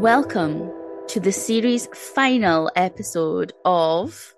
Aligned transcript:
Welcome 0.00 0.72
to 1.08 1.20
the 1.20 1.30
series 1.30 1.86
final 1.92 2.70
episode 2.74 3.52
of 3.66 4.34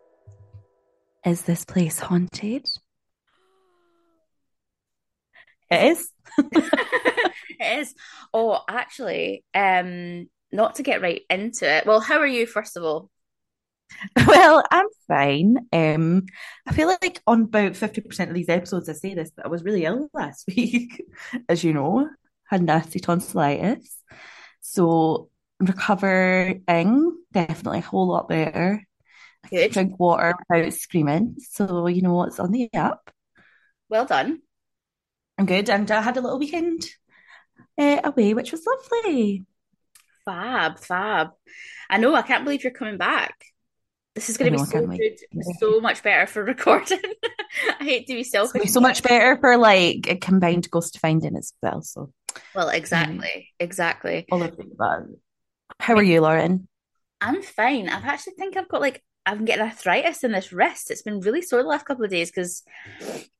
Is 1.24 1.42
this 1.42 1.64
place 1.64 2.00
haunted? 2.00 2.66
It 5.70 5.92
is. 5.92 6.10
it 6.38 7.32
is. 7.78 7.94
Oh, 8.34 8.58
actually, 8.68 9.44
um, 9.54 10.28
not 10.50 10.74
to 10.74 10.82
get 10.82 11.00
right 11.00 11.22
into 11.30 11.72
it. 11.72 11.86
Well, 11.86 12.00
how 12.00 12.18
are 12.18 12.26
you, 12.26 12.44
first 12.44 12.76
of 12.76 12.82
all? 12.82 13.08
Well, 14.26 14.64
I'm 14.68 14.88
fine. 15.06 15.68
Um, 15.72 16.26
I 16.66 16.72
feel 16.72 16.88
like 16.88 17.22
on 17.24 17.42
about 17.42 17.74
50% 17.74 18.28
of 18.28 18.34
these 18.34 18.48
episodes 18.48 18.88
I 18.88 18.94
say 18.94 19.14
this, 19.14 19.30
but 19.30 19.46
I 19.46 19.48
was 19.48 19.62
really 19.62 19.84
ill 19.84 20.08
last 20.12 20.44
week, 20.56 21.04
as 21.48 21.62
you 21.62 21.72
know, 21.72 22.08
had 22.46 22.64
nasty 22.64 22.98
tonsillitis. 22.98 23.96
So 24.60 25.28
recovering, 25.66 26.62
definitely 27.32 27.78
a 27.78 27.82
whole 27.82 28.08
lot 28.08 28.28
better. 28.28 28.82
I 29.44 29.48
can 29.48 29.70
drink 29.70 29.98
water 29.98 30.34
without 30.48 30.72
screaming. 30.72 31.36
So 31.38 31.86
you 31.86 32.02
know 32.02 32.14
what's 32.14 32.38
on 32.38 32.52
the 32.52 32.70
up. 32.74 33.10
Well 33.88 34.06
done. 34.06 34.40
I'm 35.38 35.46
good. 35.46 35.68
And 35.68 35.90
I 35.90 36.00
had 36.02 36.16
a 36.16 36.20
little 36.20 36.38
weekend 36.38 36.84
uh, 37.78 38.00
away, 38.04 38.34
which 38.34 38.52
was 38.52 38.64
lovely. 38.66 39.44
Fab, 40.24 40.78
fab. 40.78 41.30
I 41.90 41.98
know, 41.98 42.14
I 42.14 42.22
can't 42.22 42.44
believe 42.44 42.62
you're 42.62 42.72
coming 42.72 42.98
back. 42.98 43.34
This 44.14 44.28
is 44.28 44.36
going 44.36 44.52
to 44.52 44.58
be 44.58 44.64
so 44.64 44.86
good, 44.86 45.18
so 45.58 45.80
much 45.80 46.02
better 46.02 46.26
for 46.26 46.44
recording. 46.54 47.00
I 47.80 47.84
hate 47.84 48.06
to 48.08 48.14
be 48.14 48.24
selfish. 48.24 48.62
be 48.62 48.68
so 48.68 48.80
much 48.80 49.02
better 49.02 49.38
for 49.40 49.56
like 49.56 50.06
a 50.08 50.16
combined 50.16 50.70
ghost 50.70 50.98
finding 51.00 51.36
as 51.36 51.54
well. 51.62 51.82
So 51.82 52.12
Well, 52.54 52.68
exactly, 52.68 53.48
exactly. 53.58 54.26
all 54.30 54.42
of 54.42 54.56
that. 54.56 55.16
How 55.82 55.94
are 55.96 56.02
you, 56.02 56.20
Lauren? 56.20 56.68
I'm 57.20 57.42
fine. 57.42 57.88
I've 57.88 58.04
actually 58.04 58.34
think 58.34 58.56
I've 58.56 58.68
got 58.68 58.80
like 58.80 59.02
I'm 59.26 59.44
getting 59.44 59.64
arthritis 59.64 60.22
in 60.22 60.30
this 60.30 60.52
wrist. 60.52 60.92
It's 60.92 61.02
been 61.02 61.18
really 61.18 61.42
sore 61.42 61.60
the 61.60 61.68
last 61.68 61.86
couple 61.86 62.04
of 62.04 62.10
days 62.10 62.30
because 62.30 62.62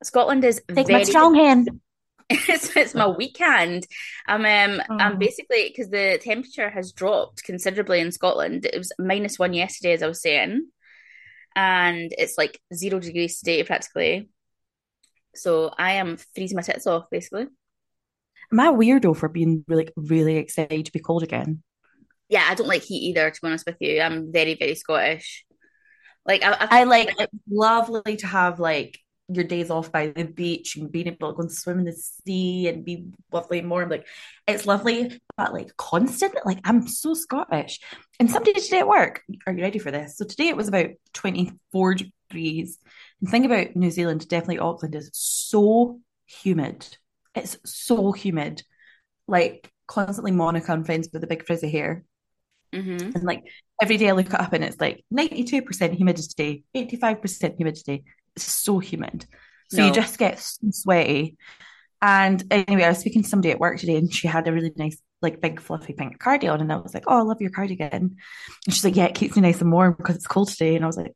Scotland 0.03 0.45
is 0.45 0.61
Take 0.69 0.89
my 0.89 0.95
very 0.95 1.05
strong 1.05 1.37
hand. 1.37 1.71
it's, 2.31 2.77
it's 2.77 2.95
my 2.97 3.07
weekend. 3.07 3.87
I'm 4.27 4.45
um 4.45 4.83
I'm 4.91 5.13
Oh. 5.13 5.19
basically 5.19 5.69
because 5.69 5.89
the 5.91 6.19
temperature 6.21 6.69
has 6.69 6.91
dropped 6.91 7.45
considerably 7.45 8.01
in 8.01 8.11
Scotland. 8.11 8.67
It 8.67 8.77
was 8.77 8.91
minus 8.99 9.39
one 9.39 9.53
yesterday, 9.53 9.93
as 9.93 10.03
I 10.03 10.09
was 10.09 10.21
saying, 10.21 10.67
and 11.55 12.13
it's 12.19 12.37
like 12.37 12.61
zero 12.75 12.99
degrees 12.99 13.39
today 13.39 13.63
practically. 13.63 14.31
So 15.37 15.73
I 15.79 15.93
am 15.93 16.17
freezing 16.35 16.57
my 16.57 16.63
tits 16.63 16.89
off 16.89 17.05
basically. 17.09 17.47
Am 18.51 18.59
I 18.61 18.67
a 18.67 18.73
weirdo 18.73 19.17
for 19.17 19.29
being 19.29 19.65
really, 19.69 19.91
really 19.97 20.39
excited 20.39 20.87
to 20.87 20.93
be 20.93 20.99
cold 20.99 21.23
again? 21.23 21.63
Yeah, 22.33 22.47
I 22.49 22.55
don't 22.55 22.67
like 22.67 22.83
heat 22.83 23.11
either. 23.11 23.31
To 23.31 23.41
be 23.43 23.47
honest 23.47 23.67
with 23.67 23.77
you, 23.81 24.01
I'm 24.01 24.33
very 24.33 24.57
very 24.59 24.75
Scottish. 24.75 25.45
Like 26.25 26.43
I, 26.43 26.57
I 26.71 26.85
like 26.85 27.11
it's 27.19 27.33
lovely 27.51 28.17
to 28.17 28.27
have 28.27 28.59
like 28.59 28.99
your 29.29 29.45
days 29.45 29.69
off 29.71 29.93
by 29.93 30.07
the 30.07 30.25
beach 30.25 30.77
and 30.77 30.91
being 30.91 31.09
able 31.09 31.29
to 31.29 31.37
go 31.37 31.43
and 31.43 31.53
swim 31.53 31.81
in 31.81 31.85
the 31.85 31.93
sea 31.93 32.69
and 32.69 32.87
be 32.87 33.09
lovely 33.31 33.59
and 33.59 33.69
warm. 33.69 33.91
Like 33.91 34.07
it's 34.47 34.65
lovely, 34.65 35.21
but 35.37 35.53
like 35.53 35.77
constant. 35.77 36.35
Like 36.47 36.61
I'm 36.65 36.89
so 36.89 37.13
Scottish. 37.13 37.81
And 38.19 38.31
some 38.31 38.45
days 38.45 38.65
today 38.65 38.79
at 38.79 38.89
work, 38.89 39.21
are 39.47 39.53
you 39.53 39.63
ready 39.63 39.79
for 39.79 39.91
this? 39.91 40.17
So 40.17 40.25
today 40.25 40.49
it 40.49 40.57
was 40.57 40.69
about 40.69 40.89
24 41.13 41.97
degrees. 41.97 42.79
And 43.21 43.29
think 43.29 43.45
about 43.45 43.77
New 43.77 43.91
Zealand, 43.91 44.27
definitely 44.27 44.59
Auckland 44.59 44.95
is 44.95 45.11
so 45.13 46.01
humid. 46.25 46.97
It's 47.35 47.59
so 47.67 48.13
humid. 48.13 48.63
Like 49.29 49.71
constantly 49.87 50.33
Monica 50.33 50.73
and 50.73 50.87
friends 50.87 51.11
with 51.13 51.21
the 51.21 51.29
big 51.29 51.45
frizzy 51.45 51.71
hair. 51.71 52.05
Mhm. 52.75 53.15
And 53.15 53.25
like 53.25 53.43
every 53.81 53.97
day 53.97 54.09
I 54.09 54.13
look 54.13 54.27
it 54.27 54.35
up 54.41 54.53
and 54.53 54.65
it's 54.65 54.81
like 54.81 55.05
92% 55.11 55.95
humidity, 55.95 56.65
85% 56.75 57.57
humidity. 57.57 58.05
It's 58.37 58.45
so 58.45 58.79
humid. 58.79 59.27
So 59.71 59.79
No. 59.79 59.87
you 59.87 59.93
just 59.93 60.19
get 60.19 60.39
so 60.39 60.69
sweaty. 60.71 61.37
And 62.01 62.43
anyway, 62.51 62.85
I 62.85 62.89
was 62.89 62.99
speaking 62.99 63.23
to 63.23 63.29
somebody 63.29 63.51
at 63.53 63.61
work 63.61 63.79
today 63.79 63.97
and 63.97 64.13
she 64.13 64.27
had 64.27 64.49
a 64.49 64.53
really 64.53 64.73
nice, 64.77 64.99
like 65.21 65.41
big 65.41 65.61
fluffy 65.61 65.93
pink 65.93 66.19
cardigan. 66.19 66.61
And 66.61 66.73
I 66.73 66.77
was 66.77 66.95
like, 66.95 67.05
Oh, 67.07 67.19
I 67.19 67.23
love 67.23 67.41
your 67.41 67.51
cardigan. 67.51 67.93
And 67.93 68.75
she's 68.75 68.85
like, 68.85 68.97
Yeah, 68.97 69.05
it 69.07 69.15
keeps 69.15 69.37
me 69.37 69.43
nice 69.43 69.61
and 69.61 69.71
warm 69.71 69.95
because 69.97 70.17
it's 70.17 70.27
cold 70.27 70.49
today. 70.49 70.75
And 70.77 70.85
I 70.85 70.87
was 70.89 70.97
like, 70.97 71.13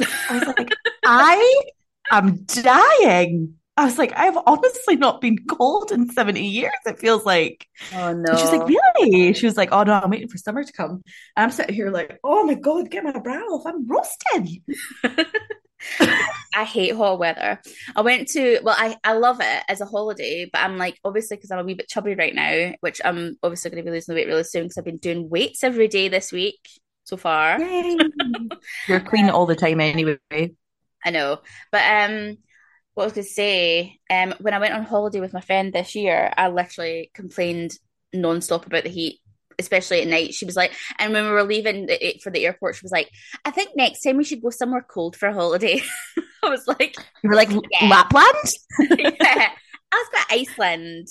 I 0.00 0.38
was 0.38 0.46
like, 0.56 0.70
I 1.04 1.62
am 2.10 2.44
dying. 2.44 3.54
I 3.76 3.84
was 3.84 3.98
like, 3.98 4.12
I've 4.16 4.38
honestly 4.46 4.96
not 4.96 5.20
been 5.20 5.44
cold 5.48 5.90
in 5.90 6.10
70 6.10 6.44
years, 6.44 6.72
it 6.86 6.98
feels 6.98 7.24
like. 7.24 7.66
Oh 7.92 8.08
And 8.08 8.26
she 8.26 8.32
was 8.32 8.52
like. 8.52 8.68
Really? 8.68 9.32
She 9.34 9.46
was 9.46 9.56
like, 9.56 9.70
Oh 9.72 9.82
no, 9.82 9.94
I'm 9.94 10.10
waiting 10.10 10.28
for 10.28 10.38
summer 10.38 10.62
to 10.62 10.72
come. 10.72 11.02
And 11.36 11.44
I'm 11.44 11.50
sitting 11.50 11.74
here 11.74 11.90
like, 11.90 12.18
Oh 12.22 12.44
my 12.44 12.54
God, 12.54 12.90
get 12.90 13.04
my 13.04 13.18
brow 13.18 13.42
off. 13.42 13.66
I'm 13.66 13.86
roasted. 13.86 14.48
I 16.54 16.64
hate 16.64 16.94
hot 16.94 17.18
weather. 17.18 17.60
I 17.96 18.00
went 18.02 18.28
to, 18.28 18.60
well, 18.62 18.76
I, 18.78 18.96
I 19.02 19.14
love 19.14 19.40
it 19.40 19.64
as 19.68 19.80
a 19.80 19.86
holiday, 19.86 20.48
but 20.50 20.62
I'm 20.62 20.78
like, 20.78 20.98
obviously, 21.04 21.36
because 21.36 21.50
I'm 21.50 21.58
a 21.58 21.64
wee 21.64 21.74
bit 21.74 21.88
chubby 21.88 22.14
right 22.14 22.34
now, 22.34 22.72
which 22.80 23.00
I'm 23.04 23.36
obviously 23.42 23.70
going 23.70 23.84
to 23.84 23.90
be 23.90 23.94
losing 23.94 24.14
the 24.14 24.20
weight 24.20 24.28
really 24.28 24.44
soon 24.44 24.64
because 24.64 24.78
I've 24.78 24.84
been 24.84 24.98
doing 24.98 25.28
weights 25.28 25.64
every 25.64 25.88
day 25.88 26.08
this 26.08 26.32
week 26.32 26.60
so 27.02 27.16
far. 27.16 27.58
You're 28.88 29.00
queen 29.00 29.28
all 29.30 29.46
the 29.46 29.56
time 29.56 29.80
anyway. 29.80 30.18
I 31.04 31.10
know. 31.10 31.40
But 31.70 32.10
um, 32.10 32.38
what 32.94 33.04
I 33.04 33.06
was 33.06 33.12
going 33.12 33.26
to 33.26 33.30
say, 33.32 33.98
um, 34.10 34.34
when 34.40 34.54
I 34.54 34.58
went 34.58 34.74
on 34.74 34.84
holiday 34.84 35.20
with 35.20 35.32
my 35.32 35.40
friend 35.40 35.72
this 35.72 35.94
year, 35.94 36.32
I 36.36 36.48
literally 36.48 37.10
complained 37.14 37.72
nonstop 38.14 38.66
about 38.66 38.84
the 38.84 38.90
heat. 38.90 39.20
Especially 39.56 40.00
at 40.02 40.08
night, 40.08 40.34
she 40.34 40.46
was 40.46 40.56
like, 40.56 40.72
and 40.98 41.12
when 41.12 41.24
we 41.24 41.30
were 41.30 41.44
leaving 41.44 41.86
the, 41.86 42.18
for 42.24 42.30
the 42.32 42.44
airport, 42.44 42.74
she 42.74 42.84
was 42.84 42.90
like, 42.90 43.08
"I 43.44 43.52
think 43.52 43.70
next 43.76 44.02
time 44.02 44.16
we 44.16 44.24
should 44.24 44.42
go 44.42 44.50
somewhere 44.50 44.84
cold 44.88 45.14
for 45.14 45.28
a 45.28 45.32
holiday." 45.32 45.80
I 46.42 46.48
was 46.48 46.66
like, 46.66 46.96
You 47.22 47.30
were 47.30 47.36
like 47.36 47.50
Yeah. 47.50 47.88
Lapland. 47.88 48.50
yeah. 48.98 49.50
I 49.92 49.96
was 49.96 50.08
at 50.18 50.32
Iceland. 50.32 51.06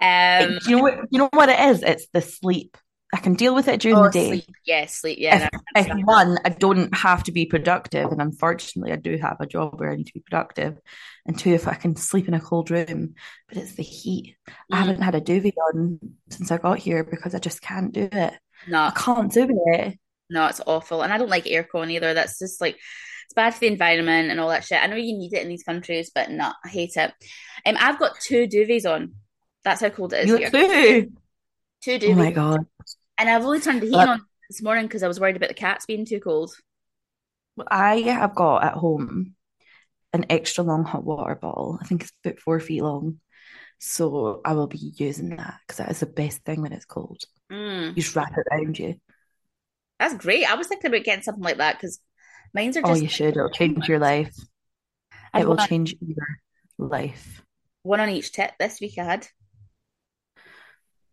Um, 0.00 0.58
you 0.66 0.76
know 0.76 0.82
what? 0.82 0.98
You 1.10 1.18
know 1.18 1.28
what 1.32 1.48
it 1.48 1.58
is? 1.60 1.82
It's 1.82 2.06
the 2.12 2.20
sleep. 2.20 2.76
I 3.14 3.18
can 3.18 3.34
deal 3.34 3.54
with 3.54 3.68
it 3.68 3.80
during 3.80 3.96
oh, 3.96 4.04
the 4.04 4.10
day. 4.10 4.28
sleep. 4.28 4.44
Yeah, 4.66 4.86
sleep. 4.86 5.18
Yeah. 5.18 5.48
if, 5.76 5.88
no, 5.88 5.94
if 5.96 6.04
one, 6.06 6.38
I 6.44 6.50
don't 6.50 6.94
have 6.94 7.24
to 7.24 7.32
be 7.32 7.46
productive, 7.46 8.10
and 8.12 8.20
unfortunately, 8.20 8.92
I 8.92 8.96
do 8.96 9.16
have 9.16 9.38
a 9.40 9.46
job 9.46 9.80
where 9.80 9.90
I 9.90 9.96
need 9.96 10.08
to 10.08 10.12
be 10.14 10.20
productive. 10.20 10.78
And 11.24 11.38
two, 11.38 11.50
if 11.54 11.66
I 11.68 11.74
can 11.74 11.96
sleep 11.96 12.28
in 12.28 12.34
a 12.34 12.40
cold 12.40 12.70
room, 12.70 13.14
but 13.48 13.56
it's 13.56 13.74
the 13.74 13.82
heat. 13.82 14.36
I 14.48 14.52
Mm. 14.76 14.78
haven't 14.78 15.02
had 15.02 15.14
a 15.14 15.20
duvet 15.22 15.54
on 15.74 15.98
since 16.30 16.50
I 16.50 16.58
got 16.58 16.78
here 16.78 17.02
because 17.04 17.34
I 17.34 17.38
just 17.38 17.62
can't 17.62 17.92
do 17.92 18.08
it. 18.12 18.34
no, 18.66 18.78
I 18.82 18.90
can't 18.94 19.32
do 19.32 19.46
it. 19.72 19.98
no, 20.28 20.46
it's 20.46 20.60
awful. 20.66 21.00
And 21.02 21.10
I 21.12 21.16
don't 21.18 21.30
like 21.30 21.44
aircon 21.44 21.90
either. 21.90 22.12
That's 22.12 22.38
just 22.38 22.60
like, 22.60 22.74
it's 22.74 23.34
bad 23.34 23.54
for 23.54 23.60
the 23.60 23.66
environment 23.68 24.30
and 24.30 24.38
all 24.40 24.48
that 24.50 24.64
shit. 24.64 24.82
I 24.82 24.86
know 24.86 24.96
you 24.96 25.16
need 25.16 25.32
it 25.32 25.42
in 25.42 25.48
these 25.48 25.62
countries, 25.62 26.10
but 26.14 26.30
no, 26.30 26.52
I 26.64 26.68
hate 26.68 26.96
it. 26.96 27.12
Um, 27.64 27.76
I've 27.78 27.98
got 27.98 28.20
two 28.20 28.46
duvets 28.46 28.84
on. 28.90 29.14
That's 29.64 29.80
how 29.80 29.88
cold 29.90 30.12
it 30.12 30.24
is 30.24 30.28
You 30.28 30.36
here. 30.38 30.50
too. 30.50 31.12
Two 31.82 31.98
duvets. 31.98 32.12
Oh 32.12 32.14
my 32.14 32.30
god! 32.30 32.66
And 33.18 33.28
I've 33.28 33.44
only 33.44 33.60
turned 33.60 33.80
the 33.82 33.86
heat 33.86 33.92
But- 33.92 34.08
on 34.08 34.26
this 34.48 34.62
morning 34.62 34.86
because 34.86 35.02
I 35.02 35.08
was 35.08 35.18
worried 35.20 35.36
about 35.36 35.48
the 35.48 35.54
cats 35.54 35.86
being 35.86 36.04
too 36.06 36.20
cold. 36.20 36.54
I 37.70 38.00
have 38.00 38.34
got 38.34 38.62
at 38.64 38.74
home 38.74 39.34
an 40.12 40.26
extra 40.30 40.62
long 40.64 40.84
hot 40.84 41.04
water 41.04 41.34
bottle. 41.34 41.78
I 41.82 41.86
think 41.86 42.02
it's 42.02 42.12
about 42.24 42.38
four 42.38 42.60
feet 42.60 42.82
long. 42.82 43.20
So 43.80 44.40
I 44.44 44.52
will 44.54 44.66
be 44.68 44.92
using 44.96 45.30
that 45.36 45.58
because 45.66 45.78
that 45.78 45.90
is 45.90 46.00
the 46.00 46.06
best 46.06 46.44
thing 46.44 46.62
when 46.62 46.72
it's 46.72 46.84
cold. 46.84 47.22
Mm, 47.50 47.88
You 47.96 48.02
just 48.02 48.14
wrap 48.16 48.32
it 48.36 48.46
around 48.52 48.78
you. 48.78 48.94
that's 49.98 50.14
great. 50.14 50.48
I 50.48 50.54
was 50.54 50.66
thinking 50.68 50.88
about 50.90 51.04
getting 51.04 51.22
something 51.22 51.42
like 51.44 51.58
that 51.58 51.76
because 51.76 52.00
mine's 52.54 52.76
are 52.76 52.82
Oh, 52.84 52.88
just 52.90 53.02
you 53.02 53.08
should. 53.08 53.36
It'll 53.36 53.50
change 53.50 53.88
your 53.88 53.98
life. 53.98 54.34
It 55.34 55.46
will 55.46 55.56
change 55.56 55.94
your 56.00 56.26
life. 56.78 57.42
one 57.82 58.00
on 58.00 58.08
each 58.08 58.32
tip 58.32 58.52
this 58.58 58.80
week. 58.80 58.98
I 58.98 59.04
had. 59.04 59.26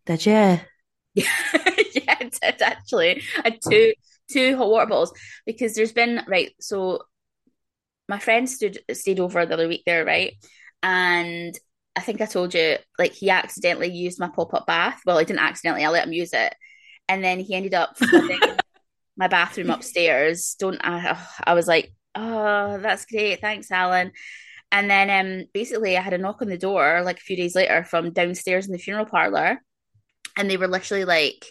Did 0.06 0.24
you? 0.26 0.60
Yeah, 1.14 1.24
I 2.42 2.50
did 2.50 2.62
actually. 2.62 3.22
I 3.38 3.50
had 3.50 3.58
two 3.68 3.92
two 4.30 4.56
hot 4.56 4.70
water 4.70 4.86
bottles 4.86 5.12
because 5.44 5.74
there's 5.74 5.92
been 5.92 6.22
right. 6.26 6.52
So 6.60 7.02
my 8.08 8.18
friend 8.18 8.48
stood 8.48 8.78
stayed 8.92 9.20
over 9.20 9.44
the 9.44 9.54
other 9.54 9.68
week 9.68 9.82
there, 9.86 10.04
right? 10.04 10.34
And 10.82 11.58
I 11.96 12.00
think 12.00 12.20
I 12.20 12.26
told 12.26 12.54
you 12.54 12.76
like 12.98 13.12
he 13.12 13.30
accidentally 13.30 13.90
used 13.90 14.20
my 14.20 14.28
pop 14.28 14.54
up 14.54 14.66
bath. 14.66 15.00
Well, 15.06 15.18
he 15.18 15.24
didn't 15.24 15.40
accidentally. 15.40 15.84
I 15.84 15.90
let 15.90 16.06
him 16.06 16.12
use 16.12 16.32
it, 16.32 16.54
and 17.08 17.24
then 17.24 17.40
he 17.40 17.54
ended 17.54 17.74
up 17.74 17.96
my 19.16 19.28
bathroom 19.28 19.70
upstairs. 19.70 20.56
Don't 20.58 20.80
I? 20.84 21.18
I 21.42 21.54
was 21.54 21.66
like, 21.66 21.92
oh, 22.14 22.78
that's 22.78 23.06
great, 23.06 23.40
thanks, 23.40 23.70
Alan. 23.70 24.12
And 24.72 24.90
then 24.90 25.10
um, 25.10 25.46
basically, 25.54 25.96
I 25.96 26.02
had 26.02 26.12
a 26.12 26.18
knock 26.18 26.42
on 26.42 26.48
the 26.48 26.58
door 26.58 27.02
like 27.04 27.18
a 27.18 27.22
few 27.22 27.36
days 27.36 27.54
later 27.54 27.84
from 27.84 28.12
downstairs 28.12 28.66
in 28.66 28.72
the 28.72 28.78
funeral 28.78 29.06
parlor, 29.06 29.60
and 30.36 30.50
they 30.50 30.56
were 30.56 30.68
literally 30.68 31.04
like, 31.04 31.46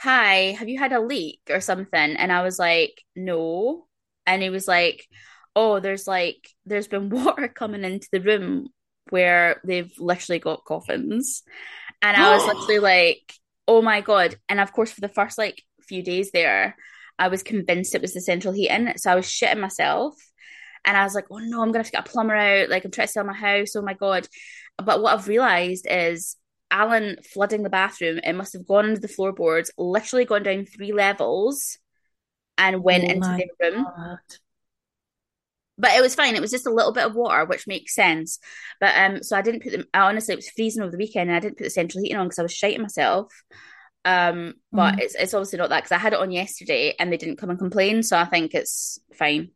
"Hi, 0.00 0.52
have 0.52 0.68
you 0.68 0.78
had 0.78 0.92
a 0.92 1.00
leak 1.00 1.40
or 1.50 1.60
something?" 1.60 2.16
And 2.16 2.32
I 2.32 2.42
was 2.42 2.58
like, 2.58 3.02
"No," 3.16 3.86
and 4.26 4.42
he 4.42 4.50
was 4.50 4.68
like, 4.68 5.06
"Oh, 5.56 5.80
there's 5.80 6.06
like 6.06 6.48
there's 6.66 6.88
been 6.88 7.08
water 7.10 7.48
coming 7.48 7.84
into 7.84 8.08
the 8.12 8.20
room 8.20 8.68
where 9.10 9.60
they've 9.64 9.92
literally 9.98 10.38
got 10.40 10.64
coffins," 10.64 11.42
and 12.02 12.16
I 12.16 12.36
was 12.36 12.46
literally 12.46 12.80
like, 12.80 13.32
"Oh 13.68 13.82
my 13.82 14.00
god!" 14.00 14.36
And 14.48 14.60
of 14.60 14.72
course, 14.72 14.92
for 14.92 15.00
the 15.00 15.08
first 15.08 15.38
like 15.38 15.62
few 15.88 16.02
days 16.02 16.30
there, 16.32 16.76
I 17.18 17.28
was 17.28 17.42
convinced 17.42 17.94
it 17.94 18.02
was 18.02 18.14
the 18.14 18.20
central 18.20 18.54
heating, 18.54 18.92
so 18.96 19.12
I 19.12 19.16
was 19.16 19.26
shitting 19.26 19.60
myself. 19.60 20.16
And 20.84 20.96
I 20.96 21.04
was 21.04 21.14
like, 21.14 21.26
oh 21.30 21.38
no, 21.38 21.60
I'm 21.62 21.68
gonna 21.68 21.80
have 21.80 21.86
to 21.86 21.92
get 21.92 22.08
a 22.08 22.10
plumber 22.10 22.34
out. 22.34 22.70
Like 22.70 22.84
I'm 22.84 22.90
trying 22.90 23.08
to 23.08 23.12
sell 23.12 23.24
my 23.24 23.34
house. 23.34 23.76
Oh 23.76 23.82
my 23.82 23.94
god. 23.94 24.26
But 24.82 25.02
what 25.02 25.14
I've 25.14 25.28
realized 25.28 25.86
is 25.90 26.36
Alan 26.70 27.16
flooding 27.32 27.62
the 27.62 27.70
bathroom, 27.70 28.18
it 28.22 28.34
must 28.34 28.52
have 28.52 28.66
gone 28.66 28.88
into 28.88 29.00
the 29.00 29.08
floorboards, 29.08 29.70
literally 29.78 30.24
gone 30.24 30.42
down 30.42 30.66
three 30.66 30.92
levels 30.92 31.78
and 32.58 32.84
went 32.84 33.04
Oh 33.04 33.10
into 33.10 33.34
the 33.34 33.46
room. 33.60 33.86
God. 33.96 34.18
But 35.80 35.92
it 35.92 36.02
was 36.02 36.14
fine. 36.16 36.34
It 36.34 36.40
was 36.40 36.50
just 36.50 36.66
a 36.66 36.72
little 36.72 36.92
bit 36.92 37.04
of 37.06 37.14
water, 37.14 37.44
which 37.44 37.68
makes 37.68 37.94
sense. 37.94 38.40
But 38.80 38.96
um, 38.96 39.22
so 39.22 39.36
I 39.36 39.42
didn't 39.42 39.62
put 39.62 39.72
them. 39.72 39.84
Honestly, 39.94 40.32
it 40.32 40.38
was 40.38 40.50
freezing 40.50 40.82
over 40.82 40.90
the 40.90 40.98
weekend, 40.98 41.30
and 41.30 41.36
I 41.36 41.40
didn't 41.40 41.56
put 41.58 41.64
the 41.64 41.70
central 41.70 42.02
heating 42.02 42.16
on 42.16 42.26
because 42.26 42.40
I 42.40 42.42
was 42.42 42.52
shiting 42.52 42.82
myself. 42.82 43.32
Um, 44.04 44.54
but 44.74 44.94
Mhm. 44.94 44.98
it's 44.98 45.14
it's 45.14 45.34
obviously 45.34 45.58
not 45.58 45.70
that 45.70 45.80
because 45.84 45.92
I 45.92 45.98
had 45.98 46.14
it 46.14 46.18
on 46.20 46.32
yesterday 46.32 46.94
and 46.98 47.12
they 47.12 47.16
didn't 47.16 47.36
come 47.36 47.50
and 47.50 47.58
complain, 47.58 48.02
so 48.02 48.16
I 48.18 48.24
think 48.24 48.54
it's 48.54 48.98
fine. 49.14 49.52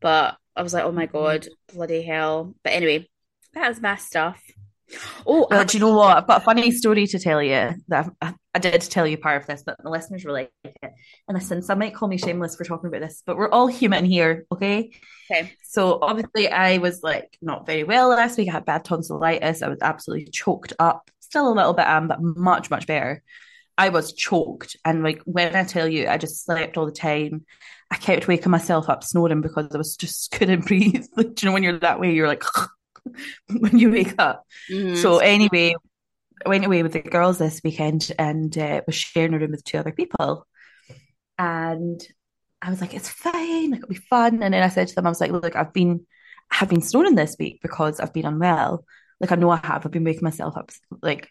But 0.00 0.38
I 0.56 0.62
was 0.62 0.74
like, 0.74 0.84
oh 0.84 0.92
my 0.92 1.06
god, 1.06 1.48
bloody 1.72 2.02
hell! 2.02 2.54
But 2.64 2.74
anyway, 2.74 3.08
that 3.54 3.68
was 3.68 3.80
my 3.82 3.96
stuff. 3.96 4.42
Oh, 5.26 5.46
Well, 5.50 5.60
um, 5.60 5.66
do 5.66 5.76
you 5.76 5.84
know 5.84 5.94
what? 5.94 6.16
I've 6.16 6.26
got 6.26 6.40
a 6.40 6.44
funny 6.44 6.70
story 6.70 7.06
to 7.06 7.18
tell 7.18 7.42
you 7.42 7.74
that 7.88 8.10
I, 8.22 8.34
I 8.54 8.58
did 8.58 8.80
tell 8.80 9.06
you 9.06 9.18
part 9.18 9.40
of 9.42 9.46
this, 9.46 9.62
but 9.62 9.76
the 9.82 9.90
listeners 9.90 10.24
will 10.24 10.32
like 10.32 10.50
it. 10.64 10.74
And 10.82 11.36
listen, 11.36 11.60
some 11.62 11.78
might 11.78 11.94
call 11.94 12.08
me 12.08 12.16
shameless 12.16 12.56
for 12.56 12.64
talking 12.64 12.88
about 12.88 13.02
this, 13.02 13.22
but 13.26 13.36
we're 13.36 13.50
all 13.50 13.66
human 13.66 14.04
here, 14.04 14.46
okay? 14.52 14.90
okay. 15.30 15.52
So 15.62 15.98
obviously, 16.00 16.48
I 16.48 16.78
was 16.78 17.02
like 17.02 17.36
not 17.42 17.66
very 17.66 17.84
well 17.84 18.08
last 18.08 18.38
week. 18.38 18.48
I 18.48 18.52
had 18.52 18.64
bad 18.64 18.84
tonsillitis. 18.84 19.62
I 19.62 19.68
was 19.68 19.80
absolutely 19.82 20.30
choked 20.30 20.72
up. 20.78 21.10
Still 21.20 21.52
a 21.52 21.54
little 21.54 21.74
bit 21.74 21.86
am, 21.86 22.08
but 22.08 22.22
much 22.22 22.70
much 22.70 22.86
better. 22.86 23.22
I 23.76 23.90
was 23.90 24.12
choked, 24.12 24.76
and 24.84 25.02
like 25.02 25.20
when 25.24 25.54
I 25.54 25.64
tell 25.64 25.86
you, 25.86 26.08
I 26.08 26.16
just 26.18 26.44
slept 26.44 26.76
all 26.78 26.86
the 26.86 26.92
time. 26.92 27.44
I 27.90 27.96
kept 27.96 28.28
waking 28.28 28.50
myself 28.50 28.88
up 28.88 29.04
snoring 29.04 29.40
because 29.40 29.68
I 29.74 29.78
was 29.78 29.96
just 29.96 30.30
couldn't 30.32 30.66
breathe. 30.66 31.06
Like, 31.16 31.34
do 31.34 31.44
you 31.44 31.50
know 31.50 31.52
when 31.52 31.62
you're 31.62 31.78
that 31.80 32.00
way, 32.00 32.12
you're 32.12 32.28
like 32.28 32.42
when 33.58 33.78
you 33.78 33.90
wake 33.90 34.14
up. 34.18 34.44
Mhm. 34.70 34.96
So 34.96 35.18
anyway, 35.18 35.74
I 36.44 36.48
went 36.48 36.64
away 36.66 36.82
with 36.82 36.92
the 36.92 37.00
girls 37.00 37.38
this 37.38 37.60
weekend 37.64 38.12
and 38.18 38.56
uh, 38.56 38.82
was 38.86 38.96
sharing 38.96 39.34
a 39.34 39.38
room 39.38 39.52
with 39.52 39.64
two 39.64 39.78
other 39.78 39.92
people. 39.92 40.46
And 41.38 42.00
I 42.60 42.70
was 42.70 42.80
like, 42.80 42.94
it's 42.94 43.08
fine, 43.08 43.70
like, 43.70 43.78
it'll 43.80 43.88
be 43.88 43.94
fun. 43.96 44.42
And 44.42 44.54
then 44.54 44.62
I 44.62 44.68
said 44.68 44.88
to 44.88 44.94
them, 44.94 45.06
I 45.06 45.10
was 45.10 45.20
like, 45.20 45.30
look, 45.30 45.56
I've 45.56 45.72
been 45.72 46.06
I 46.50 46.56
have 46.56 46.68
been 46.70 46.80
snoring 46.82 47.14
this 47.14 47.36
week 47.38 47.60
because 47.62 48.00
I've 48.00 48.12
been 48.14 48.24
unwell. 48.26 48.84
Like 49.20 49.32
I 49.32 49.36
know 49.36 49.50
I 49.50 49.58
have. 49.62 49.84
I've 49.84 49.92
been 49.92 50.04
waking 50.04 50.24
myself 50.24 50.56
up 50.56 50.70
like 51.02 51.30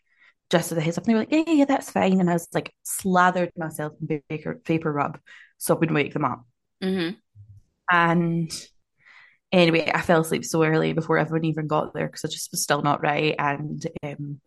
just 0.50 0.70
with 0.70 0.78
a 0.80 0.82
heads 0.82 0.98
up. 0.98 1.04
And 1.06 1.10
they 1.10 1.14
were 1.16 1.22
like, 1.22 1.32
yeah, 1.32 1.44
yeah, 1.48 1.54
yeah, 1.54 1.66
that's 1.66 1.92
fine. 1.92 2.20
And 2.20 2.30
I 2.30 2.34
was 2.34 2.48
like 2.54 2.74
slathered 2.84 3.52
myself 3.58 3.94
in 4.02 4.22
vapor, 4.30 4.62
vapor 4.66 4.92
rub 4.92 5.20
so 5.58 5.76
I 5.76 5.80
wouldn't 5.80 5.96
wake 5.96 6.14
them 6.14 6.26
up. 6.26 6.46
Mhm. 6.84 7.18
And 7.92 8.52
anyway, 9.52 9.92
I 9.94 10.02
fell 10.02 10.22
asleep 10.22 10.46
so 10.46 10.64
early 10.64 10.94
before 10.94 11.18
everyone 11.18 11.46
even 11.46 11.68
got 11.68 11.94
there 11.94 12.08
because 12.08 12.26
I 12.26 12.30
just 12.30 12.52
was 12.52 12.62
still 12.64 12.82
not 12.82 13.02
right. 13.02 13.36
And 13.38 13.86
um, 14.04 14.42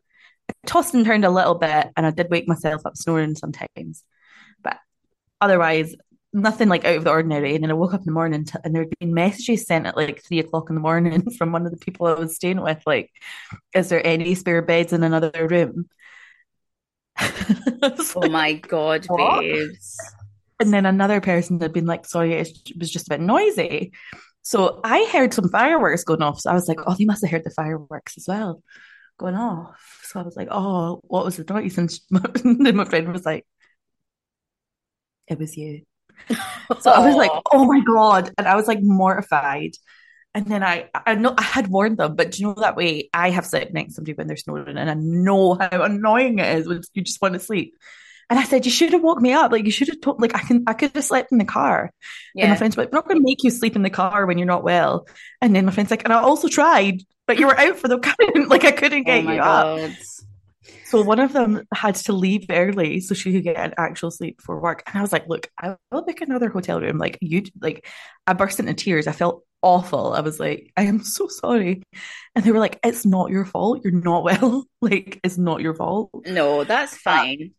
I 0.49 0.53
tossed 0.67 0.95
and 0.95 1.05
turned 1.05 1.25
a 1.25 1.31
little 1.31 1.55
bit, 1.55 1.89
and 1.97 2.07
I 2.07 2.11
did 2.11 2.31
wake 2.31 2.49
myself 2.49 2.83
up 2.87 2.97
snoring 2.97 3.35
sometimes. 3.37 4.05
But 4.63 4.79
otherwise, 5.41 5.95
nothing 6.33 6.69
like 6.69 6.85
out 6.85 6.97
of 6.97 7.05
the 7.05 7.11
ordinary. 7.11 7.55
And 7.55 7.65
then 7.65 7.71
I 7.71 7.75
woke 7.75 7.95
up 7.95 8.01
in 8.01 8.07
the 8.07 8.13
morning 8.13 8.45
t- 8.45 8.59
and 8.65 8.75
there 8.75 8.83
had 8.83 8.99
been 9.01 9.15
messages 9.15 9.67
sent 9.67 9.87
at 9.87 9.97
like 9.97 10.23
three 10.23 10.39
o'clock 10.39 10.69
in 10.71 10.75
the 10.77 10.81
morning 10.81 11.31
from 11.39 11.53
one 11.53 11.67
of 11.67 11.73
the 11.73 11.79
people 11.79 12.07
I 12.07 12.15
was 12.15 12.37
staying 12.37 12.61
with, 12.61 12.83
like, 12.87 13.11
is 13.75 13.89
there 13.89 14.07
any 14.07 14.35
spare 14.35 14.63
beds 14.63 14.93
in 14.93 15.03
another 15.03 15.47
room? 15.49 15.89
Oh 18.17 18.29
my 18.29 18.55
god, 18.55 19.07
What? 19.07 19.41
babes. 19.41 19.97
and 20.61 20.73
then 20.73 20.87
another 20.87 21.21
person 21.21 21.61
had 21.61 21.73
been 21.73 21.87
like, 21.87 22.05
sorry, 22.07 22.35
it 22.35 22.51
was 22.79 22.91
just 22.91 23.07
a 23.07 23.11
bit 23.11 23.21
noisy. 23.21 23.93
So 24.43 24.81
I 24.83 25.09
heard 25.13 25.35
some 25.35 25.49
fireworks 25.49 26.05
going 26.05 26.23
off. 26.23 26.41
So 26.41 26.51
I 26.51 26.55
was 26.55 26.69
like, 26.69 26.81
oh, 26.87 26.95
they 26.95 27.05
must 27.05 27.23
have 27.23 27.31
heard 27.31 27.45
the 27.45 27.51
fireworks 27.51 28.17
as 28.17 28.27
well 28.27 28.63
going 29.21 29.35
off. 29.35 30.01
So 30.05 30.19
I 30.19 30.23
was 30.23 30.35
like, 30.35 30.49
oh, 30.51 31.01
what 31.05 31.25
was 31.25 31.37
the 31.37 31.45
noise? 31.45 31.79
And 31.79 31.91
then 32.65 32.75
my 32.77 32.85
friend 32.85 33.13
was 33.13 33.25
like, 33.25 33.47
it 35.29 35.39
was 35.39 35.57
you. 35.57 35.83
So 36.81 36.91
I 36.91 37.07
was 37.07 37.17
like, 37.17 37.31
oh 37.53 37.67
my 37.67 37.81
God. 37.81 38.31
And 38.39 38.47
I 38.49 38.57
was 38.57 38.67
like 38.67 38.81
mortified. 38.83 39.73
And 40.35 40.47
then 40.47 40.63
I, 40.63 40.89
I 40.95 41.17
know 41.17 41.35
I 41.37 41.43
had 41.43 41.69
warned 41.69 41.99
them, 41.99 42.15
but 42.15 42.31
do 42.31 42.43
you 42.43 42.49
know 42.49 42.55
that 42.59 42.77
way 42.77 43.11
I 43.13 43.31
have 43.31 43.47
slept 43.47 43.73
next 43.73 43.91
to 43.91 43.95
somebody 43.97 44.15
when 44.15 44.27
they're 44.27 44.37
snoring 44.37 44.79
and 44.79 44.91
I 44.91 44.95
know 44.95 45.55
how 45.55 45.83
annoying 45.83 46.39
it 46.39 46.59
is 46.59 46.69
when 46.69 46.83
you 46.95 47.03
just 47.03 47.21
want 47.21 47.35
to 47.35 47.41
sleep. 47.41 47.75
And 48.31 48.39
I 48.39 48.45
said, 48.45 48.65
you 48.65 48.71
should 48.71 48.93
have 48.93 49.03
woke 49.03 49.21
me 49.21 49.33
up. 49.33 49.53
Like 49.53 49.65
you 49.65 49.73
should 49.73 49.89
have 49.89 50.01
told, 50.01 50.21
like 50.23 50.35
I 50.35 50.39
can, 50.41 50.63
I 50.67 50.73
could 50.73 50.93
have 50.95 51.05
slept 51.05 51.33
in 51.33 51.39
the 51.39 51.45
car. 51.45 51.91
Yeah. 52.35 52.45
And 52.45 52.51
my 52.53 52.57
friend's 52.57 52.77
like, 52.79 52.93
we're 52.93 52.99
not 52.99 53.07
going 53.09 53.19
to 53.19 53.25
make 53.25 53.43
you 53.45 53.51
sleep 53.51 53.77
in 53.77 53.83
the 53.83 53.91
car 53.91 54.25
when 54.27 54.39
you're 54.39 54.47
not 54.47 54.63
well. 54.65 55.07
And 55.43 55.55
then 55.55 55.67
my 55.67 55.73
friend's 55.73 55.91
like, 55.91 56.05
and 56.05 56.13
I 56.13 56.21
also 56.21 56.49
tried, 56.49 57.03
but 57.27 57.39
you 57.39 57.47
were 57.47 57.59
out 57.59 57.77
for 57.77 57.89
the 57.89 57.99
count. 58.01 58.49
like 58.49 58.65
I 58.65 58.71
couldn't 58.73 59.01
Oh 59.01 59.05
get 59.05 59.25
my 59.25 59.35
you 59.35 59.41
up. 59.41 59.91
So 60.85 61.03
one 61.03 61.21
of 61.21 61.33
them 61.33 61.63
had 61.73 61.95
to 61.97 62.13
leave 62.13 62.47
early 62.51 63.01
so 63.01 63.15
she 63.15 63.33
could 63.33 63.45
get 63.45 63.57
an 63.57 63.75
actual 63.79 64.11
sleep 64.11 64.39
before 64.39 64.61
work. 64.61 64.83
And 64.87 64.97
I 64.99 65.03
was 65.03 65.13
like, 65.13 65.29
look, 65.29 65.49
I 65.61 65.77
will 65.93 66.03
pick 66.03 66.21
another 66.21 66.49
hotel 66.49 66.81
room. 66.81 66.99
Like 66.99 67.19
you, 67.21 67.45
like 67.61 67.87
I 68.27 68.33
burst 68.33 68.59
into 68.61 68.75
tears. 68.75 69.07
I 69.07 69.13
felt 69.13 69.45
awful. 69.63 70.13
I 70.13 70.21
was 70.21 70.41
like, 70.41 70.73
I 70.77 70.83
am 70.85 71.03
so 71.03 71.29
sorry. 71.29 71.83
And 72.35 72.45
they 72.45 72.51
were 72.53 72.59
like, 72.59 72.79
it's 72.85 73.07
not 73.07 73.31
your 73.31 73.45
fault. 73.45 73.83
You're 73.85 73.93
not 73.93 74.25
well. 74.25 74.65
like 74.81 75.21
it's 75.23 75.39
not 75.39 75.61
your 75.61 75.75
fault. 75.75 76.11
No, 76.27 76.65
that's 76.65 76.97
fine. 76.97 77.53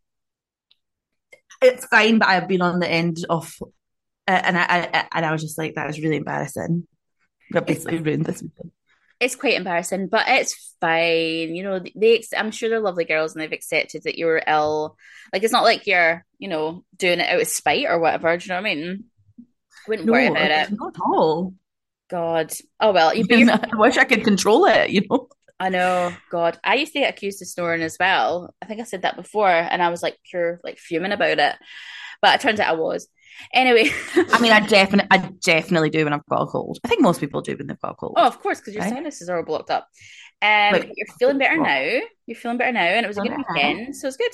It's 1.61 1.85
fine, 1.85 2.19
but 2.19 2.27
I've 2.27 2.47
been 2.47 2.61
on 2.61 2.79
the 2.79 2.87
end 2.89 3.17
of, 3.29 3.53
uh, 3.61 3.67
and 4.31 4.57
I, 4.57 4.63
I 4.93 5.07
and 5.11 5.25
I 5.25 5.31
was 5.31 5.41
just 5.41 5.57
like, 5.57 5.75
that 5.75 5.89
is 5.89 5.99
really 5.99 6.17
embarrassing. 6.17 6.87
But 7.51 7.67
basically 7.67 7.99
ruined 7.99 8.25
this 8.25 8.41
weekend. 8.41 8.71
It's 9.19 9.35
quite 9.35 9.55
embarrassing, 9.55 10.07
but 10.07 10.23
it's 10.27 10.75
fine. 10.81 11.53
You 11.55 11.63
know, 11.63 11.79
they. 11.95 12.23
I'm 12.35 12.49
sure 12.51 12.69
they're 12.69 12.79
lovely 12.79 13.05
girls, 13.05 13.33
and 13.35 13.41
they've 13.41 13.51
accepted 13.51 14.03
that 14.03 14.17
you 14.17 14.25
were 14.25 14.41
ill. 14.47 14.97
Like 15.31 15.43
it's 15.43 15.53
not 15.53 15.63
like 15.63 15.85
you're, 15.85 16.25
you 16.39 16.47
know, 16.47 16.83
doing 16.97 17.19
it 17.19 17.29
out 17.29 17.41
of 17.41 17.47
spite 17.47 17.85
or 17.87 17.99
whatever. 17.99 18.35
Do 18.37 18.43
you 18.45 18.49
know 18.49 18.55
what 18.55 18.69
I 18.69 18.75
mean? 18.75 19.03
Wouldn't 19.87 20.07
No, 20.07 20.13
worry 20.13 20.27
about 20.27 20.49
it. 20.51 20.71
not 20.71 20.95
at 20.95 21.01
all. 21.01 21.53
God. 22.09 22.51
Oh 22.79 22.91
well. 22.93 23.13
You, 23.13 23.25
I 23.51 23.69
wish 23.75 23.97
I 23.97 24.05
could 24.05 24.23
control 24.23 24.65
it, 24.65 24.89
you 24.89 25.01
know. 25.09 25.27
I 25.61 25.69
know. 25.69 26.15
God. 26.31 26.59
I 26.63 26.75
used 26.75 26.91
to 26.93 26.99
get 26.99 27.13
accused 27.13 27.41
of 27.41 27.47
snoring 27.47 27.83
as 27.83 27.95
well. 27.99 28.55
I 28.63 28.65
think 28.65 28.81
I 28.81 28.83
said 28.83 29.03
that 29.03 29.15
before, 29.15 29.47
and 29.47 29.81
I 29.81 29.89
was 29.89 30.01
like 30.01 30.17
pure, 30.29 30.59
like 30.63 30.79
fuming 30.79 31.11
about 31.11 31.37
it. 31.37 31.55
But 32.19 32.35
it 32.35 32.41
turns 32.41 32.59
out 32.59 32.69
I 32.75 32.79
was. 32.79 33.07
Anyway. 33.53 33.91
I 34.33 34.41
mean, 34.41 34.51
I 34.51 34.65
definitely, 34.65 35.07
I 35.11 35.17
definitely 35.43 35.91
do 35.91 36.03
when 36.03 36.13
I've 36.13 36.25
got 36.25 36.41
a 36.41 36.45
cold. 36.47 36.79
I 36.83 36.87
think 36.87 37.01
most 37.01 37.19
people 37.19 37.41
do 37.41 37.55
when 37.55 37.67
they've 37.67 37.79
got 37.79 37.91
a 37.91 37.95
cold. 37.95 38.15
Oh, 38.17 38.25
of 38.25 38.39
course, 38.41 38.59
because 38.59 38.73
your 38.73 38.81
Right. 38.83 38.89
sinuses 38.89 39.29
are 39.29 39.37
all 39.37 39.45
blocked 39.45 39.69
up. 39.69 39.87
Um, 40.41 40.81
you're 40.95 41.07
feeling 41.19 41.37
better 41.37 41.57
now. 41.57 42.01
You're 42.25 42.35
feeling 42.35 42.57
better 42.57 42.71
now, 42.71 42.81
and 42.81 43.05
it 43.05 43.07
was 43.07 43.17
a 43.19 43.21
good 43.21 43.37
weekend, 43.37 43.95
so 43.95 44.07
it's 44.07 44.17
good. 44.17 44.31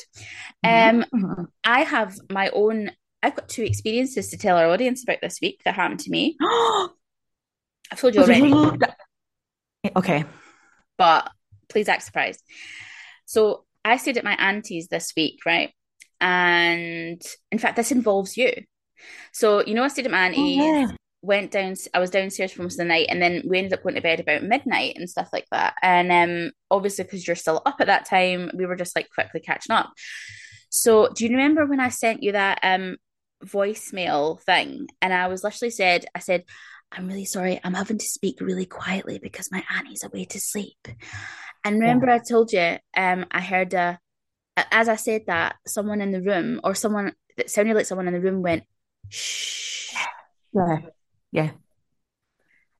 Um, 0.63 1.03
Mhm. 1.13 1.47
I 1.65 1.81
have 1.81 2.17
my 2.31 2.49
own. 2.51 2.91
I've 3.21 3.35
got 3.35 3.49
two 3.49 3.63
experiences 3.63 4.29
to 4.29 4.37
tell 4.37 4.57
our 4.57 4.69
audience 4.69 5.03
about 5.03 5.19
this 5.21 5.39
week 5.41 5.61
that 5.65 5.73
happened 5.75 5.99
to 6.01 6.09
me. 6.09 6.37
I've 7.91 7.99
told 7.99 8.15
you 8.15 8.21
already, 8.21 8.53
okay. 9.95 10.25
But 10.97 11.29
please 11.69 11.89
act 11.89 12.03
surprised. 12.03 12.41
So 13.25 13.65
I 13.85 13.97
stayed 13.97 14.17
at 14.17 14.23
my 14.23 14.35
auntie's 14.35 14.87
this 14.87 15.13
week, 15.15 15.39
right? 15.45 15.71
And 16.19 17.21
in 17.51 17.59
fact, 17.59 17.75
this 17.75 17.91
involves 17.91 18.37
you. 18.37 18.51
So 19.33 19.63
you 19.65 19.73
know, 19.73 19.83
I 19.83 19.87
stayed 19.89 20.05
at 20.05 20.11
my 20.11 20.25
Oh, 20.35 20.51
auntie's. 20.51 20.55
yeah. 20.55 20.87
went 21.21 21.51
down 21.51 21.75
I 21.93 21.99
was 21.99 22.09
downstairs 22.09 22.51
for 22.53 22.63
most 22.63 22.75
of 22.75 22.77
the 22.79 22.85
night 22.85 23.07
and 23.09 23.21
then 23.21 23.43
we 23.47 23.57
ended 23.57 23.73
up 23.73 23.83
going 23.83 23.95
to 23.95 24.01
bed 24.01 24.19
about 24.19 24.43
midnight 24.43 24.93
and 24.97 25.09
stuff 25.09 25.29
like 25.33 25.47
that 25.51 25.73
and 25.81 26.11
um 26.11 26.51
obviously 26.71 27.03
because 27.03 27.25
you're 27.27 27.35
still 27.35 27.61
up 27.65 27.77
at 27.79 27.87
that 27.87 28.05
time 28.05 28.51
we 28.55 28.65
were 28.65 28.75
just 28.75 28.95
like 28.95 29.09
quickly 29.13 29.39
catching 29.39 29.75
up 29.75 29.91
so 30.69 31.09
do 31.15 31.25
you 31.25 31.31
remember 31.31 31.65
when 31.65 31.79
I 31.79 31.89
sent 31.89 32.21
you 32.23 32.33
that 32.33 32.59
um 32.63 32.97
voicemail 33.43 34.39
thing 34.43 34.87
and 35.01 35.13
I 35.13 35.27
was 35.27 35.43
literally 35.43 35.71
said 35.71 36.05
I 36.15 36.19
said 36.19 36.43
I'm 36.91 37.07
really 37.07 37.25
sorry 37.25 37.59
I'm 37.63 37.73
having 37.73 37.97
to 37.97 38.05
speak 38.05 38.39
really 38.41 38.65
quietly 38.65 39.19
because 39.19 39.51
my 39.51 39.63
auntie's 39.75 40.03
away 40.03 40.25
to 40.25 40.39
sleep 40.39 40.87
and 41.63 41.79
remember 41.79 42.09
I 42.09 42.19
told 42.19 42.53
you 42.53 42.77
um 42.95 43.25
I 43.31 43.41
heard 43.41 43.75
uh 43.75 43.97
as 44.71 44.89
I 44.89 44.95
said 44.95 45.23
that 45.27 45.57
someone 45.67 46.01
in 46.01 46.11
the 46.11 46.21
room 46.21 46.61
or 46.63 46.73
someone 46.75 47.13
that 47.37 47.49
sounded 47.49 47.75
like 47.75 47.85
someone 47.85 48.07
in 48.07 48.13
the 48.13 48.21
room 48.21 48.41
went 48.41 48.63
shh 49.09 49.93
Yeah. 50.53 50.79
Yeah. 51.31 51.51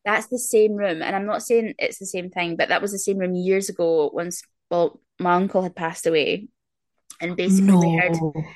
That's 0.05 0.27
the 0.27 0.39
same 0.39 0.75
room, 0.75 1.01
and 1.01 1.13
I'm 1.15 1.25
not 1.25 1.43
saying 1.43 1.73
it's 1.77 1.99
the 1.99 2.05
same 2.05 2.29
thing, 2.29 2.55
but 2.55 2.69
that 2.69 2.81
was 2.81 2.93
the 2.93 2.97
same 2.97 3.17
room 3.17 3.35
years 3.35 3.67
ago 3.67 4.09
once 4.13 4.41
well 4.71 5.01
my 5.19 5.33
uncle 5.33 5.61
had 5.61 5.75
passed 5.75 6.07
away. 6.07 6.47
And 7.19 7.35
basically 7.35 7.75
we 7.75 7.97
heard 7.97 8.15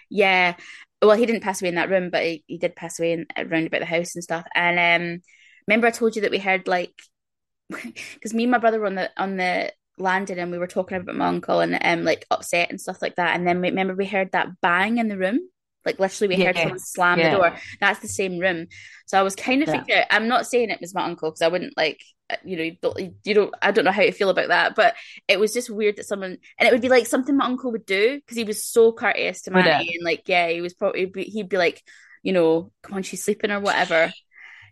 yeah. 0.09 0.55
Well, 1.01 1.17
he 1.17 1.25
didn't 1.25 1.41
pass 1.41 1.61
away 1.61 1.69
in 1.69 1.75
that 1.75 1.89
room, 1.89 2.09
but 2.11 2.23
he, 2.23 2.43
he 2.45 2.57
did 2.59 2.75
pass 2.75 2.99
away 2.99 3.13
in, 3.13 3.25
around 3.35 3.65
about 3.67 3.79
the 3.79 3.85
house 3.85 4.13
and 4.15 4.23
stuff. 4.23 4.45
And 4.53 4.79
um 4.79 5.21
remember 5.67 5.87
I 5.87 5.91
told 5.91 6.15
you 6.15 6.23
that 6.23 6.31
we 6.31 6.39
heard 6.39 6.67
like 6.67 6.93
because 7.69 8.33
me 8.33 8.43
and 8.43 8.51
my 8.51 8.57
brother 8.57 8.79
were 8.79 8.87
on 8.87 8.95
the 8.95 9.11
on 9.17 9.37
the 9.37 9.71
landing 9.97 10.39
and 10.39 10.51
we 10.51 10.57
were 10.57 10.67
talking 10.67 10.97
about 10.97 11.15
my 11.15 11.27
uncle 11.27 11.59
and 11.59 11.77
um 11.83 12.03
like 12.03 12.25
upset 12.31 12.69
and 12.69 12.81
stuff 12.81 13.01
like 13.01 13.15
that. 13.15 13.35
And 13.35 13.47
then 13.47 13.61
we 13.61 13.69
remember 13.69 13.95
we 13.95 14.05
heard 14.05 14.31
that 14.31 14.61
bang 14.61 14.97
in 14.97 15.07
the 15.07 15.17
room. 15.17 15.39
Like 15.85 15.99
literally 15.99 16.35
we 16.35 16.41
heard 16.41 16.59
someone 16.59 16.79
slam 16.79 17.19
Yeah. 17.19 17.29
the 17.29 17.37
door. 17.37 17.55
That's 17.79 17.99
the 17.99 18.07
same 18.07 18.37
room. 18.39 18.67
So 19.07 19.19
I 19.19 19.23
was 19.23 19.35
kind 19.35 19.63
of 19.63 19.67
Yeah. 19.67 19.71
thinking 19.71 20.03
I'm 20.09 20.27
not 20.27 20.47
saying 20.47 20.69
it 20.69 20.81
was 20.81 20.93
my 20.93 21.03
uncle 21.05 21.29
because 21.31 21.41
I 21.41 21.47
wouldn't 21.47 21.75
like 21.77 22.01
uh, 22.29 22.35
you 22.45 22.57
know 22.57 22.63
you 22.63 22.77
don't, 22.81 22.99
you 23.25 23.33
don't 23.33 23.53
I 23.61 23.71
don't 23.71 23.85
know 23.85 23.91
how 23.91 24.01
to 24.03 24.11
feel 24.11 24.29
about 24.29 24.49
that 24.49 24.75
but 24.75 24.95
it 25.27 25.39
was 25.39 25.53
just 25.53 25.69
weird 25.69 25.97
that 25.97 26.05
someone 26.05 26.37
and 26.57 26.67
it 26.67 26.71
would 26.71 26.81
be 26.81 26.89
like 26.89 27.07
something 27.07 27.35
my 27.35 27.45
uncle 27.45 27.71
would 27.71 27.85
do 27.85 28.15
because 28.19 28.37
he 28.37 28.43
was 28.43 28.63
so 28.63 28.91
courteous 28.91 29.41
to 29.43 29.51
Manny 29.51 29.95
and 29.95 30.03
like 30.05 30.23
yeah 30.27 30.47
he 30.49 30.61
was 30.61 30.73
probably 30.73 31.11
he'd 31.23 31.49
be 31.49 31.57
like 31.57 31.83
you 32.23 32.31
know 32.33 32.71
come 32.83 32.95
on 32.95 33.03
she's 33.03 33.23
sleeping 33.23 33.51
or 33.51 33.59
whatever 33.59 34.13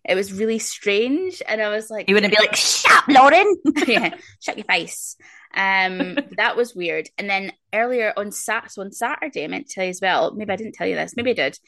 it 0.05 0.15
was 0.15 0.33
really 0.33 0.59
strange 0.59 1.41
and 1.47 1.61
I 1.61 1.69
was 1.69 1.89
like 1.89 2.09
"You 2.09 2.15
wouldn't 2.15 2.33
be 2.33 2.39
like, 2.39 2.55
shut 2.55 2.91
up, 2.91 3.07
Lauren. 3.07 3.55
yeah, 3.87 4.15
shut 4.39 4.57
your 4.57 4.65
face. 4.65 5.15
Um, 5.53 6.17
that 6.37 6.55
was 6.55 6.75
weird. 6.75 7.09
And 7.17 7.29
then 7.29 7.51
earlier 7.73 8.13
on 8.15 8.31
Sat, 8.31 8.71
so 8.71 8.81
on 8.81 8.91
Saturday, 8.91 9.43
I 9.43 9.47
meant 9.47 9.67
to 9.67 9.73
tell 9.73 9.83
you 9.83 9.89
as 9.89 10.01
well. 10.01 10.33
Maybe 10.35 10.51
I 10.51 10.55
didn't 10.55 10.73
tell 10.73 10.87
you 10.87 10.95
this. 10.95 11.15
Maybe 11.15 11.31
I 11.31 11.33
did. 11.33 11.59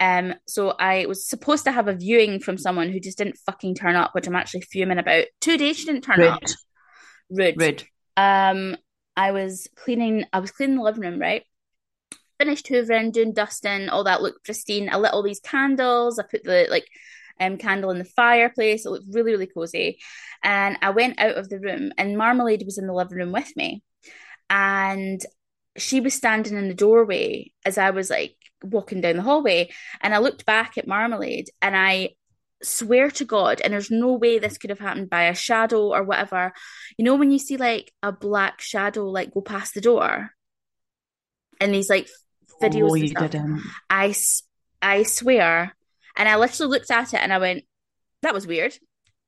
Um, 0.00 0.34
so 0.46 0.70
I 0.70 1.06
was 1.06 1.28
supposed 1.28 1.64
to 1.64 1.72
have 1.72 1.88
a 1.88 1.94
viewing 1.94 2.40
from 2.40 2.58
someone 2.58 2.90
who 2.90 3.00
just 3.00 3.18
didn't 3.18 3.38
fucking 3.38 3.74
turn 3.74 3.96
up, 3.96 4.14
which 4.14 4.26
I'm 4.26 4.36
actually 4.36 4.62
fuming 4.62 4.98
about. 4.98 5.26
Two 5.40 5.58
days 5.58 5.76
she 5.76 5.86
didn't 5.86 6.04
turn 6.04 6.22
up. 6.22 6.40
Rude. 7.30 7.56
Rude. 7.56 7.60
Rude. 7.60 7.84
Um, 8.16 8.76
I 9.16 9.32
was 9.32 9.68
cleaning. 9.76 10.24
I 10.32 10.40
was 10.40 10.50
cleaning 10.50 10.76
the 10.76 10.82
living 10.82 11.02
room, 11.02 11.20
right? 11.20 11.44
Finished 12.38 12.66
hoovering, 12.66 13.12
doing 13.12 13.32
dusting, 13.32 13.88
all 13.88 14.04
that 14.04 14.22
looked 14.22 14.44
pristine. 14.44 14.90
I 14.90 14.96
lit 14.96 15.12
all 15.12 15.22
these 15.22 15.40
candles. 15.40 16.18
I 16.18 16.22
put 16.22 16.44
the 16.44 16.66
like 16.70 16.86
um 17.40 17.58
candle 17.58 17.90
in 17.90 17.98
the 17.98 18.04
fireplace. 18.04 18.86
It 18.86 18.90
looked 18.90 19.12
really, 19.12 19.32
really 19.32 19.46
cozy. 19.46 19.98
And 20.42 20.78
I 20.82 20.90
went 20.90 21.18
out 21.18 21.36
of 21.36 21.48
the 21.48 21.58
room, 21.60 21.92
and 21.98 22.16
Marmalade 22.18 22.64
was 22.64 22.78
in 22.78 22.86
the 22.86 22.94
living 22.94 23.18
room 23.18 23.32
with 23.32 23.54
me, 23.56 23.82
and 24.50 25.20
she 25.76 26.00
was 26.00 26.14
standing 26.14 26.56
in 26.56 26.68
the 26.68 26.74
doorway 26.74 27.52
as 27.64 27.78
I 27.78 27.90
was 27.90 28.08
like 28.10 28.36
walking 28.62 29.00
down 29.00 29.16
the 29.16 29.22
hallway, 29.22 29.70
and 30.00 30.14
I 30.14 30.18
looked 30.18 30.46
back 30.46 30.78
at 30.78 30.86
Marmalade, 30.88 31.50
and 31.60 31.76
I 31.76 32.10
swear 32.62 33.10
to 33.10 33.24
God, 33.24 33.60
and 33.60 33.72
there's 33.72 33.90
no 33.90 34.14
way 34.14 34.38
this 34.38 34.58
could 34.58 34.70
have 34.70 34.78
happened 34.78 35.10
by 35.10 35.24
a 35.24 35.34
shadow 35.34 35.92
or 35.94 36.02
whatever. 36.02 36.52
You 36.96 37.04
know, 37.04 37.14
when 37.16 37.30
you 37.30 37.38
see 37.38 37.56
like 37.56 37.92
a 38.02 38.12
black 38.12 38.60
shadow 38.60 39.08
like 39.08 39.32
go 39.34 39.40
past 39.42 39.74
the 39.74 39.80
door, 39.80 40.30
and 41.60 41.74
these 41.74 41.90
like 41.90 42.08
videos 42.62 42.90
Oh, 42.90 42.94
you 42.94 43.08
stuff. 43.08 43.30
didn't. 43.30 43.62
I, 43.90 44.14
I 44.80 45.02
swear. 45.04 45.76
And 46.16 46.28
I 46.28 46.36
literally 46.36 46.70
looked 46.70 46.90
at 46.90 47.14
it 47.14 47.20
and 47.20 47.32
I 47.32 47.38
went, 47.38 47.64
that 48.22 48.34
was 48.34 48.46
weird. 48.46 48.76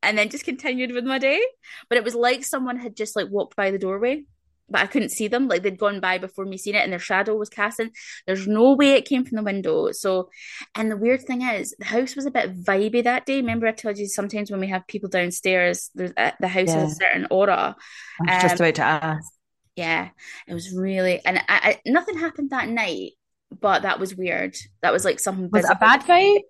And 0.02 0.16
then 0.16 0.28
just 0.28 0.44
continued 0.44 0.92
with 0.92 1.04
my 1.04 1.18
day. 1.18 1.42
But 1.88 1.98
it 1.98 2.04
was 2.04 2.14
like 2.14 2.44
someone 2.44 2.78
had 2.78 2.96
just 2.96 3.16
like 3.16 3.28
walked 3.28 3.56
by 3.56 3.70
the 3.70 3.78
doorway, 3.78 4.24
but 4.70 4.80
I 4.80 4.86
couldn't 4.86 5.08
see 5.10 5.28
them. 5.28 5.48
Like 5.48 5.62
they'd 5.62 5.78
gone 5.78 6.00
by 6.00 6.18
before 6.18 6.44
me 6.44 6.56
seeing 6.56 6.76
it 6.76 6.82
and 6.84 6.92
their 6.92 6.98
shadow 7.00 7.34
was 7.36 7.48
casting. 7.48 7.90
There's 8.26 8.46
no 8.46 8.74
way 8.74 8.92
it 8.92 9.06
came 9.08 9.24
from 9.24 9.36
the 9.36 9.42
window. 9.42 9.90
So, 9.92 10.30
and 10.74 10.90
the 10.90 10.96
weird 10.96 11.22
thing 11.24 11.42
is, 11.42 11.74
the 11.78 11.84
house 11.84 12.14
was 12.14 12.26
a 12.26 12.30
bit 12.30 12.62
vibey 12.62 13.02
that 13.04 13.26
day. 13.26 13.36
Remember, 13.36 13.66
I 13.66 13.72
told 13.72 13.98
you 13.98 14.06
sometimes 14.06 14.50
when 14.50 14.60
we 14.60 14.68
have 14.68 14.86
people 14.86 15.08
downstairs, 15.08 15.90
there's, 15.94 16.12
uh, 16.16 16.30
the 16.40 16.48
house 16.48 16.68
Yeah. 16.68 16.80
has 16.80 16.92
a 16.92 16.94
certain 16.94 17.26
aura. 17.30 17.76
I 18.20 18.22
was 18.34 18.42
just 18.42 18.60
Um, 18.60 18.66
about 18.66 18.74
to 18.76 18.82
ask. 18.82 19.32
Yeah, 19.76 20.08
it 20.46 20.54
was 20.54 20.72
really, 20.72 21.24
and 21.24 21.38
I, 21.38 21.42
I 21.48 21.80
nothing 21.86 22.18
happened 22.18 22.50
that 22.50 22.68
night, 22.68 23.12
but 23.60 23.82
that 23.82 24.00
was 24.00 24.14
weird. 24.14 24.56
That 24.82 24.92
was 24.92 25.04
like 25.04 25.20
something. 25.20 25.50
Was 25.52 25.64
it 25.64 25.70
a 25.70 25.76
bad 25.76 26.02
vibe? 26.02 26.40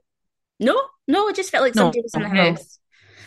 No, 0.61 0.81
no, 1.07 1.29
it 1.29 1.37
just 1.37 1.51
felt 1.51 1.65
like 1.65 1.75
No, 1.75 1.83
somebody 1.83 2.03
was 2.03 2.15
in 2.15 2.23
the 2.23 2.29
no. 2.29 2.51
house. 2.51 2.79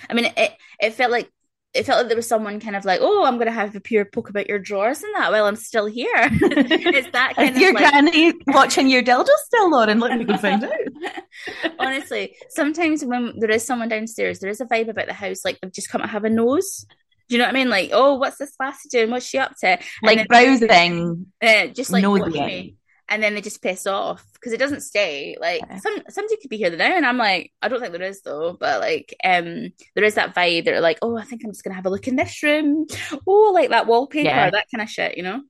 I 0.09 0.13
mean, 0.13 0.25
it 0.35 0.51
it 0.79 0.93
felt 0.93 1.11
like 1.11 1.29
it 1.73 1.85
felt 1.85 1.99
like 1.99 2.07
there 2.07 2.17
was 2.17 2.27
someone 2.27 2.59
kind 2.59 2.75
of 2.75 2.83
like, 2.83 2.99
oh, 3.01 3.23
I'm 3.23 3.37
gonna 3.37 3.51
have 3.51 3.75
a 3.75 3.79
pure 3.79 4.03
poke 4.05 4.29
about 4.29 4.49
your 4.49 4.59
drawers 4.59 5.03
and 5.03 5.15
that 5.15 5.31
while 5.31 5.45
I'm 5.45 5.55
still 5.55 5.85
here. 5.85 6.09
it's 6.17 7.11
that 7.11 7.35
kind 7.37 7.55
of 7.55 7.61
your 7.61 7.73
like, 7.73 7.89
granny 7.91 8.33
watching 8.47 8.89
your 8.89 9.03
dildo 9.03 9.29
still, 9.45 9.71
Lauren? 9.71 9.99
Let 9.99 10.17
me 10.17 10.25
go 10.25 10.37
find 10.37 10.63
out. 10.63 10.71
honestly. 11.79 12.35
Sometimes 12.49 13.05
when 13.05 13.39
there 13.39 13.51
is 13.51 13.65
someone 13.65 13.89
downstairs, 13.89 14.39
there 14.39 14.49
is 14.49 14.61
a 14.61 14.65
vibe 14.65 14.89
about 14.89 15.07
the 15.07 15.13
house, 15.13 15.45
like 15.45 15.59
they've 15.61 15.71
just 15.71 15.89
come 15.89 16.01
to 16.01 16.07
have 16.07 16.25
a 16.25 16.29
nose. 16.29 16.85
Do 17.29 17.35
you 17.35 17.37
know 17.37 17.45
what 17.45 17.55
I 17.55 17.57
mean? 17.57 17.69
Like, 17.69 17.91
oh, 17.93 18.15
what's 18.15 18.37
this 18.37 18.53
lassie 18.59 18.89
doing? 18.89 19.09
What's 19.09 19.25
she 19.25 19.37
up 19.37 19.53
to? 19.61 19.67
And 19.67 19.79
Like 20.03 20.27
browsing. 20.27 21.27
uh, 21.41 21.67
just 21.67 21.91
like 21.93 22.03
Nosy. 22.03 22.75
And 23.11 23.21
then 23.21 23.35
they 23.35 23.41
just 23.41 23.61
piss 23.61 23.85
off 23.85 24.25
because 24.33 24.53
it 24.53 24.57
doesn't 24.57 24.81
stay. 24.81 25.35
Like 25.39 25.61
Yeah. 25.69 25.77
some 25.79 25.97
somebody 26.09 26.37
could 26.37 26.49
be 26.49 26.57
here 26.57 26.75
now, 26.75 26.95
and 26.95 27.05
I'm 27.05 27.17
like, 27.17 27.51
I 27.61 27.67
don't 27.67 27.79
think 27.81 27.91
there 27.91 28.01
is 28.01 28.21
though. 28.21 28.55
But 28.59 28.79
like, 28.79 29.13
um, 29.23 29.69
there 29.93 30.03
is 30.05 30.15
that 30.15 30.33
vibe. 30.33 30.65
that 30.65 30.73
are 30.73 30.79
like, 30.81 30.97
oh, 31.01 31.17
I 31.17 31.23
think 31.25 31.41
I'm 31.43 31.51
just 31.51 31.63
gonna 31.63 31.75
have 31.75 31.85
a 31.85 31.89
look 31.89 32.07
in 32.07 32.15
this 32.15 32.41
room. 32.41 32.87
Oh, 33.27 33.51
like 33.53 33.69
that 33.69 33.85
wallpaper, 33.85 34.29
Yeah. 34.29 34.49
that 34.49 34.65
kind 34.73 34.81
of 34.81 34.89
shit, 34.89 35.17
you 35.17 35.23
know. 35.23 35.41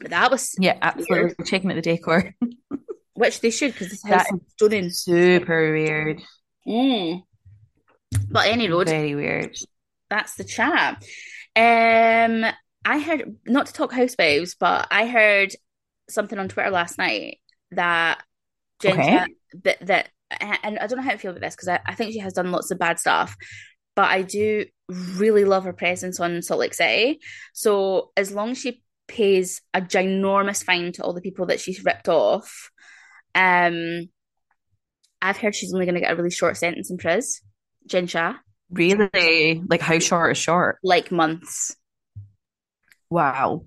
But 0.00 0.10
that 0.10 0.30
was 0.30 0.54
Yeah, 0.58 0.78
absolutely. 0.80 1.44
Checking 1.44 1.70
out 1.70 1.74
the 1.74 1.82
decor. 1.82 2.34
which 3.14 3.40
they 3.40 3.50
should 3.50 3.72
because 3.72 3.90
this 3.90 4.02
house 4.04 4.24
That 4.30 4.34
is 4.34 4.40
stunning. 4.54 4.90
Super 4.90 5.72
weird. 5.72 6.22
Mm. 6.66 7.22
But 8.30 8.46
any 8.46 8.68
road, 8.70 8.88
Very 8.88 9.14
weird. 9.14 9.56
that's 10.08 10.34
the 10.36 10.44
chat. 10.44 11.02
Um, 11.56 12.44
I 12.84 12.98
heard 12.98 13.36
not 13.46 13.66
to 13.66 13.72
talk 13.72 13.92
housewives, 13.92 14.54
but 14.58 14.88
I 14.90 15.06
heard 15.06 15.52
something 16.12 16.38
on 16.38 16.48
Twitter 16.48 16.70
last 16.70 16.98
night 16.98 17.38
that 17.72 18.22
Jen 18.80 19.00
Okay. 19.00 19.26
That 19.64 19.86
that 19.86 20.08
and 20.40 20.78
I 20.78 20.86
don't 20.86 20.98
know 20.98 21.04
how 21.04 21.10
to 21.10 21.18
feel 21.18 21.30
about 21.30 21.42
this 21.42 21.54
because 21.54 21.68
I, 21.68 21.80
I 21.84 21.94
think 21.94 22.12
she 22.12 22.18
has 22.20 22.32
done 22.32 22.50
lots 22.50 22.70
of 22.70 22.78
bad 22.78 22.98
stuff, 22.98 23.36
but 23.94 24.08
I 24.08 24.22
do 24.22 24.64
really 24.88 25.44
love 25.44 25.64
her 25.64 25.72
presence 25.72 26.20
on 26.20 26.42
Salt 26.42 26.60
Lake 26.60 26.74
City. 26.74 27.20
So 27.52 28.12
as 28.16 28.32
long 28.32 28.50
as 28.50 28.58
she 28.58 28.82
pays 29.08 29.60
a 29.74 29.80
ginormous 29.80 30.64
fine 30.64 30.92
to 30.92 31.02
all 31.02 31.12
the 31.12 31.20
people 31.20 31.46
that 31.46 31.60
she's 31.60 31.84
ripped 31.84 32.08
off, 32.08 32.70
um, 33.34 34.08
I've 35.20 35.36
heard 35.36 35.54
she's 35.54 35.72
only 35.74 35.86
going 35.86 35.94
to 35.94 36.00
get 36.00 36.12
a 36.12 36.16
really 36.16 36.30
short 36.30 36.56
sentence 36.56 36.90
in 36.90 36.96
prison. 36.96 37.46
Jen 37.86 38.06
Shah. 38.06 38.36
Really? 38.70 39.62
Like 39.68 39.80
how 39.80 39.98
short 39.98 40.32
is 40.32 40.38
short? 40.38 40.78
like 40.82 41.12
months. 41.12 41.76
Wow. 43.10 43.66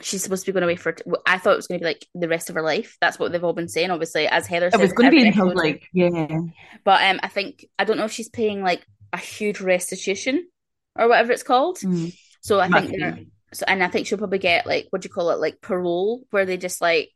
She's 0.00 0.22
supposed 0.22 0.44
to 0.44 0.52
be 0.52 0.54
going 0.54 0.64
away 0.64 0.76
for. 0.76 0.94
I 1.26 1.38
thought 1.38 1.54
it 1.54 1.56
was 1.56 1.66
going 1.66 1.78
to 1.80 1.82
be 1.82 1.88
like 1.88 2.06
the 2.14 2.28
rest 2.28 2.48
of 2.50 2.56
her 2.56 2.62
life. 2.62 2.96
That's 3.00 3.18
what 3.18 3.32
they've 3.32 3.42
all 3.44 3.52
been 3.52 3.68
saying. 3.68 3.90
Obviously, 3.90 4.26
as 4.26 4.46
Heather 4.46 4.68
It 4.72 4.78
was 4.78 4.92
going 4.92 5.10
to 5.10 5.16
be 5.16 5.26
until 5.26 5.54
like 5.54 5.88
yeah. 5.92 6.40
But 6.84 7.02
um, 7.02 7.20
I 7.22 7.28
think 7.28 7.66
I 7.78 7.84
don't 7.84 7.96
know 7.96 8.04
if 8.04 8.12
she's 8.12 8.28
paying 8.28 8.62
like 8.62 8.84
a 9.12 9.18
huge 9.18 9.60
restitution 9.60 10.46
or 10.96 11.08
whatever 11.08 11.32
it's 11.32 11.42
called. 11.42 11.78
Mm. 11.78 12.14
So 12.40 12.60
I 12.60 12.68
Must 12.68 12.88
think 12.88 13.28
so, 13.52 13.64
and 13.68 13.82
I 13.82 13.88
think 13.88 14.06
she'll 14.06 14.18
probably 14.18 14.38
get 14.38 14.66
like 14.66 14.86
what 14.90 15.02
do 15.02 15.06
you 15.06 15.12
call 15.12 15.30
it, 15.30 15.38
like 15.38 15.60
parole, 15.60 16.22
where 16.30 16.44
they 16.44 16.56
just 16.56 16.80
like 16.80 17.10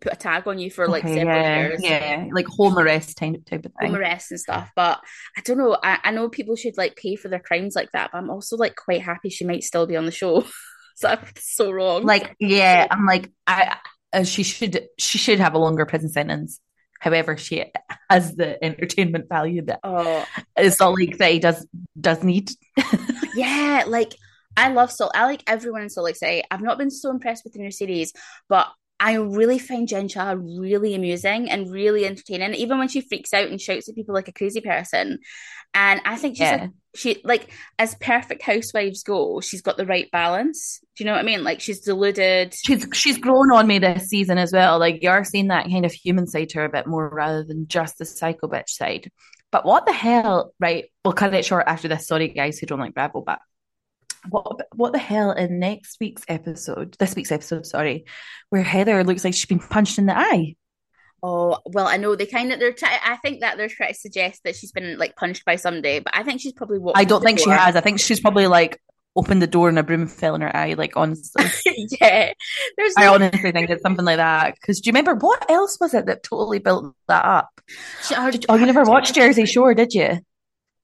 put 0.00 0.12
a 0.12 0.16
tag 0.16 0.48
on 0.48 0.58
you 0.58 0.70
for 0.70 0.88
like 0.88 1.04
Okay, 1.04 1.14
several 1.14 1.36
yeah, 1.36 1.58
years, 1.60 1.82
yeah, 1.82 2.28
like 2.32 2.46
home 2.46 2.78
arrest 2.78 3.16
type 3.18 3.44
type 3.44 3.64
of 3.66 3.72
thing. 3.80 3.90
home 3.90 3.96
arrest 3.96 4.30
and 4.30 4.40
stuff. 4.40 4.70
But 4.76 5.00
I 5.36 5.40
don't 5.42 5.58
know. 5.58 5.76
I, 5.82 5.98
I 6.04 6.10
know 6.10 6.28
people 6.28 6.56
should 6.56 6.76
like 6.76 6.96
pay 6.96 7.16
for 7.16 7.28
their 7.28 7.40
crimes 7.40 7.74
like 7.74 7.90
that, 7.92 8.10
but 8.12 8.18
I'm 8.18 8.30
also 8.30 8.56
like 8.56 8.76
quite 8.76 9.02
happy 9.02 9.30
she 9.30 9.44
might 9.44 9.62
still 9.64 9.86
be 9.86 9.96
on 9.96 10.06
the 10.06 10.12
show. 10.12 10.44
so 10.96 11.18
so 11.38 11.70
wrong. 11.70 12.04
Like, 12.04 12.34
yeah, 12.38 12.86
I'm 12.90 13.06
like, 13.06 13.30
I, 13.46 13.76
uh, 14.12 14.24
she 14.24 14.42
should, 14.42 14.86
she 14.98 15.18
should 15.18 15.40
have 15.40 15.54
a 15.54 15.58
longer 15.58 15.86
prison 15.86 16.08
sentence. 16.08 16.60
However, 17.00 17.36
she 17.36 17.64
has 18.08 18.34
the 18.34 18.62
entertainment 18.64 19.28
value 19.28 19.60
that 19.66 19.80
oh 19.84 20.24
Salt 20.70 20.98
Lake 20.98 21.16
City 21.16 21.38
does 21.38 21.66
does 22.00 22.22
need. 22.22 22.50
yeah, 23.34 23.84
like 23.86 24.14
I 24.56 24.70
love 24.70 24.90
Salt. 24.90 25.12
I 25.14 25.24
like 25.26 25.42
everyone 25.46 25.82
in 25.82 25.90
Salt 25.90 26.06
Lake 26.06 26.16
City. 26.16 26.42
I've 26.50 26.62
not 26.62 26.78
been 26.78 26.90
so 26.90 27.10
impressed 27.10 27.44
with 27.44 27.52
the 27.52 27.58
new 27.58 27.70
series, 27.70 28.14
but 28.48 28.68
I 29.00 29.14
really 29.14 29.58
find 29.58 29.88
Jen 29.88 30.08
Shah 30.08 30.34
really 30.38 30.94
amusing 30.94 31.50
and 31.50 31.70
really 31.70 32.06
entertaining, 32.06 32.54
even 32.54 32.78
when 32.78 32.88
she 32.88 33.00
freaks 33.00 33.34
out 33.34 33.48
and 33.48 33.60
shouts 33.60 33.88
at 33.88 33.94
people 33.94 34.14
like 34.14 34.28
a 34.28 34.32
crazy 34.32 34.60
person. 34.60 35.18
And 35.74 36.00
I 36.04 36.16
think 36.16 36.36
she's 36.36 36.42
Yeah. 36.42 36.56
like, 36.62 36.70
she 36.94 37.20
like 37.24 37.50
as 37.78 37.96
perfect 37.96 38.42
housewives 38.42 39.02
go, 39.02 39.40
she's 39.40 39.62
got 39.62 39.76
the 39.76 39.84
right 39.86 40.08
balance. 40.12 40.78
Do 40.96 41.02
you 41.02 41.06
know 41.06 41.14
what 41.14 41.22
I 41.22 41.24
mean? 41.24 41.42
Like 41.42 41.60
she's 41.60 41.80
deluded. 41.80 42.54
She's 42.54 42.86
she's 42.92 43.18
grown 43.18 43.50
on 43.52 43.66
me 43.66 43.80
this 43.80 44.06
season 44.08 44.38
as 44.38 44.52
well. 44.52 44.78
Like 44.78 45.02
you 45.02 45.10
are 45.10 45.24
seeing 45.24 45.48
that 45.48 45.68
kind 45.68 45.84
of 45.84 45.92
human 45.92 46.28
side 46.28 46.50
to 46.50 46.60
her 46.60 46.64
a 46.66 46.70
bit 46.70 46.86
more 46.86 47.08
rather 47.08 47.42
than 47.42 47.66
just 47.66 47.98
the 47.98 48.04
psycho 48.04 48.46
bitch 48.46 48.68
side. 48.68 49.10
But 49.50 49.64
what 49.66 49.86
the 49.86 49.92
hell, 49.92 50.52
right? 50.60 50.84
We'll 51.04 51.14
cut 51.14 51.34
it 51.34 51.44
short 51.44 51.64
after 51.66 51.88
this. 51.88 52.06
Sorry, 52.06 52.28
guys 52.28 52.58
who 52.58 52.66
don't 52.66 52.78
like 52.80 52.94
Bravo, 52.94 53.20
but 53.22 53.40
what 54.28 54.60
what 54.74 54.92
the 54.92 54.98
hell 54.98 55.32
in 55.32 55.58
next 55.58 55.98
week's 56.00 56.24
episode, 56.28 56.96
this 56.98 57.14
week's 57.14 57.32
episode, 57.32 57.66
sorry, 57.66 58.04
where 58.50 58.62
Heather 58.62 59.04
looks 59.04 59.24
like 59.24 59.34
she's 59.34 59.46
been 59.46 59.58
punched 59.58 59.98
in 59.98 60.06
the 60.06 60.16
eye. 60.16 60.56
Oh 61.22 61.58
well, 61.64 61.86
I 61.86 61.96
know 61.96 62.16
they 62.16 62.26
kind 62.26 62.52
of 62.52 62.60
they're 62.60 62.72
trying. 62.72 62.98
I 63.04 63.16
think 63.16 63.40
that 63.40 63.56
they're 63.56 63.68
trying 63.68 63.94
to 63.94 63.98
suggest 63.98 64.42
that 64.44 64.56
she's 64.56 64.72
been 64.72 64.98
like 64.98 65.16
punched 65.16 65.44
by 65.44 65.56
somebody, 65.56 66.00
but 66.00 66.14
I 66.14 66.22
think 66.22 66.40
she's 66.40 66.52
probably. 66.52 66.80
I 66.94 67.04
don't 67.04 67.22
think 67.22 67.38
the 67.38 67.44
she 67.44 67.50
has. 67.50 67.76
I 67.76 67.80
think 67.80 67.98
she's 67.98 68.20
probably 68.20 68.46
like 68.46 68.80
opened 69.16 69.40
the 69.40 69.46
door 69.46 69.68
and 69.68 69.78
a 69.78 69.82
broom 69.82 70.06
fell 70.06 70.34
in 70.34 70.42
her 70.42 70.54
eye. 70.54 70.74
Like 70.74 70.96
honestly, 70.96 71.46
yeah, 72.00 72.32
there's. 72.76 72.94
I 72.98 73.06
honestly 73.06 73.52
think 73.52 73.70
it's 73.70 73.82
something 73.82 74.04
like 74.04 74.18
that. 74.18 74.54
Because 74.54 74.80
do 74.80 74.88
you 74.88 74.92
remember 74.92 75.14
what 75.14 75.50
else 75.50 75.78
was 75.80 75.94
it 75.94 76.06
that 76.06 76.22
totally 76.22 76.58
built 76.58 76.94
that 77.08 77.24
up? 77.24 77.48
She- 78.02 78.14
oh, 78.48 78.56
you 78.56 78.66
never 78.66 78.84
watched 78.84 79.14
Jersey 79.14 79.46
Shore, 79.46 79.74
did 79.74 79.94
you? 79.94 80.18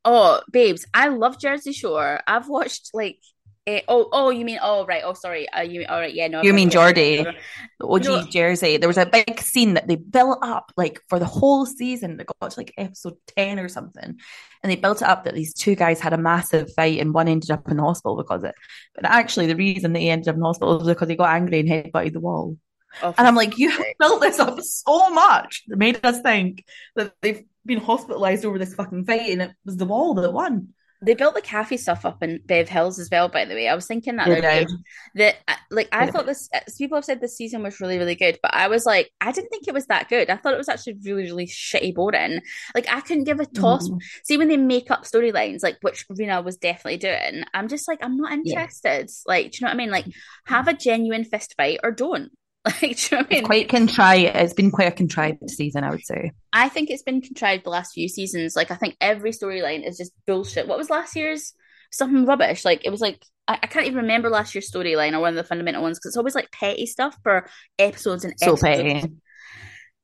Oh, 0.04 0.40
babes, 0.50 0.86
I 0.94 1.08
love 1.08 1.38
Jersey 1.38 1.72
Shore. 1.72 2.20
I've 2.26 2.48
watched 2.48 2.90
like. 2.94 3.18
eh, 3.66 3.82
oh, 3.88 4.08
oh, 4.12 4.30
you 4.30 4.44
mean? 4.44 4.58
Oh, 4.62 4.86
right. 4.86 5.02
Oh, 5.04 5.12
sorry. 5.12 5.46
Uh, 5.50 5.60
you 5.60 5.84
all 5.88 6.00
right? 6.00 6.12
Yeah, 6.12 6.28
no. 6.28 6.42
You 6.42 6.54
mean 6.54 6.68
watched 6.68 6.72
Geordie? 6.72 7.16
Jersey 7.18 7.24
Shore. 7.24 7.34
The 7.80 7.86
OG 7.86 8.04
No. 8.04 8.22
Jersey. 8.30 8.76
There 8.78 8.88
was 8.88 8.96
a 8.98 9.06
big 9.06 9.40
scene 9.40 9.74
that 9.74 9.86
they 9.86 9.96
built 9.96 10.38
up 10.42 10.72
like 10.76 11.00
for 11.08 11.18
the 11.18 11.26
whole 11.26 11.66
season. 11.66 12.16
They 12.16 12.24
got 12.24 12.50
to 12.52 12.60
like 12.60 12.72
episode 12.78 13.16
10 13.36 13.58
or 13.58 13.68
something. 13.68 14.18
And 14.62 14.70
they 14.72 14.76
built 14.76 15.02
it 15.02 15.08
up 15.08 15.24
that 15.24 15.34
these 15.34 15.54
two 15.54 15.74
guys 15.74 16.00
had 16.00 16.12
a 16.14 16.18
massive 16.18 16.72
fight 16.74 16.98
and 16.98 17.14
one 17.14 17.28
ended 17.28 17.50
up 17.50 17.70
in 17.70 17.76
the 17.76 17.82
hospital 17.82 18.16
because 18.16 18.42
of 18.42 18.50
it. 18.50 18.54
But 18.94 19.04
actually, 19.04 19.46
the 19.46 19.56
reason 19.56 19.92
they 19.92 20.08
ended 20.08 20.28
up 20.28 20.34
in 20.34 20.40
the 20.40 20.46
hospital 20.46 20.78
was 20.78 20.88
because 20.88 21.08
he 21.08 21.16
got 21.16 21.34
angry 21.34 21.60
and 21.60 21.68
headbutted 21.68 22.12
the 22.14 22.20
wall. 22.20 22.56
Oh, 23.02 23.14
And 23.16 23.26
I'm 23.26 23.34
like, 23.34 23.58
you 23.58 23.70
sake. 23.70 23.94
built 23.98 24.20
this 24.20 24.38
up 24.38 24.60
so 24.60 25.10
much 25.10 25.64
that 25.68 25.78
made 25.78 26.04
us 26.04 26.20
think 26.22 26.64
that 26.96 27.12
they've 27.22 27.44
been 27.66 27.80
hospitalized 27.80 28.44
over 28.44 28.58
this 28.58 28.74
fucking 28.74 29.04
fight 29.04 29.30
and 29.30 29.42
it 29.42 29.52
was 29.64 29.76
the 29.76 29.84
wall 29.86 30.14
that 30.14 30.32
won. 30.32 30.68
They 31.02 31.14
built 31.14 31.34
the 31.34 31.40
cafe 31.40 31.78
stuff 31.78 32.04
up 32.04 32.22
in 32.22 32.40
Bev 32.44 32.68
Hills 32.68 32.98
as 32.98 33.08
well. 33.10 33.30
By 33.30 33.46
the 33.46 33.54
way, 33.54 33.68
I 33.68 33.74
was 33.74 33.86
thinking 33.86 34.16
that 34.16 34.28
other 34.30 34.66
that 35.14 35.36
uh, 35.48 35.54
like 35.70 35.88
I 35.92 36.04
Yeah. 36.04 36.10
thought 36.10 36.26
this. 36.26 36.46
uh, 36.52 36.60
People 36.76 36.96
have 36.98 37.06
said 37.06 37.22
this 37.22 37.38
season 37.38 37.62
was 37.62 37.80
really 37.80 37.96
really 37.96 38.16
good, 38.16 38.38
but 38.42 38.52
I 38.52 38.68
was 38.68 38.84
like, 38.84 39.10
I 39.18 39.32
didn't 39.32 39.48
think 39.48 39.66
it 39.66 39.72
was 39.72 39.86
that 39.86 40.10
good. 40.10 40.28
I 40.28 40.36
thought 40.36 40.52
it 40.52 40.58
was 40.58 40.68
actually 40.68 40.98
really 41.02 41.22
really 41.22 41.46
shitty 41.46 41.94
boring. 41.94 42.42
Like 42.74 42.86
I 42.92 43.00
couldn't 43.00 43.24
give 43.24 43.40
a 43.40 43.46
toss. 43.46 43.88
Mm. 43.88 43.98
See 44.24 44.36
when 44.36 44.48
they 44.48 44.58
make 44.58 44.90
up 44.90 45.04
storylines, 45.04 45.62
like 45.62 45.78
which 45.80 46.06
Rinna 46.08 46.44
was 46.44 46.58
definitely 46.58 46.98
doing. 46.98 47.44
I'm 47.54 47.68
just 47.68 47.88
like, 47.88 48.00
I'm 48.02 48.18
not 48.18 48.32
Yeah. 48.42 48.60
interested. 48.60 49.08
Like, 49.26 49.52
do 49.52 49.58
you 49.60 49.64
know 49.64 49.68
what 49.70 49.74
I 49.74 49.78
mean? 49.78 49.90
Like, 49.90 50.06
have 50.46 50.68
a 50.68 50.74
genuine 50.74 51.24
fist 51.24 51.54
fight 51.56 51.80
or 51.82 51.92
don't. 51.92 52.30
Like, 52.66 52.80
do 52.80 52.86
you 52.88 52.92
know 53.12 53.18
what 53.18 53.26
I 53.30 53.34
mean? 53.36 53.44
Quite 53.44 53.68
contrived. 53.70 54.36
It's 54.36 54.52
been 54.52 54.70
quite 54.70 54.88
a 54.88 54.92
contrived 54.94 55.48
season, 55.50 55.82
I 55.82 55.90
would 55.90 56.04
say. 56.04 56.32
I 56.52 56.68
think 56.68 56.90
it's 56.90 57.02
been 57.02 57.22
contrived 57.22 57.64
the 57.64 57.70
last 57.70 57.94
few 57.94 58.08
seasons. 58.08 58.54
Like 58.54 58.70
I 58.70 58.74
think 58.76 58.96
every 59.00 59.30
storyline 59.30 59.86
is 59.88 59.96
just 59.96 60.12
bullshit. 60.26 60.68
What 60.68 60.76
was 60.78 60.90
last 60.90 61.16
year's? 61.16 61.54
Something 61.90 62.26
rubbish. 62.26 62.64
Like 62.64 62.84
it 62.84 62.90
was 62.90 63.00
like 63.00 63.24
I, 63.48 63.58
I 63.62 63.66
can't 63.66 63.86
even 63.86 64.02
remember 64.02 64.28
last 64.28 64.54
year's 64.54 64.70
storyline 64.70 65.14
or 65.14 65.20
one 65.20 65.30
of 65.30 65.36
the 65.36 65.44
fundamental 65.48 65.82
ones 65.82 65.98
because 65.98 66.10
it's 66.10 66.16
always 66.18 66.34
like 66.34 66.52
petty 66.52 66.84
stuff 66.86 67.16
for 67.22 67.48
episodes 67.78 68.24
and 68.24 68.34
So 68.38 68.52
episodes. 68.52 68.62
petty. 68.62 69.12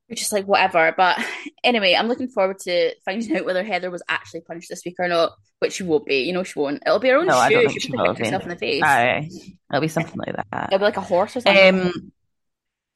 Which 0.08 0.22
is 0.22 0.32
like 0.32 0.46
whatever. 0.46 0.94
But 0.96 1.18
anyway, 1.64 1.94
I'm 1.94 2.08
looking 2.08 2.28
forward 2.28 2.58
to 2.60 2.94
finding 3.04 3.36
out 3.36 3.44
whether 3.44 3.64
Heather 3.64 3.90
was 3.90 4.02
actually 4.08 4.40
punished 4.42 4.68
this 4.70 4.82
week 4.86 4.94
or 4.98 5.08
not. 5.08 5.32
Which 5.58 5.74
she 5.74 5.82
won't 5.82 6.06
be. 6.06 6.20
You 6.20 6.32
know 6.32 6.42
she 6.42 6.58
won't. 6.58 6.82
It'll 6.86 7.00
be 7.00 7.08
her 7.08 7.16
own 7.18 7.26
No, 7.26 7.36
I 7.36 7.48
shoe. 7.48 7.54
don't 7.54 7.68
think 7.68 7.82
She'll 7.82 8.14
be. 8.14 8.24
herself 8.24 8.42
in 8.44 8.48
the 8.50 8.56
face. 8.56 8.82
Aye. 8.82 9.28
It'll 9.70 9.80
be 9.80 9.88
something 9.88 10.18
like 10.24 10.36
that. 10.50 10.68
It'll 10.72 10.78
be 10.78 10.84
like 10.84 10.96
a 10.96 11.00
horse 11.02 11.36
or 11.36 11.40
something. 11.40 11.80
Um. 11.86 12.12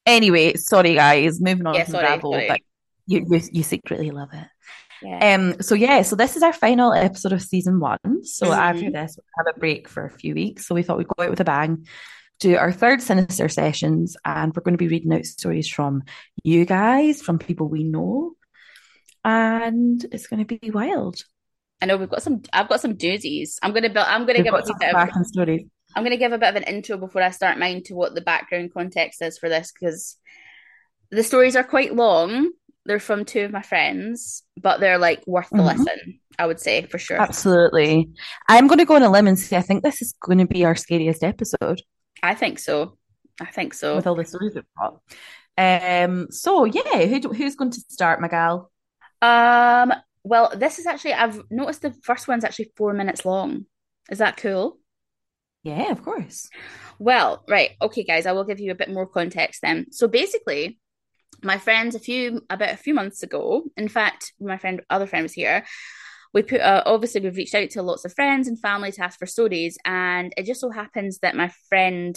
Anyway, 0.07 0.55
sorry 0.55 0.95
guys, 0.95 1.41
moving 1.41 1.67
on 1.67 1.75
Yeah, 1.75 1.85
from 1.85 1.93
sorry, 1.93 2.21
sorry. 2.21 2.49
but 2.49 2.61
you, 3.07 3.27
you 3.29 3.41
you 3.53 3.63
secretly 3.63 4.11
love 4.11 4.31
it. 4.33 4.47
yeah. 5.03 5.35
Um. 5.35 5.61
So 5.61 5.75
yeah, 5.75 6.03
so 6.03 6.17
this 6.17 6.37
is 6.37 6.43
our 6.43 6.53
final 6.53 6.93
episode 6.93 7.33
of 7.33 7.43
season 7.43 7.81
one. 7.81 7.99
So 8.25 8.47
Mhm. 8.47 8.57
after 8.59 8.91
this, 8.91 9.17
we'll 9.19 9.47
have 9.47 9.55
a 9.57 9.59
break 9.59 9.89
for 9.89 10.05
a 10.05 10.11
few 10.11 10.35
weeks. 10.35 10.67
So 10.67 10.75
we 10.75 10.83
thought 10.83 10.99
we'd 10.99 11.09
go 11.09 11.25
out 11.25 11.31
with 11.31 11.41
a 11.41 11.45
bang, 11.45 11.87
do 12.39 12.57
our 12.57 12.73
third 12.73 13.03
sinister 13.03 13.49
sessions, 13.49 14.17
and 14.25 14.53
we're 14.55 14.63
going 14.63 14.75
to 14.75 14.79
be 14.85 14.89
reading 14.89 15.13
out 15.13 15.25
stories 15.27 15.69
from 15.69 16.03
you 16.45 16.65
guys, 16.65 17.21
from 17.23 17.39
people 17.39 17.69
we 17.69 17.85
know, 17.85 18.33
and 19.25 20.05
it's 20.13 20.27
going 20.27 20.45
to 20.45 20.59
be 20.59 20.71
wild. 20.71 21.17
I 21.83 21.87
know 21.87 21.97
we've 21.97 22.11
got 22.11 22.23
some. 22.23 22.43
I've 22.53 22.69
got 22.69 22.81
some 22.81 22.95
doozies. 22.95 23.57
I'm 23.63 23.73
gonna 23.73 23.89
build. 23.89 24.07
I'm 24.07 24.27
gonna 24.27 24.39
We've 24.41 24.45
give 24.45 24.53
got 24.53 24.67
some 24.67 24.77
bit 24.79 24.95
of 24.95 25.27
stories. 25.27 25.65
I'm 25.95 26.03
going 26.03 26.13
to 26.13 26.17
give 26.19 26.33
a 26.33 26.39
bit 26.39 26.51
of 26.51 26.57
an 26.57 26.63
intro 26.65 26.97
before 26.97 27.23
I 27.23 27.31
start 27.31 27.59
mine 27.59 27.83
to 27.85 27.95
what 27.95 28.15
the 28.15 28.21
background 28.21 28.73
context 28.73 29.23
is 29.23 29.39
for 29.39 29.49
this 29.49 29.73
because 29.73 30.17
the 31.11 31.23
stories 31.25 31.57
are 31.57 31.65
quite 31.65 31.95
long. 31.95 32.51
They're 32.87 33.01
from 33.01 33.25
two 33.25 33.43
of 33.43 33.51
my 33.53 33.63
friends, 33.63 34.43
but 34.61 34.81
they're 34.81 34.99
like 34.99 35.27
worth 35.27 35.51
the 35.51 35.59
Mhm. 35.59 35.79
listen, 35.79 36.21
I 36.39 36.47
would 36.47 36.61
say 36.61 36.83
for 36.87 36.99
sure. 36.99 37.21
Absolutely. 37.21 38.11
I'm 38.49 38.67
going 38.69 38.79
to 38.79 38.85
go 38.87 38.95
on 38.97 39.03
a 39.03 39.11
limb 39.11 39.27
and 39.29 39.39
say 39.39 39.57
I 39.57 39.63
think 39.63 39.83
this 39.83 40.01
is 40.01 40.15
going 40.23 40.39
to 40.39 40.47
be 40.47 40.65
our 40.65 40.75
scariest 40.75 41.23
episode 41.23 41.83
I 42.23 42.35
think 42.35 42.59
so. 42.59 42.97
I 43.41 43.47
think 43.47 43.75
so. 43.75 43.97
with 43.97 44.07
all 44.07 44.15
the 44.15 44.25
stories 44.25 44.55
we've 44.55 44.65
got. 44.79 45.01
Um. 45.59 46.29
So 46.31 46.65
yeah, 46.65 47.05
who 47.07 47.33
who's 47.33 47.57
going 47.57 47.71
to 47.73 47.81
start, 47.89 48.21
Miguel? 48.21 48.71
Um, 49.23 49.93
well, 50.25 50.53
this 50.57 50.79
is 50.79 50.87
actually, 50.87 51.15
I've 51.15 51.41
noticed 51.51 51.83
the 51.83 51.95
first 52.03 52.29
one's 52.29 52.45
actually 52.45 52.73
four 52.77 52.93
minutes 52.95 53.25
long. 53.25 53.67
Is 54.11 54.19
that 54.19 54.37
cool? 54.39 54.79
Yeah, 55.63 55.91
of 55.91 56.03
course. 56.03 56.49
Well, 56.99 57.45
right. 57.49 57.73
Okay, 57.83 58.03
guys, 58.03 58.27
I 58.27 58.33
will 58.33 58.45
give 58.45 58.61
you 58.61 58.71
a 58.73 58.77
bit 58.77 58.91
more 58.91 59.07
context 59.07 59.61
then. 59.63 59.87
So 59.93 60.09
basically, 60.09 60.79
my 61.43 61.59
friends 61.59 61.95
a 61.95 61.99
few 62.01 62.43
about 62.51 62.71
a 62.73 62.77
few 62.79 62.95
months 62.95 63.23
ago, 63.23 63.65
in 63.77 63.89
fact, 63.89 64.33
my 64.41 64.57
friend 64.59 64.83
other 64.91 65.07
friend 65.07 65.23
was 65.25 65.33
here. 65.33 65.65
We 66.33 66.43
put 66.43 66.61
uh, 66.61 66.83
obviously 66.87 67.21
we've 67.21 67.37
reached 67.37 67.55
out 67.55 67.71
to 67.71 67.83
lots 67.83 68.05
of 68.05 68.15
friends 68.15 68.49
and 68.49 68.61
family 68.61 68.93
to 68.93 69.05
ask 69.05 69.19
for 69.19 69.27
stories, 69.27 69.77
and 69.85 70.33
it 70.37 70.47
just 70.47 70.61
so 70.61 70.71
happens 70.71 71.19
that 71.19 71.37
my 71.37 71.51
friend, 71.69 72.17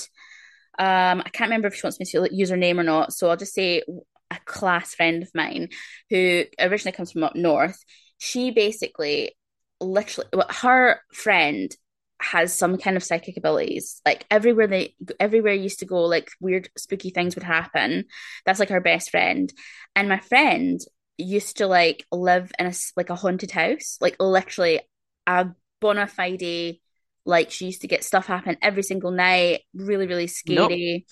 um, 0.80 1.22
I 1.26 1.30
can't 1.32 1.50
remember 1.50 1.68
if 1.68 1.76
she 1.76 1.86
wants 1.86 2.00
me 2.00 2.06
to 2.08 2.28
use 2.32 2.50
her 2.50 2.58
name 2.58 2.80
or 2.80 2.84
not, 2.84 3.14
so 3.14 3.30
I'll 3.30 3.38
just 3.38 3.54
say 3.54 3.84
a 4.32 4.40
class 4.46 4.96
friend 4.96 5.24
of 5.24 5.30
mine 5.36 5.70
who 6.10 6.44
originally 6.60 6.96
comes 6.96 7.12
from 7.12 7.24
up 7.24 7.36
north. 7.36 7.78
She 8.20 8.52
basically, 8.52 9.36
literally, 9.82 10.30
her 10.50 11.02
friend 11.14 11.76
has 12.24 12.56
some 12.56 12.78
kind 12.78 12.98
of 12.98 13.04
psychic 13.04 13.38
abilities. 13.38 14.02
Like 14.06 14.26
everywhere 14.32 14.68
they 14.68 14.96
everywhere 15.20 15.54
used 15.54 15.80
to 15.80 15.86
go, 15.86 16.04
like 16.04 16.30
weird 16.40 16.70
spooky 16.78 17.10
things 17.10 17.36
would 17.36 17.44
happen. 17.44 18.06
That's 18.46 18.60
like 18.60 18.72
our 18.72 18.82
best 18.82 19.12
friend. 19.12 19.52
And 19.96 20.10
my 20.10 20.20
friend 20.20 20.80
used 21.18 21.58
to 21.58 21.68
like 21.68 22.06
live 22.12 22.52
in 22.58 22.66
a 22.68 22.74
like 22.96 23.10
a 23.10 23.16
haunted 23.16 23.52
house, 23.52 23.98
like 24.02 24.16
literally 24.20 24.82
a 25.28 25.48
bona 25.82 26.08
fide. 26.08 26.78
Like 27.26 27.52
she 27.52 27.68
used 27.68 27.82
to 27.82 27.88
get 27.88 28.04
stuff 28.04 28.26
happen 28.26 28.58
every 28.62 28.84
single 28.84 29.12
night. 29.12 29.62
Really, 29.74 30.08
really 30.08 30.28
scary. 30.28 31.06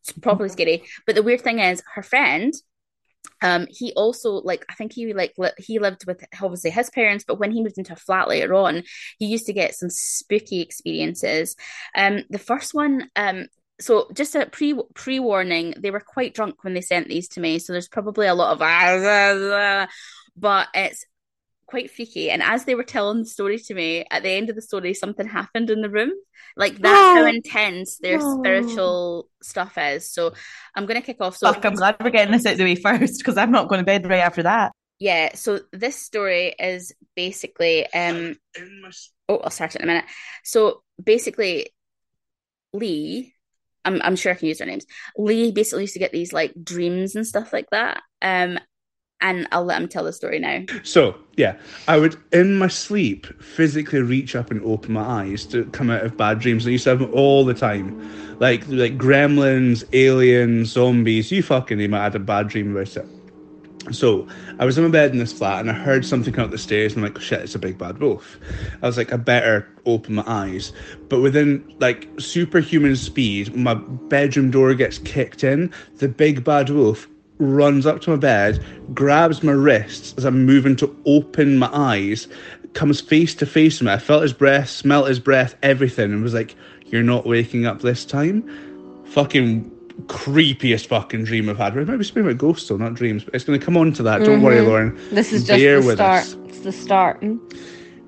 It's 0.00 0.12
properly 0.20 0.48
scary. 0.48 0.84
But 1.06 1.14
the 1.14 1.22
weird 1.22 1.42
thing 1.42 1.60
is, 1.60 1.82
her 1.94 2.02
friend 2.02 2.52
Um, 3.40 3.66
he 3.70 3.92
also 3.94 4.32
like 4.32 4.64
I 4.68 4.74
think 4.74 4.92
he 4.92 5.12
like 5.14 5.34
li- 5.36 5.50
he 5.58 5.78
lived 5.78 6.06
with 6.06 6.24
obviously 6.40 6.70
his 6.70 6.90
parents, 6.90 7.24
but 7.26 7.38
when 7.38 7.50
he 7.50 7.62
moved 7.62 7.78
into 7.78 7.92
a 7.92 7.96
flat 7.96 8.28
later 8.28 8.54
on, 8.54 8.82
he 9.18 9.26
used 9.26 9.46
to 9.46 9.52
get 9.52 9.74
some 9.74 9.90
spooky 9.90 10.60
experiences. 10.60 11.56
Um, 11.96 12.22
the 12.30 12.38
first 12.38 12.74
one, 12.74 13.10
um, 13.16 13.46
so 13.80 14.08
just 14.14 14.34
a 14.34 14.46
pre 14.46 14.74
pre 14.94 15.18
warning, 15.18 15.74
they 15.78 15.90
were 15.90 16.00
quite 16.00 16.34
drunk 16.34 16.62
when 16.62 16.74
they 16.74 16.80
sent 16.80 17.08
these 17.08 17.28
to 17.30 17.40
me, 17.40 17.58
so 17.58 17.72
there's 17.72 17.88
probably 17.88 18.26
a 18.26 18.34
lot 18.34 18.52
of 18.52 19.88
but 20.36 20.68
it's 20.74 21.04
quite 21.66 21.90
freaky. 21.90 22.30
And 22.30 22.42
as 22.42 22.64
they 22.64 22.74
were 22.74 22.84
telling 22.84 23.20
the 23.20 23.26
story 23.26 23.58
to 23.58 23.74
me, 23.74 24.04
at 24.10 24.22
the 24.22 24.30
end 24.30 24.50
of 24.50 24.56
the 24.56 24.62
story, 24.62 24.94
something 24.94 25.26
happened 25.26 25.70
in 25.70 25.80
the 25.82 25.90
room. 25.90 26.12
Like 26.56 26.78
that's 26.78 27.08
Oh, 27.08 27.14
how 27.14 27.24
intense 27.24 27.98
their 27.98 28.18
no. 28.18 28.38
spiritual 28.38 29.28
stuff 29.42 29.78
is. 29.78 30.10
So 30.10 30.34
I'm 30.74 30.86
gonna 30.86 31.02
kick 31.02 31.18
off. 31.20 31.36
So 31.36 31.48
I'm 31.48 31.74
glad 31.74 31.96
we're 32.00 32.10
getting 32.10 32.32
this 32.32 32.46
out 32.46 32.52
of 32.52 32.58
the 32.58 32.64
way 32.64 32.74
first 32.76 33.18
because 33.18 33.36
I'm 33.36 33.50
not 33.52 33.68
going 33.68 33.80
to 33.80 33.84
bed 33.86 34.08
right 34.08 34.20
after 34.20 34.42
that. 34.44 34.72
yeah, 34.98 35.34
so 35.34 35.60
this 35.72 35.96
story 35.96 36.54
is 36.58 36.92
basically 37.16 37.86
um 37.92 38.36
oh 39.28 39.38
I'll 39.38 39.50
start 39.50 39.74
it 39.74 39.80
in 39.80 39.84
a 39.84 39.86
minute. 39.86 40.04
So 40.44 40.82
basically 41.02 41.70
Lee 42.72 43.34
I'm 43.84 44.00
I'm 44.02 44.16
sure 44.16 44.32
I 44.32 44.36
can 44.36 44.48
use 44.48 44.58
their 44.58 44.66
names. 44.66 44.86
Lee 45.16 45.50
basically 45.50 45.82
used 45.84 45.94
to 45.94 45.98
get 45.98 46.12
these 46.12 46.32
like 46.32 46.52
dreams 46.62 47.16
and 47.16 47.26
stuff 47.26 47.52
like 47.52 47.66
that. 47.72 48.02
Um 48.20 48.58
and 49.22 49.48
I'll 49.52 49.64
let 49.64 49.80
him 49.80 49.88
tell 49.88 50.04
the 50.04 50.12
story 50.12 50.38
now. 50.38 50.64
So, 50.82 51.14
yeah, 51.36 51.56
I 51.88 51.96
would, 51.98 52.16
in 52.32 52.58
my 52.58 52.66
sleep, 52.66 53.26
physically 53.40 54.00
reach 54.00 54.36
up 54.36 54.50
and 54.50 54.60
open 54.62 54.92
my 54.92 55.02
eyes 55.02 55.46
to 55.46 55.64
come 55.66 55.88
out 55.88 56.04
of 56.04 56.16
bad 56.16 56.40
dreams. 56.40 56.66
I 56.66 56.70
used 56.70 56.84
to 56.84 56.90
have 56.90 56.98
them 56.98 57.14
all 57.14 57.44
the 57.44 57.54
time. 57.54 58.38
Like, 58.40 58.66
like 58.68 58.98
gremlins, 58.98 59.84
aliens, 59.94 60.70
zombies, 60.70 61.30
you 61.30 61.42
fucking 61.42 61.78
name 61.78 61.94
it, 61.94 61.98
I 61.98 62.02
had 62.04 62.16
a 62.16 62.18
bad 62.18 62.48
dream 62.48 62.76
about 62.76 62.94
it. 62.96 63.06
So, 63.92 64.28
I 64.58 64.64
was 64.64 64.76
in 64.76 64.84
my 64.84 64.90
bed 64.90 65.12
in 65.12 65.18
this 65.18 65.32
flat 65.32 65.60
and 65.60 65.70
I 65.70 65.74
heard 65.74 66.04
something 66.04 66.32
come 66.32 66.44
up 66.44 66.50
the 66.50 66.58
stairs 66.58 66.94
and 66.94 67.04
I'm 67.04 67.12
like, 67.12 67.18
oh, 67.18 67.24
shit, 67.24 67.40
it's 67.42 67.54
a 67.54 67.58
big 67.58 67.78
bad 67.78 67.98
wolf. 67.98 68.38
I 68.82 68.86
was 68.86 68.96
like, 68.96 69.12
I 69.12 69.16
better 69.16 69.68
open 69.86 70.16
my 70.16 70.24
eyes. 70.26 70.72
But 71.08 71.20
within 71.20 71.74
like 71.80 72.08
superhuman 72.18 72.96
speed, 72.96 73.54
my 73.56 73.74
bedroom 73.74 74.50
door 74.50 74.74
gets 74.74 74.98
kicked 74.98 75.42
in. 75.42 75.72
The 75.96 76.08
big 76.08 76.44
bad 76.44 76.70
wolf 76.70 77.08
runs 77.42 77.86
up 77.86 78.00
to 78.02 78.10
my 78.10 78.16
bed, 78.16 78.64
grabs 78.94 79.42
my 79.42 79.52
wrists 79.52 80.14
as 80.16 80.24
I'm 80.24 80.44
moving 80.46 80.76
to 80.76 80.96
open 81.06 81.58
my 81.58 81.70
eyes, 81.72 82.28
comes 82.74 83.00
face 83.00 83.34
to 83.36 83.46
face 83.46 83.80
with 83.80 83.86
me. 83.86 83.92
I 83.92 83.98
felt 83.98 84.22
his 84.22 84.32
breath, 84.32 84.68
smelt 84.68 85.08
his 85.08 85.20
breath, 85.20 85.54
everything, 85.62 86.12
and 86.12 86.22
was 86.22 86.34
like, 86.34 86.54
You're 86.86 87.02
not 87.02 87.26
waking 87.26 87.66
up 87.66 87.80
this 87.80 88.04
time? 88.04 88.48
Fucking 89.06 89.70
creepiest 90.06 90.86
fucking 90.86 91.24
dream 91.24 91.48
I've 91.48 91.58
had. 91.58 91.74
Maybe 91.74 92.04
speaking 92.04 92.24
about 92.24 92.38
ghosts 92.38 92.68
though, 92.68 92.76
not 92.76 92.94
dreams, 92.94 93.24
but 93.24 93.34
it's 93.34 93.44
gonna 93.44 93.58
come 93.58 93.76
on 93.76 93.92
to 93.94 94.02
that. 94.04 94.24
Don't 94.24 94.42
worry, 94.42 94.56
mm-hmm. 94.56 94.68
Lauren. 94.68 95.00
This 95.10 95.32
is 95.32 95.46
just 95.46 95.58
Bear 95.58 95.80
the 95.80 95.94
start. 95.94 96.22
us. 96.22 96.34
It's 96.46 96.60
the 96.60 96.72
start. 96.72 97.24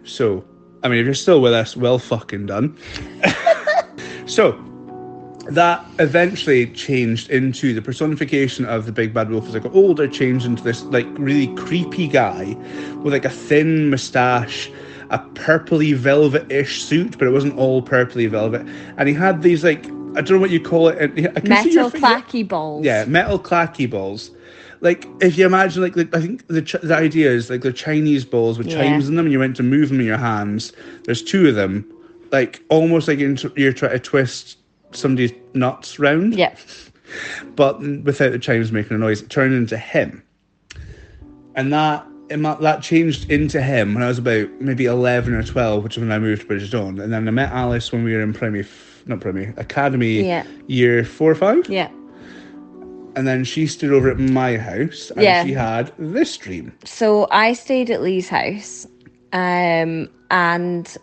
So, 0.05 0.45
I 0.83 0.89
mean, 0.89 0.99
if 0.99 1.05
you're 1.05 1.15
still 1.15 1.41
with 1.41 1.53
us, 1.53 1.77
well 1.77 1.99
fucking 1.99 2.47
done. 2.47 2.77
so, 4.27 4.53
that 5.51 5.85
eventually 5.99 6.67
changed 6.69 7.29
into 7.31 7.75
the 7.75 7.83
personification 7.83 8.65
of 8.65 8.87
the 8.87 8.93
big 8.93 9.13
bad 9.13 9.31
wolf 9.31 9.47
as 9.49 9.55
I 9.57 9.59
got 9.59 9.75
older, 9.75 10.09
changed 10.09 10.47
into 10.47 10.63
this 10.63 10.83
like 10.85 11.07
really 11.13 11.55
creepy 11.57 12.09
guy 12.09 12.55
with 13.03 13.13
like 13.13 13.25
a 13.25 13.31
thin 13.31 13.91
moustache, 13.91 14.71
a 15.11 15.19
purpley 15.19 15.95
velvet-ish 15.95 16.83
suit, 16.83 17.19
but 17.19 17.29
it 17.29 17.31
wasn't 17.31 17.57
all 17.59 17.83
purpley 17.83 18.29
velvet, 18.29 18.67
and 18.97 19.09
he 19.09 19.15
had 19.15 19.43
these 19.43 19.63
like 19.65 19.85
I 20.17 20.21
don't 20.21 20.31
know 20.31 20.39
what 20.39 20.51
you 20.51 20.61
call 20.61 20.89
it. 20.89 20.97
I 21.03 21.41
can 21.41 21.57
see 21.65 21.73
your 21.73 21.85
Metal 21.91 22.01
clacky 22.01 22.47
balls. 22.49 22.85
yeah, 22.85 23.05
metal 23.05 23.39
clacky 23.39 23.91
balls. 23.91 24.31
Like 24.81 25.07
if 25.21 25.37
you 25.37 25.45
imagine, 25.47 25.83
like 25.83 25.95
the, 25.95 26.09
I 26.13 26.21
think 26.21 26.47
the 26.47 26.63
ch- 26.63 26.77
the 26.83 26.95
idea 26.95 27.31
is 27.31 27.51
like 27.51 27.63
the 27.63 27.73
Chinese 27.73 28.25
balls 28.25 28.57
with 28.57 28.69
Yeah. 28.69 28.83
chimes 28.83 29.09
in 29.09 29.17
them, 29.17 29.27
and 29.27 29.33
you're 29.33 29.41
meant 29.41 29.57
to 29.57 29.63
move 29.63 29.89
them 29.89 30.01
in 30.01 30.07
your 30.07 30.17
hands. 30.19 30.73
There's 31.05 31.23
two 31.23 31.49
of 31.49 31.55
them, 31.57 31.85
like 32.33 32.63
almost 32.69 33.09
like 33.09 33.19
you're 33.19 33.73
trying 33.73 33.93
to 33.93 33.99
twist 33.99 34.57
somebody's 34.97 35.33
nuts 35.55 35.99
round, 35.99 36.35
Yeah. 36.35 36.55
but 37.57 37.81
without 37.81 38.33
the 38.33 38.39
chimes 38.39 38.73
making 38.73 38.95
a 38.97 38.99
noise. 38.99 39.23
It 39.23 39.31
turned 39.31 39.55
into 39.55 39.77
him, 39.77 40.23
and 41.55 41.73
that 41.73 42.07
ma- 42.37 42.55
that 42.57 42.83
changed 42.83 43.31
into 43.31 43.61
him 43.63 43.95
when 43.95 44.03
I 44.03 44.09
was 44.09 44.19
about 44.19 44.49
maybe 44.61 44.87
eleven 44.87 45.35
or 45.35 45.43
twelve, 45.43 45.85
which 45.85 45.97
is 45.97 46.01
when 46.03 46.13
I 46.13 46.19
moved 46.19 46.43
to 46.43 46.49
Bishopton, 46.49 47.03
and 47.03 47.13
then 47.13 47.29
I 47.29 47.31
met 47.31 47.53
Alice 47.53 47.93
when 47.93 48.05
we 48.05 48.13
were 48.15 48.23
in 48.23 48.33
primary, 48.33 48.67
not 49.07 49.21
primary, 49.21 49.53
academy, 49.57 50.27
Yeah. 50.27 50.45
year 50.67 51.05
four 51.05 51.31
or 51.31 51.35
five 51.35 51.69
Yeah. 51.69 51.89
and 53.17 53.27
then 53.29 53.45
she 53.45 53.67
stood 53.67 53.93
over 53.93 54.11
at 54.11 54.19
my 54.19 54.57
house 54.57 55.11
and 55.13 55.23
Yeah. 55.23 55.45
she 55.45 55.53
had 55.53 55.93
this 55.99 56.37
dream. 56.37 56.73
So 56.85 57.29
I 57.31 57.53
stayed 57.53 57.91
at 57.91 58.03
Lee's 58.03 58.29
house, 58.29 58.87
um, 59.33 60.09
and 60.31 60.97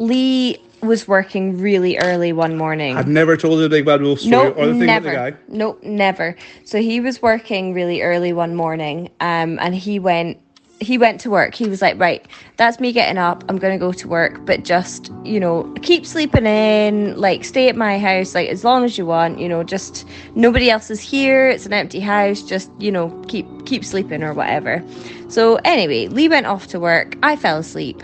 Lee 0.00 0.58
was 0.84 1.08
working 1.08 1.60
really 1.60 1.98
early 1.98 2.32
one 2.32 2.56
morning. 2.56 2.96
I've 2.96 3.08
never 3.08 3.36
told 3.36 3.60
the 3.60 3.68
big 3.68 3.84
bad 3.84 4.02
wolf 4.02 4.20
story 4.20 4.30
No, 4.30 4.50
or 4.52 4.66
the 4.66 4.72
thing 4.74 4.86
never. 4.86 5.10
about 5.10 5.24
the 5.24 5.30
guy. 5.32 5.38
No, 5.48 5.78
never. 5.82 6.36
So 6.64 6.80
he 6.80 7.00
was 7.00 7.20
working 7.22 7.74
really 7.74 8.02
early 8.02 8.32
one 8.32 8.54
morning, 8.54 9.10
um, 9.20 9.58
and 9.60 9.74
he 9.74 9.98
went. 9.98 10.38
He 10.80 10.98
went 10.98 11.20
to 11.20 11.30
work. 11.30 11.54
He 11.54 11.68
was 11.68 11.80
like, 11.80 11.98
"Right, 12.00 12.26
that's 12.56 12.80
me 12.80 12.92
getting 12.92 13.16
up. 13.16 13.44
I'm 13.48 13.58
gonna 13.58 13.78
go 13.78 13.92
to 13.92 14.08
work, 14.08 14.44
but 14.44 14.64
just 14.64 15.10
you 15.24 15.38
know, 15.40 15.72
keep 15.82 16.04
sleeping 16.04 16.46
in. 16.46 17.16
Like, 17.16 17.44
stay 17.44 17.68
at 17.68 17.76
my 17.76 17.98
house, 17.98 18.34
like 18.34 18.48
as 18.48 18.64
long 18.64 18.84
as 18.84 18.98
you 18.98 19.06
want. 19.06 19.38
You 19.38 19.48
know, 19.48 19.62
just 19.62 20.04
nobody 20.34 20.70
else 20.70 20.90
is 20.90 21.00
here. 21.00 21.48
It's 21.48 21.64
an 21.64 21.72
empty 21.72 22.00
house. 22.00 22.42
Just 22.42 22.70
you 22.80 22.90
know, 22.90 23.08
keep 23.28 23.46
keep 23.66 23.84
sleeping 23.84 24.22
or 24.22 24.34
whatever." 24.34 24.82
So 25.28 25.58
anyway, 25.64 26.08
Lee 26.08 26.28
went 26.28 26.46
off 26.46 26.66
to 26.68 26.80
work. 26.80 27.16
I 27.22 27.36
fell 27.36 27.58
asleep, 27.58 28.02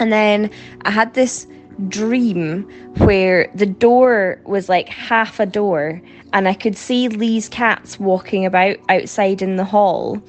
and 0.00 0.10
then 0.10 0.50
I 0.86 0.90
had 0.90 1.14
this 1.14 1.46
dream 1.88 2.62
where 2.98 3.50
the 3.54 3.66
door 3.66 4.40
was 4.44 4.68
like 4.68 4.88
half 4.88 5.38
a 5.40 5.46
door 5.46 6.00
and 6.32 6.48
I 6.48 6.54
could 6.54 6.76
see 6.76 7.08
Lee's 7.08 7.48
cats 7.48 7.98
walking 8.00 8.46
about 8.46 8.76
outside 8.88 9.42
in 9.42 9.56
the 9.56 9.64
hall. 9.64 10.22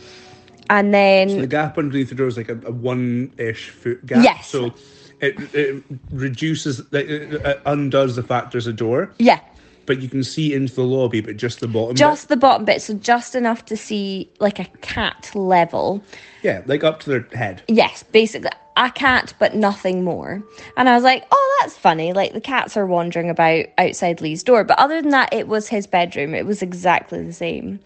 And 0.70 0.94
then 0.94 1.30
So 1.30 1.42
the 1.42 1.48
gap 1.48 1.78
underneath 1.78 2.10
the 2.10 2.16
door 2.16 2.28
is 2.28 2.38
like 2.38 2.50
a, 2.50 2.60
a 2.66 2.72
one-ish 2.72 3.70
foot 3.70 4.06
gap. 4.06 4.24
Yes. 4.24 4.48
So 4.48 4.74
it, 5.22 5.36
it 5.54 5.84
reduces, 6.12 6.80
like, 6.92 7.06
it, 7.08 7.34
it 7.34 7.62
undoes 7.66 8.16
the 8.16 8.24
fact 8.24 8.52
there's 8.52 8.68
a 8.68 8.74
door, 8.74 9.12
yeah, 9.18 9.40
but 9.86 10.02
you 10.02 10.10
can 10.10 10.24
see 10.24 10.54
into 10.54 10.76
the 10.76 10.84
lobby, 10.84 11.22
but 11.22 11.38
just 11.38 11.60
the 11.62 11.68
bottom. 11.68 11.90
bit. 11.90 11.98
just 11.98 12.28
the 12.28 12.36
bottom 12.36 12.66
bit, 12.66 12.82
so 12.82 12.94
just 12.94 13.34
enough 13.34 13.66
to 13.66 13.78
see 13.78 14.30
like 14.40 14.60
a 14.60 14.66
cat 14.82 15.32
level. 15.34 16.04
yeah, 16.44 16.62
like 16.66 16.84
up 16.84 17.00
to 17.02 17.10
their 17.10 17.28
head. 17.34 17.64
Yes, 17.68 18.04
basically 18.04 18.52
a 18.78 18.92
cat, 18.92 19.34
but 19.40 19.56
nothing 19.56 20.04
more. 20.04 20.44
And 20.78 20.88
I 20.88 20.96
was 20.96 21.04
like, 21.04 21.26
oh, 21.32 21.58
that's 21.62 21.78
funny. 21.78 22.14
Like 22.14 22.34
the 22.34 22.42
cats 22.42 22.78
are 22.78 22.86
wandering 22.86 23.30
about 23.30 23.66
outside 23.78 24.22
Lee's 24.22 24.44
door. 24.44 24.64
But 24.64 24.80
other 24.80 25.02
than 25.02 25.12
that, 25.12 25.34
it 25.34 25.48
was 25.48 25.68
his 25.68 25.88
bedroom. 25.88 26.34
It 26.34 26.46
was 26.46 26.62
exactly 26.62 27.24
the 27.24 27.34
same. 27.34 27.80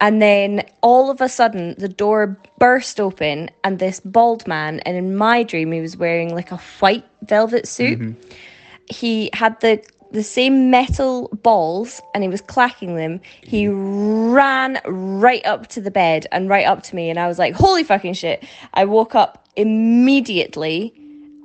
And 0.00 0.20
then 0.20 0.64
all 0.82 1.10
of 1.10 1.20
a 1.20 1.28
sudden, 1.28 1.74
the 1.78 1.88
door 1.88 2.36
burst 2.58 3.00
open, 3.00 3.48
and 3.62 3.78
this 3.78 4.00
bald 4.00 4.46
man, 4.46 4.80
and 4.80 4.96
in 4.96 5.16
my 5.16 5.44
dream, 5.44 5.70
he 5.72 5.80
was 5.80 5.96
wearing 5.96 6.34
like 6.34 6.50
a 6.50 6.56
white 6.80 7.06
velvet 7.22 7.68
suit. 7.68 8.00
Mm-hmm. 8.00 8.20
He 8.90 9.30
had 9.32 9.58
the 9.60 9.82
the 10.14 10.22
same 10.22 10.70
metal 10.70 11.28
balls 11.42 12.00
and 12.14 12.22
he 12.22 12.28
was 12.28 12.40
clacking 12.40 12.94
them. 12.94 13.20
He 13.42 13.64
mm-hmm. 13.64 14.30
ran 14.30 14.80
right 14.86 15.44
up 15.44 15.66
to 15.68 15.80
the 15.80 15.90
bed 15.90 16.26
and 16.32 16.48
right 16.48 16.66
up 16.66 16.82
to 16.84 16.94
me, 16.94 17.10
and 17.10 17.18
I 17.18 17.26
was 17.26 17.38
like, 17.38 17.54
"Holy 17.54 17.82
fucking 17.82 18.14
shit!" 18.14 18.44
I 18.72 18.84
woke 18.84 19.14
up 19.14 19.46
immediately, 19.56 20.94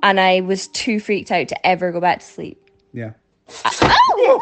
and 0.04 0.20
I 0.20 0.42
was 0.42 0.68
too 0.70 1.00
freaked 1.00 1.32
out 1.32 1.48
to 1.50 1.68
ever 1.68 1.92
go 1.92 2.00
back 2.00 2.20
to 2.20 2.26
sleep. 2.26 2.64
Yeah. 2.94 3.12
Oh! 4.22 4.42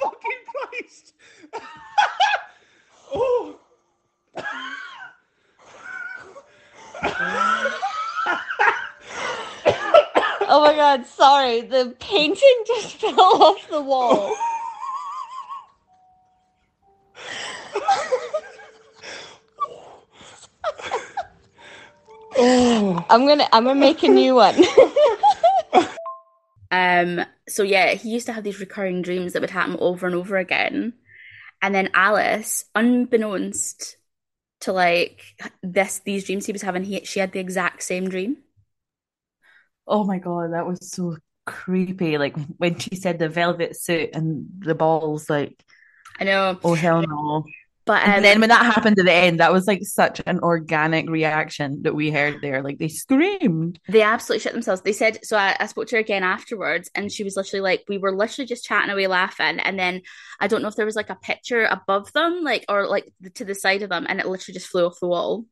fucking 0.00 0.42
Christ! 0.52 1.14
oh. 3.14 3.58
Oh 10.48 10.60
my 10.64 10.74
god, 10.74 11.06
sorry. 11.06 11.60
The 11.60 11.94
painting 12.00 12.64
just 12.66 12.96
fell 13.00 13.20
off 13.20 13.68
the 13.70 13.80
wall. 13.80 14.34
I'm 22.40 23.26
gonna 23.26 23.48
I'm 23.52 23.64
gonna 23.64 23.74
make 23.74 24.02
a 24.02 24.08
new 24.08 24.36
one. 24.36 24.54
Um, 26.70 27.24
so 27.48 27.62
yeah, 27.62 27.94
he 27.94 28.10
used 28.10 28.26
to 28.26 28.32
have 28.32 28.44
these 28.44 28.60
recurring 28.60 29.02
dreams 29.02 29.32
that 29.32 29.40
would 29.40 29.50
happen 29.50 29.76
over 29.80 30.06
and 30.06 30.14
over 30.14 30.36
again. 30.36 30.92
And 31.62 31.74
then 31.74 31.90
Alice, 31.94 32.64
unbeknownst 32.74 33.96
to 34.60 34.72
like 34.72 35.22
this 35.62 36.00
these 36.00 36.24
dreams 36.24 36.46
he 36.46 36.52
was 36.52 36.62
having, 36.62 36.84
he 36.84 37.04
she 37.04 37.20
had 37.20 37.32
the 37.32 37.40
exact 37.40 37.82
same 37.82 38.08
dream. 38.08 38.38
Oh 39.88 40.04
my 40.04 40.18
god, 40.18 40.52
that 40.52 40.66
was 40.66 40.90
so 40.92 41.16
creepy. 41.46 42.18
Like 42.18 42.36
when 42.58 42.78
she 42.78 42.94
said 42.94 43.18
the 43.18 43.28
velvet 43.28 43.76
suit 43.76 44.10
and 44.12 44.46
the 44.58 44.74
balls, 44.74 45.28
like, 45.30 45.62
I 46.20 46.24
know. 46.24 46.58
oh 46.62 46.74
hell 46.74 47.02
no. 47.02 47.44
But 47.88 48.02
um, 48.02 48.10
and 48.10 48.24
then 48.24 48.40
when 48.40 48.50
that 48.50 48.66
happened 48.66 48.98
at 48.98 49.06
the 49.06 49.12
end, 49.12 49.40
that 49.40 49.50
was 49.50 49.66
like 49.66 49.82
such 49.82 50.20
an 50.26 50.40
organic 50.40 51.08
reaction 51.08 51.84
that 51.84 51.94
we 51.94 52.10
heard 52.10 52.42
there. 52.42 52.62
Like 52.62 52.76
they 52.76 52.88
screamed. 52.88 53.80
They 53.88 54.02
absolutely 54.02 54.42
shit 54.42 54.52
themselves. 54.52 54.82
They 54.82 54.92
said 54.92 55.24
so. 55.24 55.38
I, 55.38 55.56
I, 55.58 55.64
spoke 55.64 55.86
to 55.88 55.96
her 55.96 56.00
again 56.00 56.22
afterwards, 56.22 56.90
and 56.94 57.10
she 57.10 57.24
was 57.24 57.34
literally 57.34 57.62
like, 57.62 57.84
"We 57.88 57.96
were 57.96 58.14
literally 58.14 58.46
just 58.46 58.66
chatting 58.66 58.90
away, 58.90 59.06
laughing, 59.06 59.58
and 59.58 59.78
then 59.78 60.02
I 60.38 60.48
don't 60.48 60.60
know 60.60 60.68
if 60.68 60.76
there 60.76 60.84
was 60.84 60.96
like 60.96 61.08
a 61.08 61.14
picture 61.14 61.64
above 61.64 62.12
them, 62.12 62.44
like 62.44 62.66
or 62.68 62.86
like 62.86 63.10
to 63.36 63.46
the 63.46 63.54
side 63.54 63.80
of 63.80 63.88
them, 63.88 64.04
and 64.06 64.20
it 64.20 64.26
literally 64.26 64.54
just 64.54 64.68
flew 64.68 64.84
off 64.84 65.00
the 65.00 65.08
wall." 65.08 65.46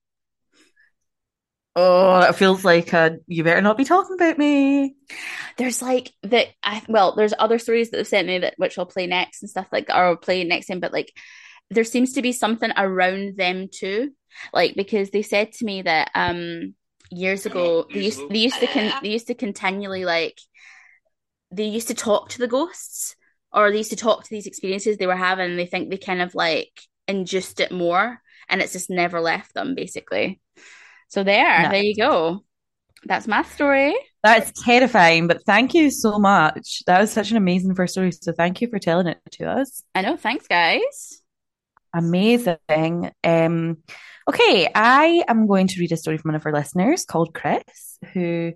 Oh, 1.78 2.20
that 2.20 2.36
feels 2.36 2.64
like 2.64 2.94
a, 2.94 3.18
you 3.26 3.44
better 3.44 3.60
not 3.60 3.76
be 3.76 3.84
talking 3.84 4.14
about 4.14 4.38
me. 4.38 4.94
There's 5.58 5.82
like 5.82 6.10
the 6.22 6.46
I 6.62 6.82
well, 6.88 7.14
there's 7.14 7.34
other 7.38 7.58
stories 7.58 7.90
that 7.90 7.98
they've 7.98 8.06
sent 8.06 8.26
me 8.26 8.38
that 8.38 8.54
which 8.56 8.78
I'll 8.78 8.86
play 8.86 9.06
next 9.06 9.42
and 9.42 9.50
stuff 9.50 9.68
like 9.70 9.90
or 9.90 10.04
I'll 10.04 10.16
play 10.16 10.42
next 10.44 10.68
time, 10.68 10.80
but 10.80 10.92
like 10.92 11.12
there 11.70 11.84
seems 11.84 12.14
to 12.14 12.22
be 12.22 12.32
something 12.32 12.70
around 12.76 13.36
them 13.36 13.68
too. 13.70 14.12
Like 14.54 14.74
because 14.74 15.10
they 15.10 15.20
said 15.22 15.52
to 15.52 15.66
me 15.66 15.82
that 15.82 16.10
um 16.14 16.74
years 17.10 17.44
ago 17.44 17.86
they 17.92 18.00
used 18.00 18.24
they 18.30 18.38
used 18.38 18.60
to 18.60 18.68
con- 18.68 18.94
they 19.02 19.10
used 19.10 19.26
to 19.26 19.34
continually 19.34 20.06
like 20.06 20.38
they 21.50 21.64
used 21.66 21.88
to 21.88 21.94
talk 21.94 22.30
to 22.30 22.38
the 22.38 22.48
ghosts 22.48 23.16
or 23.52 23.70
they 23.70 23.78
used 23.78 23.90
to 23.90 23.96
talk 23.96 24.24
to 24.24 24.30
these 24.30 24.46
experiences 24.46 24.96
they 24.96 25.06
were 25.06 25.16
having 25.16 25.50
and 25.50 25.58
they 25.58 25.66
think 25.66 25.90
they 25.90 25.96
kind 25.96 26.20
of 26.22 26.34
like 26.34 26.72
induced 27.08 27.60
it 27.60 27.70
more 27.70 28.20
and 28.48 28.60
it's 28.60 28.72
just 28.72 28.90
never 28.90 29.20
left 29.20 29.54
them 29.54 29.74
basically. 29.74 30.40
So 31.08 31.22
there, 31.22 31.62
no. 31.62 31.70
there 31.70 31.82
you 31.82 31.96
go. 31.96 32.44
That's 33.04 33.26
my 33.26 33.42
story. 33.42 33.94
That's 34.22 34.52
terrifying, 34.64 35.28
but 35.28 35.44
thank 35.44 35.74
you 35.74 35.90
so 35.90 36.18
much. 36.18 36.82
That 36.86 37.00
was 37.00 37.12
such 37.12 37.30
an 37.30 37.36
amazing 37.36 37.74
first 37.74 37.92
story. 37.92 38.10
So 38.12 38.32
thank 38.32 38.60
you 38.60 38.68
for 38.68 38.78
telling 38.78 39.06
it 39.06 39.20
to 39.32 39.48
us. 39.48 39.82
I 39.94 40.02
know. 40.02 40.16
Thanks, 40.16 40.48
guys. 40.48 41.22
Amazing. 41.94 43.12
Um, 43.22 43.78
okay, 44.28 44.68
I 44.74 45.22
am 45.28 45.46
going 45.46 45.68
to 45.68 45.80
read 45.80 45.92
a 45.92 45.96
story 45.96 46.18
from 46.18 46.30
one 46.30 46.34
of 46.34 46.44
our 46.44 46.52
listeners 46.52 47.04
called 47.04 47.34
Chris, 47.34 47.98
who 48.12 48.52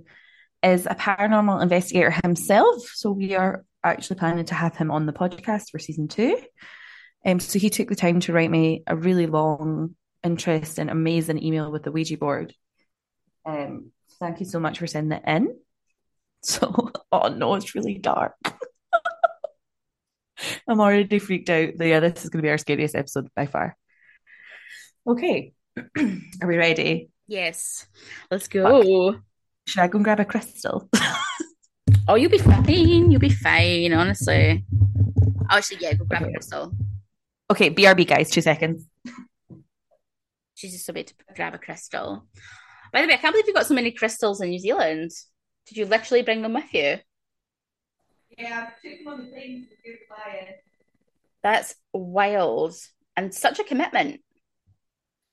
is 0.62 0.86
a 0.86 0.94
paranormal 0.94 1.62
investigator 1.62 2.10
himself. 2.10 2.82
So 2.94 3.12
we 3.12 3.36
are 3.36 3.64
actually 3.84 4.18
planning 4.18 4.44
to 4.46 4.54
have 4.54 4.76
him 4.76 4.90
on 4.90 5.06
the 5.06 5.12
podcast 5.12 5.70
for 5.70 5.78
season 5.78 6.08
two. 6.08 6.36
Um, 7.24 7.38
so 7.40 7.58
he 7.58 7.70
took 7.70 7.88
the 7.88 7.96
time 7.96 8.20
to 8.20 8.32
write 8.32 8.50
me 8.50 8.82
a 8.86 8.96
really 8.96 9.26
long 9.26 9.94
interest 10.22 10.78
and 10.78 10.90
amazing 10.90 11.42
email 11.42 11.70
with 11.70 11.82
the 11.82 11.92
Ouija 11.92 12.16
board. 12.16 12.54
Um, 13.44 13.92
thank 14.18 14.40
you 14.40 14.46
so 14.46 14.60
much 14.60 14.78
for 14.78 14.86
sending 14.86 15.18
it 15.18 15.24
in. 15.26 15.56
So, 16.42 16.90
oh 17.12 17.28
no, 17.28 17.54
it's 17.56 17.74
really 17.74 17.98
dark. 17.98 18.32
I'm 20.66 20.80
already 20.80 21.18
freaked 21.18 21.50
out. 21.50 21.74
Yeah, 21.78 22.00
this 22.00 22.24
is 22.24 22.30
going 22.30 22.40
to 22.40 22.46
be 22.46 22.48
our 22.48 22.56
scariest 22.56 22.94
episode 22.94 23.28
by 23.36 23.44
far. 23.44 23.76
Okay, 25.06 25.52
are 25.76 26.48
we 26.48 26.56
ready? 26.56 27.10
Yes, 27.28 27.86
let's 28.30 28.48
go. 28.48 29.12
Fuck. 29.12 29.20
Should 29.66 29.82
I 29.82 29.88
go 29.88 29.98
and 29.98 30.04
grab 30.04 30.18
a 30.18 30.24
crystal? 30.24 30.88
oh, 32.08 32.14
you'll 32.14 32.30
be 32.30 32.38
fine. 32.38 33.10
You'll 33.10 33.20
be 33.20 33.28
fine, 33.28 33.92
honestly. 33.92 34.64
Oh, 35.50 35.58
actually, 35.58 35.80
yeah, 35.80 35.92
go 35.92 36.06
grab 36.06 36.22
okay. 36.22 36.30
a 36.30 36.34
crystal. 36.34 36.72
Okay, 37.50 37.70
BRB, 37.70 38.08
guys, 38.08 38.30
two 38.30 38.40
seconds. 38.40 38.88
She's 40.60 40.72
just 40.72 40.84
so 40.84 40.90
about 40.90 41.06
to 41.06 41.14
grab 41.34 41.54
a 41.54 41.58
crystal. 41.58 42.26
By 42.92 43.00
the 43.00 43.08
way, 43.08 43.14
I 43.14 43.16
can't 43.16 43.32
believe 43.32 43.46
you've 43.46 43.56
got 43.56 43.64
so 43.64 43.72
many 43.72 43.92
crystals 43.92 44.42
in 44.42 44.50
New 44.50 44.58
Zealand. 44.58 45.10
Did 45.66 45.78
you 45.78 45.86
literally 45.86 46.20
bring 46.20 46.42
them 46.42 46.52
with 46.52 46.74
you? 46.74 46.98
Yeah, 48.36 48.66
I 48.68 48.86
took 48.86 48.98
them 48.98 49.08
on 49.10 49.24
the 49.24 49.30
plane 49.30 49.68
to 49.70 49.96
flying. 50.06 50.48
That's 51.42 51.74
wild 51.94 52.74
and 53.16 53.32
such 53.34 53.58
a 53.58 53.64
commitment. 53.64 54.20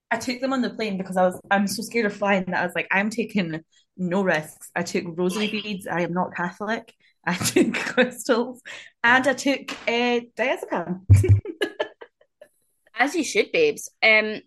I 0.09 0.15
took 0.15 0.39
them 0.39 0.53
on 0.53 0.61
the 0.61 0.69
plane 0.69 0.97
because 0.97 1.17
I 1.17 1.23
was 1.23 1.41
I'm 1.51 1.67
so 1.67 1.83
scared 1.83 2.05
of 2.05 2.15
flying 2.15 2.45
that 2.47 2.61
I 2.61 2.65
was 2.65 2.73
like, 2.73 2.87
I'm 2.89 3.09
taking 3.09 3.59
no 3.97 4.21
risks. 4.21 4.71
I 4.77 4.83
took 4.83 5.03
rosary 5.07 5.49
beads. 5.49 5.87
I 5.87 6.03
am 6.03 6.13
not 6.13 6.37
Catholic. 6.37 6.93
I 7.25 7.33
took 7.35 7.73
crystals 7.73 8.61
and 9.03 9.27
I 9.27 9.33
took 9.33 9.73
uh, 9.89 10.21
diazepam. 10.37 11.01
As 12.97 13.13
you 13.13 13.25
should, 13.25 13.51
babes. 13.51 13.91
Um, 14.01 14.39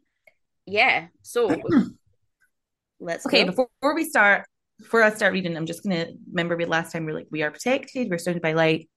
yeah. 0.71 1.07
So 1.23 1.49
let's 3.01 3.27
okay. 3.27 3.45
Go. 3.45 3.51
Before 3.51 3.95
we 3.95 4.05
start, 4.05 4.47
before 4.79 5.03
I 5.03 5.11
start 5.11 5.33
reading, 5.33 5.57
I'm 5.57 5.67
just 5.67 5.83
gonna 5.83 6.07
remember 6.29 6.57
we 6.57 6.65
last 6.65 6.93
time 6.93 7.05
we 7.05 7.13
are 7.13 7.15
like 7.15 7.29
we 7.31 7.43
are 7.43 7.51
protected, 7.51 8.09
we're 8.11 8.19
surrounded 8.19 8.43
by 8.43 8.53
light, 8.53 8.89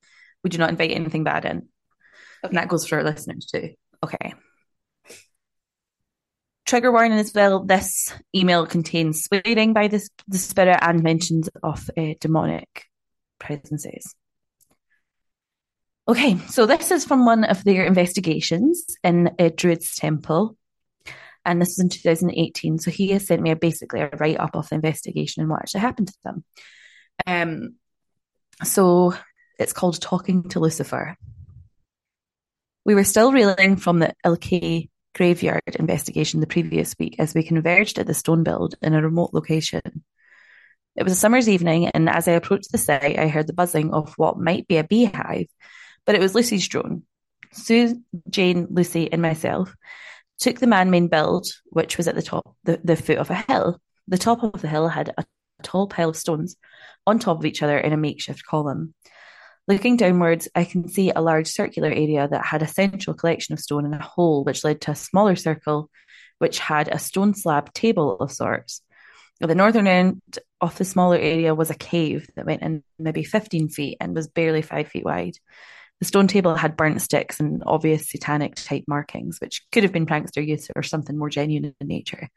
we 0.43 0.49
do 0.49 0.57
not 0.57 0.69
invite 0.69 0.91
anything 0.91 1.23
bad 1.23 1.45
in. 1.45 1.57
Okay. 1.57 1.65
And 2.43 2.57
that 2.57 2.67
goes 2.67 2.87
for 2.87 2.97
our 2.97 3.03
listeners 3.03 3.45
too. 3.45 3.71
Okay. 4.03 4.33
Trigger 6.65 6.91
warning 6.91 7.19
as 7.19 7.33
well. 7.33 7.63
This 7.63 8.13
email 8.35 8.65
contains 8.65 9.23
swearing 9.23 9.73
by 9.73 9.89
the, 9.89 10.07
the 10.27 10.37
spirit 10.37 10.79
and 10.81 11.03
mentions 11.03 11.49
of 11.61 11.89
uh, 11.97 12.13
demonic 12.19 12.85
presences. 13.37 14.15
Okay, 16.07 16.37
so 16.49 16.65
this 16.65 16.91
is 16.91 17.05
from 17.05 17.25
one 17.25 17.43
of 17.45 17.63
their 17.63 17.85
investigations 17.85 18.85
in 19.03 19.31
a 19.39 19.49
Druid's 19.49 19.95
Temple 19.95 20.57
and 21.45 21.61
this 21.61 21.71
is 21.71 21.79
in 21.79 21.89
2018. 21.89 22.79
So 22.79 22.91
he 22.91 23.09
has 23.09 23.27
sent 23.27 23.41
me 23.41 23.51
a 23.51 23.55
basically 23.55 24.01
a 24.01 24.09
write 24.09 24.39
up 24.39 24.55
of 24.55 24.69
the 24.69 24.75
investigation 24.75 25.41
and 25.41 25.49
what 25.49 25.61
actually 25.61 25.81
happened 25.81 26.07
to 26.07 26.17
them. 26.23 26.43
Um, 27.25 27.75
so 28.63 29.13
it's 29.59 29.73
called 29.73 30.01
Talking 30.01 30.49
to 30.49 30.59
Lucifer. 30.59 31.17
We 32.85 32.95
were 32.95 33.03
still 33.03 33.31
reeling 33.31 33.77
from 33.77 33.99
the 33.99 34.13
Ilkley 34.25 34.89
graveyard 35.15 35.61
investigation 35.79 36.39
the 36.39 36.47
previous 36.47 36.95
week 36.97 37.15
as 37.19 37.33
we 37.33 37.43
converged 37.43 37.99
at 37.99 38.07
the 38.07 38.13
stone 38.13 38.43
build 38.43 38.75
in 38.81 38.93
a 38.93 39.01
remote 39.01 39.31
location. 39.33 40.03
It 40.95 41.03
was 41.03 41.13
a 41.13 41.17
summer's 41.17 41.49
evening, 41.49 41.87
and 41.87 42.09
as 42.09 42.27
I 42.27 42.33
approached 42.33 42.71
the 42.71 42.77
site, 42.77 43.17
I 43.17 43.27
heard 43.27 43.47
the 43.47 43.53
buzzing 43.53 43.93
of 43.93 44.13
what 44.17 44.37
might 44.37 44.67
be 44.67 44.77
a 44.77 44.83
beehive, 44.83 45.47
but 46.05 46.15
it 46.15 46.21
was 46.21 46.35
Lucy's 46.35 46.67
drone. 46.67 47.03
Sue, 47.51 48.01
Jane, 48.29 48.67
Lucy, 48.69 49.11
and 49.11 49.21
myself 49.21 49.73
took 50.43 50.59
the 50.59 50.67
man-made 50.67 51.09
build, 51.09 51.47
which 51.67 51.95
was 51.97 52.07
at 52.07 52.15
the 52.15 52.21
top, 52.21 52.55
the, 52.65 52.79
the 52.83 52.97
foot 52.97 53.17
of 53.17 53.29
a 53.29 53.35
hill. 53.47 53.79
The 54.09 54.17
top 54.17 54.43
of 54.43 54.61
the 54.61 54.67
hill 54.67 54.89
had 54.89 55.13
a 55.17 55.23
tall 55.63 55.87
pile 55.87 56.09
of 56.09 56.17
stones 56.17 56.57
on 57.07 57.17
top 57.17 57.39
of 57.39 57.45
each 57.45 57.63
other 57.63 57.77
in 57.77 57.93
a 57.93 57.97
makeshift 57.97 58.45
column. 58.45 58.93
Looking 59.69 59.95
downwards, 59.95 60.49
I 60.53 60.65
can 60.65 60.89
see 60.89 61.11
a 61.11 61.21
large 61.21 61.47
circular 61.47 61.87
area 61.87 62.27
that 62.27 62.45
had 62.45 62.61
a 62.61 62.67
central 62.67 63.15
collection 63.15 63.53
of 63.53 63.61
stone 63.61 63.85
and 63.85 63.95
a 63.95 63.99
hole 63.99 64.43
which 64.43 64.65
led 64.65 64.81
to 64.81 64.91
a 64.91 64.95
smaller 64.95 65.37
circle 65.37 65.89
which 66.39 66.59
had 66.59 66.89
a 66.89 66.99
stone 66.99 67.33
slab 67.33 67.73
table 67.73 68.17
of 68.17 68.29
sorts. 68.29 68.81
At 69.41 69.47
the 69.47 69.55
northern 69.55 69.87
end 69.87 70.21
of 70.59 70.77
the 70.77 70.83
smaller 70.83 71.15
area 71.15 71.55
was 71.55 71.69
a 71.69 71.75
cave 71.75 72.27
that 72.35 72.45
went 72.45 72.61
in 72.61 72.83
maybe 72.99 73.23
15 73.23 73.69
feet 73.69 73.97
and 74.01 74.13
was 74.13 74.27
barely 74.27 74.61
five 74.61 74.89
feet 74.89 75.05
wide. 75.05 75.37
The 76.03 76.07
stone 76.07 76.27
table 76.27 76.53
had 76.53 76.75
burnt 76.75 77.01
sticks 77.01 77.39
and 77.39 77.63
obvious 77.65 78.09
satanic 78.09 78.55
type 78.55 78.83
markings, 78.89 79.39
which 79.39 79.61
could 79.71 79.83
have 79.83 79.93
been 79.93 80.05
prankster 80.05 80.45
use 80.45 80.69
or 80.75 80.83
something 80.83 81.17
more 81.17 81.29
genuine 81.29 81.73
in 81.79 81.87
nature. 81.87 82.27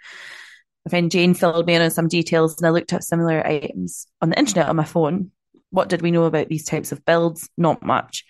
My 0.85 0.91
friend 0.91 1.11
Jane 1.11 1.35
filled 1.35 1.67
me 1.67 1.75
in 1.75 1.83
on 1.83 1.91
some 1.91 2.07
details, 2.07 2.59
and 2.59 2.67
I 2.69 2.71
looked 2.71 2.93
up 2.93 3.03
similar 3.03 3.45
items 3.45 4.07
on 4.23 4.31
the 4.31 4.39
internet 4.39 4.69
on 4.69 4.77
my 4.77 4.85
phone. 4.85 5.33
What 5.71 5.89
did 5.89 6.01
we 6.01 6.13
know 6.13 6.27
about 6.27 6.47
these 6.49 6.65
types 6.65 6.93
of 6.93 7.05
builds? 7.05 7.51
Not 7.59 7.85
much. 7.85 8.25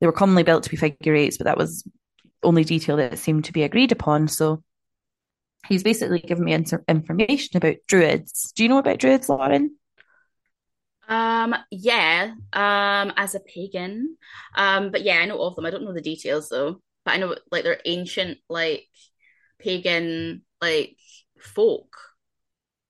They 0.00 0.08
were 0.08 0.12
commonly 0.12 0.42
built 0.42 0.64
to 0.64 0.70
be 0.70 0.76
figure 0.76 1.14
eights, 1.14 1.38
but 1.38 1.44
that 1.44 1.56
was 1.56 1.88
only 2.42 2.64
detail 2.64 2.96
that 2.96 3.20
seemed 3.20 3.44
to 3.44 3.52
be 3.52 3.62
agreed 3.62 3.92
upon. 3.92 4.26
So 4.26 4.64
he's 5.68 5.84
basically 5.84 6.18
given 6.18 6.46
me 6.46 6.52
information 6.88 7.56
about 7.58 7.76
druids. 7.86 8.50
Do 8.56 8.64
you 8.64 8.68
know 8.68 8.78
about 8.78 8.98
druids, 8.98 9.28
Lauren? 9.28 9.76
Um, 11.08 11.54
yeah, 11.70 12.34
um, 12.52 13.12
as 13.16 13.34
a 13.34 13.40
pagan. 13.40 14.16
Um, 14.54 14.90
but 14.90 15.02
yeah, 15.02 15.18
I 15.18 15.26
know 15.26 15.40
of 15.40 15.56
them. 15.56 15.66
I 15.66 15.70
don't 15.70 15.84
know 15.84 15.92
the 15.92 16.00
details 16.00 16.48
though. 16.48 16.80
But 17.04 17.14
I 17.14 17.16
know 17.18 17.36
like 17.50 17.64
they're 17.64 17.80
ancient, 17.84 18.38
like 18.48 18.86
pagan, 19.58 20.42
like 20.60 20.96
folk. 21.38 21.96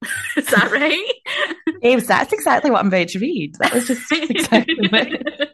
Is 0.37 0.47
that 0.47 0.71
right? 0.71 1.75
Ames, 1.83 2.07
that's 2.07 2.33
exactly 2.33 2.71
what 2.71 2.81
I'm 2.81 2.89
about 2.89 3.09
to 3.09 3.19
read. 3.19 3.55
That 3.59 3.75
was 3.75 3.87
just 3.87 4.11
exactly 4.13 4.77
it. 4.79 5.51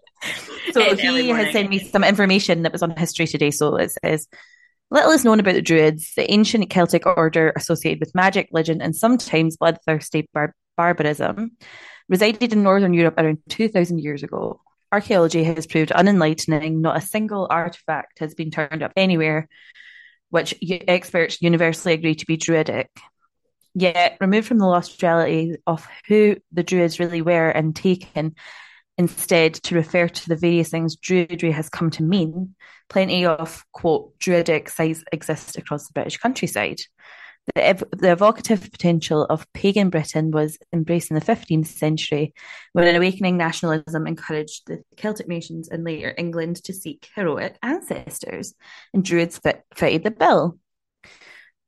So 0.72 0.94
he 0.94 1.28
has 1.30 1.52
sent 1.52 1.70
me 1.70 1.78
some 1.78 2.04
information 2.04 2.62
that 2.62 2.72
was 2.72 2.82
on 2.82 2.96
History 2.96 3.26
Today. 3.26 3.50
So 3.50 3.76
it 3.76 3.92
says, 4.04 4.28
Little 4.90 5.12
is 5.12 5.24
known 5.24 5.40
about 5.40 5.54
the 5.54 5.62
Druids, 5.62 6.12
the 6.16 6.30
ancient 6.30 6.68
Celtic 6.68 7.06
order 7.06 7.52
associated 7.56 8.00
with 8.00 8.14
magic, 8.14 8.48
legend, 8.50 8.82
and 8.82 8.94
sometimes 8.94 9.56
bloodthirsty 9.56 10.28
bar- 10.34 10.54
barbarism 10.76 11.52
resided 12.10 12.52
in 12.52 12.62
Northern 12.62 12.92
Europe 12.92 13.14
around 13.16 13.38
2,000 13.48 13.98
years 14.00 14.22
ago. 14.22 14.60
Archaeology 14.92 15.44
has 15.44 15.66
proved 15.66 15.92
unenlightening. 15.92 16.80
Not 16.80 16.98
a 16.98 17.00
single 17.00 17.46
artifact 17.48 18.18
has 18.18 18.34
been 18.34 18.50
turned 18.50 18.82
up 18.82 18.92
anywhere, 18.96 19.48
which 20.28 20.54
experts 20.68 21.40
universally 21.40 21.94
agree 21.94 22.16
to 22.16 22.26
be 22.26 22.36
Druidic. 22.36 22.90
Yet, 23.72 24.18
removed 24.20 24.48
from 24.48 24.58
the 24.58 24.66
lost 24.66 25.00
reality 25.00 25.56
of 25.66 25.86
who 26.08 26.36
the 26.52 26.64
Druids 26.64 27.00
really 27.00 27.22
were 27.22 27.48
and 27.48 27.74
taken 27.74 28.34
Instead, 29.00 29.54
to 29.54 29.74
refer 29.74 30.08
to 30.08 30.28
the 30.28 30.36
various 30.36 30.68
things 30.68 30.94
Druidry 30.94 31.52
has 31.52 31.70
come 31.70 31.88
to 31.92 32.02
mean, 32.02 32.54
plenty 32.90 33.24
of, 33.24 33.64
quote, 33.72 34.18
Druidic 34.18 34.68
sites 34.68 35.02
exist 35.10 35.56
across 35.56 35.86
the 35.86 35.94
British 35.94 36.18
countryside. 36.18 36.82
The, 37.54 37.66
ev- 37.66 37.84
the 37.90 38.12
evocative 38.12 38.70
potential 38.70 39.24
of 39.24 39.50
pagan 39.52 39.90
Britain 39.90 40.30
was 40.30 40.58
embraced 40.72 41.10
in 41.10 41.16
the 41.16 41.24
15th 41.24 41.66
century 41.66 42.32
when 42.74 42.86
an 42.86 42.94
awakening 42.94 43.36
nationalism 43.36 44.06
encouraged 44.06 44.66
the 44.66 44.82
Celtic 44.96 45.26
nations 45.26 45.68
and 45.68 45.82
later 45.82 46.14
England 46.16 46.62
to 46.64 46.72
seek 46.72 47.08
heroic 47.16 47.56
ancestors, 47.62 48.54
and 48.94 49.04
Druids 49.04 49.38
fit, 49.38 49.62
fitted 49.74 50.04
the 50.04 50.10
bill. 50.10 50.58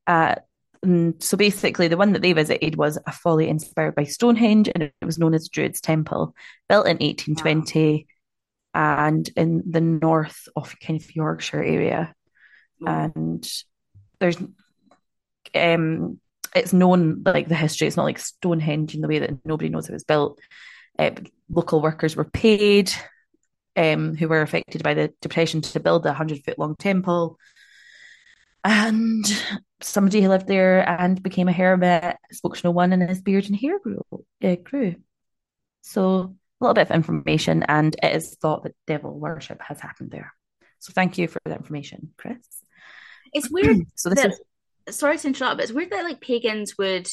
Uh, 0.06 0.37
and 0.82 1.22
so 1.22 1.37
basically, 1.37 1.88
the 1.88 1.96
one 1.96 2.12
that 2.12 2.22
they 2.22 2.32
visited 2.32 2.76
was 2.76 2.98
a 3.06 3.12
folly 3.12 3.48
inspired 3.48 3.94
by 3.94 4.04
Stonehenge, 4.04 4.68
and 4.74 4.85
it 4.85 4.94
was 5.04 5.18
known 5.18 5.32
as 5.32 5.48
Druid's 5.48 5.80
Temple, 5.80 6.35
built 6.68 6.87
in 6.87 6.98
1820 6.98 8.06
and 8.74 9.28
in 9.37 9.62
the 9.70 9.80
north 9.80 10.48
of 10.56 10.74
kind 10.80 11.00
of 11.00 11.14
Yorkshire 11.14 11.62
area. 11.62 12.14
And 12.85 13.48
there's, 14.18 14.37
um, 15.55 16.20
it's 16.55 16.72
known 16.72 17.22
like 17.24 17.48
the 17.48 17.55
history. 17.55 17.87
It's 17.87 17.96
not 17.96 18.05
like 18.05 18.18
Stonehenge 18.18 18.94
in 18.94 19.00
the 19.00 19.09
way 19.09 19.18
that 19.20 19.44
nobody 19.44 19.68
knows 19.68 19.88
it 19.88 19.92
was 19.92 20.05
built. 20.05 20.40
Uh, 20.98 21.11
local 21.50 21.81
workers 21.81 22.14
were 22.14 22.24
paid, 22.24 22.92
um, 23.76 24.14
who 24.16 24.28
were 24.28 24.42
affected 24.42 24.83
by 24.83 24.94
the 24.94 25.12
depression, 25.20 25.62
to 25.62 25.81
build 25.81 26.05
a 26.07 26.12
hundred 26.12 26.44
foot 26.44 26.59
long 26.59 26.76
temple 26.76 27.38
and 28.64 29.24
somebody 29.81 30.22
who 30.22 30.28
lived 30.28 30.46
there 30.46 30.88
and 30.88 31.22
became 31.22 31.48
a 31.48 31.52
hermit 31.52 32.16
spoke 32.31 32.57
to 32.57 32.66
no 32.66 32.70
one, 32.70 32.92
and 32.92 33.02
his 33.09 33.20
beard 33.20 33.46
and 33.46 33.57
hair 33.57 33.78
grew. 33.81 34.02
Uh, 34.42 34.55
grew. 34.57 34.96
So 35.83 36.05
a 36.05 36.35
little 36.61 36.74
bit 36.74 36.88
of 36.88 36.94
information, 36.94 37.64
and 37.64 37.94
it 38.02 38.16
is 38.16 38.37
thought 38.40 38.62
that 38.62 38.76
devil 38.87 39.18
worship 39.18 39.61
has 39.62 39.81
happened 39.81 40.11
there. 40.12 40.33
So 40.78 40.92
thank 40.92 41.18
you 41.18 41.28
for 41.28 41.40
that 41.44 41.59
information, 41.59 42.12
Chris. 42.16 42.38
It's 43.33 43.50
weird. 43.50 43.78
So 43.96 44.09
this 44.11 44.22
that, 44.22 44.31
is 44.33 44.40
sorry 44.92 45.18
to 45.18 45.26
interrupt, 45.28 45.57
but 45.59 45.64
it's 45.64 45.72
weird 45.72 45.90
that 45.90 46.05
like 46.05 46.20
pagans 46.20 46.76
would 46.78 47.09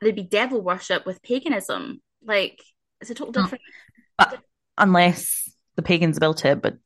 there'd 0.00 0.16
be 0.16 0.22
devil 0.22 0.60
worship 0.60 1.06
with 1.06 1.22
paganism. 1.22 2.02
Like 2.24 2.62
it's 3.00 3.10
a 3.10 3.14
total 3.14 3.32
Hmm. 3.34 3.42
different. 3.42 3.62
but 4.18 4.40
unless 4.76 5.50
the 5.76 5.82
pagans 5.82 6.18
built 6.18 6.44
it, 6.44 6.60
but 6.62 6.78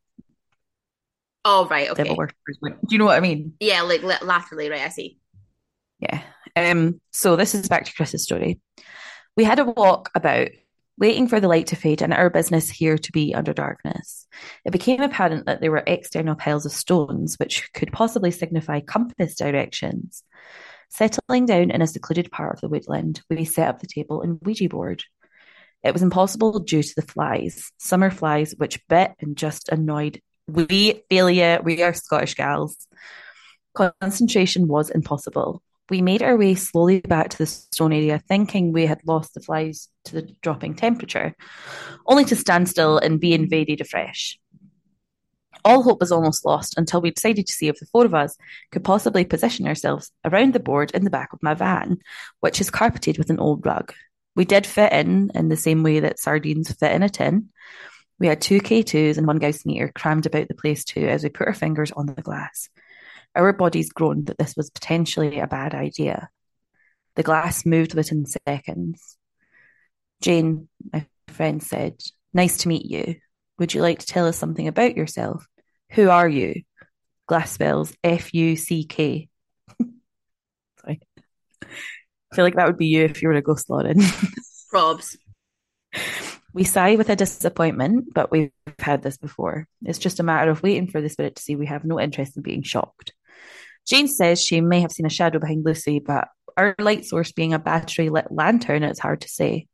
Oh 1.44 1.66
right, 1.66 1.90
okay. 1.90 2.02
devil 2.04 2.16
worshippers 2.16 2.58
went. 2.62 2.80
Do 2.86 2.94
you 2.94 2.98
know 2.98 3.04
what 3.06 3.16
I 3.16 3.20
mean? 3.20 3.54
Yeah, 3.58 3.82
like 3.82 4.02
la- 4.02 4.18
laterally, 4.22 4.70
right? 4.70 4.82
I 4.82 4.88
see. 4.90 5.18
Yeah. 5.98 6.22
Um, 6.54 7.00
so 7.12 7.36
this 7.36 7.54
is 7.54 7.68
back 7.68 7.84
to 7.86 7.94
Chris's 7.94 8.22
story. 8.22 8.60
We 9.36 9.44
had 9.44 9.58
a 9.58 9.64
walk 9.64 10.10
about 10.14 10.48
waiting 10.98 11.26
for 11.26 11.40
the 11.40 11.48
light 11.48 11.68
to 11.68 11.76
fade 11.76 12.02
and 12.02 12.12
our 12.12 12.30
business 12.30 12.68
here 12.70 12.98
to 12.98 13.12
be 13.12 13.34
under 13.34 13.52
darkness. 13.52 14.26
It 14.64 14.72
became 14.72 15.00
apparent 15.00 15.46
that 15.46 15.60
there 15.60 15.70
were 15.70 15.82
external 15.86 16.34
piles 16.34 16.66
of 16.66 16.72
stones 16.72 17.38
which 17.38 17.72
could 17.72 17.92
possibly 17.92 18.30
signify 18.30 18.80
compass 18.80 19.36
directions. 19.36 20.22
Settling 20.90 21.46
down 21.46 21.70
in 21.70 21.80
a 21.80 21.86
secluded 21.86 22.30
part 22.30 22.54
of 22.54 22.60
the 22.60 22.68
woodland, 22.68 23.22
we 23.30 23.44
set 23.44 23.68
up 23.68 23.80
the 23.80 23.86
table 23.86 24.20
and 24.20 24.38
Ouija 24.42 24.68
board. 24.68 25.04
It 25.82 25.92
was 25.92 26.02
impossible 26.02 26.60
due 26.60 26.82
to 26.82 26.94
the 26.94 27.02
flies, 27.02 27.72
summer 27.78 28.10
flies, 28.10 28.54
which 28.56 28.86
bit 28.88 29.12
and 29.18 29.36
just 29.36 29.70
annoyed. 29.70 30.20
We, 30.46 31.02
Amelia, 31.10 31.60
we 31.64 31.82
are 31.82 31.94
Scottish 31.94 32.34
gals. 32.34 32.76
Concentration 33.74 34.68
was 34.68 34.90
impossible. 34.90 35.62
We 35.90 36.00
made 36.00 36.22
our 36.22 36.36
way 36.36 36.54
slowly 36.54 37.00
back 37.00 37.30
to 37.30 37.38
the 37.38 37.46
stone 37.46 37.92
area, 37.92 38.22
thinking 38.28 38.72
we 38.72 38.86
had 38.86 39.00
lost 39.06 39.34
the 39.34 39.40
flies 39.40 39.88
to 40.04 40.14
the 40.14 40.22
dropping 40.40 40.74
temperature, 40.74 41.34
only 42.06 42.24
to 42.26 42.36
stand 42.36 42.68
still 42.68 42.98
and 42.98 43.20
be 43.20 43.34
invaded 43.34 43.80
afresh. 43.80 44.38
All 45.64 45.82
hope 45.82 46.00
was 46.00 46.10
almost 46.10 46.44
lost 46.44 46.76
until 46.76 47.00
we 47.00 47.10
decided 47.10 47.46
to 47.46 47.52
see 47.52 47.68
if 47.68 47.78
the 47.78 47.86
four 47.86 48.04
of 48.04 48.14
us 48.14 48.36
could 48.70 48.84
possibly 48.84 49.24
position 49.24 49.66
ourselves 49.66 50.10
around 50.24 50.54
the 50.54 50.60
board 50.60 50.90
in 50.92 51.04
the 51.04 51.10
back 51.10 51.32
of 51.32 51.42
my 51.42 51.54
van, 51.54 51.98
which 52.40 52.60
is 52.60 52.70
carpeted 52.70 53.18
with 53.18 53.30
an 53.30 53.38
old 53.38 53.64
rug. 53.64 53.92
We 54.34 54.44
did 54.44 54.66
fit 54.66 54.92
in 54.92 55.30
in 55.34 55.48
the 55.48 55.56
same 55.56 55.82
way 55.82 56.00
that 56.00 56.18
sardines 56.18 56.72
fit 56.72 56.92
in 56.92 57.02
a 57.02 57.08
tin. 57.08 57.50
We 58.18 58.26
had 58.26 58.40
two 58.40 58.60
K2s 58.60 59.18
and 59.18 59.26
one 59.26 59.38
Gauss 59.38 59.66
meter 59.66 59.90
crammed 59.94 60.26
about 60.26 60.48
the 60.48 60.54
place 60.54 60.84
too 60.84 61.06
as 61.06 61.22
we 61.22 61.28
put 61.28 61.46
our 61.48 61.54
fingers 61.54 61.92
on 61.92 62.06
the 62.06 62.22
glass. 62.22 62.68
Our 63.34 63.52
bodies 63.52 63.92
groaned 63.92 64.26
that 64.26 64.38
this 64.38 64.54
was 64.56 64.70
potentially 64.70 65.38
a 65.38 65.46
bad 65.46 65.74
idea. 65.74 66.28
The 67.16 67.22
glass 67.22 67.66
moved 67.66 67.94
within 67.94 68.26
seconds. 68.26 69.16
Jane, 70.20 70.68
my 70.92 71.06
friend, 71.28 71.62
said, 71.62 72.00
Nice 72.34 72.58
to 72.58 72.68
meet 72.68 72.86
you. 72.86 73.16
Would 73.58 73.74
you 73.74 73.82
like 73.82 73.98
to 73.98 74.06
tell 74.06 74.26
us 74.26 74.38
something 74.38 74.66
about 74.66 74.96
yourself? 74.96 75.46
Who 75.92 76.08
are 76.08 76.28
you? 76.28 76.62
Glass 77.26 77.52
spells 77.52 77.94
F 78.02 78.32
U 78.34 78.56
C 78.56 78.84
K. 78.84 79.28
Sorry. 80.80 81.00
I 81.62 82.34
feel 82.34 82.44
like 82.44 82.56
that 82.56 82.66
would 82.66 82.78
be 82.78 82.86
you 82.86 83.04
if 83.04 83.22
you 83.22 83.28
were 83.28 83.34
a 83.34 83.42
ghost, 83.42 83.68
Lauren. 83.68 83.98
Probs. 84.72 85.16
We 86.54 86.64
sigh 86.64 86.96
with 86.96 87.10
a 87.10 87.16
disappointment, 87.16 88.12
but 88.14 88.30
we've 88.30 88.50
had 88.78 89.02
this 89.02 89.18
before. 89.18 89.68
It's 89.82 89.98
just 89.98 90.20
a 90.20 90.22
matter 90.22 90.50
of 90.50 90.62
waiting 90.62 90.88
for 90.88 91.00
the 91.00 91.08
spirit 91.08 91.36
to 91.36 91.42
see 91.42 91.56
we 91.56 91.66
have 91.66 91.84
no 91.84 92.00
interest 92.00 92.36
in 92.36 92.42
being 92.42 92.62
shocked. 92.62 93.12
Jane 93.86 94.08
says 94.08 94.40
she 94.40 94.60
may 94.60 94.80
have 94.80 94.92
seen 94.92 95.06
a 95.06 95.10
shadow 95.10 95.38
behind 95.38 95.64
Lucy, 95.64 95.98
but 95.98 96.28
our 96.56 96.74
light 96.78 97.04
source 97.04 97.32
being 97.32 97.52
a 97.52 97.58
battery 97.58 98.08
lit 98.10 98.26
lantern, 98.30 98.82
it's 98.82 99.00
hard 99.00 99.22
to 99.22 99.28
say. 99.28 99.66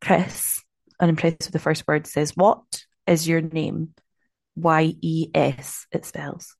Chris, 0.00 0.62
unimpressed 1.00 1.40
with 1.40 1.52
the 1.52 1.58
first 1.58 1.86
word, 1.86 2.06
says, 2.06 2.36
What 2.36 2.62
is 3.06 3.28
your 3.28 3.40
name? 3.40 3.94
Y 4.56 4.94
E 5.00 5.28
S, 5.34 5.86
it 5.92 6.04
spells. 6.04 6.56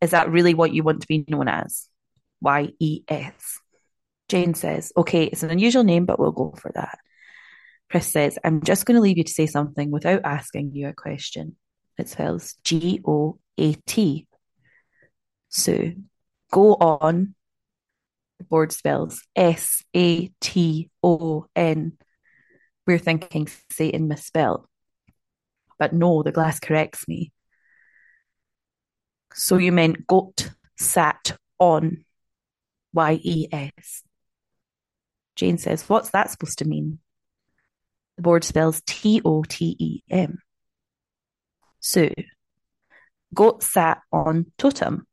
Is 0.00 0.10
that 0.10 0.30
really 0.30 0.54
what 0.54 0.72
you 0.72 0.82
want 0.82 1.00
to 1.02 1.08
be 1.08 1.24
known 1.28 1.48
as? 1.48 1.88
Y 2.40 2.70
E 2.78 3.02
S. 3.08 3.58
Jane 4.28 4.54
says, 4.54 4.92
Okay, 4.96 5.24
it's 5.24 5.42
an 5.42 5.50
unusual 5.50 5.84
name, 5.84 6.06
but 6.06 6.18
we'll 6.18 6.32
go 6.32 6.54
for 6.56 6.70
that. 6.74 6.98
Chris 7.90 8.10
says, 8.10 8.38
I'm 8.42 8.62
just 8.62 8.86
going 8.86 8.96
to 8.96 9.00
leave 9.00 9.18
you 9.18 9.24
to 9.24 9.32
say 9.32 9.46
something 9.46 9.90
without 9.90 10.22
asking 10.24 10.72
you 10.74 10.88
a 10.88 10.92
question. 10.92 11.56
It 11.98 12.08
spells 12.08 12.54
G 12.64 13.00
O 13.04 13.38
A 13.58 13.74
T. 13.86 14.26
So 15.54 15.92
go 16.50 16.74
on. 16.74 17.36
The 18.38 18.44
board 18.44 18.72
spells 18.72 19.22
S 19.36 19.84
A 19.94 20.26
T 20.40 20.90
O 21.02 21.46
N. 21.54 21.92
We're 22.86 22.98
thinking 22.98 23.48
Satan 23.70 24.08
misspelled. 24.08 24.66
But 25.78 25.92
no, 25.92 26.24
the 26.24 26.32
glass 26.32 26.58
corrects 26.58 27.06
me. 27.06 27.32
So 29.32 29.56
you 29.56 29.70
meant 29.70 30.08
goat 30.08 30.50
sat 30.76 31.36
on 31.60 32.04
Y 32.92 33.20
E 33.22 33.46
S. 33.52 34.02
Jane 35.36 35.58
says, 35.58 35.88
What's 35.88 36.10
that 36.10 36.32
supposed 36.32 36.58
to 36.58 36.64
mean? 36.64 36.98
The 38.16 38.22
board 38.22 38.42
spells 38.42 38.82
T 38.86 39.22
O 39.24 39.44
T 39.44 39.76
E 39.78 40.02
M. 40.10 40.38
So, 41.78 42.10
goat 43.32 43.62
sat 43.62 44.00
on 44.10 44.46
totem. 44.58 45.06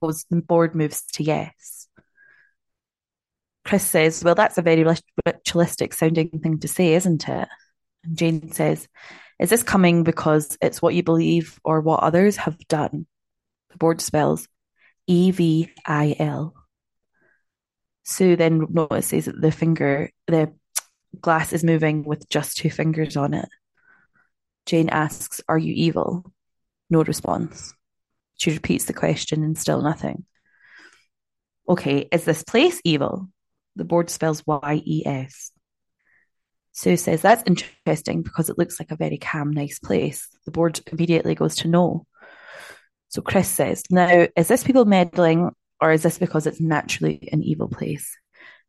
Goes, 0.00 0.24
the 0.30 0.40
board 0.40 0.74
moves 0.74 1.02
to 1.14 1.24
yes. 1.24 1.88
Chris 3.64 3.86
says, 3.86 4.22
Well, 4.24 4.34
that's 4.34 4.58
a 4.58 4.62
very 4.62 4.84
ritualistic 5.26 5.94
sounding 5.94 6.28
thing 6.42 6.58
to 6.60 6.68
say, 6.68 6.94
isn't 6.94 7.28
it? 7.28 7.48
And 8.04 8.16
Jane 8.16 8.52
says, 8.52 8.88
Is 9.38 9.50
this 9.50 9.62
coming 9.62 10.04
because 10.04 10.56
it's 10.60 10.80
what 10.80 10.94
you 10.94 11.02
believe 11.02 11.58
or 11.64 11.80
what 11.80 12.02
others 12.02 12.36
have 12.36 12.58
done? 12.68 13.06
The 13.70 13.78
board 13.78 14.00
spells 14.00 14.48
E 15.06 15.30
V 15.30 15.70
I 15.86 16.16
L. 16.18 16.54
Sue 18.04 18.36
then 18.36 18.66
notices 18.70 19.26
that 19.26 19.40
the 19.40 19.52
finger, 19.52 20.10
the 20.26 20.52
glass 21.20 21.52
is 21.52 21.64
moving 21.64 22.04
with 22.04 22.28
just 22.28 22.56
two 22.56 22.70
fingers 22.70 23.16
on 23.16 23.34
it. 23.34 23.48
Jane 24.66 24.88
asks, 24.88 25.40
Are 25.48 25.58
you 25.58 25.72
evil? 25.74 26.32
No 26.88 27.02
response. 27.02 27.74
She 28.40 28.52
repeats 28.52 28.86
the 28.86 28.94
question 28.94 29.44
and 29.44 29.56
still 29.56 29.82
nothing. 29.82 30.24
Okay, 31.68 32.08
is 32.10 32.24
this 32.24 32.42
place 32.42 32.80
evil? 32.84 33.28
The 33.76 33.84
board 33.84 34.08
spells 34.08 34.46
Y 34.46 34.82
E 34.82 35.02
S. 35.04 35.52
Sue 36.72 36.96
says, 36.96 37.20
That's 37.20 37.44
interesting 37.46 38.22
because 38.22 38.48
it 38.48 38.56
looks 38.56 38.80
like 38.80 38.90
a 38.90 38.96
very 38.96 39.18
calm, 39.18 39.50
nice 39.50 39.78
place. 39.78 40.26
The 40.46 40.52
board 40.52 40.80
immediately 40.90 41.34
goes 41.34 41.56
to 41.56 41.68
no. 41.68 42.06
So 43.08 43.20
Chris 43.20 43.48
says, 43.48 43.82
Now, 43.90 44.26
is 44.34 44.48
this 44.48 44.64
people 44.64 44.86
meddling 44.86 45.50
or 45.78 45.92
is 45.92 46.02
this 46.02 46.16
because 46.16 46.46
it's 46.46 46.62
naturally 46.62 47.28
an 47.32 47.42
evil 47.42 47.68
place? 47.68 48.16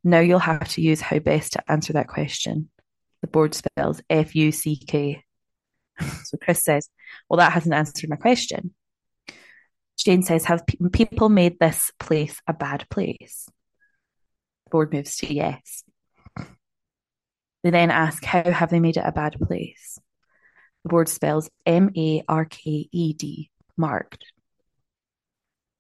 Now 0.03 0.19
you'll 0.19 0.39
have 0.39 0.67
to 0.69 0.82
use 0.82 0.99
how 0.99 1.19
best 1.19 1.53
to 1.53 1.72
answer 1.72 1.93
that 1.93 2.09
question. 2.09 2.69
The 3.22 3.28
board 3.28 3.53
spells 3.53 4.01
F 4.09 4.36
U 4.36 4.51
C 4.51 4.76
K. 4.76 5.24
So 6.26 6.38
Chris 6.38 6.61
says, 6.61 6.89
Well, 7.30 7.38
that 7.38 7.53
hasn't 7.53 7.74
answered 7.74 8.09
my 8.09 8.17
question. 8.17 8.74
Jane 10.03 10.23
says, 10.23 10.45
Have 10.45 10.65
pe- 10.65 10.77
people 10.91 11.29
made 11.29 11.59
this 11.59 11.91
place 11.99 12.39
a 12.47 12.53
bad 12.53 12.87
place? 12.89 13.47
The 14.65 14.69
board 14.69 14.93
moves 14.93 15.17
to 15.17 15.33
yes. 15.33 15.83
They 17.63 17.69
then 17.69 17.91
ask, 17.91 18.23
How 18.23 18.43
have 18.43 18.69
they 18.69 18.79
made 18.79 18.97
it 18.97 19.03
a 19.05 19.11
bad 19.11 19.35
place? 19.39 19.99
The 20.83 20.89
board 20.89 21.09
spells 21.09 21.49
M 21.65 21.91
A 21.95 22.23
R 22.27 22.45
K 22.45 22.87
E 22.91 23.13
D, 23.13 23.51
marked. 23.77 24.25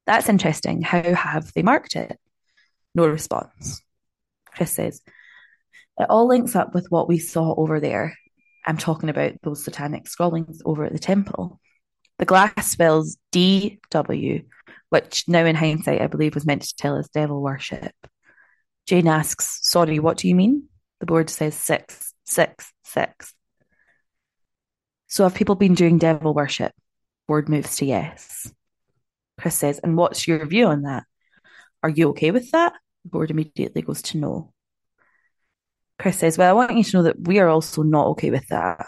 That's 0.05 0.29
interesting. 0.29 0.81
How 0.81 1.13
have 1.13 1.53
they 1.53 1.63
marked 1.63 1.95
it? 1.95 2.19
No 2.93 3.07
response. 3.07 3.81
Chris 4.53 4.73
says, 4.73 5.01
It 5.97 6.07
all 6.09 6.27
links 6.27 6.55
up 6.55 6.73
with 6.73 6.87
what 6.89 7.07
we 7.07 7.17
saw 7.17 7.53
over 7.55 7.79
there. 7.79 8.17
I'm 8.65 8.77
talking 8.77 9.09
about 9.09 9.41
those 9.41 9.63
satanic 9.63 10.07
scrawlings 10.07 10.61
over 10.65 10.83
at 10.85 10.91
the 10.91 10.99
temple. 10.99 11.60
The 12.21 12.25
glass 12.27 12.67
spells 12.67 13.17
D 13.31 13.79
W, 13.89 14.43
which 14.89 15.23
now 15.27 15.43
in 15.43 15.55
hindsight 15.55 16.01
I 16.01 16.05
believe 16.07 16.35
was 16.35 16.45
meant 16.45 16.61
to 16.61 16.75
tell 16.75 16.95
us 16.95 17.09
devil 17.09 17.41
worship. 17.41 17.93
Jane 18.85 19.07
asks, 19.07 19.57
Sorry, 19.63 19.97
what 19.97 20.17
do 20.17 20.27
you 20.27 20.35
mean? 20.35 20.69
The 20.99 21.07
board 21.07 21.31
says 21.31 21.55
six, 21.55 22.13
six, 22.23 22.71
six. 22.83 23.33
So 25.07 25.23
have 25.23 25.33
people 25.33 25.55
been 25.55 25.73
doing 25.73 25.97
devil 25.97 26.35
worship? 26.35 26.73
Board 27.27 27.49
moves 27.49 27.77
to 27.77 27.87
yes. 27.87 28.53
Chris 29.39 29.55
says, 29.55 29.79
And 29.79 29.97
what's 29.97 30.27
your 30.27 30.45
view 30.45 30.67
on 30.67 30.83
that? 30.83 31.05
Are 31.81 31.89
you 31.89 32.09
okay 32.09 32.29
with 32.29 32.51
that? 32.51 32.73
The 33.03 33.09
board 33.09 33.31
immediately 33.31 33.81
goes 33.81 34.03
to 34.03 34.19
no. 34.19 34.53
Chris 35.97 36.19
says, 36.19 36.37
Well, 36.37 36.51
I 36.51 36.53
want 36.53 36.77
you 36.77 36.83
to 36.83 36.97
know 36.97 37.03
that 37.03 37.27
we 37.27 37.39
are 37.39 37.49
also 37.49 37.81
not 37.81 38.09
okay 38.09 38.29
with 38.29 38.47
that. 38.49 38.85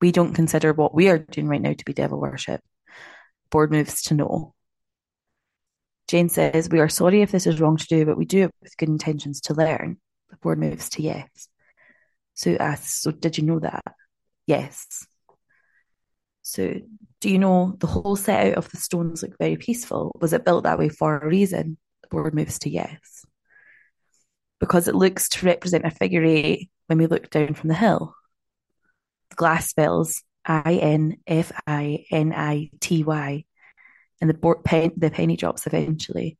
We 0.00 0.12
don't 0.12 0.34
consider 0.34 0.72
what 0.72 0.94
we 0.94 1.08
are 1.08 1.18
doing 1.18 1.46
right 1.46 1.60
now 1.60 1.72
to 1.72 1.84
be 1.84 1.92
devil 1.92 2.20
worship. 2.20 2.60
Board 3.50 3.70
moves 3.70 4.02
to 4.04 4.14
no. 4.14 4.54
Jane 6.08 6.28
says, 6.28 6.68
We 6.68 6.80
are 6.80 6.88
sorry 6.88 7.22
if 7.22 7.30
this 7.30 7.46
is 7.46 7.60
wrong 7.60 7.76
to 7.76 7.86
do, 7.86 8.04
but 8.04 8.16
we 8.16 8.24
do 8.24 8.44
it 8.44 8.50
with 8.62 8.76
good 8.76 8.88
intentions 8.88 9.40
to 9.42 9.54
learn. 9.54 9.98
The 10.30 10.36
board 10.36 10.58
moves 10.58 10.88
to 10.90 11.02
yes. 11.02 11.48
Sue 12.34 12.56
uh, 12.58 12.62
asks, 12.62 13.02
So 13.02 13.10
did 13.10 13.38
you 13.38 13.44
know 13.44 13.60
that? 13.60 13.84
Yes. 14.46 15.06
So 16.42 16.80
do 17.20 17.28
you 17.30 17.38
know 17.38 17.76
the 17.78 17.86
whole 17.86 18.16
set 18.16 18.48
out 18.48 18.54
of 18.54 18.70
the 18.70 18.78
stones 18.78 19.22
look 19.22 19.36
very 19.38 19.56
peaceful? 19.56 20.16
Was 20.20 20.32
it 20.32 20.44
built 20.44 20.64
that 20.64 20.78
way 20.78 20.88
for 20.88 21.18
a 21.18 21.28
reason? 21.28 21.76
The 22.02 22.08
board 22.08 22.34
moves 22.34 22.58
to 22.60 22.70
yes. 22.70 23.24
Because 24.58 24.88
it 24.88 24.94
looks 24.94 25.28
to 25.28 25.46
represent 25.46 25.84
a 25.84 25.90
figure 25.90 26.24
eight 26.24 26.70
when 26.86 26.98
we 26.98 27.06
look 27.06 27.30
down 27.30 27.54
from 27.54 27.68
the 27.68 27.74
hill. 27.74 28.14
Glass 29.36 29.68
spells 29.68 30.22
I 30.44 30.74
N 30.74 31.18
F 31.26 31.52
I 31.66 32.04
N 32.10 32.32
I 32.34 32.70
T 32.80 33.04
Y, 33.04 33.44
and 34.20 34.30
the 34.30 34.34
board 34.34 34.64
pen, 34.64 34.92
the 34.96 35.10
penny 35.10 35.36
drops 35.36 35.66
eventually. 35.66 36.38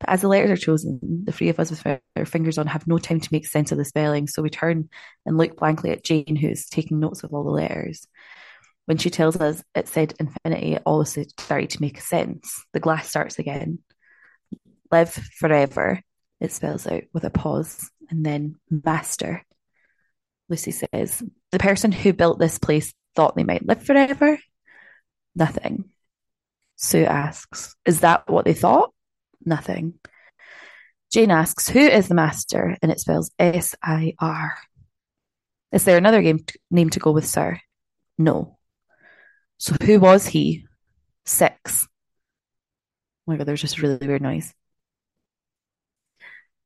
But 0.00 0.10
as 0.10 0.22
the 0.22 0.28
letters 0.28 0.50
are 0.50 0.56
chosen, 0.56 0.98
the 1.24 1.32
three 1.32 1.48
of 1.48 1.60
us 1.60 1.70
with 1.70 1.86
our 2.16 2.26
fingers 2.26 2.58
on 2.58 2.66
have 2.66 2.86
no 2.86 2.98
time 2.98 3.20
to 3.20 3.28
make 3.30 3.46
sense 3.46 3.70
of 3.70 3.78
the 3.78 3.84
spelling, 3.84 4.26
so 4.26 4.42
we 4.42 4.50
turn 4.50 4.88
and 5.24 5.36
look 5.36 5.56
blankly 5.56 5.90
at 5.90 6.04
Jane, 6.04 6.36
who's 6.36 6.68
taking 6.68 7.00
notes 7.00 7.22
of 7.22 7.32
all 7.32 7.44
the 7.44 7.50
letters. 7.50 8.06
When 8.86 8.98
she 8.98 9.08
tells 9.08 9.36
us 9.36 9.62
it 9.74 9.88
said 9.88 10.14
infinity, 10.20 10.78
all 10.84 11.00
it 11.00 11.08
started 11.40 11.70
to 11.70 11.80
make 11.80 12.00
sense. 12.00 12.64
The 12.72 12.80
glass 12.80 13.08
starts 13.08 13.38
again. 13.38 13.78
Live 14.90 15.12
forever, 15.12 16.00
it 16.40 16.52
spells 16.52 16.86
out 16.86 17.04
with 17.12 17.24
a 17.24 17.30
pause, 17.30 17.90
and 18.10 18.26
then 18.26 18.56
master. 18.70 19.42
Lucy 20.50 20.72
says, 20.72 21.22
The 21.54 21.60
person 21.60 21.92
who 21.92 22.12
built 22.12 22.40
this 22.40 22.58
place 22.58 22.92
thought 23.14 23.36
they 23.36 23.44
might 23.44 23.64
live 23.64 23.80
forever? 23.80 24.40
Nothing. 25.36 25.84
Sue 26.74 27.04
asks, 27.04 27.76
Is 27.86 28.00
that 28.00 28.28
what 28.28 28.44
they 28.44 28.54
thought? 28.54 28.92
Nothing. 29.44 29.94
Jane 31.12 31.30
asks, 31.30 31.68
Who 31.68 31.78
is 31.78 32.08
the 32.08 32.16
master? 32.16 32.76
And 32.82 32.90
it 32.90 32.98
spells 32.98 33.30
S 33.38 33.76
I 33.80 34.14
R. 34.18 34.54
Is 35.70 35.84
there 35.84 35.96
another 35.96 36.22
game 36.22 36.40
t- 36.40 36.58
name 36.72 36.90
to 36.90 36.98
go 36.98 37.12
with, 37.12 37.24
sir? 37.24 37.60
No. 38.18 38.58
So 39.58 39.76
who 39.80 40.00
was 40.00 40.26
he? 40.26 40.66
Six. 41.24 41.86
Oh 41.86 43.30
my 43.30 43.36
god, 43.36 43.46
there's 43.46 43.60
just 43.60 43.78
a 43.78 43.82
really 43.82 44.04
weird 44.04 44.22
noise. 44.22 44.52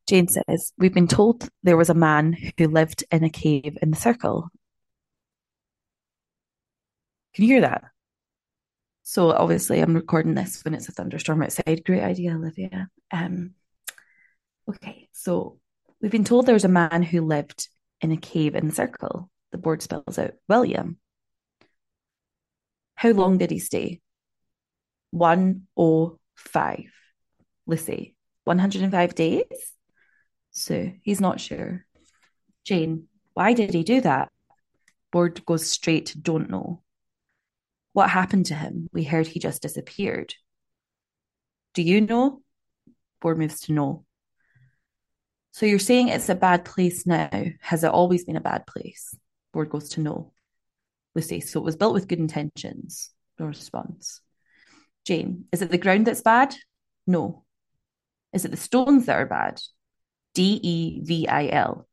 Jane 0.09 0.29
says, 0.29 0.73
We've 0.79 0.95
been 0.95 1.09
told 1.09 1.47
there 1.63 1.77
was 1.77 1.91
a 1.91 1.95
man 1.95 2.35
who 2.57 2.69
lived 2.69 3.05
in 3.13 3.23
a 3.23 3.29
cave 3.29 3.77
in 3.83 3.91
the 3.91 3.99
circle. 3.99 4.49
Can 7.39 7.45
you 7.45 7.55
hear 7.55 7.61
that? 7.61 7.85
So 9.05 9.31
obviously 9.31 9.79
I'm 9.79 9.95
recording 9.95 10.35
this 10.35 10.61
when 10.65 10.75
it's 10.75 10.89
a 10.89 10.93
thunderstorm 10.93 11.41
outside. 11.41 11.85
Great 11.85 12.03
idea, 12.03 12.35
Olivia. 12.35 12.89
Um 13.13 13.55
okay, 14.69 15.09
so 15.13 15.61
we've 16.03 16.11
been 16.11 16.25
told 16.25 16.47
there's 16.47 16.65
a 16.65 16.69
man 16.69 17.05
who 17.05 17.21
lived 17.25 17.69
in 18.01 18.11
a 18.11 18.17
cave 18.17 18.57
in 18.57 18.67
the 18.67 18.75
circle. 18.75 19.31
The 19.53 19.59
board 19.59 19.83
spells 19.83 20.19
out 20.19 20.33
William. 20.49 20.99
How 22.97 23.11
long 23.11 23.39
did 23.39 23.53
he 23.53 23.61
stay? 23.61 24.01
105. 25.13 26.93
Lucy, 27.69 28.17
105 28.47 29.15
days? 29.15 29.45
So 30.51 30.91
he's 31.03 31.21
not 31.21 31.41
sure. 31.41 31.87
Jane, 32.65 33.07
why 33.35 33.53
did 33.53 33.75
he 33.75 33.85
do 33.85 34.01
that? 34.01 34.33
Board 35.13 35.47
goes 35.47 35.71
straight 35.71 36.17
don't 36.21 36.51
know. 36.51 36.83
What 37.99 38.11
happened 38.11 38.47
to 38.47 38.55
him? 38.55 38.89
We 38.93 39.03
heard 39.03 39.27
he 39.27 39.41
just 39.41 39.61
disappeared. 39.61 40.33
Do 41.75 41.83
you 41.83 42.01
know? 42.01 42.43
Board 43.21 43.41
moves 43.41 43.63
to 43.63 43.73
no. 43.73 44.05
So 45.51 45.67
you're 45.67 45.81
saying 45.81 46.07
it's 46.07 46.29
a 46.29 46.37
bad 46.37 46.65
place 46.65 47.07
now. 47.07 47.29
Has 47.61 47.83
it 47.83 47.91
always 47.91 48.25
been 48.25 48.37
a 48.37 48.41
bad 48.41 48.69
place? 48.69 49.17
Board 49.53 49.71
goes 49.71 49.89
to 49.89 50.01
no. 50.01 50.33
Lucy, 51.17 51.41
so 51.41 51.59
it 51.59 51.65
was 51.65 51.75
built 51.75 51.93
with 51.93 52.07
good 52.07 52.21
intentions. 52.21 53.11
No 53.37 53.47
response. 53.47 54.21
Jane, 55.05 55.47
is 55.51 55.61
it 55.61 55.73
the 55.73 55.77
ground 55.77 56.07
that's 56.07 56.23
bad? 56.23 56.55
No. 57.05 57.45
Is 58.33 58.45
it 58.45 58.53
the 58.53 58.57
stones 58.57 59.07
that 59.07 59.17
are 59.17 59.27
bad? 59.27 59.61
D 60.35 60.61
E 60.63 61.01
V 61.03 61.27
I 61.27 61.49
L. 61.49 61.89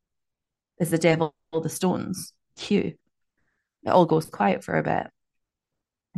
Is 0.78 0.90
the 0.90 0.98
devil 0.98 1.34
the 1.52 1.68
stones? 1.68 2.32
Q. 2.56 2.94
It 3.82 3.90
all 3.90 4.06
goes 4.06 4.26
quiet 4.26 4.62
for 4.62 4.78
a 4.78 4.84
bit. 4.84 5.08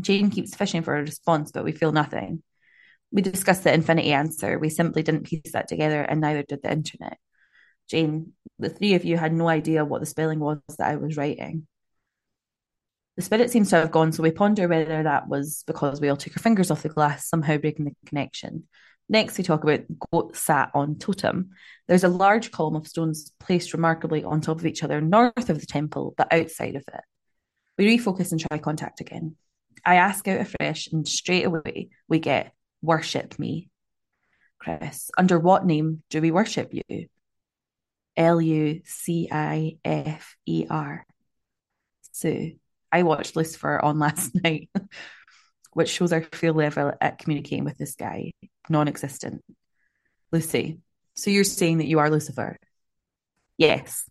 Jane 0.01 0.31
keeps 0.31 0.55
fishing 0.55 0.83
for 0.83 0.97
a 0.97 1.03
response, 1.03 1.53
but 1.53 1.65
we 1.65 1.73
feel 1.73 1.93
nothing. 1.93 2.43
We 3.11 3.23
discussed 3.23 3.65
the 3.65 3.73
infinity 3.73 4.13
answer. 4.13 4.59
We 4.59 4.69
simply 4.69 5.03
didn't 5.03 5.25
piece 5.25 5.53
that 5.53 5.69
together, 5.69 6.03
and 6.03 6.21
neither 6.21 6.43
did 6.43 6.63
the 6.63 6.73
internet. 6.73 7.19
Jane, 7.89 8.33
the 8.59 8.69
three 8.69 8.95
of 8.95 9.05
you 9.05 9.17
had 9.17 9.33
no 9.33 9.49
idea 9.49 9.85
what 9.85 10.01
the 10.01 10.07
spelling 10.07 10.41
was 10.41 10.59
that 10.79 10.89
I 10.89 10.97
was 10.97 11.17
writing. 11.17 11.67
The 13.17 13.23
spirit 13.23 13.51
seems 13.51 13.71
to 13.71 13.77
have 13.77 13.91
gone, 13.91 14.13
so 14.13 14.23
we 14.23 14.31
ponder 14.31 14.69
whether 14.69 15.03
that 15.03 15.29
was 15.29 15.65
because 15.67 16.01
we 16.01 16.09
all 16.09 16.17
took 16.17 16.37
our 16.37 16.43
fingers 16.43 16.71
off 16.71 16.83
the 16.83 16.89
glass, 16.89 17.29
somehow 17.29 17.57
breaking 17.57 17.87
the 17.87 17.93
connection. 18.07 18.69
Next, 19.09 19.39
we 19.39 19.45
talk 19.45 19.65
about 19.65 19.81
goat 20.13 20.37
sat 20.37 20.71
on 20.75 20.99
totem. 20.99 21.51
There's 21.89 22.05
a 22.05 22.09
large 22.09 22.53
column 22.53 22.77
of 22.77 22.87
stones 22.87 23.33
placed 23.41 23.73
remarkably 23.73 24.23
on 24.23 24.41
top 24.41 24.59
of 24.59 24.67
each 24.67 24.85
other 24.85 25.01
north 25.01 25.49
of 25.49 25.61
the 25.61 25.67
temple, 25.67 26.15
but 26.17 26.33
outside 26.33 26.77
of 26.77 26.85
it. 26.87 27.01
We 27.79 27.99
refocus 27.99 28.33
and 28.33 28.41
try 28.41 28.59
contact 28.59 29.01
again. 29.01 29.37
I 29.89 29.95
ask 29.95 30.29
out 30.29 30.39
afresh, 30.39 30.89
and 30.93 31.09
straight 31.09 31.47
away 31.47 31.89
we 32.09 32.19
get 32.19 32.53
worship 32.83 33.39
me. 33.39 33.71
Chris, 34.59 35.11
under 35.17 35.39
what 35.39 35.65
name 35.65 36.03
do 36.11 36.21
we 36.21 36.31
worship 36.31 36.75
you? 36.75 37.07
L 38.15 38.39
U 38.39 38.83
C 38.85 39.31
I 39.33 39.79
F 39.83 40.37
E 40.45 40.67
R. 40.69 41.07
Sue, 42.13 42.57
I 42.93 43.03
watched 43.03 43.35
Lucifer 43.35 43.83
on 43.83 43.99
last 44.07 44.35
night, 44.35 44.69
which 45.73 45.89
shows 45.89 46.13
our 46.13 46.23
full 46.33 46.53
level 46.53 46.93
at 47.01 47.19
communicating 47.19 47.65
with 47.65 47.79
this 47.79 47.95
guy, 47.95 48.33
non 48.69 48.89
existent. 48.89 49.43
Lucy, 50.31 50.81
so 51.15 51.31
you're 51.31 51.45
saying 51.45 51.79
that 51.79 51.87
you 51.87 51.99
are 51.99 52.11
Lucifer? 52.11 52.59
Yes. 53.57 54.05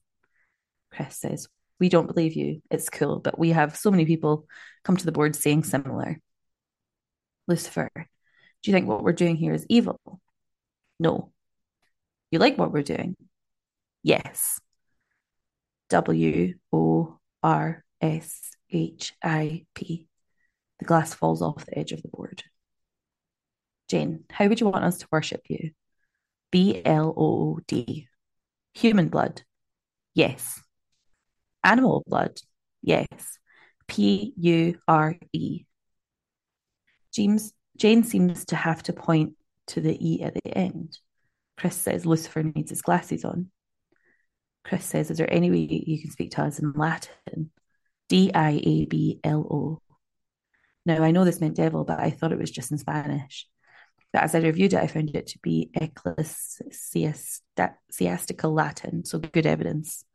Chris 0.91 1.17
says, 1.17 1.47
We 1.79 1.89
don't 1.89 2.07
believe 2.07 2.33
you. 2.33 2.61
It's 2.71 2.89
cool, 2.89 3.19
but 3.19 3.37
we 3.37 3.49
have 3.49 3.75
so 3.75 3.91
many 3.91 4.05
people 4.05 4.47
come 4.83 4.97
to 4.97 5.05
the 5.05 5.11
board 5.11 5.35
saying 5.35 5.63
similar. 5.63 6.19
Lucifer, 7.47 7.89
do 7.95 8.71
you 8.71 8.73
think 8.73 8.87
what 8.87 9.03
we're 9.03 9.13
doing 9.13 9.35
here 9.35 9.53
is 9.53 9.65
evil? 9.69 9.99
No. 10.99 11.31
You 12.31 12.39
like 12.39 12.57
what 12.57 12.71
we're 12.71 12.83
doing? 12.83 13.15
Yes. 14.03 14.59
W 15.89 16.53
O 16.73 17.19
R 17.43 17.83
S 18.01 18.51
H 18.69 19.13
I 19.23 19.65
P. 19.73 20.07
The 20.79 20.85
glass 20.85 21.13
falls 21.13 21.41
off 21.41 21.65
the 21.65 21.77
edge 21.77 21.91
of 21.91 22.01
the 22.01 22.09
board. 22.09 22.43
Jane, 23.87 24.25
how 24.29 24.47
would 24.47 24.59
you 24.59 24.67
want 24.67 24.83
us 24.83 24.97
to 24.99 25.07
worship 25.11 25.41
you? 25.47 25.71
B 26.51 26.81
L 26.83 27.13
O 27.15 27.23
O 27.23 27.59
D. 27.67 28.07
Human 28.73 29.07
blood? 29.07 29.43
Yes. 30.13 30.61
Animal 31.67 32.03
blood? 32.07 32.39
Yes. 32.81 33.07
P 33.87 34.33
U 34.37 34.79
R 34.87 35.15
E. 35.33 35.65
James 37.13 37.53
Jane 37.77 38.03
seems 38.03 38.45
to 38.45 38.55
have 38.55 38.81
to 38.83 38.93
point 38.93 39.33
to 39.67 39.81
the 39.81 39.97
E 39.99 40.23
at 40.23 40.33
the 40.33 40.57
end. 40.57 40.97
Chris 41.57 41.75
says 41.75 42.05
Lucifer 42.05 42.43
needs 42.43 42.69
his 42.69 42.81
glasses 42.81 43.25
on. 43.25 43.51
Chris 44.63 44.85
says, 44.85 45.11
Is 45.11 45.17
there 45.17 45.31
any 45.31 45.51
way 45.51 45.83
you 45.85 46.01
can 46.01 46.11
speak 46.11 46.31
to 46.31 46.43
us 46.43 46.59
in 46.59 46.71
Latin? 46.73 47.51
D 48.09 48.31
I 48.33 48.61
A 48.63 48.85
B 48.85 49.19
L 49.23 49.47
O. 49.49 49.81
Now, 50.85 51.03
I 51.03 51.11
know 51.11 51.23
this 51.25 51.41
meant 51.41 51.57
devil, 51.57 51.83
but 51.83 51.99
I 51.99 52.11
thought 52.11 52.31
it 52.31 52.39
was 52.39 52.51
just 52.51 52.71
in 52.71 52.77
Spanish. 52.77 53.45
But 54.13 54.23
as 54.23 54.33
I 54.35 54.39
reviewed 54.39 54.71
it, 54.73 54.79
I 54.79 54.87
found 54.87 55.13
it 55.13 55.27
to 55.27 55.39
be 55.39 55.69
ecclesiastical 55.73 58.53
Latin, 58.53 59.03
so 59.03 59.19
good 59.19 59.45
evidence. 59.45 60.05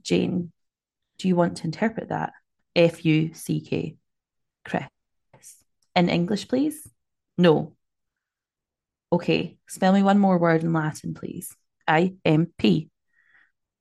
Jane, 0.00 0.52
do 1.18 1.28
you 1.28 1.36
want 1.36 1.58
to 1.58 1.64
interpret 1.64 2.08
that? 2.08 2.32
F 2.74 3.04
U 3.04 3.34
C 3.34 3.60
K. 3.60 3.96
Chris. 4.64 4.84
In 5.94 6.08
English, 6.08 6.48
please? 6.48 6.88
No. 7.36 7.76
Okay, 9.12 9.58
spell 9.68 9.92
me 9.92 10.02
one 10.02 10.18
more 10.18 10.38
word 10.38 10.62
in 10.62 10.72
Latin, 10.72 11.12
please. 11.12 11.54
I 11.86 12.14
M 12.24 12.48
P, 12.56 12.88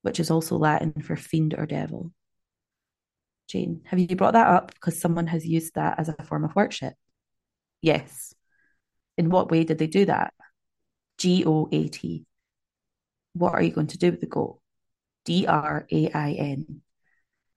which 0.01 0.19
is 0.19 0.29
also 0.29 0.57
Latin 0.57 1.01
for 1.01 1.15
fiend 1.15 1.53
or 1.57 1.65
devil. 1.65 2.11
Jane, 3.47 3.81
have 3.85 3.99
you 3.99 4.15
brought 4.15 4.33
that 4.33 4.47
up 4.47 4.73
because 4.73 4.99
someone 4.99 5.27
has 5.27 5.45
used 5.45 5.75
that 5.75 5.99
as 5.99 6.09
a 6.09 6.23
form 6.23 6.43
of 6.43 6.55
worship? 6.55 6.93
Yes. 7.81 8.33
In 9.17 9.29
what 9.29 9.51
way 9.51 9.63
did 9.63 9.77
they 9.77 9.87
do 9.87 10.05
that? 10.05 10.33
G 11.17 11.43
O 11.45 11.67
A 11.71 11.87
T. 11.87 12.25
What 13.33 13.53
are 13.53 13.61
you 13.61 13.71
going 13.71 13.87
to 13.87 13.97
do 13.97 14.11
with 14.11 14.21
the 14.21 14.27
goat? 14.27 14.60
D 15.25 15.45
R 15.47 15.85
A 15.91 16.11
I 16.11 16.31
N. 16.31 16.81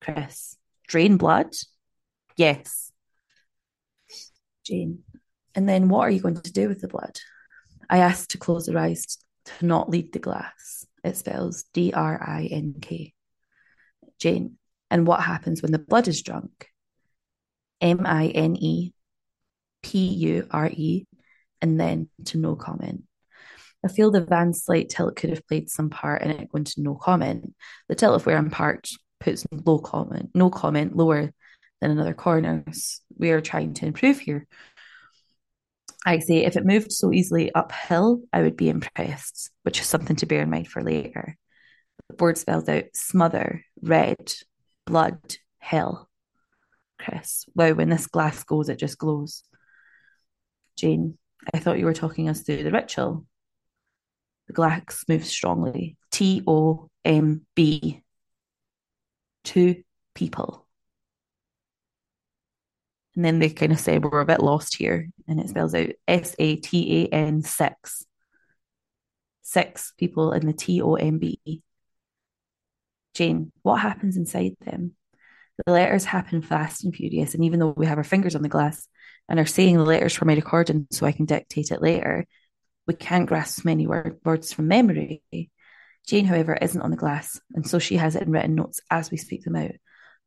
Chris, 0.01 0.57
drain 0.87 1.17
blood? 1.17 1.55
Yes. 2.37 2.93
Jane, 4.65 5.01
and 5.55 5.69
then 5.69 5.89
what 5.89 6.01
are 6.01 6.11
you 6.11 6.21
going 6.21 6.41
to 6.41 6.53
do 6.53 6.69
with 6.69 6.81
the 6.81 6.89
blood? 6.89 7.19
I 7.91 7.99
asked 7.99 8.31
to 8.31 8.39
close 8.39 8.67
their 8.67 8.79
eyes 8.79 9.19
to 9.45 9.67
not 9.67 9.91
lead 9.91 10.13
the 10.13 10.19
glass. 10.19 10.87
It 11.03 11.17
spells 11.19 11.65
D 11.75 11.93
R 11.93 12.19
I 12.21 12.49
N 12.51 12.77
K. 12.81 13.13
Jane, 14.19 14.57
and 14.91 15.07
what 15.07 15.21
happens 15.21 15.61
when 15.61 15.73
the 15.73 15.79
blood 15.79 16.09
is 16.09 16.23
drunk? 16.23 16.69
M 17.81 18.07
I 18.07 18.29
N 18.29 18.57
E 18.57 18.95
P 19.83 20.07
U 20.07 20.47
R 20.51 20.69
E, 20.69 21.07
and 21.61 21.79
then 21.79 22.09
to 22.27 22.39
no 22.39 22.57
comment. 22.57 23.03
I 23.85 23.89
feel 23.89 24.11
the 24.11 24.25
Van 24.25 24.55
slight 24.55 24.89
tilt 24.89 25.17
could 25.17 25.31
have 25.31 25.47
played 25.47 25.69
some 25.69 25.91
part 25.91 26.23
in 26.23 26.31
it 26.31 26.49
going 26.51 26.65
to 26.65 26.83
no 26.83 26.95
comment. 26.95 27.55
The 27.89 27.95
tilt 27.95 28.15
of 28.15 28.27
where 28.27 28.39
I'm 28.39 28.51
parked 28.51 28.97
puts 29.21 29.47
low 29.53 29.79
comment, 29.79 30.31
no 30.35 30.49
comment 30.49 30.97
lower 30.97 31.33
than 31.81 31.91
another 31.91 32.15
corner 32.15 32.65
We 33.17 33.31
are 33.31 33.41
trying 33.41 33.75
to 33.75 33.87
improve 33.87 34.21
here. 34.21 34.47
I 36.07 36.19
say 36.19 36.45
if 36.45 36.57
it 36.57 36.67
moved 36.67 36.93
so 36.93 37.13
easily 37.13 37.55
uphill, 37.55 38.23
I 38.33 38.43
would 38.43 38.57
be 38.57 38.69
impressed, 38.69 39.51
which 39.63 39.81
is 39.81 39.87
something 39.87 40.17
to 40.17 40.27
bear 40.27 40.43
in 40.43 40.51
mind 40.51 40.69
for 40.69 40.83
later. 40.83 41.37
The 42.09 42.17
board 42.17 42.39
spells 42.39 42.69
out 42.69 42.85
smother, 42.95 43.65
red, 43.83 44.33
blood, 44.87 45.37
hell. 45.59 46.09
Chris, 46.99 47.45
wow, 47.55 47.73
when 47.73 47.91
this 47.91 48.07
glass 48.07 48.45
goes, 48.45 48.69
it 48.69 48.79
just 48.79 48.99
glows. 48.99 49.43
Jane, 50.77 51.19
I 51.53 51.59
thought 51.59 51.79
you 51.79 51.85
were 51.85 51.95
talking 51.95 52.29
us 52.29 52.43
through 52.43 52.65
the 52.65 52.71
ritual. 52.71 53.27
The 54.47 54.53
glass 54.53 55.05
moves 55.09 55.29
strongly. 55.29 55.97
T 56.11 56.43
O 56.47 56.89
M 57.05 57.47
B. 57.55 58.03
Two 59.43 59.83
people. 60.15 60.67
And 63.17 63.25
then 63.25 63.39
they 63.39 63.51
kind 63.51 63.73
of 63.73 63.79
say 63.79 63.99
we're 63.99 64.21
a 64.21 64.27
bit 64.27 64.43
lost 64.43 64.77
here. 64.77 65.09
And 65.29 65.41
it 65.41 65.49
spells 65.49 65.75
out 65.75 65.91
S 66.09 66.35
A 66.39 66.57
T 66.57 67.05
A 67.05 67.15
N 67.15 67.43
six. 67.43 68.05
Six 69.43 69.93
people 69.99 70.33
in 70.33 70.47
the 70.47 70.53
T 70.53 70.83
O 70.83 70.95
M 70.95 71.19
B. 71.19 71.63
Jane, 73.15 73.53
what 73.63 73.77
happens 73.77 74.17
inside 74.17 74.57
them? 74.61 74.97
The 75.65 75.73
letters 75.73 76.05
happen 76.05 76.43
fast 76.43 76.83
and 76.83 76.93
furious. 76.93 77.35
And 77.35 77.45
even 77.45 77.61
though 77.61 77.75
we 77.77 77.87
have 77.87 77.99
our 77.99 78.05
fingers 78.05 78.35
on 78.35 78.43
the 78.43 78.49
glass 78.49 78.89
and 79.29 79.39
are 79.39 79.47
saying 79.47 79.77
the 79.77 79.85
letters 79.85 80.13
for 80.13 80.25
my 80.25 80.35
recording 80.35 80.89
so 80.91 81.07
I 81.07 81.13
can 81.13 81.25
dictate 81.27 81.71
it 81.71 81.81
later, 81.81 82.27
we 82.87 82.95
can't 82.95 83.27
grasp 83.27 83.65
many 83.65 83.87
word- 83.87 84.21
words 84.25 84.53
from 84.53 84.69
memory. 84.69 85.23
Jane, 86.07 86.27
however, 86.27 86.57
isn't 86.61 86.81
on 86.81 86.91
the 86.91 86.97
glass, 86.97 87.41
and 87.55 87.67
so 87.67 87.79
she 87.79 87.97
has 87.97 88.15
it 88.15 88.23
in 88.23 88.31
written 88.31 88.55
notes 88.55 88.81
as 88.91 89.11
we 89.11 89.17
speak 89.17 89.45
them 89.45 89.57
out, 89.57 89.73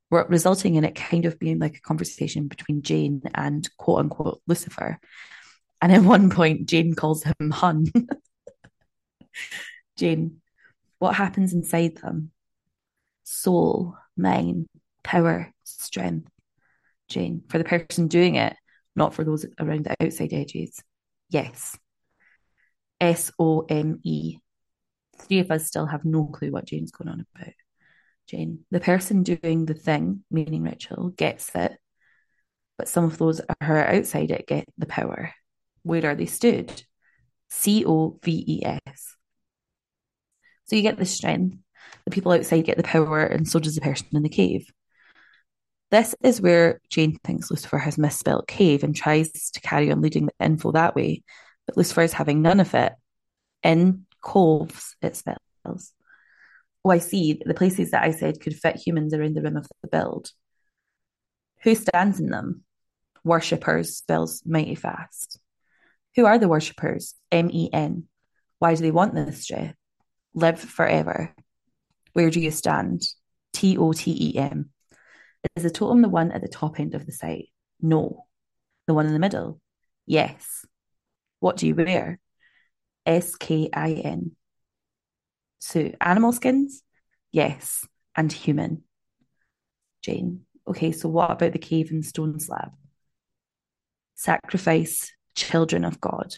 resulting 0.10 0.76
in 0.76 0.84
it 0.84 0.95
kind 0.95 1.26
of 1.26 1.38
being 1.38 1.60
like 1.60 1.78
a 1.78 1.82
conversation 1.82 2.47
between 2.47 2.82
Jane 2.82 3.22
and 3.36 3.70
quote 3.78 3.99
unquote 3.99 4.41
Lucifer. 4.47 4.99
And 5.82 5.91
at 5.91 6.01
one 6.01 6.32
point, 6.32 6.68
Jane 6.68 6.95
calls 6.95 7.24
him 7.24 7.51
Hun. 7.51 7.86
Jane, 9.97 10.41
what 10.97 11.16
happens 11.16 11.53
inside 11.53 11.97
them? 11.97 12.32
Soul, 13.24 13.95
mind, 14.16 14.68
power, 15.03 15.51
strength. 15.64 16.30
Jane, 17.08 17.43
for 17.47 17.58
the 17.58 17.64
person 17.64 18.08
doing 18.08 18.36
it, 18.36 18.55
not 18.95 19.14
for 19.14 19.24
those 19.24 19.45
around 19.60 19.86
the 19.86 19.95
outside 20.03 20.34
edges. 20.34 20.82
Yes. 21.30 21.78
S 23.00 23.32
O 23.39 23.66
M 23.70 24.00
E. 24.04 24.38
Three 25.18 25.39
of 25.39 25.52
us 25.52 25.68
still 25.68 25.86
have 25.86 26.06
no 26.06 26.26
clue 26.26 26.52
what 26.52 26.66
Jane's 26.66 26.91
going 26.91 27.10
on 27.10 27.26
about. 27.36 27.54
Jane, 28.28 28.66
the 28.72 28.80
person 28.80 29.24
doing 29.24 29.66
the 29.66 29.74
thing, 29.74 30.24
meaning 30.30 30.64
ritual, 30.64 31.10
gets 31.10 31.50
it, 31.56 31.78
but 32.78 32.89
some 32.89 33.06
of 33.06 33.18
those 33.18 33.39
who 33.39 33.74
are 33.74 33.88
outside 33.88 34.32
it 34.32 34.48
get 34.48 34.68
the 34.78 34.86
power. 34.86 35.34
Where 35.84 36.06
are 36.12 36.16
they 36.16 36.26
stood? 36.26 36.84
C 37.50 37.86
O 37.86 38.20
V 38.24 38.43
E 38.45 38.66
S. 38.66 39.16
So 40.66 40.76
you 40.76 40.82
get 40.82 40.98
the 40.98 41.06
strength, 41.06 41.58
the 42.04 42.12
people 42.12 42.34
outside 42.34 42.66
get 42.66 42.78
the 42.78 42.84
power, 42.84 43.24
and 43.24 43.48
so 43.48 43.60
does 43.60 43.76
the 43.76 43.82
person 43.82 44.08
in 44.14 44.24
the 44.24 44.30
cave. 44.30 44.70
This 45.89 46.14
is 46.22 46.41
where 46.41 46.82
Jane 46.89 47.18
thinks 47.24 47.50
Lucifer 47.50 47.78
has 47.78 47.98
misspelled 47.98 48.48
cave 48.48 48.84
and 48.84 48.93
tries 48.93 49.32
to 49.32 49.62
carry 49.62 49.89
on 49.89 50.02
leading 50.02 50.26
the 50.26 50.45
info 50.45 50.74
that 50.74 50.95
way, 50.95 51.24
but 51.68 51.78
Lucifer 51.78 52.01
is 52.01 52.13
having 52.13 52.41
none 52.41 52.59
of 52.59 52.74
it. 52.74 52.93
In 53.61 54.05
coves, 54.24 54.95
it 55.01 55.15
spells. 55.15 55.93
Oh, 56.84 56.89
I 56.89 56.99
see. 56.99 57.39
The 57.45 57.53
places 57.53 57.91
that 57.91 58.03
I 58.03 58.11
said 58.11 58.39
could 58.39 58.55
fit 58.55 58.78
humans 58.78 59.13
are 59.13 59.22
in 59.22 59.34
the 59.34 59.41
rim 59.41 59.57
of 59.57 59.68
the 59.82 59.89
build. 59.89 60.32
Who 61.63 61.76
stands 61.76 62.20
in 62.20 62.30
them? 62.30 62.63
Worshippers 63.24 63.97
spells 63.97 64.41
mighty 64.45 64.76
fast. 64.76 65.39
Who 66.15 66.26
are 66.26 66.39
the 66.39 66.47
worshippers? 66.47 67.13
M 67.32 67.49
E 67.51 67.70
N. 67.74 68.05
Why 68.59 68.74
do 68.74 68.82
they 68.82 68.91
want 68.91 69.13
this 69.13 69.43
strength? 69.43 69.76
Live 70.34 70.59
forever. 70.59 71.36
Where 72.13 72.30
do 72.30 72.39
you 72.39 72.51
stand? 72.51 73.03
T 73.53 73.78
O 73.78 73.91
T 73.91 74.15
E 74.18 74.38
M. 74.38 74.70
Is 75.55 75.63
the 75.63 75.70
totem 75.70 76.01
the 76.01 76.09
one 76.09 76.32
at 76.32 76.41
the 76.41 76.47
top 76.47 76.80
end 76.80 76.95
of 76.95 77.05
the 77.05 77.11
site? 77.11 77.49
No. 77.82 78.26
The 78.88 78.93
one 78.93 79.07
in 79.07 79.13
the 79.13 79.20
middle? 79.20 79.59
Yes. 80.05 80.65
What 81.40 81.58
do 81.58 81.68
you 81.68 81.76
wear? 81.76 82.20
S 83.06 83.36
K 83.36 83.70
I 83.74 83.94
N. 83.94 84.32
So, 85.60 85.92
animal 86.02 86.34
skins? 86.34 86.84
Yes. 87.32 87.88
And 88.16 88.32
human. 88.32 88.84
Jane. 90.02 90.42
Okay, 90.68 90.92
so 90.92 91.10
what 91.10 91.32
about 91.32 91.54
the 91.54 91.60
cave 91.60 91.92
and 91.92 92.06
stone 92.06 92.40
slab? 92.40 92.72
Sacrifice 94.16 95.12
children 95.36 95.86
of 95.86 96.02
God. 96.02 96.36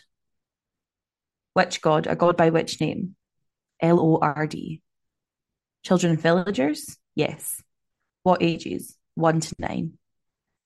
Which 1.53 1.81
God? 1.81 2.07
A 2.07 2.15
God 2.15 2.37
by 2.37 2.49
which 2.51 2.79
name? 2.79 3.15
L 3.81 3.99
O 3.99 4.19
R 4.21 4.47
D. 4.47 4.81
Children 5.83 6.17
villagers? 6.17 6.97
Yes. 7.15 7.61
What 8.23 8.41
ages? 8.41 8.95
One 9.15 9.39
to 9.39 9.55
nine. 9.59 9.97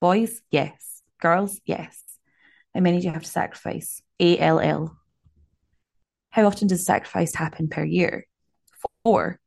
Boys? 0.02 0.42
Yes. 0.52 1.02
Girls? 1.22 1.60
Yes. 1.66 2.00
How 2.76 2.82
many 2.82 3.00
do 3.00 3.06
you 3.08 3.14
have 3.14 3.24
to 3.24 3.30
sacrifice? 3.30 4.02
A 4.20 4.38
L 4.38 4.60
L. 4.60 4.98
How 6.30 6.46
often 6.46 6.68
does 6.68 6.86
sacrifice 6.86 7.36
happen 7.36 7.68
per 7.68 7.84
year? 7.84 8.26
Four. 9.04 9.40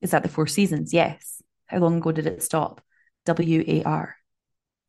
Is 0.00 0.10
that 0.10 0.22
the 0.22 0.28
four 0.28 0.46
seasons? 0.46 0.92
Yes. 0.92 1.42
How 1.66 1.78
long 1.78 1.96
ago 1.96 2.12
did 2.12 2.26
it 2.26 2.42
stop? 2.42 2.80
W 3.26 3.64
A 3.66 3.82
R. 3.82 4.16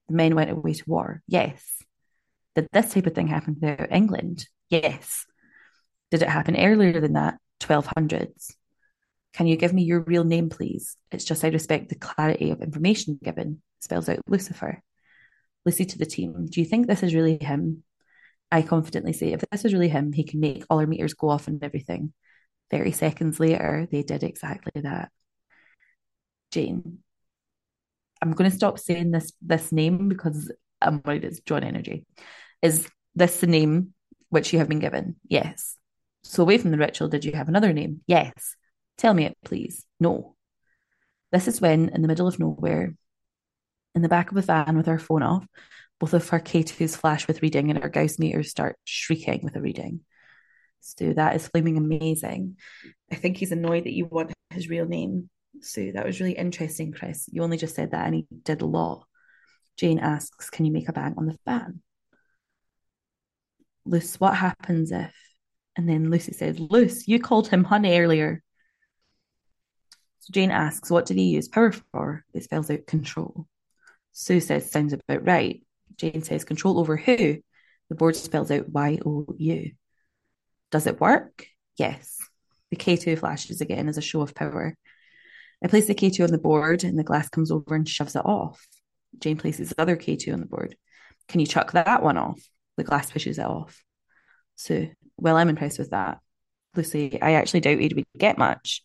The 0.08 0.14
men 0.14 0.36
went 0.36 0.52
away 0.52 0.74
to 0.74 0.84
war. 0.86 1.22
Yes. 1.28 1.64
Did 2.56 2.68
this 2.72 2.94
type 2.94 3.08
of 3.08 3.14
thing 3.14 3.28
happen 3.28 3.56
throughout 3.56 3.92
England? 3.92 4.48
Yes. 4.70 5.26
Did 6.12 6.22
it 6.22 6.30
happen 6.30 6.56
earlier 6.58 7.00
than 7.02 7.14
that? 7.14 7.36
1200s. 7.62 8.52
Can 9.34 9.48
you 9.48 9.58
give 9.58 9.74
me 9.74 9.84
your 9.84 10.02
real 10.02 10.24
name, 10.24 10.50
please? 10.50 10.96
It's 11.12 11.26
just 11.26 11.44
I 11.44 11.50
respect 11.50 11.90
the 11.90 11.96
clarity 11.96 12.52
of 12.52 12.62
information 12.62 13.20
given, 13.22 13.62
spells 13.82 14.08
out 14.08 14.20
Lucifer. 14.28 14.82
Lucy 15.66 15.84
to 15.86 15.98
the 15.98 16.06
team, 16.06 16.46
do 16.50 16.62
you 16.62 16.66
think 16.66 16.88
this 16.88 17.04
is 17.04 17.14
really 17.14 17.38
him? 17.42 17.84
I 18.56 18.62
confidently 18.62 19.12
say, 19.12 19.34
if 19.34 19.44
this 19.52 19.66
is 19.66 19.74
really 19.74 19.90
him, 19.90 20.14
he 20.14 20.24
can 20.24 20.40
make 20.40 20.64
all 20.70 20.80
our 20.80 20.88
meters 20.88 21.14
go 21.14 21.28
off 21.28 21.50
and 21.50 21.62
everything. 21.62 22.14
30 22.72 22.94
seconds 22.94 23.38
later, 23.38 23.86
they 23.92 24.02
did 24.02 24.24
exactly 24.24 24.82
that. 24.82 25.12
Jane, 26.52 27.00
I'm 28.22 28.32
going 28.32 28.50
to 28.50 28.56
stop 28.56 28.80
saying 28.80 29.12
this 29.12 29.34
this 29.42 29.74
name 29.74 30.08
because 30.08 30.50
I'm 30.82 31.02
worried 31.04 31.26
it's 31.26 31.42
John 31.42 31.66
Energy. 31.66 32.06
Is 32.62 32.88
this 33.14 33.42
the 33.42 33.48
name 33.48 33.94
which 34.30 34.54
you 34.54 34.60
have 34.60 34.70
been 34.70 34.80
given? 34.80 35.18
Yes. 35.28 35.76
So 36.24 36.42
away 36.42 36.58
from 36.58 36.72
the 36.72 36.78
ritual, 36.78 37.10
did 37.10 37.26
you 37.26 37.34
have 37.34 37.50
another 37.50 37.74
name? 37.74 38.04
Yes. 38.08 38.56
Tell 38.98 39.14
me 39.14 39.26
it, 39.26 39.38
please. 39.44 39.86
No. 40.00 40.38
This 41.34 41.50
is 41.50 41.60
when, 41.60 41.90
in 41.90 42.02
the 42.02 42.08
middle 42.08 42.28
of 42.28 42.40
nowhere, 42.40 42.96
in 43.96 44.02
the 44.02 44.08
back 44.08 44.32
of 44.32 44.38
a 44.38 44.42
van 44.42 44.78
with 44.78 44.88
our 44.88 44.98
phone 44.98 45.24
off, 45.24 45.46
both 46.00 46.14
of 46.14 46.32
our 46.34 46.40
K2s 46.40 46.98
flash 46.98 47.28
with 47.28 47.42
reading 47.42 47.70
and 47.70 47.82
our 47.82 47.90
Gauss 47.90 48.20
meters 48.20 48.50
start 48.50 48.78
shrieking 48.84 49.42
with 49.44 49.56
a 49.56 49.62
reading. 49.62 50.02
So 50.82 51.14
that 51.14 51.36
is 51.36 51.48
flaming 51.48 51.78
amazing. 51.78 52.58
I 53.12 53.16
think 53.16 53.38
he's 53.38 53.52
annoyed 53.52 53.86
that 53.86 53.94
you 53.94 54.06
want 54.06 54.34
his 54.52 54.70
real 54.70 54.86
name. 54.86 55.30
So 55.62 55.92
that 55.94 56.06
was 56.06 56.20
really 56.20 56.34
interesting, 56.34 56.92
Chris. 56.92 57.28
You 57.32 57.44
only 57.44 57.58
just 57.58 57.76
said 57.76 57.92
that 57.92 58.06
and 58.06 58.16
he 58.16 58.28
did 58.44 58.62
a 58.62 58.66
lot. 58.66 59.08
Jane 59.78 60.00
asks, 60.00 60.50
Can 60.50 60.66
you 60.66 60.72
make 60.72 60.88
a 60.90 60.94
bang 60.94 61.16
on 61.18 61.26
the 61.26 61.38
fan? 61.46 61.82
Luce, 63.86 64.20
what 64.20 64.36
happens 64.36 64.92
if? 64.92 65.14
And 65.76 65.90
then 65.90 66.10
Lucy 66.10 66.34
says, 66.34 66.60
Luce, 66.60 67.08
you 67.08 67.20
called 67.20 67.48
him 67.48 67.64
honey 67.64 68.00
earlier. 68.00 68.42
So 70.20 70.32
Jane 70.32 70.52
asks, 70.52 70.90
What 70.90 71.06
did 71.06 71.18
he 71.18 71.30
use 71.30 71.48
power 71.48 71.72
for? 71.72 72.24
It 72.34 72.44
spells 72.44 72.70
out 72.70 72.88
control. 72.88 73.48
Sue 74.12 74.40
says, 74.40 74.72
Sounds 74.72 74.94
about 74.94 75.26
right. 75.26 75.65
Jane 75.98 76.24
says, 76.24 76.44
Control 76.44 76.80
over 76.80 76.98
who? 76.98 77.38
The 77.90 77.96
board 77.96 78.16
spells 78.16 78.52
out 78.52 78.70
Y 78.70 79.00
O 79.06 79.26
U. 79.38 79.72
Does 80.72 80.88
it 80.88 81.00
work? 81.00 81.48
Yes. 81.78 82.18
The 82.72 82.78
K2 82.78 83.20
flashes 83.20 83.62
again 83.62 83.88
as 83.88 83.98
a 83.98 84.02
show 84.02 84.22
of 84.22 84.36
power. 84.36 84.76
I 85.64 85.68
place 85.68 85.88
the 85.88 85.96
K2 85.96 86.26
on 86.26 86.32
the 86.32 86.38
board 86.38 86.84
and 86.84 86.98
the 86.98 87.04
glass 87.04 87.30
comes 87.30 87.52
over 87.52 87.76
and 87.76 87.88
shoves 87.88 88.16
it 88.16 88.26
off. 88.26 88.68
Jane 89.20 89.38
places 89.38 89.70
the 89.70 89.82
other 89.82 89.96
K2 89.96 90.34
on 90.34 90.40
the 90.40 90.46
board. 90.46 90.76
Can 91.28 91.40
you 91.40 91.48
chuck 91.48 91.72
that 91.72 92.04
one 92.04 92.18
off? 92.18 92.42
The 92.78 92.84
glass 92.84 93.12
pushes 93.12 93.40
it 93.40 93.46
off. 93.46 93.82
So, 94.56 94.88
well, 95.18 95.38
I'm 95.38 95.50
impressed 95.50 95.80
with 95.80 95.92
that. 95.92 96.20
Lucy, 96.76 97.22
I 97.22 97.34
actually 97.34 97.62
doubted 97.62 97.94
we'd 97.94 98.06
get 98.18 98.38
much. 98.38 98.84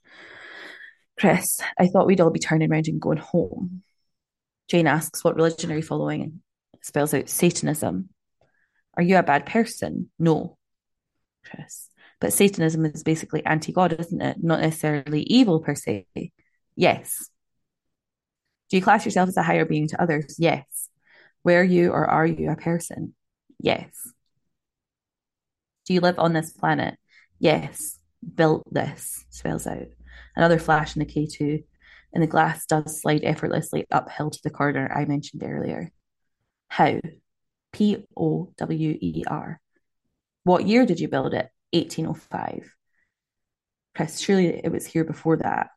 Chris, 1.18 1.60
I 1.78 1.88
thought 1.88 2.06
we'd 2.06 2.20
all 2.20 2.30
be 2.30 2.38
turning 2.38 2.70
around 2.70 2.88
and 2.88 3.00
going 3.00 3.18
home. 3.18 3.82
Jane 4.68 4.86
asks, 4.86 5.24
What 5.24 5.36
religion 5.36 5.72
are 5.72 5.76
you 5.76 5.82
following? 5.82 6.40
Spells 6.82 7.14
out 7.14 7.28
Satanism. 7.28 8.08
Are 8.94 9.02
you 9.02 9.16
a 9.16 9.22
bad 9.22 9.46
person? 9.46 10.10
No. 10.18 10.56
Chris, 11.44 11.88
but 12.20 12.32
Satanism 12.32 12.84
is 12.84 13.02
basically 13.02 13.44
anti 13.44 13.72
God, 13.72 13.94
isn't 13.98 14.20
it? 14.20 14.36
Not 14.42 14.60
necessarily 14.60 15.22
evil 15.22 15.60
per 15.60 15.74
se. 15.74 16.06
Yes. 16.76 17.30
Do 18.68 18.76
you 18.76 18.82
class 18.82 19.04
yourself 19.04 19.28
as 19.28 19.36
a 19.36 19.42
higher 19.42 19.64
being 19.64 19.88
to 19.88 20.02
others? 20.02 20.36
Yes. 20.38 20.88
Were 21.42 21.62
you 21.62 21.90
or 21.90 22.06
are 22.06 22.26
you 22.26 22.50
a 22.50 22.56
person? 22.56 23.14
Yes. 23.58 23.90
Do 25.86 25.94
you 25.94 26.00
live 26.00 26.18
on 26.18 26.32
this 26.32 26.52
planet? 26.52 26.96
Yes. 27.38 27.98
Built 28.34 28.62
this, 28.72 29.24
spells 29.30 29.66
out. 29.66 29.88
Another 30.36 30.58
flash 30.58 30.94
in 30.94 31.00
the 31.00 31.06
K2, 31.06 31.64
and 32.12 32.22
the 32.22 32.28
glass 32.28 32.66
does 32.66 33.00
slide 33.00 33.24
effortlessly 33.24 33.86
uphill 33.90 34.30
to 34.30 34.40
the 34.44 34.50
corner 34.50 34.92
I 34.94 35.06
mentioned 35.06 35.42
earlier. 35.42 35.90
How? 36.70 37.00
P 37.72 38.04
O 38.16 38.52
W 38.56 38.98
E 39.00 39.24
R. 39.26 39.60
What 40.44 40.66
year 40.66 40.86
did 40.86 41.00
you 41.00 41.08
build 41.08 41.34
it? 41.34 41.48
1805. 41.72 42.74
Chris, 43.94 44.20
surely 44.20 44.46
it 44.46 44.72
was 44.72 44.86
here 44.86 45.04
before 45.04 45.36
that. 45.38 45.68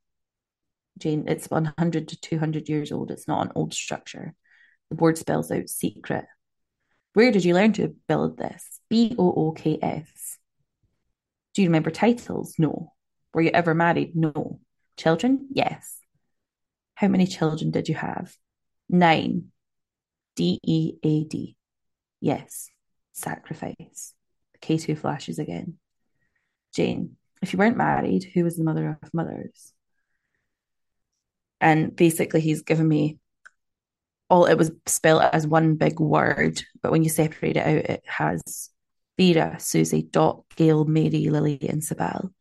Jane, 0.98 1.26
it's 1.28 1.50
100 1.50 2.08
to 2.10 2.22
200 2.22 2.70
years 2.70 2.92
old. 2.92 3.12
It's 3.12 3.28
not 3.28 3.48
an 3.48 3.52
old 3.56 3.74
structure. 3.74 4.34
The 4.90 4.96
board 4.96 5.18
spells 5.18 5.52
out 5.52 5.68
secret. 5.68 6.26
Where 7.14 7.32
did 7.32 7.44
you 7.44 7.54
learn 7.54 7.74
to 7.74 7.96
build 8.08 8.38
this? 8.38 8.80
B 8.90 9.16
O 9.18 9.34
O 9.34 9.52
K 9.52 9.80
S. 9.82 10.38
Do 11.54 11.62
you 11.62 11.70
remember 11.70 11.92
titles? 11.92 12.56
No. 12.58 12.94
Were 13.34 13.42
you 13.42 13.52
ever 13.52 13.74
married? 13.74 14.16
No. 14.16 14.60
Children? 14.98 15.48
Yes. 15.52 15.98
How 16.96 17.08
many 17.08 17.26
children 17.26 17.72
did 17.72 17.90
you 17.90 17.96
have? 17.96 18.36
Nine. 18.90 19.52
D 20.36 20.60
E 20.64 20.94
A 21.04 21.24
D. 21.24 21.56
Yes. 22.20 22.70
Sacrifice. 23.12 24.14
K2 24.62 24.98
flashes 24.98 25.40
again. 25.40 25.78
Jane, 26.74 27.18
if 27.42 27.54
you 27.54 27.60
weren't 27.60 27.78
married, 27.78 28.24
who 28.34 28.44
was 28.44 28.56
the 28.56 28.64
mother 28.64 28.98
of 29.02 29.14
mothers? 29.14 29.74
And 31.62 31.96
basically, 31.96 32.42
he's 32.42 32.64
given 32.64 32.88
me 32.88 33.20
all 34.30 34.46
it 34.46 34.58
was 34.58 34.72
spelled 34.86 35.22
as 35.22 35.46
one 35.46 35.76
big 35.76 36.00
word, 36.00 36.62
but 36.82 36.92
when 36.92 37.04
you 37.04 37.10
separate 37.10 37.58
it 37.58 37.66
out, 37.66 37.90
it 37.90 38.04
has 38.06 38.42
Vera, 39.18 39.58
Susie, 39.60 40.02
Dot, 40.02 40.44
Gail, 40.56 40.86
Mary, 40.86 41.30
Lily, 41.30 41.60
and 41.70 41.82
Sibel. 41.82 42.32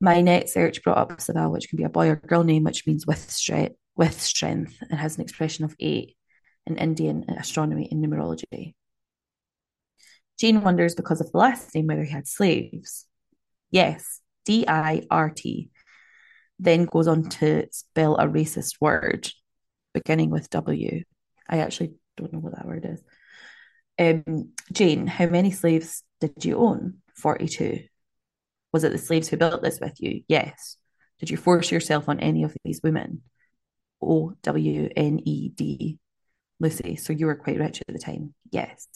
My 0.00 0.20
next 0.20 0.52
search 0.52 0.82
brought 0.82 0.98
up 0.98 1.18
Sibel, 1.18 1.50
which 1.50 1.68
can 1.68 1.78
be 1.78 1.84
a 1.84 1.88
boy 1.88 2.10
or 2.10 2.16
girl 2.16 2.44
name, 2.44 2.64
which 2.64 2.86
means 2.86 3.06
with 3.06 3.30
strength, 3.30 3.76
with 3.96 4.20
strength, 4.20 4.76
and 4.90 5.00
has 5.00 5.16
an 5.16 5.22
expression 5.22 5.64
of 5.64 5.74
eight 5.80 6.16
in 6.66 6.78
Indian 6.78 7.24
astronomy 7.28 7.88
and 7.90 8.04
numerology. 8.04 8.74
Jane 10.38 10.62
wonders 10.62 10.94
because 10.94 11.20
of 11.20 11.32
the 11.32 11.38
last 11.38 11.74
name 11.74 11.86
whether 11.86 12.04
he 12.04 12.10
had 12.10 12.28
slaves. 12.28 13.06
Yes, 13.70 14.20
D 14.44 14.66
I 14.68 15.02
R 15.10 15.30
T, 15.30 15.70
then 16.58 16.84
goes 16.84 17.08
on 17.08 17.28
to 17.30 17.66
spell 17.70 18.16
a 18.16 18.26
racist 18.26 18.80
word 18.80 19.30
beginning 19.94 20.30
with 20.30 20.50
W. 20.50 21.02
I 21.48 21.58
actually 21.58 21.94
don't 22.16 22.32
know 22.32 22.38
what 22.38 22.54
that 22.54 22.66
word 22.66 22.86
is. 22.86 23.02
Um, 23.98 24.50
Jane, 24.72 25.06
how 25.06 25.26
many 25.26 25.50
slaves 25.50 26.02
did 26.20 26.44
you 26.44 26.58
own? 26.58 26.98
42. 27.16 27.80
Was 28.72 28.84
it 28.84 28.92
the 28.92 28.98
slaves 28.98 29.28
who 29.28 29.38
built 29.38 29.62
this 29.62 29.80
with 29.80 29.94
you? 30.00 30.22
Yes. 30.28 30.76
Did 31.18 31.30
you 31.30 31.38
force 31.38 31.70
yourself 31.70 32.08
on 32.08 32.20
any 32.20 32.42
of 32.42 32.54
these 32.62 32.80
women? 32.82 33.22
O 34.02 34.34
W 34.42 34.90
N 34.94 35.20
E 35.24 35.48
D. 35.48 35.98
Lucy, 36.58 36.96
so 36.96 37.12
you 37.12 37.26
were 37.26 37.36
quite 37.36 37.58
rich 37.58 37.82
at 37.86 37.92
the 37.92 37.98
time? 37.98 38.34
Yes. 38.50 38.86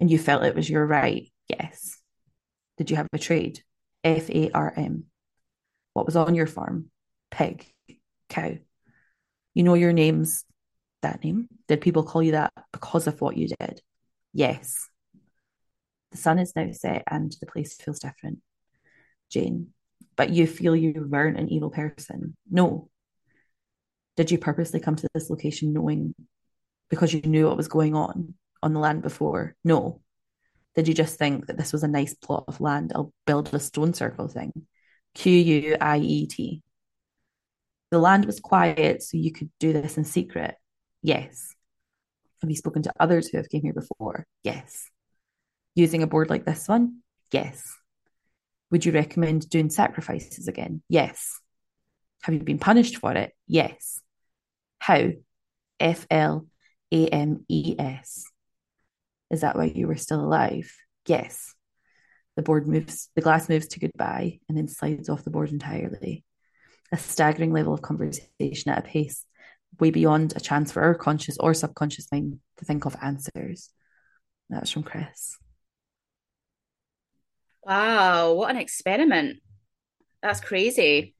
And 0.00 0.10
you 0.10 0.18
felt 0.18 0.44
it 0.44 0.54
was 0.54 0.68
your 0.68 0.86
right? 0.86 1.30
Yes. 1.48 2.00
Did 2.78 2.90
you 2.90 2.96
have 2.96 3.08
a 3.12 3.18
trade? 3.18 3.62
F 4.02 4.30
A 4.30 4.50
R 4.52 4.72
M. 4.76 5.04
What 5.94 6.06
was 6.06 6.16
on 6.16 6.34
your 6.34 6.46
farm? 6.46 6.90
Pig, 7.30 7.72
cow. 8.28 8.54
You 9.54 9.62
know 9.62 9.74
your 9.74 9.92
name's 9.92 10.44
that 11.02 11.22
name. 11.22 11.48
Did 11.68 11.80
people 11.80 12.02
call 12.02 12.22
you 12.22 12.32
that 12.32 12.52
because 12.72 13.06
of 13.06 13.20
what 13.20 13.36
you 13.36 13.48
did? 13.48 13.80
Yes. 14.32 14.88
The 16.10 16.18
sun 16.18 16.38
is 16.38 16.52
now 16.54 16.70
set 16.72 17.04
and 17.10 17.34
the 17.40 17.46
place 17.46 17.74
feels 17.74 18.00
different. 18.00 18.38
Jane, 19.30 19.68
but 20.16 20.30
you 20.30 20.46
feel 20.46 20.76
you 20.76 21.06
weren't 21.08 21.38
an 21.38 21.48
evil 21.48 21.70
person. 21.70 22.36
No. 22.50 22.88
Did 24.16 24.30
you 24.30 24.38
purposely 24.38 24.80
come 24.80 24.96
to 24.96 25.08
this 25.14 25.30
location 25.30 25.72
knowing 25.72 26.14
because 26.90 27.12
you 27.12 27.22
knew 27.22 27.46
what 27.46 27.56
was 27.56 27.68
going 27.68 27.94
on 27.94 28.34
on 28.62 28.72
the 28.72 28.80
land 28.80 29.02
before? 29.02 29.54
No. 29.64 30.00
Did 30.74 30.88
you 30.88 30.94
just 30.94 31.18
think 31.18 31.46
that 31.46 31.56
this 31.56 31.72
was 31.72 31.84
a 31.84 31.88
nice 31.88 32.14
plot 32.14 32.44
of 32.48 32.60
land? 32.60 32.92
I'll 32.94 33.12
build 33.26 33.52
a 33.54 33.60
stone 33.60 33.94
circle 33.94 34.28
thing. 34.28 34.66
Q 35.14 35.32
U 35.32 35.76
I 35.80 35.98
E 35.98 36.26
T. 36.26 36.62
The 37.90 37.98
land 37.98 38.24
was 38.24 38.40
quiet, 38.40 39.02
so 39.02 39.16
you 39.16 39.30
could 39.30 39.50
do 39.60 39.72
this 39.72 39.96
in 39.96 40.04
secret. 40.04 40.56
Yes. 41.02 41.54
Have 42.40 42.50
you 42.50 42.56
spoken 42.56 42.82
to 42.82 42.92
others 42.98 43.28
who 43.28 43.36
have 43.36 43.48
came 43.48 43.62
here 43.62 43.72
before? 43.72 44.26
Yes. 44.42 44.90
Using 45.76 46.02
a 46.02 46.08
board 46.08 46.28
like 46.28 46.44
this 46.44 46.66
one? 46.66 46.98
Yes. 47.30 47.62
Would 48.70 48.84
you 48.84 48.92
recommend 48.92 49.48
doing 49.48 49.70
sacrifices 49.70 50.48
again? 50.48 50.82
Yes. 50.88 51.40
Have 52.22 52.34
you 52.34 52.40
been 52.40 52.58
punished 52.58 52.96
for 52.96 53.12
it? 53.12 53.32
Yes. 53.46 54.00
How? 54.78 55.10
F 55.78 56.06
L 56.10 56.46
A 56.92 57.06
M 57.08 57.44
E 57.48 57.74
S. 57.78 58.24
Is 59.30 59.40
that 59.40 59.56
why 59.56 59.64
you 59.64 59.86
were 59.86 59.96
still 59.96 60.20
alive? 60.20 60.72
Yes. 61.06 61.54
The 62.36 62.42
board 62.42 62.66
moves, 62.66 63.10
the 63.14 63.22
glass 63.22 63.48
moves 63.48 63.68
to 63.68 63.80
goodbye 63.80 64.40
and 64.48 64.58
then 64.58 64.68
slides 64.68 65.08
off 65.08 65.24
the 65.24 65.30
board 65.30 65.50
entirely. 65.50 66.24
A 66.92 66.96
staggering 66.96 67.52
level 67.52 67.72
of 67.72 67.82
conversation 67.82 68.70
at 68.70 68.78
a 68.78 68.82
pace 68.82 69.24
way 69.80 69.90
beyond 69.90 70.34
a 70.36 70.40
chance 70.40 70.72
for 70.72 70.82
our 70.82 70.94
conscious 70.94 71.36
or 71.38 71.54
subconscious 71.54 72.10
mind 72.12 72.38
to 72.58 72.64
think 72.64 72.84
of 72.84 72.96
answers. 73.02 73.70
That's 74.48 74.70
from 74.70 74.82
Chris. 74.82 75.36
Wow, 77.64 78.34
what 78.34 78.50
an 78.50 78.58
experiment. 78.58 79.38
That's 80.22 80.40
crazy. 80.40 81.14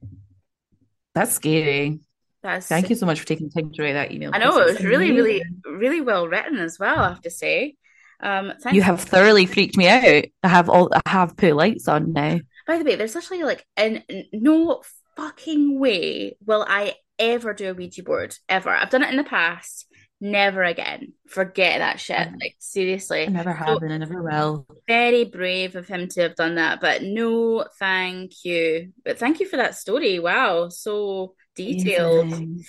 That's 1.13 1.33
scary. 1.33 2.01
That's 2.45 2.67
Thank 2.67 2.91
you 2.91 2.95
so 2.95 3.07
much 3.07 3.19
for 3.19 3.25
taking 3.25 3.49
the 3.49 3.59
time 3.59 3.71
to 3.73 3.81
write 3.81 3.93
that 3.93 4.11
email. 4.11 4.29
I 4.31 4.37
know 4.37 4.59
it 4.59 4.65
was 4.65 4.83
really, 4.83 5.11
really, 5.11 5.41
Amazing. 5.41 5.61
really 5.65 6.01
well 6.01 6.27
written 6.27 6.59
as 6.59 6.77
well, 6.77 6.99
I 6.99 7.09
have 7.09 7.21
to 7.21 7.31
say. 7.31 7.75
Um. 8.19 8.53
You 8.71 8.83
have 8.83 9.01
thoroughly 9.01 9.47
freaked 9.47 9.77
me 9.77 9.87
out. 9.87 10.25
I 10.43 10.47
have 10.47 10.69
all. 10.69 10.89
I 10.93 11.09
have 11.09 11.35
put 11.35 11.55
lights 11.55 11.87
on 11.87 12.13
now. 12.13 12.39
By 12.67 12.77
the 12.77 12.85
way, 12.85 12.95
there's 12.95 13.15
actually 13.15 13.43
like 13.43 13.65
in 13.75 14.03
no 14.31 14.83
fucking 15.17 15.79
way 15.79 16.37
will 16.45 16.63
I 16.67 16.93
ever 17.17 17.53
do 17.53 17.71
a 17.71 17.73
Ouija 17.73 18.03
board 18.03 18.35
ever. 18.47 18.69
I've 18.69 18.89
done 18.91 19.03
it 19.03 19.09
in 19.09 19.17
the 19.17 19.23
past. 19.23 19.87
never 20.21 20.63
again. 20.63 21.13
Forget 21.27 21.79
that 21.79 21.99
shit. 21.99 22.29
Like 22.39 22.55
seriously. 22.59 23.23
I 23.23 23.27
never 23.27 23.53
have 23.53 23.81
and 23.81 23.93
I 23.93 23.97
never 23.97 24.21
will. 24.21 24.65
Very 24.87 25.25
brave 25.25 25.75
of 25.75 25.87
him 25.87 26.07
to 26.09 26.21
have 26.21 26.35
done 26.35 26.55
that, 26.55 26.79
but 26.81 27.01
no, 27.03 27.65
thank 27.79 28.45
you. 28.45 28.93
But 29.03 29.17
thank 29.17 29.39
you 29.39 29.47
for 29.47 29.57
that 29.57 29.75
story. 29.75 30.19
Wow, 30.19 30.69
so 30.69 31.35
detailed. 31.55 32.27
Amazing. 32.27 32.63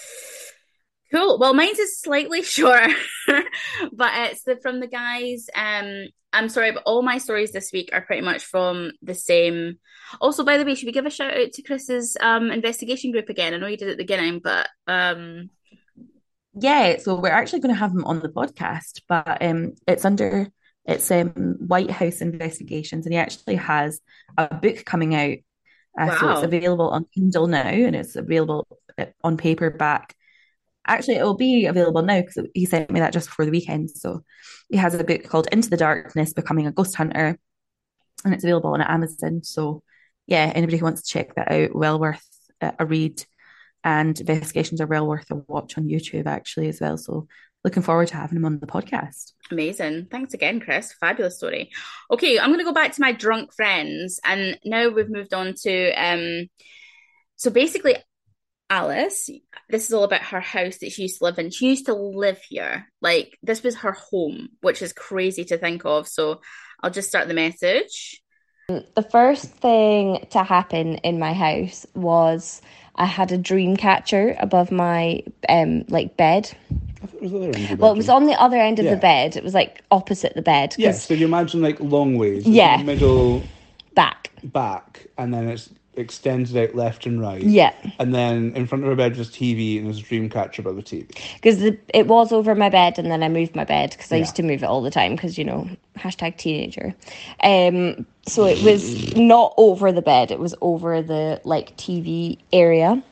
Cool. 1.12 1.39
Well, 1.39 1.55
mine's 1.55 1.78
is 1.78 2.01
slightly 2.01 2.43
shorter, 2.45 2.93
but 3.26 4.12
it's 4.30 4.43
the, 4.43 4.57
from 4.57 4.80
the 4.80 4.89
guys. 4.89 5.47
Um, 5.55 6.09
I'm 6.32 6.49
sorry, 6.49 6.72
but 6.72 6.82
all 6.84 7.03
my 7.03 7.18
stories 7.18 7.53
this 7.53 7.72
week 7.72 7.91
are 7.93 8.03
pretty 8.03 8.22
much 8.22 8.45
from 8.45 8.93
the 9.03 9.14
same. 9.14 9.78
Also, 10.20 10.45
by 10.45 10.59
the 10.59 10.64
way, 10.64 10.74
should 10.74 10.87
we 10.87 10.93
give 10.93 11.07
a 11.07 11.11
shout 11.11 11.37
out 11.37 11.53
to 11.53 11.62
Chris's 11.62 12.16
um 12.20 12.51
investigation 12.51 13.12
group 13.12 13.28
again? 13.28 13.55
I 13.55 13.59
know 13.59 13.66
you 13.68 13.76
did 13.76 13.89
at 13.89 13.97
the 13.97 14.03
beginning, 14.03 14.41
but 14.43 14.68
um, 14.87 15.51
Yeah, 16.55 16.97
so 16.99 17.16
we're 17.16 17.28
actually 17.28 17.61
going 17.61 17.74
to 17.74 17.78
have 17.78 17.93
him 17.93 18.05
on 18.05 18.20
the 18.20 18.28
podcast, 18.28 19.03
but 19.09 19.43
um, 19.43 19.74
it's 19.87 20.05
under 20.05 20.49
it's 20.87 21.11
um 21.11 21.57
White 21.59 21.91
House 21.91 22.20
Investigations, 22.20 23.07
and 23.07 23.12
he 23.12 23.18
actually 23.18 23.57
has 23.57 24.01
a 24.37 24.55
book 24.55 24.84
coming 24.84 25.14
out. 25.14 25.39
Uh, 25.99 26.18
So 26.18 26.30
it's 26.30 26.42
available 26.42 26.90
on 26.90 27.07
Kindle 27.14 27.47
now, 27.47 27.68
and 27.68 27.97
it's 27.97 28.16
available 28.16 28.66
uh, 28.99 29.07
on 29.24 29.36
paperback. 29.36 30.14
Actually, 30.86 31.16
it 31.16 31.24
will 31.24 31.36
be 31.36 31.66
available 31.66 32.03
now 32.03 32.20
because 32.20 32.47
he 32.55 32.64
sent 32.66 32.90
me 32.90 33.01
that 33.01 33.12
just 33.12 33.28
before 33.28 33.44
the 33.44 33.51
weekend. 33.51 33.90
So 33.90 34.22
he 34.68 34.76
has 34.76 34.94
a 34.94 35.05
book 35.05 35.24
called 35.24 35.49
Into 35.51 35.70
the 35.70 35.76
Darkness: 35.76 36.32
Becoming 36.32 36.66
a 36.66 36.72
Ghost 36.72 36.94
Hunter, 36.94 37.38
and 38.24 38.34
it's 38.34 38.44
available 38.44 38.74
on 38.74 38.80
Amazon. 38.80 39.42
So 39.42 39.82
yeah, 40.26 40.53
anybody 40.55 40.78
who 40.78 40.84
wants 40.84 41.03
to 41.03 41.09
check 41.09 41.34
that 41.34 41.51
out, 41.51 41.74
well 41.74 41.99
worth 41.99 42.24
uh, 42.61 42.72
a 42.78 42.86
read. 42.86 43.24
And 43.84 44.18
investigations 44.18 44.80
are 44.80 44.86
well 44.88 45.07
worth 45.07 45.30
a 45.30 45.36
watch 45.36 45.78
on 45.78 45.84
YouTube 45.84 46.26
actually 46.26 46.68
as 46.68 46.80
well. 46.80 46.99
So 46.99 47.28
looking 47.67 47.83
forward 47.83 48.07
to 48.07 48.17
having 48.17 48.39
him 48.39 48.45
on 48.45 48.61
the 48.61 48.67
podcast. 48.67 49.33
Amazing. 49.51 50.07
Thanks 50.09 50.35
again, 50.35 50.61
Chris. 50.61 50.93
Fabulous 50.93 51.37
story. 51.37 51.73
Okay, 52.09 52.39
I'm 52.39 52.51
going 52.51 52.61
to 52.61 52.64
go 52.64 52.73
back 52.73 52.93
to 52.93 53.01
my 53.01 53.11
drunk 53.11 53.53
friends. 53.53 54.21
And 54.25 54.57
now 54.64 54.89
we've 54.89 55.11
moved 55.11 55.35
on 55.35 55.53
to. 55.62 55.93
um. 55.93 56.49
So 57.35 57.51
basically, 57.51 57.97
Alice, 58.71 59.29
this 59.69 59.87
is 59.87 59.93
all 59.93 60.05
about 60.05 60.23
her 60.23 60.41
house 60.41 60.79
that 60.79 60.93
she 60.93 61.03
used 61.03 61.19
to 61.19 61.25
live 61.25 61.39
in. 61.39 61.51
She 61.51 61.69
used 61.69 61.87
to 61.87 61.95
live 61.95 62.41
here. 62.49 62.87
Like, 63.03 63.37
this 63.43 63.62
was 63.62 63.75
her 63.79 63.93
home, 63.93 64.51
which 64.61 64.81
is 64.81 64.93
crazy 64.93 65.45
to 65.47 65.59
think 65.59 65.85
of. 65.85 66.07
So 66.09 66.41
I'll 66.83 66.91
just 66.91 67.09
start 67.09 67.29
the 67.29 67.35
message. 67.35 68.23
The 68.69 69.07
first 69.11 69.45
thing 69.45 70.27
to 70.31 70.43
happen 70.43 70.97
in 70.99 71.19
my 71.19 71.33
house 71.33 71.85
was 71.95 72.62
I 72.97 73.05
had 73.07 73.30
a 73.32 73.38
dream 73.38 73.76
catcher 73.76 74.36
above 74.38 74.70
my 74.70 75.22
um 75.49 75.84
like 75.88 76.16
bed. 76.16 76.51
I 77.03 77.07
it 77.14 77.22
was 77.22 77.30
the 77.32 77.38
other 77.38 77.47
end 77.47 77.57
of 77.57 77.68
your 77.70 77.78
Well, 77.78 77.92
it 77.92 77.97
was 77.97 78.09
on 78.09 78.26
the 78.26 78.40
other 78.40 78.57
end 78.57 78.78
of 78.78 78.84
Yeah. 78.86 78.94
the 78.94 79.01
bed. 79.01 79.36
It 79.36 79.44
was 79.44 79.55
like 79.55 79.82
opposite 79.90 80.34
the 80.34 80.42
bed. 80.42 80.74
Yeah, 80.78 80.92
so 80.92 81.14
you 81.14 81.26
imagine 81.26 81.61
like 81.62 81.78
long 81.80 82.16
ways. 82.16 82.47
Yeah. 82.47 82.82
Middle, 82.82 83.42
back. 83.94 84.30
back, 84.44 85.07
and 85.18 85.32
then 85.32 85.49
it's 85.49 85.70
extended 85.97 86.57
out 86.57 86.74
left 86.74 87.07
and 87.07 87.20
right. 87.20 87.42
Yeah. 87.42 87.72
And 87.99 88.14
then 88.14 88.53
in 88.55 88.66
front 88.66 88.84
of 88.84 88.90
her 88.90 88.97
bed 88.97 89.16
was 89.16 89.30
TV 89.30 89.78
and 89.78 89.86
there's 89.86 89.99
a 89.99 90.03
dream 90.03 90.28
catcher 90.28 90.62
above 90.62 90.76
the 90.76 90.82
TV. 90.82 91.09
Because 91.34 91.62
it 91.62 92.07
was 92.07 92.32
over 92.32 92.55
my 92.55 92.68
bed 92.68 92.99
and 92.99 93.11
then 93.11 93.22
I 93.22 93.28
moved 93.28 93.57
my 93.57 93.64
bed 93.64 93.90
because 93.90 94.12
I 94.12 94.16
Yeah. 94.16 94.20
used 94.20 94.36
to 94.36 94.42
move 94.42 94.62
it 94.62 94.66
all 94.66 94.82
the 94.82 94.90
time 94.90 95.14
because, 95.16 95.38
you 95.38 95.44
know, 95.44 95.68
hashtag 95.97 96.36
teenager. 96.36 96.94
Um, 97.42 98.07
so 98.26 98.47
it 98.47 98.61
was 98.62 99.16
not 99.16 99.55
over 99.57 99.92
the 99.92 100.03
bed, 100.03 100.30
it 100.30 100.38
was 100.38 100.55
over 100.61 101.03
the 101.03 101.40
like 101.44 101.76
TV 101.76 102.38
area. 102.53 103.03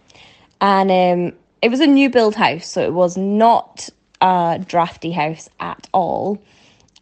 And 0.60 0.90
um, 0.90 1.38
it 1.62 1.70
was 1.70 1.80
a 1.80 1.86
new 1.86 2.10
build 2.10 2.34
house, 2.34 2.66
so 2.66 2.82
it 2.82 2.92
was 2.94 3.16
not 3.16 3.88
a 4.20 4.62
drafty 4.66 5.12
house 5.12 5.48
at 5.60 5.88
all. 5.92 6.42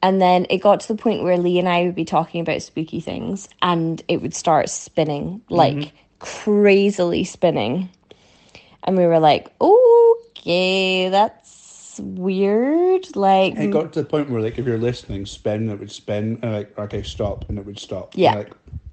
And 0.02 0.20
then 0.20 0.46
it 0.50 0.58
got 0.58 0.80
to 0.80 0.88
the 0.88 1.00
point 1.00 1.22
where 1.22 1.38
Lee 1.38 1.58
and 1.60 1.68
I 1.68 1.84
would 1.84 1.94
be 1.94 2.04
talking 2.04 2.40
about 2.40 2.60
spooky 2.60 3.00
things 3.00 3.48
and 3.62 4.02
it 4.08 4.20
would 4.20 4.34
start 4.34 4.68
spinning, 4.68 5.40
mm-hmm. 5.40 5.54
like 5.54 5.92
crazily 6.18 7.24
spinning. 7.24 7.88
And 8.82 8.96
we 8.96 9.06
were 9.06 9.20
like, 9.20 9.52
okay, 9.60 11.08
that's 11.08 12.00
weird. 12.02 13.14
Like, 13.14 13.56
It 13.56 13.70
got 13.70 13.92
to 13.92 14.02
the 14.02 14.08
point 14.08 14.28
where 14.28 14.42
like 14.42 14.58
if 14.58 14.66
you're 14.66 14.78
listening, 14.78 15.24
spin, 15.24 15.70
it 15.70 15.78
would 15.78 15.92
spin, 15.92 16.38
and 16.42 16.52
like 16.52 16.78
okay, 16.78 17.02
stop, 17.02 17.48
and 17.48 17.58
it 17.58 17.64
would 17.64 17.78
stop. 17.78 18.16
Yeah. 18.16 18.34
Like 18.34 18.52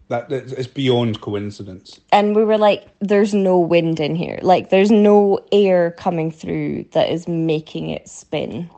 that 0.09 0.31
it's 0.31 0.51
it's 0.53 0.67
beyond 0.67 1.21
coincidence. 1.21 1.99
and 2.11 2.35
we 2.35 2.43
were 2.43 2.57
like, 2.57 2.87
there's 2.99 3.33
no 3.33 3.57
wind 3.57 3.99
in 3.99 4.15
here. 4.15 4.39
Like, 4.41 4.69
there's 4.69 4.91
no 4.91 5.39
air 5.51 5.91
coming 5.91 6.31
through 6.31 6.85
that 6.91 7.09
is 7.09 7.27
making 7.27 7.89
it 7.89 8.07
spin. 8.07 8.69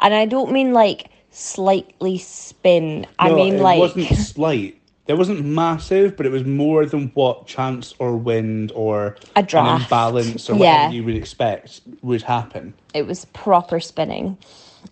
And 0.00 0.14
I 0.14 0.24
don't 0.24 0.52
mean 0.52 0.72
like 0.72 1.10
slightly 1.30 2.18
spin. 2.18 3.06
I 3.18 3.28
No, 3.28 3.36
mean 3.36 3.54
it 3.56 3.60
like 3.62 3.76
It 3.78 3.80
wasn't 3.80 4.16
slight. 4.18 4.76
It 5.06 5.14
wasn't 5.18 5.44
massive, 5.44 6.16
but 6.16 6.24
it 6.24 6.30
was 6.30 6.44
more 6.44 6.86
than 6.86 7.10
what 7.14 7.46
chance 7.46 7.94
or 7.98 8.16
wind 8.16 8.70
or 8.76 9.16
A 9.34 9.40
an 9.40 9.44
draft. 9.46 9.82
imbalance 9.82 10.48
or 10.48 10.54
Yeah. 10.54 10.76
whatever 10.76 10.94
you 10.94 11.04
would 11.04 11.16
expect 11.16 11.80
would 12.02 12.22
happen. 12.22 12.74
it 12.94 13.06
was 13.06 13.24
proper 13.26 13.80
spinning. 13.80 14.36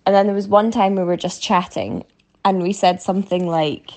And 0.07 0.15
then 0.15 0.27
there 0.27 0.35
was 0.35 0.49
one 0.49 0.71
time 0.71 0.97
we 0.97 1.05
were 1.05 1.17
just 1.17 1.43
chatting 1.43 2.05
and 2.45 2.63
we 2.63 2.73
said 2.73 3.01
something 3.03 3.47
like, 3.47 3.91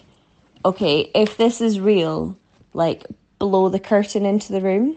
okay, 0.64 1.10
if 1.16 1.38
this 1.38 1.60
is 1.62 1.80
real, 1.80 2.38
like 2.74 3.06
blow 3.40 3.70
the 3.70 3.80
curtain 3.80 4.26
into 4.26 4.52
the 4.54 4.62
room. 4.62 4.96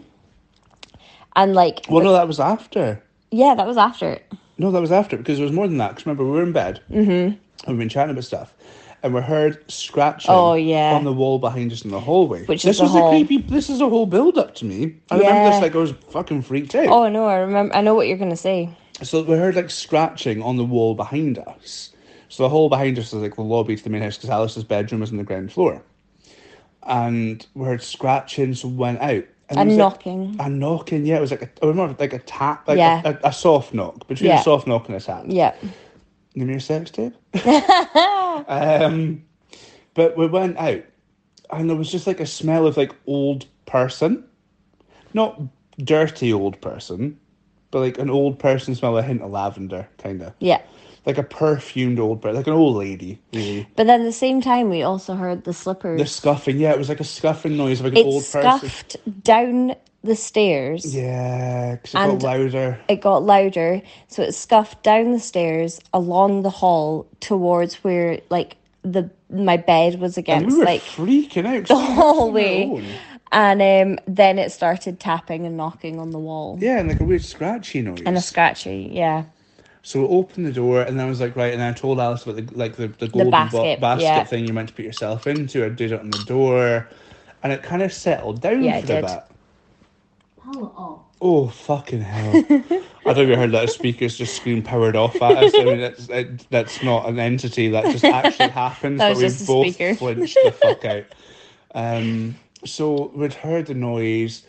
And 1.35 1.53
like, 1.53 1.85
Well, 1.89 2.03
no, 2.03 2.13
that 2.13 2.27
was 2.27 2.39
after. 2.39 3.01
yeah, 3.31 3.55
that 3.55 3.65
was 3.67 3.77
after 3.77 4.11
it. 4.11 4.31
No, 4.57 4.71
that 4.71 4.81
was 4.81 4.91
after 4.91 5.17
because 5.17 5.37
there 5.37 5.45
was 5.45 5.53
more 5.53 5.67
than 5.67 5.77
that. 5.77 5.89
Because 5.89 6.05
remember, 6.05 6.23
we 6.23 6.31
were 6.31 6.43
in 6.43 6.51
bed 6.51 6.81
mm-hmm. 6.89 7.11
and 7.11 7.39
we've 7.67 7.77
been 7.77 7.89
chatting 7.89 8.11
about 8.11 8.23
stuff, 8.23 8.53
and 9.03 9.13
we 9.13 9.21
heard 9.21 9.69
scratching. 9.69 10.31
Oh, 10.31 10.53
yeah. 10.53 10.93
on 10.93 11.03
the 11.03 11.13
wall 11.13 11.39
behind 11.39 11.71
us 11.71 11.83
in 11.83 11.91
the 11.91 11.99
hallway. 11.99 12.45
Which 12.45 12.63
this 12.63 12.79
is 12.79 12.91
the 12.93 12.99
was 12.99 13.13
a 13.13 13.15
creepy. 13.25 13.43
This 13.43 13.69
is 13.69 13.81
a 13.81 13.89
whole 13.89 14.05
build 14.05 14.37
up 14.37 14.55
to 14.55 14.65
me. 14.65 14.95
I 15.11 15.17
remember 15.17 15.39
Yeah. 15.39 15.49
this 15.49 15.61
like 15.61 15.75
I 15.75 15.79
was 15.79 15.91
fucking 16.09 16.43
freaked 16.43 16.75
out. 16.75 16.87
Oh 16.87 17.09
no, 17.09 17.25
I 17.25 17.35
remember, 17.37 17.75
I 17.75 17.81
know 17.81 17.95
what 17.95 18.07
you're 18.07 18.17
going 18.17 18.29
to 18.29 18.37
say. 18.37 18.69
So 19.01 19.21
we 19.23 19.35
heard 19.35 19.55
like 19.55 19.69
scratching 19.69 20.41
on 20.41 20.55
the 20.55 20.63
wall 20.63 20.95
behind 20.95 21.37
us. 21.39 21.91
So 22.29 22.43
the 22.43 22.49
hall 22.49 22.69
behind 22.69 22.97
us 22.97 23.07
is 23.07 23.13
like 23.15 23.35
the 23.35 23.41
lobby 23.41 23.75
to 23.75 23.83
the 23.83 23.89
main 23.89 24.01
house 24.01 24.17
because 24.17 24.29
Alice's 24.29 24.63
bedroom 24.63 25.03
is 25.03 25.11
on 25.11 25.17
the 25.17 25.23
ground 25.23 25.51
floor. 25.51 25.81
And 26.83 27.45
we 27.53 27.65
heard 27.65 27.83
scratching, 27.83 28.53
so 28.53 28.67
we 28.67 28.75
went 28.75 29.01
out. 29.01 29.25
And, 29.49 29.59
And 29.59 29.69
there 29.71 29.77
like, 29.77 29.93
knocking. 29.93 30.35
a 30.39 30.49
knocking, 30.49 31.05
yeah. 31.05 31.17
It 31.17 31.21
was 31.21 31.31
like 31.31 31.43
a, 31.43 31.49
I 31.61 31.67
remember 31.67 31.95
like 31.99 32.13
a 32.13 32.19
tap, 32.19 32.67
like 32.67 32.77
Yeah. 32.77 33.01
a, 33.05 33.09
a, 33.11 33.19
a 33.25 33.33
soft 33.33 33.73
knock 33.73 34.07
between 34.07 34.29
Yeah. 34.31 34.39
a 34.39 34.43
soft 34.43 34.65
knock 34.67 34.87
and 34.89 34.97
a 34.97 34.99
tap. 34.99 35.25
Yeah. 35.27 35.53
Give 36.33 36.47
me 36.47 36.55
a 36.55 36.59
sex 36.59 36.89
tape. 36.91 37.13
um, 38.47 39.23
but 39.93 40.17
we 40.17 40.27
went 40.27 40.57
out, 40.57 40.83
and 41.51 41.69
there 41.69 41.77
was 41.77 41.91
just 41.91 42.07
like 42.07 42.19
a 42.19 42.25
smell 42.25 42.65
of 42.67 42.75
like 42.77 42.91
old 43.07 43.45
person, 43.65 44.23
not 45.13 45.39
dirty 45.77 46.33
old 46.33 46.59
person, 46.61 47.17
but 47.71 47.79
like 47.79 47.97
an 47.99 48.09
old 48.09 48.39
person 48.39 48.73
smell, 48.75 48.97
a 48.97 49.03
hint 49.03 49.21
of 49.21 49.31
lavender, 49.31 49.87
kind 49.97 50.21
of 50.23 50.33
Yeah. 50.39 50.61
Like 51.05 51.17
a 51.17 51.23
perfumed 51.23 51.99
old 51.99 52.21
person, 52.21 52.35
like 52.37 52.47
an 52.47 52.53
old 52.53 52.75
lady, 52.77 53.19
really. 53.33 53.67
But 53.75 53.87
then 53.87 54.01
at 54.01 54.05
the 54.05 54.11
same 54.11 54.41
time, 54.41 54.69
we 54.69 54.81
also 54.83 55.13
heard 55.15 55.43
the 55.43 55.53
slippers. 55.53 55.99
The 56.01 56.07
scuffing, 56.07 56.57
yeah, 56.57 56.71
it 56.71 56.77
was 56.77 56.89
like 56.89 56.99
a 56.99 57.03
scuffing 57.05 57.57
noise 57.57 57.79
of 57.79 57.85
like 57.85 57.93
an 57.93 57.99
it 57.99 58.05
old 58.05 58.23
person. 58.31 58.69
scuffed 58.69 59.23
down 59.23 59.75
the 60.03 60.15
stairs. 60.15 60.95
Yeah, 60.95 61.75
because 61.75 61.93
it 61.93 61.97
got 61.97 62.23
louder. 62.23 62.79
it 62.87 63.01
got 63.01 63.23
louder 63.23 63.81
so 64.07 64.21
it 64.21 64.33
scuffed 64.33 64.83
down 64.83 65.11
the 65.13 65.19
stairs 65.19 65.79
along 65.93 66.43
the 66.43 66.49
hall 66.51 67.07
towards 67.19 67.75
where 67.83 68.19
like 68.29 68.55
the 68.83 69.09
my 69.31 69.57
bed 69.57 69.99
was 69.99 70.15
against 70.15 70.55
we 70.57 70.63
like 70.63 70.81
freaking 70.83 71.47
out 71.47 71.67
the 71.67 71.73
we 71.75 71.79
were 71.79 71.81
on 71.81 71.89
our 71.89 71.95
hallway 72.13 72.95
and 73.31 73.61
um 73.97 73.99
then 74.07 74.37
it 74.37 74.51
started 74.51 74.99
tapping 74.99 75.47
and 75.47 75.57
knocking 75.57 75.99
on 75.99 76.11
the 76.11 76.19
wall 76.19 76.55
Yeah, 76.61 76.77
and 76.79 76.87
like 76.87 76.99
a 76.99 77.03
weird 77.03 77.23
scratchy 77.25 77.81
noise. 77.81 78.03
and 78.05 78.15
a 78.15 78.21
scratchy 78.21 78.91
yeah 78.93 79.23
So 79.85 80.01
we 80.01 80.07
opened 80.07 80.47
the 80.47 80.51
door, 80.51 80.81
and 80.81 80.99
then 80.99 81.05
I 81.05 81.09
was 81.09 81.21
like, 81.21 81.35
right, 81.35 81.53
and 81.53 81.61
I 81.61 81.71
told 81.71 81.99
Alice 81.99 82.23
about 82.25 82.37
the 82.37 82.57
like 82.57 82.75
the, 82.75 82.87
the 82.87 83.07
golden 83.07 83.47
ba- 83.51 83.51
basket, 83.51 83.79
basket 83.81 84.03
yeah. 84.03 84.23
thing 84.25 84.45
you're 84.45 84.55
meant 84.55 84.69
to 84.69 84.75
put 84.75 84.83
yourself 84.85 85.27
into. 85.27 85.63
I 85.63 85.69
did 85.69 85.91
it 85.91 85.99
on 85.99 86.09
the 86.09 86.17
door, 86.17 86.89
and 87.43 87.53
it 87.53 87.61
kind 87.63 87.83
of 87.83 87.93
settled 87.93 88.41
down 88.41 88.63
Yeah, 88.63 88.79
for 88.79 88.79
it 88.79 88.83
a 88.85 88.87
did. 88.87 89.01
bit. 89.01 89.23
Oh 91.21 91.47
fucking 91.49 92.01
hell! 92.01 92.45
I 93.05 93.13
don't 93.13 93.27
even 93.27 93.39
heard 93.39 93.51
that 93.53 93.65
a 93.65 93.67
speaker's 93.67 94.17
just 94.17 94.35
scream 94.35 94.63
powered 94.63 94.95
off 94.95 95.21
at 95.21 95.37
us. 95.37 95.59
I 95.59 95.65
mean, 95.65 95.81
that's 95.81 96.09
it, 96.09 96.47
that's 96.49 96.83
not 96.83 97.07
an 97.07 97.19
entity 97.19 97.69
that 97.69 97.91
just 97.91 98.11
actually 98.11 98.49
happens. 98.51 98.99
That 98.99 99.09
but 99.09 99.17
was 99.17 99.19
we 99.19 99.23
just 99.27 99.41
a 99.41 99.45
both 99.45 99.73
speaker. 99.73 99.95
flinched 99.95 100.43
the 100.43 100.51
fuck 100.51 100.83
out. 100.85 101.05
Um, 101.75 102.41
so 102.65 103.11
we'd 103.15 103.33
heard 103.35 103.67
the 103.67 103.75
noise 103.75 104.47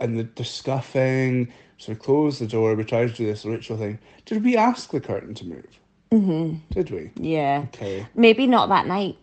and 0.00 0.18
the, 0.18 0.24
the 0.36 0.44
scuffing. 0.44 1.52
So 1.78 1.92
we 1.92 1.96
closed 1.96 2.40
the 2.40 2.46
door. 2.46 2.74
We 2.74 2.84
tried 2.84 3.08
to 3.08 3.14
do 3.14 3.26
this 3.26 3.44
ritual 3.44 3.78
thing. 3.78 3.98
Did 4.26 4.44
we 4.44 4.56
ask 4.56 4.90
the 4.90 5.00
curtain 5.00 5.34
to 5.34 5.44
move? 5.46 5.80
Mm-hmm. 6.12 6.56
Did 6.72 6.90
we? 6.90 7.10
yeah 7.16 7.66
Okay. 7.74 8.06
maybe 8.14 8.46
not 8.46 8.70
that 8.70 8.86
night 8.86 9.16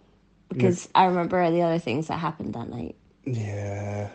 because 0.49 0.87
i 0.93 1.05
remember 1.05 1.49
the 1.49 1.63
other 1.63 1.79
things 1.79 2.07
that 2.07 2.17
happened 2.19 2.53
that 2.53 2.69
night 2.69 2.95
Yeah. 3.25 4.09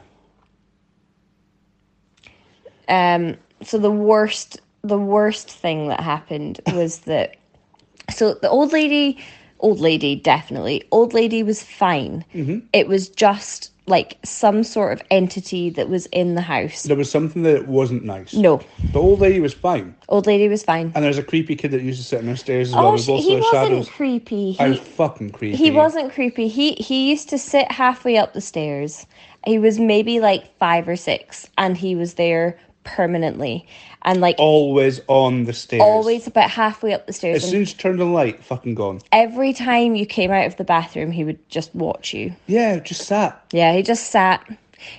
um 2.88 3.36
so 3.62 3.76
the 3.78 3.90
worst 3.90 4.60
the 4.82 4.98
worst 4.98 5.50
thing 5.50 5.88
that 5.88 5.98
happened 6.00 6.60
was 6.72 7.00
that 7.00 7.36
so 8.14 8.34
the 8.34 8.48
old 8.48 8.72
lady 8.72 9.18
old 9.60 9.80
lady 9.80 10.16
definitely 10.16 10.82
old 10.90 11.14
lady 11.14 11.42
was 11.42 11.62
fine 11.62 12.24
Mhm. 12.34 12.62
it 12.72 12.88
was 12.88 13.08
just 13.08 13.70
like 13.86 14.18
some 14.24 14.62
sort 14.62 14.92
of 14.92 15.02
entity 15.10 15.68
that 15.70 15.88
was 15.88 16.06
in 16.06 16.34
the 16.36 16.40
house 16.42 16.84
There 16.84 16.96
was 16.96 17.10
something 17.10 17.42
that 17.42 17.66
wasn't 17.66 18.04
nice. 18.04 18.34
no 18.34 18.60
The 18.92 19.00
old 19.00 19.18
lady 19.20 19.40
was 19.40 19.52
fine. 19.52 19.94
old 20.08 20.26
lady 20.26 20.46
was 20.48 20.62
fine 20.62 20.92
And 20.94 21.04
there's 21.04 21.18
a 21.18 21.24
creepy 21.24 21.56
kid 21.56 21.72
that 21.72 21.82
used 21.82 21.98
to 22.00 22.04
sit 22.06 22.20
on 22.20 22.26
the 22.26 22.36
stairs 22.36 22.68
as 22.68 22.74
well. 22.76 22.92
oh 22.92 22.96
she, 22.96 23.06
both 23.12 23.24
he 23.24 23.34
wasn't 23.36 23.50
shadows. 23.52 23.88
creepy 23.88 24.56
I 24.60 24.64
he, 24.64 24.70
was 24.70 24.78
fucking 24.80 25.30
creepy. 25.30 25.56
he 25.56 25.70
wasn't 25.72 26.12
creepy 26.12 26.46
he 26.48 26.72
he 26.74 27.10
used 27.10 27.28
to 27.30 27.38
sit 27.38 27.70
halfway 27.72 28.16
up 28.16 28.32
the 28.32 28.40
stairs 28.40 29.06
he 29.46 29.58
was 29.58 29.78
maybe 29.80 30.20
like 30.20 30.56
five 30.58 30.86
or 30.86 30.96
six 30.96 31.48
and 31.58 31.76
he 31.76 31.94
was 31.96 32.14
there 32.14 32.58
permanently 32.84 33.66
and 34.02 34.20
like 34.20 34.36
always 34.38 35.00
on 35.06 35.44
the 35.44 35.52
stairs. 35.52 35.82
always 35.82 36.26
about 36.26 36.50
halfway 36.50 36.92
up 36.94 37.06
the 37.06 37.12
stairs 37.12 37.44
As 37.44 37.50
soon 37.50 37.62
as 37.62 37.72
you 37.72 37.78
turned 37.78 37.98
the 37.98 38.04
light, 38.04 38.42
fucking 38.44 38.74
gone. 38.74 39.00
every 39.12 39.52
time 39.52 39.94
you 39.94 40.06
came 40.06 40.30
out 40.30 40.46
of 40.46 40.56
the 40.56 40.64
bathroom 40.64 41.10
he 41.10 41.24
would 41.24 41.46
just 41.48 41.74
watch 41.74 42.14
you 42.14 42.34
Yeah, 42.46 42.78
just 42.78 43.06
sat. 43.06 43.44
yeah 43.52 43.72
he 43.74 43.82
just 43.82 44.10
sat 44.10 44.46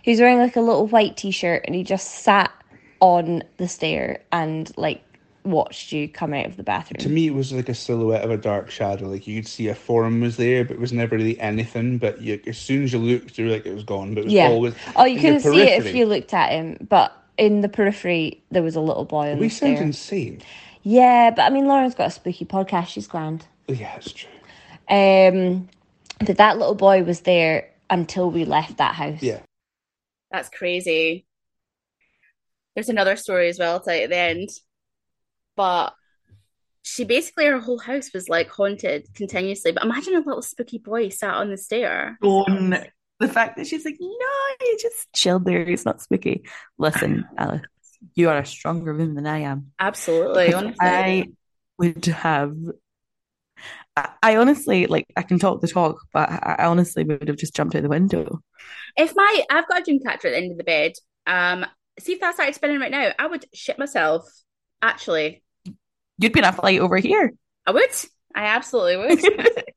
he 0.04 0.12
was 0.12 0.20
wearing 0.20 0.38
like 0.38 0.56
a 0.56 0.62
little 0.62 0.88
white 0.88 1.18
t-shirt 1.18 1.64
and 1.66 1.74
he 1.76 1.84
just 1.84 2.08
sat 2.24 2.52
on 3.00 3.44
the 3.58 3.68
stair 3.68 4.22
and 4.32 4.72
like 4.78 5.04
watched 5.44 5.92
you 5.92 6.08
come 6.08 6.36
out 6.36 6.46
of 6.46 6.56
the 6.56 6.62
bathroom 6.62 7.00
To 7.00 7.10
me, 7.10 7.26
it 7.26 7.34
was 7.34 7.52
like 7.52 7.68
a 7.68 7.74
silhouette 7.74 8.24
of 8.24 8.30
a 8.30 8.38
dark 8.38 8.70
shadow. 8.70 9.08
Like 9.08 9.26
you 9.26 9.42
could 9.42 9.48
see 9.50 9.70
a 9.70 9.74
form 9.74 10.22
was 10.22 10.38
there, 10.38 10.64
but 10.64 10.76
it 10.76 10.80
was 10.80 10.94
never 10.94 11.16
really 11.18 11.40
anything. 11.40 11.98
But 11.98 12.22
you, 12.22 12.40
as 12.46 12.60
soon 12.60 12.84
as 12.84 12.94
you 12.94 13.00
looked, 13.00 13.40
you 13.40 13.46
were 13.46 13.52
like 13.52 13.66
it 13.66 13.74
was 13.74 13.84
gone. 13.84 14.14
But 14.14 14.20
it 14.22 14.24
was 14.26 14.34
yeah 14.34 14.50
always. 14.50 14.76
oh 14.96 15.06
you 15.06 15.20
couldn't 15.20 15.40
see 15.40 15.62
it 15.64 15.84
if 15.84 15.96
you 15.96 16.06
looked 16.06 16.36
at 16.36 16.52
him 16.52 16.78
but 16.88 17.12
in 17.46 17.62
the 17.62 17.70
periphery 17.70 18.42
there 18.52 18.64
was 18.64 18.76
a 18.76 18.82
little 18.82 19.06
boy 19.06 19.32
on 19.32 19.40
We 19.40 19.48
the 19.48 19.54
sound 19.54 19.76
stair 19.78 19.86
insane. 19.88 20.42
yeah 20.84 21.32
but 21.36 21.42
i 21.44 21.50
mean 21.50 21.66
lauren's 21.68 21.96
got 21.96 22.08
a 22.08 22.12
spooky 22.12 22.46
podcast 22.46 22.88
she's 22.88 23.08
grand 23.08 23.46
Yeah, 23.68 23.96
it's 23.96 24.12
true. 24.14 24.30
um 24.90 25.68
but 26.26 26.38
that 26.38 26.58
little 26.58 26.76
boy 26.76 27.04
was 27.04 27.22
there 27.22 27.70
until 27.90 28.30
we 28.32 28.46
left 28.46 28.78
that 28.78 28.96
house 28.96 29.22
Yeah. 29.22 29.40
That's 30.32 30.48
crazy. 30.50 31.26
There's 32.74 32.88
another 32.88 33.18
story 33.18 33.50
as 33.50 33.60
well, 33.60 33.74
I'll 33.86 33.90
at 34.04 34.10
the 34.10 34.16
end. 34.16 34.48
But 35.58 35.94
she 36.84 37.04
basically, 37.04 37.48
her 37.48 37.60
whole 37.60 37.80
house 37.80 38.14
was 38.14 38.30
like 38.30 38.50
haunted 38.50 39.14
continuously. 39.14 39.74
But 39.74 39.84
imagine 39.84 40.16
a 40.16 40.20
little 40.20 40.42
spooky 40.42 40.78
boy 40.78 41.10
sat 41.10 41.34
on 41.34 41.50
the 41.50 41.58
stair. 41.58 42.18
On 42.22 42.70
the 43.22 43.28
fact 43.28 43.58
that 43.58 43.68
she's 43.68 43.86
like, 43.86 43.98
no, 44.00 44.08
you 44.62 44.78
just 44.82 45.12
chilled 45.14 45.46
there. 45.46 45.62
It's 45.62 45.86
not 45.86 46.02
spooky. 46.02 46.44
Listen, 46.78 47.26
Alice, 47.38 47.62
you 48.16 48.30
are 48.30 48.40
a 48.40 48.46
stronger 48.46 48.94
woman 48.94 49.16
than 49.16 49.28
I 49.28 49.40
am. 49.40 49.72
Absolutely, 49.80 50.54
honestly. 50.54 50.78
I 50.82 51.28
would 51.78 52.06
have. 52.06 52.56
I, 53.96 54.10
I 54.22 54.36
honestly 54.38 54.88
like. 54.88 55.08
I 55.16 55.22
can 55.22 55.40
talk 55.40 55.62
the 55.62 55.68
talk, 55.68 56.02
but 56.12 56.30
I, 56.30 56.56
I 56.60 56.66
honestly 56.66 57.04
would 57.04 57.28
have 57.28 57.38
just 57.38 57.56
jumped 57.56 57.76
out 57.76 57.84
the 57.84 57.90
window. 57.90 58.42
If 58.98 59.14
my, 59.16 59.44
I've 59.50 59.68
got 59.68 59.82
a 59.82 59.84
dream 59.84 60.00
catcher 60.00 60.28
at 60.28 60.32
the 60.32 60.38
end 60.38 60.52
of 60.52 60.58
the 60.58 60.64
bed. 60.64 60.94
Um, 61.28 61.66
see 62.00 62.14
if 62.14 62.20
that 62.20 62.34
started 62.34 62.56
spinning 62.56 62.80
right 62.80 62.92
now, 62.92 63.12
I 63.18 63.28
would 63.28 63.46
shit 63.54 63.80
myself. 63.80 64.28
Actually, 64.82 65.44
You'd 66.22 66.34
be 66.34 66.40
in 66.40 66.46
a 66.46 66.54
flight 66.54 66.80
over 66.80 66.98
here. 66.98 67.34
I 67.66 67.72
would. 67.72 67.90
I 68.36 68.46
absolutely 68.46 68.98
would. 68.98 69.64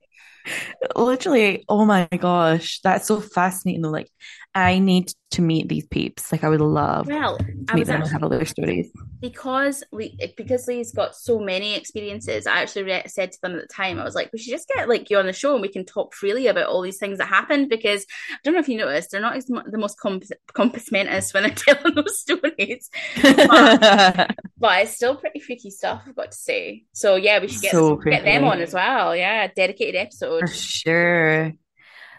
Literally, 0.96 1.64
oh 1.68 1.84
my 1.84 2.08
gosh, 2.18 2.80
that's 2.82 3.08
so 3.08 3.20
fascinating 3.20 3.82
though. 3.82 3.90
Like, 3.90 4.10
I 4.54 4.78
need 4.78 5.12
to 5.32 5.42
meet 5.42 5.68
these 5.68 5.86
peeps. 5.88 6.30
Like, 6.30 6.44
I 6.44 6.48
would 6.48 6.60
love 6.60 7.08
Well, 7.08 7.38
to 7.38 7.44
I 7.70 7.74
meet 7.74 7.86
them 7.88 8.02
and 8.02 8.10
have 8.10 8.22
all 8.22 8.28
their 8.28 8.44
stories. 8.44 8.88
because 9.20 9.82
we 9.90 10.16
because 10.36 10.68
Lee's 10.68 10.92
got 10.92 11.16
so 11.16 11.40
many 11.40 11.74
experiences. 11.74 12.46
I 12.46 12.58
actually 12.62 12.84
re- 12.84 13.02
said 13.06 13.32
to 13.32 13.40
them 13.42 13.56
at 13.56 13.62
the 13.62 13.66
time, 13.74 13.98
I 13.98 14.04
was 14.04 14.14
like, 14.14 14.30
we 14.32 14.38
should 14.38 14.52
just 14.52 14.68
get 14.68 14.88
like 14.88 15.10
you 15.10 15.18
on 15.18 15.26
the 15.26 15.32
show 15.32 15.54
and 15.54 15.62
we 15.62 15.68
can 15.68 15.84
talk 15.84 16.14
freely 16.14 16.46
about 16.46 16.66
all 16.68 16.82
these 16.82 16.98
things 16.98 17.18
that 17.18 17.26
happened. 17.26 17.68
Because 17.68 18.06
I 18.32 18.36
don't 18.44 18.54
know 18.54 18.60
if 18.60 18.68
you 18.68 18.78
noticed, 18.78 19.10
they're 19.10 19.20
not 19.20 19.34
the 19.44 19.78
most 19.78 19.98
comp- 19.98 20.22
compos 20.52 20.92
mentis 20.92 21.34
when 21.34 21.42
they're 21.42 21.52
telling 21.56 21.94
those 21.96 22.20
stories, 22.20 22.90
but, 23.20 24.36
but 24.58 24.82
it's 24.82 24.94
still 24.94 25.16
pretty 25.16 25.40
freaky 25.40 25.70
stuff. 25.70 26.02
I've 26.06 26.14
got 26.14 26.30
to 26.30 26.36
say. 26.36 26.84
So 26.92 27.16
yeah, 27.16 27.40
we 27.40 27.48
should 27.48 27.62
get 27.62 27.72
So 27.72 27.96
get 27.96 28.22
them 28.24 28.44
on 28.44 28.60
as 28.60 28.72
well. 28.72 29.16
Yeah, 29.16 29.48
dedicated 29.48 29.96
episode, 29.96 30.40
For 30.40 30.46
sure. 30.46 31.52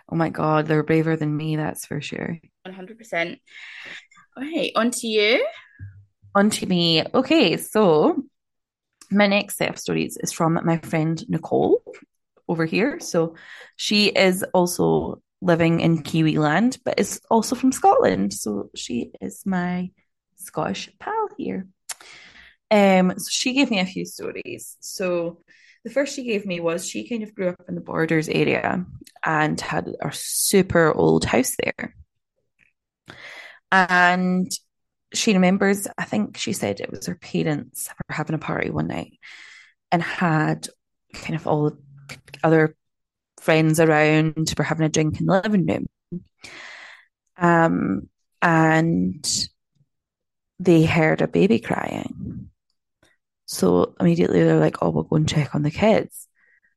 Oh 0.10 0.16
my 0.16 0.30
God, 0.30 0.68
they're 0.68 0.84
braver 0.84 1.16
than 1.16 1.36
me, 1.36 1.56
that's 1.56 1.86
for 1.86 2.02
sure. 2.02 2.40
one 2.64 2.76
hundred 2.76 2.98
percent. 2.98 3.40
All 4.38 4.44
right, 4.44 4.72
on 4.76 4.92
to 4.92 5.08
you. 5.08 5.46
On 6.36 6.50
to 6.50 6.66
me. 6.66 7.04
Okay, 7.14 7.58
so 7.58 8.24
my 9.12 9.28
next 9.28 9.58
set 9.58 9.70
of 9.70 9.80
stories 9.80 10.18
is 10.18 10.32
from 10.32 10.60
my 10.64 10.78
friend 10.78 11.24
Nicole 11.30 11.82
over 12.48 12.66
here. 12.66 13.00
So 13.00 13.36
she 13.76 14.08
is 14.08 14.44
also 14.54 15.22
living 15.42 15.80
in 15.80 16.04
Kiwi 16.04 16.38
land, 16.38 16.78
but 16.84 17.00
is 17.00 17.22
also 17.30 17.56
from 17.56 17.72
Scotland. 17.72 18.34
So 18.34 18.70
she 18.76 19.12
is 19.22 19.46
my 19.46 19.92
Scottish 20.36 20.90
pal 21.00 21.30
here. 21.38 21.68
Um, 22.70 23.14
so 23.18 23.28
she 23.30 23.54
gave 23.54 23.72
me 23.72 23.80
a 23.80 23.86
few 23.86 24.06
stories. 24.06 24.76
So 24.80 25.44
the 25.86 25.92
first 25.92 26.16
she 26.16 26.24
gave 26.24 26.48
me 26.48 26.60
was 26.60 26.90
she 26.90 27.08
kind 27.08 27.22
of 27.22 27.36
grew 27.36 27.50
up 27.50 27.64
in 27.70 27.76
the 27.76 27.82
Borders 27.82 28.28
area 28.28 28.84
and 29.24 29.62
had 29.62 29.88
a 30.02 30.12
super 30.12 30.92
old 30.92 31.24
house 31.24 31.56
there. 31.64 31.96
And 33.72 34.52
she 35.14 35.34
remembers, 35.34 35.88
I 35.96 36.06
think 36.06 36.38
she 36.38 36.54
said 36.54 36.80
it 36.80 36.90
was 36.90 37.06
her 37.06 37.16
parents 37.16 37.88
were 37.88 38.16
having 38.16 38.34
a 38.34 38.40
party 38.40 38.72
one 38.72 38.88
night 38.88 39.20
and 39.92 40.02
had 40.02 40.68
kind 41.14 41.36
of 41.36 41.46
all 41.46 41.70
the 41.70 42.18
other 42.44 42.76
friends 43.40 43.80
around, 43.80 44.56
were 44.58 44.64
having 44.64 44.88
a 44.88 44.90
drink 44.90 45.20
in 45.20 45.28
the 45.28 45.42
living 45.44 45.68
room. 45.68 45.86
Um, 47.38 48.10
and 48.42 49.48
they 50.60 50.84
heard 50.86 51.22
a 51.22 51.28
baby 51.28 51.60
crying. 51.60 52.50
So 53.46 53.96
immediately 54.00 54.44
they're 54.44 54.60
like, 54.60 54.78
oh, 54.82 54.90
we'll 54.90 55.04
go 55.04 55.16
and 55.16 55.30
check 55.30 55.56
on 55.56 55.62
the 55.62 55.72
kids. 55.72 56.28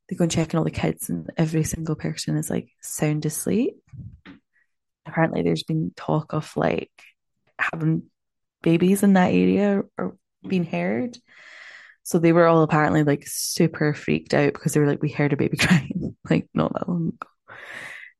They 0.09 0.17
go 0.17 0.25
and 0.25 0.33
check 0.33 0.55
on 0.55 0.59
all 0.59 0.65
the 0.65 0.71
kids, 0.71 1.11
and 1.11 1.31
every 1.37 1.65
single 1.65 1.95
person 1.95 2.37
is 2.37 2.49
like 2.49 2.71
sound 2.81 3.27
asleep. 3.27 3.77
Apparently, 5.07 5.43
there's 5.43 5.65
been 5.65 5.93
talk 5.97 6.33
of 6.33 6.55
like 6.57 6.91
having 7.59 8.05
babies 8.63 9.03
in 9.03 9.15
that 9.15 9.33
area 9.33 9.83
or 9.99 10.17
being 10.47 10.65
heard. 10.65 11.19
So 12.05 12.19
they 12.19 12.33
were 12.33 12.47
all 12.47 12.63
apparently 12.63 13.05
like 13.05 13.25
super 13.27 13.93
freaked 13.93 14.33
out 14.33 14.55
because 14.55 14.73
they 14.73 14.81
were 14.81 14.87
like, 14.87 15.03
we 15.03 15.11
heard 15.11 15.35
a 15.35 15.37
baby 15.37 15.57
crying 15.61 16.17
like 16.29 16.49
not 16.55 16.73
that 16.73 16.89
long 16.89 17.09
ago. 17.09 17.57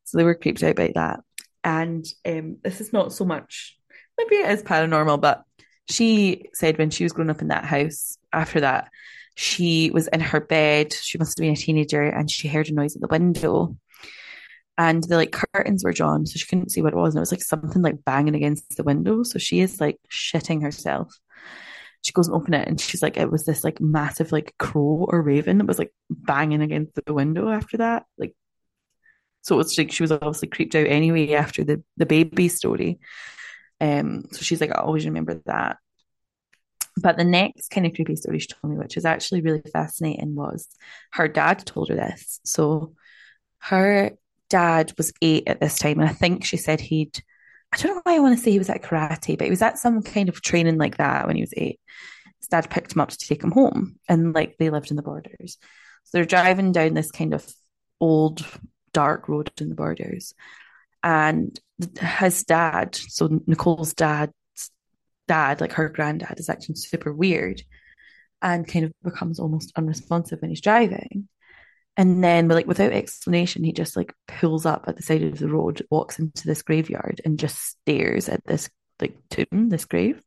So 0.05 0.19
they 0.19 0.25
were 0.25 0.35
creeped 0.35 0.63
out 0.63 0.77
by 0.77 0.93
that. 0.95 1.21
And 1.65 2.07
um, 2.27 2.59
this 2.63 2.81
is 2.81 2.93
not 2.93 3.13
so 3.13 3.25
much, 3.25 3.77
maybe 4.17 4.37
it 4.37 4.51
is 4.51 4.63
paranormal, 4.63 5.21
but 5.21 5.43
she 5.91 6.47
said 6.55 6.79
when 6.79 6.91
she 6.91 7.05
was 7.05 7.13
growing 7.13 7.31
up 7.31 7.43
in 7.43 7.49
that 7.49 7.65
house, 7.65 8.19
after 8.33 8.61
that, 8.61 8.91
she 9.35 9.91
was 9.91 10.09
in 10.09 10.21
her 10.21 10.41
bed. 10.41 10.93
She 10.93 11.19
must 11.19 11.39
have 11.39 11.43
been 11.43 11.55
a 11.55 11.57
teenager 11.57 12.03
and 12.03 12.31
she 12.31 12.49
heard 12.49 12.69
a 12.69 12.75
noise 12.75 12.97
at 12.97 13.03
the 13.03 13.09
window. 13.09 13.77
And 14.77 15.03
the 15.03 15.17
like 15.17 15.33
curtains 15.33 15.83
were 15.83 15.93
drawn, 15.93 16.25
so 16.25 16.39
she 16.39 16.47
couldn't 16.47 16.71
see 16.71 16.83
what 16.83 16.93
it 16.93 16.97
was. 16.97 17.15
And 17.15 17.19
it 17.19 17.21
was 17.21 17.33
like 17.33 17.43
something 17.43 17.83
like 17.83 18.05
banging 18.05 18.37
against 18.37 18.77
the 18.77 18.85
window. 18.85 19.23
So 19.25 19.39
she 19.39 19.61
is 19.61 19.81
like 19.81 19.99
shitting 20.11 20.63
herself. 20.63 21.13
She 22.03 22.13
goes 22.13 22.29
and 22.29 22.37
open 22.37 22.55
it 22.55 22.69
and 22.69 22.81
she's 22.81 23.03
like, 23.03 23.17
it 23.17 23.31
was 23.31 23.45
this 23.45 23.65
like 23.65 23.81
massive 23.81 24.31
like 24.31 24.55
crow 24.59 25.07
or 25.09 25.21
raven 25.21 25.59
that 25.59 25.67
was 25.67 25.81
like 25.81 25.93
banging 26.11 26.63
against 26.63 26.95
the 26.95 27.15
window 27.15 27.49
after 27.49 27.79
that. 27.79 28.07
Like 28.19 28.35
so 29.43 29.55
it 29.55 29.59
was 29.59 29.79
like 29.79 29.91
she 29.91 30.03
was 30.03 30.13
obviously 30.13 30.49
creeped 30.49 30.75
out 30.75 30.87
anyway 30.87 31.33
after 31.33 31.65
the 31.65 31.83
the 31.97 32.07
baby 32.07 32.49
story. 32.49 32.99
Um, 33.81 34.25
so 34.33 34.43
she's 34.43 34.61
like, 34.61 34.71
I 34.71 34.81
always 34.81 35.07
remember 35.07 35.41
that. 35.47 35.79
But 37.01 37.17
the 37.17 37.25
next 37.25 37.71
kind 37.71 37.87
of 37.87 37.95
creepy 37.95 38.17
story 38.17 38.41
she 38.41 38.49
told 38.49 38.73
me, 38.73 38.79
which 38.79 38.97
is 38.97 39.05
actually 39.05 39.41
really 39.41 39.63
fascinating, 39.73 40.35
was 40.35 40.69
her 41.13 41.29
dad 41.29 41.65
told 41.65 41.91
her 41.91 41.95
this. 41.95 42.41
So 42.45 42.95
her 43.59 44.13
dad 44.49 44.93
was 44.97 45.13
eight 45.23 45.45
at 45.47 45.61
this 45.61 45.79
time, 45.79 46.01
and 46.01 46.09
I 46.09 46.13
think 46.13 46.45
she 46.45 46.57
said 46.57 46.81
he'd 46.81 47.23
I 47.73 47.77
don't 47.77 47.97
know 47.97 48.01
why 48.05 48.17
I 48.17 48.21
want 48.21 48.37
to 48.37 48.43
say 48.43 48.51
he 48.51 48.59
was 48.59 48.71
at 48.71 48.83
karate, 48.83 49.37
but 49.37 49.45
he 49.45 49.51
was 49.51 49.63
at 49.63 49.79
some 49.79 50.03
kind 50.03 50.29
of 50.29 50.41
training 50.41 50.79
like 50.79 50.97
that 50.97 51.27
when 51.27 51.37
he 51.37 51.43
was 51.43 51.53
eight. 51.57 51.79
His 52.41 52.49
dad 52.49 52.71
picked 52.71 52.95
him 52.95 53.01
up 53.01 53.11
to 53.11 53.19
take 53.19 53.43
him 53.43 53.51
home, 53.51 53.97
and 54.09 54.35
like 54.35 54.57
they 54.59 54.71
lived 54.71 54.91
in 54.91 54.97
the 54.97 55.03
borders. 55.03 55.59
So 56.05 56.11
they're 56.13 56.25
driving 56.25 56.73
down 56.73 56.95
this 56.95 57.11
kind 57.11 57.35
of 57.35 57.47
old 58.01 58.45
dark 58.93 59.29
road 59.29 59.53
in 59.61 59.69
the 59.69 59.75
borders, 59.75 60.35
and 61.03 61.59
his 62.01 62.45
dad, 62.45 62.95
so 62.95 63.41
Nicole's 63.47 63.95
dad's 63.95 64.33
dad, 65.27 65.61
like 65.61 65.73
her 65.73 65.89
granddad, 65.89 66.39
is 66.41 66.49
acting 66.49 66.75
super 66.75 67.13
weird, 67.13 67.63
and 68.43 68.67
kind 68.69 68.85
of 68.85 68.93
becomes 69.05 69.41
almost 69.41 69.73
unresponsive 69.77 70.41
when 70.41 70.51
he's 70.51 70.61
driving. 70.61 71.29
And 71.97 72.23
then, 72.23 72.49
like 72.49 72.67
without 72.67 72.93
explanation, 72.93 73.65
he 73.65 73.73
just 73.73 73.97
like 73.97 74.15
pulls 74.29 74.67
up 74.67 74.85
at 74.89 74.97
the 74.97 75.03
side 75.03 75.23
of 75.25 75.39
the 75.39 75.49
road, 75.49 75.87
walks 75.91 76.19
into 76.19 76.47
this 76.47 76.63
graveyard, 76.63 77.21
and 77.25 77.39
just 77.39 77.59
stares 77.59 78.29
at 78.29 78.45
this 78.47 78.71
like 79.01 79.17
tomb, 79.31 79.69
this 79.69 79.85
grave. 79.85 80.23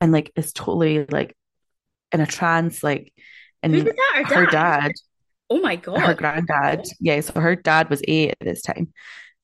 and 0.00 0.12
like 0.12 0.32
is 0.36 0.52
totally 0.52 1.04
like 1.06 1.36
in 2.12 2.20
a 2.20 2.26
trance, 2.26 2.82
like 2.82 3.12
and 3.62 3.74
Who 3.74 3.82
did 3.84 3.96
that? 3.96 4.24
Her 4.26 4.34
her 4.34 4.46
dad? 4.46 4.80
dad, 4.82 4.92
Oh 5.50 5.60
my 5.60 5.76
god. 5.76 5.98
her 6.00 6.14
granddad, 6.14 6.86
yeah, 7.00 7.20
so 7.20 7.40
her 7.40 7.56
dad 7.56 7.90
was 7.90 8.02
eight 8.08 8.30
at 8.30 8.38
this 8.40 8.62
time, 8.62 8.92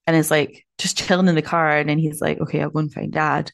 and 0.06 0.16
is 0.16 0.30
like 0.30 0.66
just 0.78 0.98
chilling 0.98 1.28
in 1.28 1.34
the 1.34 1.42
car, 1.42 1.76
and 1.76 1.88
then 1.88 1.98
he's 1.98 2.20
like, 2.20 2.40
okay, 2.40 2.62
I'll 2.62 2.70
go 2.70 2.78
and 2.80 2.92
find 2.92 3.12
dad. 3.12 3.52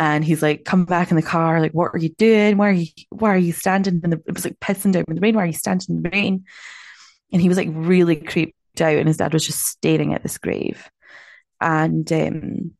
And 0.00 0.24
he's 0.24 0.42
like, 0.42 0.64
come 0.64 0.84
back 0.84 1.10
in 1.10 1.16
the 1.16 1.22
car. 1.22 1.60
Like, 1.60 1.72
what 1.72 1.90
are 1.92 1.98
you 1.98 2.10
doing? 2.10 2.56
Why 2.56 2.68
are 2.68 2.72
you, 2.72 2.86
why 3.10 3.30
are 3.30 3.38
you 3.38 3.52
standing 3.52 4.00
in 4.04 4.10
the, 4.10 4.22
it 4.28 4.32
was 4.32 4.44
like 4.44 4.60
pissing 4.60 4.92
down 4.92 5.04
in 5.08 5.16
the 5.16 5.20
rain. 5.20 5.34
Why 5.34 5.42
are 5.42 5.46
you 5.46 5.52
standing 5.52 5.96
in 5.96 6.02
the 6.02 6.10
rain? 6.10 6.44
And 7.32 7.42
he 7.42 7.48
was 7.48 7.58
like 7.58 7.68
really 7.72 8.14
creeped 8.14 8.80
out 8.80 8.94
and 8.94 9.08
his 9.08 9.16
dad 9.16 9.32
was 9.32 9.44
just 9.44 9.60
staring 9.60 10.14
at 10.14 10.22
this 10.22 10.38
grave. 10.38 10.88
And, 11.60 12.10
um, 12.12 12.74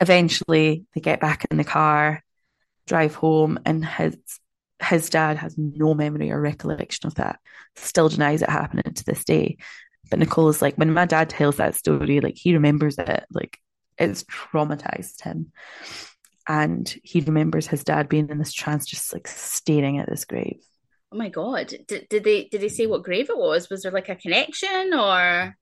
eventually 0.00 0.84
they 0.94 1.00
get 1.00 1.20
back 1.20 1.46
in 1.48 1.58
the 1.58 1.64
car, 1.64 2.24
drive 2.88 3.14
home 3.14 3.60
and 3.64 3.84
his, 3.86 4.16
his 4.82 5.08
dad 5.08 5.36
has 5.36 5.56
no 5.56 5.94
memory 5.94 6.32
or 6.32 6.40
recollection 6.40 7.06
of 7.06 7.14
that. 7.14 7.38
Still 7.76 8.08
denies 8.08 8.42
it 8.42 8.50
happening 8.50 8.92
to 8.92 9.04
this 9.04 9.24
day. 9.24 9.58
But 10.14 10.20
Nicole 10.20 10.48
is 10.48 10.62
like, 10.62 10.76
when 10.76 10.92
my 10.92 11.06
dad 11.06 11.28
tells 11.28 11.56
that 11.56 11.74
story, 11.74 12.20
like 12.20 12.36
he 12.36 12.54
remembers 12.54 12.96
it, 12.98 13.24
like 13.32 13.58
it's 13.98 14.22
traumatized 14.22 15.20
him. 15.22 15.50
And 16.46 16.88
he 17.02 17.18
remembers 17.18 17.66
his 17.66 17.82
dad 17.82 18.08
being 18.08 18.28
in 18.28 18.38
this 18.38 18.52
trance, 18.52 18.86
just 18.86 19.12
like 19.12 19.26
staring 19.26 19.98
at 19.98 20.08
this 20.08 20.24
grave. 20.24 20.60
Oh 21.10 21.16
my 21.16 21.30
god. 21.30 21.74
Did, 21.88 22.06
did 22.08 22.22
they 22.22 22.44
did 22.44 22.60
they 22.60 22.68
say 22.68 22.86
what 22.86 23.02
grave 23.02 23.28
it 23.28 23.36
was? 23.36 23.68
Was 23.68 23.82
there 23.82 23.90
like 23.90 24.08
a 24.08 24.14
connection 24.14 24.94
or 24.94 25.02
I 25.10 25.56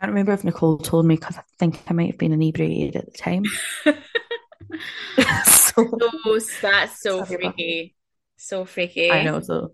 don't 0.00 0.14
remember 0.14 0.32
if 0.32 0.42
Nicole 0.42 0.78
told 0.78 1.04
me 1.04 1.16
because 1.16 1.36
I 1.36 1.42
think 1.58 1.78
I 1.88 1.92
might 1.92 2.06
have 2.06 2.18
been 2.18 2.32
inebriated 2.32 2.96
at 2.96 3.04
the 3.04 3.18
time. 3.18 3.44
so 5.44 5.98
so 6.24 6.38
that's 6.62 7.02
so 7.02 7.26
freaky. 7.26 7.94
So 8.38 8.64
freaky. 8.64 9.10
I 9.10 9.24
know. 9.24 9.40
So 9.40 9.72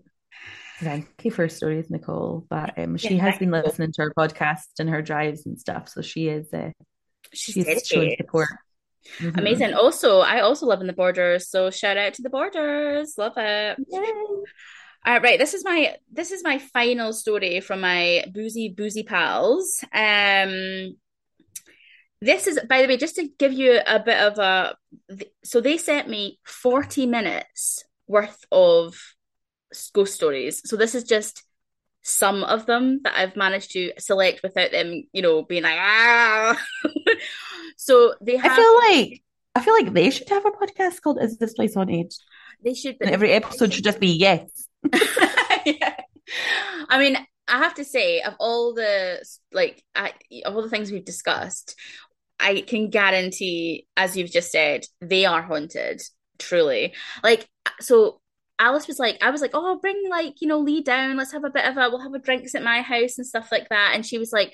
thank 0.81 1.07
you 1.23 1.31
for 1.31 1.47
stories, 1.49 1.89
Nicole. 1.89 2.45
But 2.49 2.77
um, 2.77 2.97
she 2.97 3.15
Yeah, 3.15 3.23
has 3.23 3.39
been 3.39 3.51
listening 3.51 3.91
to 3.93 4.01
our 4.03 4.13
podcast 4.13 4.79
and 4.79 4.89
her 4.89 5.01
drives 5.01 5.45
and 5.45 5.59
stuff. 5.59 5.89
So 5.89 6.01
she 6.01 6.27
is 6.27 6.53
uh, 6.53 6.71
She's 7.33 7.53
she's 7.53 7.87
showing 7.87 8.15
support. 8.17 8.49
Mhm. 9.19 9.37
Amazing. 9.37 9.73
Also, 9.73 10.19
I 10.19 10.41
also 10.41 10.65
live 10.65 10.81
in 10.81 10.87
the 10.87 10.93
borders, 10.93 11.49
so 11.49 11.69
shout 11.69 11.97
out 11.97 12.13
to 12.15 12.21
the 12.21 12.29
borders. 12.29 13.17
Love 13.17 13.33
it. 13.37 13.77
Yay. 13.89 13.99
All 13.99 15.13
right, 15.13 15.23
right. 15.23 15.39
This 15.39 15.53
is 15.53 15.63
my 15.63 15.95
this 16.11 16.31
is 16.31 16.43
my 16.43 16.57
final 16.59 17.13
story 17.13 17.61
from 17.61 17.81
my 17.81 18.25
boozy 18.33 18.69
boozy 18.69 19.03
pals. 19.03 19.83
Um, 19.93 20.97
this 22.21 22.47
is 22.47 22.59
by 22.67 22.81
the 22.81 22.87
way, 22.87 22.97
just 22.97 23.15
to 23.15 23.29
give 23.39 23.53
you 23.53 23.79
a 23.85 23.99
bit 23.99 24.17
of 24.19 24.39
a. 24.39 24.75
So 25.43 25.61
they 25.61 25.77
sent 25.77 26.09
me 26.09 26.39
forty 26.43 27.05
minutes 27.05 27.85
worth 28.07 28.43
of 28.51 28.97
ghost 29.93 30.15
stories. 30.15 30.61
So 30.65 30.75
this 30.75 30.95
is 30.95 31.03
just 31.03 31.43
some 32.01 32.43
of 32.43 32.65
them 32.65 33.01
that 33.03 33.17
I've 33.17 33.35
managed 33.35 33.71
to 33.71 33.91
select 33.99 34.41
without 34.43 34.71
them, 34.71 35.03
you 35.11 35.21
know, 35.21 35.43
being 35.43 35.63
like 35.63 35.77
ah. 35.79 36.57
so 37.77 38.15
they 38.21 38.37
have. 38.37 38.51
I 38.51 38.55
feel 38.55 38.75
like 38.75 39.23
I 39.55 39.61
feel 39.61 39.73
like 39.73 39.93
they 39.93 40.09
should 40.09 40.29
have 40.29 40.45
a 40.45 40.51
podcast 40.51 41.01
called 41.01 41.21
"Is 41.21 41.37
This 41.37 41.53
Place 41.53 41.75
on 41.75 41.89
Edge." 41.89 42.15
they 42.63 42.73
should. 42.73 42.97
And 43.01 43.11
every 43.11 43.31
episode 43.31 43.73
should 43.73 43.83
just 43.83 43.99
be 43.99 44.09
yes. 44.09 44.67
yeah. 45.65 45.95
I 46.89 46.99
mean, 46.99 47.17
I 47.47 47.57
have 47.59 47.75
to 47.75 47.85
say, 47.85 48.21
of 48.21 48.35
all 48.39 48.73
the 48.73 49.25
like, 49.51 49.83
I, 49.95 50.13
of 50.45 50.55
all 50.55 50.61
the 50.61 50.69
things 50.69 50.91
we've 50.91 51.05
discussed, 51.05 51.75
I 52.39 52.61
can 52.61 52.89
guarantee, 52.89 53.87
as 53.95 54.15
you've 54.15 54.31
just 54.31 54.51
said, 54.51 54.85
they 55.01 55.25
are 55.25 55.41
haunted. 55.41 56.01
Truly, 56.39 56.93
like, 57.23 57.47
so. 57.79 58.21
Alice 58.59 58.87
was 58.87 58.99
like, 58.99 59.17
I 59.21 59.29
was 59.29 59.41
like, 59.41 59.51
oh, 59.53 59.77
bring 59.79 60.03
like, 60.09 60.41
you 60.41 60.47
know, 60.47 60.59
Lee 60.59 60.81
down. 60.81 61.17
Let's 61.17 61.33
have 61.33 61.43
a 61.43 61.49
bit 61.49 61.65
of 61.65 61.77
a, 61.77 61.89
we'll 61.89 62.01
have 62.01 62.13
a 62.13 62.19
drinks 62.19 62.55
at 62.55 62.63
my 62.63 62.81
house 62.81 63.17
and 63.17 63.27
stuff 63.27 63.51
like 63.51 63.69
that. 63.69 63.91
And 63.93 64.05
she 64.05 64.17
was 64.17 64.31
like, 64.33 64.53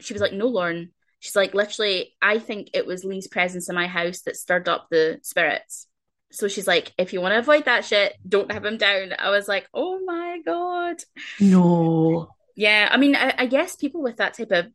she 0.00 0.12
was 0.12 0.22
like, 0.22 0.32
no, 0.32 0.46
Lauren. 0.46 0.92
She's 1.20 1.36
like, 1.36 1.54
literally, 1.54 2.14
I 2.20 2.38
think 2.38 2.70
it 2.74 2.86
was 2.86 3.04
Lee's 3.04 3.28
presence 3.28 3.68
in 3.68 3.74
my 3.74 3.86
house 3.86 4.22
that 4.22 4.36
stirred 4.36 4.68
up 4.68 4.88
the 4.90 5.20
spirits. 5.22 5.86
So 6.32 6.48
she's 6.48 6.66
like, 6.66 6.92
if 6.98 7.12
you 7.12 7.20
want 7.20 7.32
to 7.32 7.38
avoid 7.38 7.66
that 7.66 7.84
shit, 7.84 8.14
don't 8.28 8.50
have 8.52 8.64
him 8.64 8.76
down. 8.76 9.14
I 9.18 9.30
was 9.30 9.46
like, 9.48 9.68
oh 9.72 10.00
my 10.04 10.40
God. 10.44 10.96
No. 11.40 12.28
Yeah. 12.56 12.88
I 12.90 12.96
mean, 12.96 13.14
I, 13.14 13.34
I 13.38 13.46
guess 13.46 13.76
people 13.76 14.02
with 14.02 14.16
that 14.16 14.34
type 14.34 14.50
of 14.50 14.66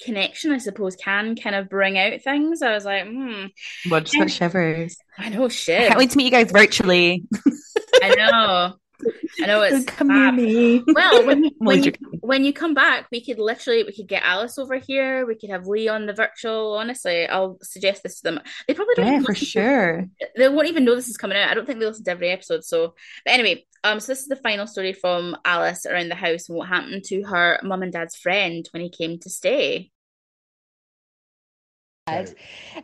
connection, 0.00 0.52
I 0.52 0.58
suppose, 0.58 0.96
can 0.96 1.34
kind 1.34 1.56
of 1.56 1.68
bring 1.68 1.98
out 1.98 2.20
things. 2.22 2.62
I 2.62 2.72
was 2.74 2.84
like, 2.84 3.06
hmm, 3.06 3.46
What 3.88 4.04
just 4.04 4.18
got 4.18 4.30
shivers. 4.30 4.96
I 5.18 5.30
know 5.30 5.46
I 5.46 5.48
shit. 5.48 5.88
can't 5.88 5.98
wait 5.98 6.10
to 6.10 6.16
meet 6.18 6.26
you 6.26 6.30
guys 6.30 6.50
virtually. 6.52 7.24
I 8.12 8.14
know. 8.14 8.74
I 9.42 9.46
know 9.46 9.62
it's 9.62 9.84
Come 9.84 10.08
near 10.08 10.32
me. 10.32 10.82
Well, 10.86 11.26
when 11.26 11.44
you, 11.44 11.50
when, 11.58 11.84
you, 11.84 11.92
when 12.20 12.44
you 12.44 12.52
come 12.52 12.72
back, 12.74 13.08
we 13.12 13.22
could 13.24 13.38
literally 13.38 13.84
we 13.84 13.92
could 13.92 14.08
get 14.08 14.22
Alice 14.22 14.58
over 14.58 14.76
here. 14.78 15.26
We 15.26 15.34
could 15.34 15.50
have 15.50 15.66
Lee 15.66 15.88
on 15.88 16.06
the 16.06 16.14
virtual. 16.14 16.74
Honestly, 16.74 17.26
I'll 17.26 17.58
suggest 17.62 18.02
this 18.02 18.16
to 18.16 18.22
them. 18.22 18.40
They 18.66 18.74
probably 18.74 18.94
don't 18.94 19.06
yeah, 19.06 19.20
for 19.20 19.32
listen 19.32 19.34
to- 19.34 19.44
sure. 19.44 20.04
they 20.36 20.48
won't 20.48 20.68
even 20.68 20.84
know 20.84 20.94
this 20.94 21.08
is 21.08 21.18
coming 21.18 21.36
out. 21.36 21.50
I 21.50 21.54
don't 21.54 21.66
think 21.66 21.78
they 21.78 21.86
listen 21.86 22.04
to 22.04 22.10
every 22.10 22.30
episode. 22.30 22.64
So, 22.64 22.94
but 23.24 23.34
anyway, 23.34 23.66
um, 23.84 24.00
so 24.00 24.12
this 24.12 24.22
is 24.22 24.28
the 24.28 24.36
final 24.36 24.66
story 24.66 24.92
from 24.94 25.36
Alice 25.44 25.84
around 25.84 26.08
the 26.08 26.14
house 26.14 26.48
and 26.48 26.56
what 26.56 26.68
happened 26.68 27.04
to 27.04 27.22
her 27.24 27.60
mum 27.62 27.82
and 27.82 27.92
dad's 27.92 28.16
friend 28.16 28.66
when 28.72 28.82
he 28.82 28.88
came 28.88 29.18
to 29.20 29.30
stay. 29.30 29.90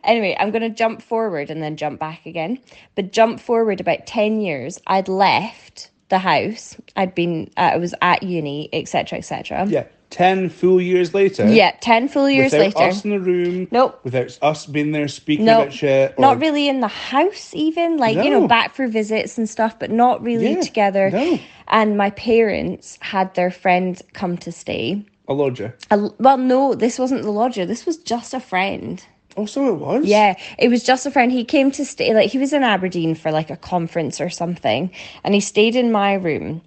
Anyway, 0.03 0.35
I'm 0.39 0.51
going 0.51 0.61
to 0.63 0.69
jump 0.69 1.01
forward 1.01 1.49
and 1.49 1.61
then 1.63 1.77
jump 1.77 1.99
back 1.99 2.25
again. 2.25 2.59
But 2.95 3.13
jump 3.13 3.39
forward 3.39 3.79
about 3.79 4.05
10 4.05 4.41
years, 4.41 4.79
I'd 4.87 5.07
left 5.07 5.91
the 6.09 6.19
house. 6.19 6.75
I'd 6.95 7.15
been, 7.15 7.49
uh, 7.57 7.71
I 7.73 7.77
was 7.77 7.93
at 8.01 8.23
uni, 8.23 8.69
etc., 8.73 9.19
etc. 9.19 9.65
Yeah, 9.67 9.85
ten 10.09 10.49
full 10.49 10.79
years 10.81 11.13
later. 11.13 11.47
Yeah, 11.47 11.71
10 11.79 12.09
full 12.09 12.29
years 12.29 12.51
without 12.51 12.75
later. 12.75 12.89
us 12.89 13.05
in 13.05 13.11
the 13.11 13.19
room. 13.19 13.67
Nope. 13.71 13.99
Without 14.03 14.37
us 14.41 14.65
being 14.65 14.91
there 14.91 15.07
speaking 15.07 15.45
No, 15.45 15.61
about 15.61 15.73
shit. 15.73 16.19
Not 16.19 16.39
really 16.41 16.67
in 16.67 16.81
the 16.81 16.87
house, 16.89 17.51
even 17.55 17.97
like 17.97 18.17
you 18.17 18.29
know, 18.29 18.47
back 18.47 18.75
for 18.75 18.87
visits 18.87 19.37
and 19.37 19.49
stuff, 19.49 19.79
but 19.79 19.89
not 19.89 20.21
really 20.21 20.53
Yeah, 20.53 20.61
together. 20.61 21.09
no. 21.11 21.39
And 21.69 21.97
my 21.97 22.09
parents 22.11 22.97
had 23.01 23.33
their 23.35 23.49
friend 23.51 23.99
come 24.11 24.37
to 24.39 24.51
stay. 24.51 25.03
A 25.29 25.33
lodger. 25.33 25.73
A- 25.89 26.11
well, 26.19 26.37
no, 26.37 26.75
this 26.75 26.99
wasn't 26.99 27.23
the 27.23 27.31
lodger. 27.31 27.65
This 27.65 27.85
was 27.85 27.97
just 27.97 28.33
a 28.33 28.41
friend. 28.41 29.03
Oh, 29.35 29.45
so 29.45 29.69
it 29.69 29.79
was. 29.79 30.05
Yeah, 30.05 30.35
it 30.57 30.69
was 30.69 30.83
just 30.83 31.05
a 31.05 31.11
friend. 31.11 31.31
He 31.31 31.43
came 31.43 31.71
to 31.71 31.85
stay, 31.85 32.13
like, 32.13 32.29
he 32.31 32.37
was 32.37 32.53
in 32.53 32.63
Aberdeen 32.63 33.15
for 33.15 33.31
like 33.31 33.49
a 33.49 33.57
conference 33.57 34.21
or 34.21 34.29
something, 34.29 34.91
and 35.23 35.33
he 35.33 35.39
stayed 35.39 35.75
in 35.75 35.91
my 35.91 36.13
room. 36.13 36.61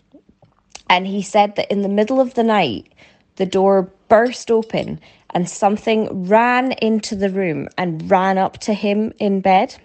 And 0.88 1.06
he 1.06 1.22
said 1.22 1.56
that 1.56 1.70
in 1.70 1.82
the 1.82 1.88
middle 1.88 2.20
of 2.20 2.34
the 2.34 2.44
night, 2.44 2.92
the 3.36 3.46
door 3.46 3.92
burst 4.08 4.50
open 4.50 5.00
and 5.30 5.48
something 5.48 6.26
ran 6.28 6.72
into 6.72 7.16
the 7.16 7.30
room 7.30 7.68
and 7.76 8.08
ran 8.10 8.38
up 8.38 8.58
to 8.58 8.72
him 8.72 9.12
in 9.18 9.40
bed. 9.40 9.76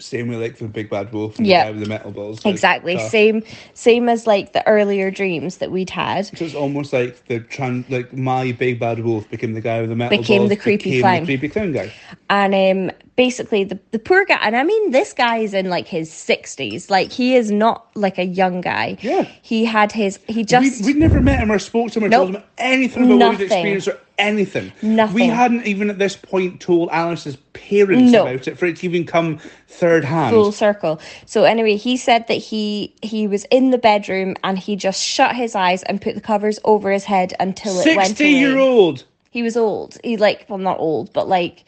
Same 0.00 0.28
with 0.28 0.40
like 0.40 0.56
the 0.58 0.66
big 0.68 0.90
bad 0.90 1.12
wolf 1.12 1.38
and 1.38 1.46
Yeah. 1.46 1.64
the 1.64 1.64
guy 1.64 1.70
with 1.72 1.82
the 1.84 1.88
metal 1.88 2.10
balls. 2.10 2.38
It's 2.38 2.46
Exactly. 2.46 2.98
Same 2.98 3.42
same 3.74 4.08
as 4.08 4.26
like 4.26 4.52
the 4.52 4.66
earlier 4.66 5.10
dreams 5.10 5.58
that 5.58 5.70
we'd 5.70 5.90
had. 5.90 6.26
So 6.36 6.44
it's 6.44 6.54
almost 6.54 6.92
like 6.92 7.26
the 7.26 7.40
tran- 7.40 7.84
like 7.90 8.12
my 8.12 8.52
big 8.52 8.80
bad 8.80 9.00
wolf 9.04 9.28
became 9.30 9.52
the 9.54 9.60
guy 9.60 9.80
with 9.80 9.90
the 9.90 9.96
metal 9.96 10.18
Became 10.18 10.42
balls. 10.42 10.48
the 10.50 10.56
creepy 10.56 10.84
became 10.90 11.00
clown. 11.02 11.20
The 11.20 11.26
creepy 11.26 11.48
clown 11.48 11.72
guy. 11.72 11.92
And 12.28 12.54
um 12.90 12.96
basically 13.16 13.64
the, 13.64 13.78
the 13.90 13.98
poor 13.98 14.24
guy 14.24 14.38
and 14.40 14.56
I 14.56 14.62
mean 14.64 14.92
this 14.92 15.12
guy 15.12 15.38
is 15.38 15.52
in 15.54 15.68
like 15.68 15.86
his 15.86 16.10
sixties. 16.10 16.88
Like 16.90 17.12
he 17.12 17.36
is 17.36 17.50
not 17.50 17.86
like 17.94 18.18
a 18.18 18.24
young 18.24 18.60
guy. 18.62 18.96
Yeah. 19.02 19.28
He 19.42 19.64
had 19.64 19.92
his 19.92 20.18
he 20.28 20.44
just 20.44 20.84
we, 20.84 20.94
we 20.94 20.98
never 20.98 21.20
met 21.20 21.38
him 21.40 21.52
or 21.52 21.58
spoke 21.58 21.92
to 21.92 21.98
him 21.98 22.04
or 22.06 22.08
Nope. 22.08 22.22
told 22.32 22.36
him 22.36 22.42
anything 22.58 23.04
about 23.04 23.10
what 23.12 23.18
Nothing. 23.18 23.38
he'd 23.38 23.44
experienced 23.44 23.88
or 23.88 23.98
anything. 24.20 24.72
Nothing. 24.82 25.14
We 25.14 25.26
hadn't 25.26 25.66
even 25.66 25.90
at 25.90 25.98
this 25.98 26.16
point 26.16 26.60
told 26.60 26.90
Alice's 26.90 27.36
parents 27.52 28.12
No. 28.12 28.22
about 28.22 28.46
it 28.46 28.58
for 28.58 28.66
it 28.66 28.76
to 28.78 28.86
even 28.86 29.04
come 29.04 29.38
third 29.68 30.04
hand. 30.04 30.34
full 30.34 30.52
circle. 30.52 31.00
So 31.26 31.44
anyway, 31.44 31.76
he 31.76 31.96
said 31.96 32.28
that 32.28 32.34
he 32.34 32.94
he 33.02 33.26
was 33.26 33.44
in 33.50 33.70
the 33.70 33.78
bedroom 33.78 34.36
and 34.44 34.58
he 34.58 34.76
just 34.76 35.02
shut 35.02 35.34
his 35.34 35.54
eyes 35.54 35.82
and 35.84 36.00
put 36.00 36.14
the 36.14 36.20
covers 36.20 36.58
over 36.64 36.90
his 36.90 37.04
head 37.04 37.34
until 37.40 37.78
it 37.80 37.96
went 37.96 38.08
Sixty 38.08 38.30
year 38.30 38.58
old. 38.58 39.04
He 39.30 39.42
was 39.42 39.56
old. 39.56 39.96
He 40.04 40.16
like 40.16 40.46
well 40.48 40.58
not 40.58 40.78
old, 40.78 41.12
but 41.12 41.28
like 41.28 41.64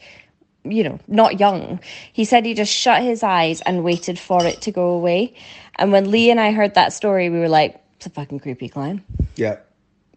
you 0.65 0.83
know, 0.83 0.99
not 1.07 1.39
young. 1.39 1.79
He 2.13 2.23
said 2.25 2.45
he 2.45 2.53
just 2.53 2.71
shut 2.73 3.01
his 3.01 3.21
eyes 3.23 3.61
and 3.61 3.83
waited 3.83 4.17
for 4.17 4.45
it 4.45 4.61
to 4.61 4.71
go 4.71 4.91
away. 4.91 5.33
And 5.75 5.91
when 5.91 6.09
Lee 6.09 6.31
and 6.31 6.39
I 6.39 6.51
heard 6.51 6.75
that 6.75 6.93
story, 6.93 7.29
we 7.29 7.39
were 7.39 7.49
like, 7.49 7.81
it's 7.97 8.05
a 8.05 8.09
fucking 8.09 8.39
creepy 8.39 8.69
clown. 8.69 9.01
Yeah. 9.35 9.57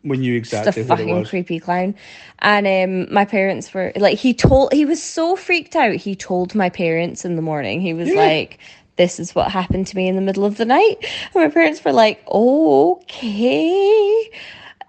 We 0.07 0.17
knew 0.19 0.41
Just 0.41 0.55
a 0.55 0.59
exactly 0.73 0.83
what 0.83 1.01
it 1.01 1.03
fucking 1.03 1.25
creepy 1.25 1.59
clown. 1.59 1.95
And 2.39 2.67
um 2.67 3.13
my 3.13 3.25
parents 3.25 3.73
were 3.75 3.93
like 3.97 4.19
he 4.19 4.35
told 4.35 4.73
he 4.73 4.85
was 4.85 5.03
so 5.03 5.37
freaked 5.37 5.77
out. 5.77 5.95
He 5.97 6.15
told 6.15 6.55
my 6.55 6.71
parents 6.71 7.25
in 7.25 7.37
the 7.37 7.43
morning. 7.43 7.81
He 7.81 7.95
was 7.95 8.09
Yeah. 8.09 8.15
like 8.15 8.59
this 8.97 9.21
is 9.21 9.35
what 9.35 9.51
happened 9.51 9.87
to 9.89 9.97
me 9.97 10.09
in 10.09 10.17
the 10.17 10.23
middle 10.23 10.45
of 10.45 10.57
the 10.57 10.65
night. 10.65 10.97
And 11.35 11.43
my 11.43 11.49
parents 11.49 11.85
were 11.85 11.93
like, 11.93 12.23
"Okay." 12.29 14.31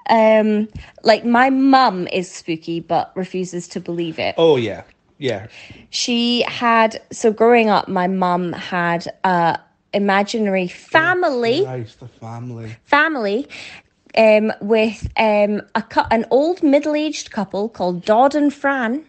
Um 0.09 0.69
like 1.03 1.25
my 1.25 1.49
mum 1.49 2.07
is 2.07 2.31
spooky 2.31 2.79
but 2.79 3.11
refuses 3.15 3.67
to 3.69 3.81
believe 3.81 4.19
it. 4.19 4.35
Oh 4.37 4.55
yeah. 4.57 4.83
Yeah. 5.17 5.47
She 5.89 6.43
had 6.47 7.01
so 7.11 7.33
growing 7.33 7.69
up, 7.69 7.87
my 7.87 8.07
mum 8.07 8.53
had 8.53 9.07
a 9.23 9.59
imaginary 9.93 10.67
family 10.67 11.63
Christ, 11.63 11.99
the 11.99 12.07
family. 12.07 12.75
family 12.85 13.47
um, 14.17 14.51
with 14.61 15.07
um, 15.17 15.61
a 15.75 15.81
cou- 15.81 16.07
an 16.11 16.25
old 16.31 16.63
middle 16.63 16.95
aged 16.95 17.31
couple 17.31 17.69
called 17.69 18.03
Dodd 18.03 18.35
and 18.35 18.53
Fran, 18.53 19.05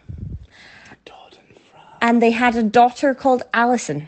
Dodd 1.05 1.37
and 1.47 1.57
Fran. 1.57 1.83
and 2.01 2.21
they 2.21 2.31
had 2.31 2.55
a 2.55 2.63
daughter 2.63 3.13
called 3.13 3.43
Alison. 3.53 4.07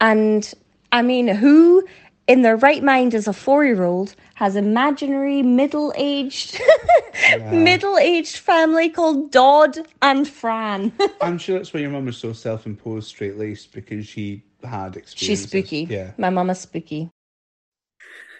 And 0.00 0.52
I 0.92 1.02
mean, 1.02 1.28
who 1.28 1.86
in 2.26 2.42
their 2.42 2.56
right 2.56 2.82
mind 2.82 3.14
as 3.14 3.28
a 3.28 3.32
four 3.32 3.64
year 3.64 3.84
old 3.84 4.14
has 4.34 4.56
imaginary 4.56 5.42
middle 5.42 5.92
aged 5.96 6.58
middle 7.52 7.98
aged 7.98 8.38
family 8.38 8.88
called 8.88 9.30
Dodd 9.30 9.76
and 10.00 10.26
Fran? 10.26 10.92
I'm 11.20 11.36
sure 11.36 11.58
that's 11.58 11.74
why 11.74 11.80
your 11.80 11.90
mum 11.90 12.06
was 12.06 12.16
so 12.16 12.32
self-imposed 12.32 13.08
straight 13.08 13.36
laced 13.36 13.72
because 13.72 14.06
she 14.06 14.42
had 14.64 14.96
experience. 14.96 15.18
She's 15.18 15.42
spooky. 15.42 15.86
Yeah. 15.90 16.12
My 16.16 16.30
mum 16.30 16.48
is 16.48 16.60
spooky. 16.60 17.10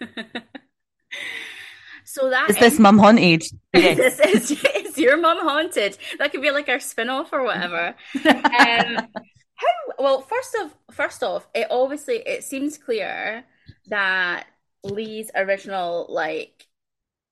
So 2.05 2.29
that 2.31 2.51
Is 2.51 2.57
this 2.57 2.79
mum 2.79 2.99
haunted? 2.99 3.45
Yes. 3.75 4.19
is, 4.19 4.51
is, 4.51 4.65
is 4.75 4.99
your 4.99 5.17
mum 5.17 5.39
haunted? 5.41 5.97
That 6.19 6.33
could 6.33 6.43
be 6.43 6.51
like 6.51 6.69
our 6.69 6.81
spin-off 6.81 7.33
or 7.33 7.45
whatever. 7.45 7.95
um, 8.25 9.09
how 9.55 9.67
well 9.99 10.23
first 10.23 10.57
of 10.57 10.75
first 10.93 11.23
off, 11.23 11.47
it 11.55 11.69
obviously 11.71 12.17
it 12.17 12.43
seems 12.43 12.79
clear 12.79 13.45
that 13.87 14.47
Lee's 14.83 15.31
original 15.35 16.07
like 16.09 16.67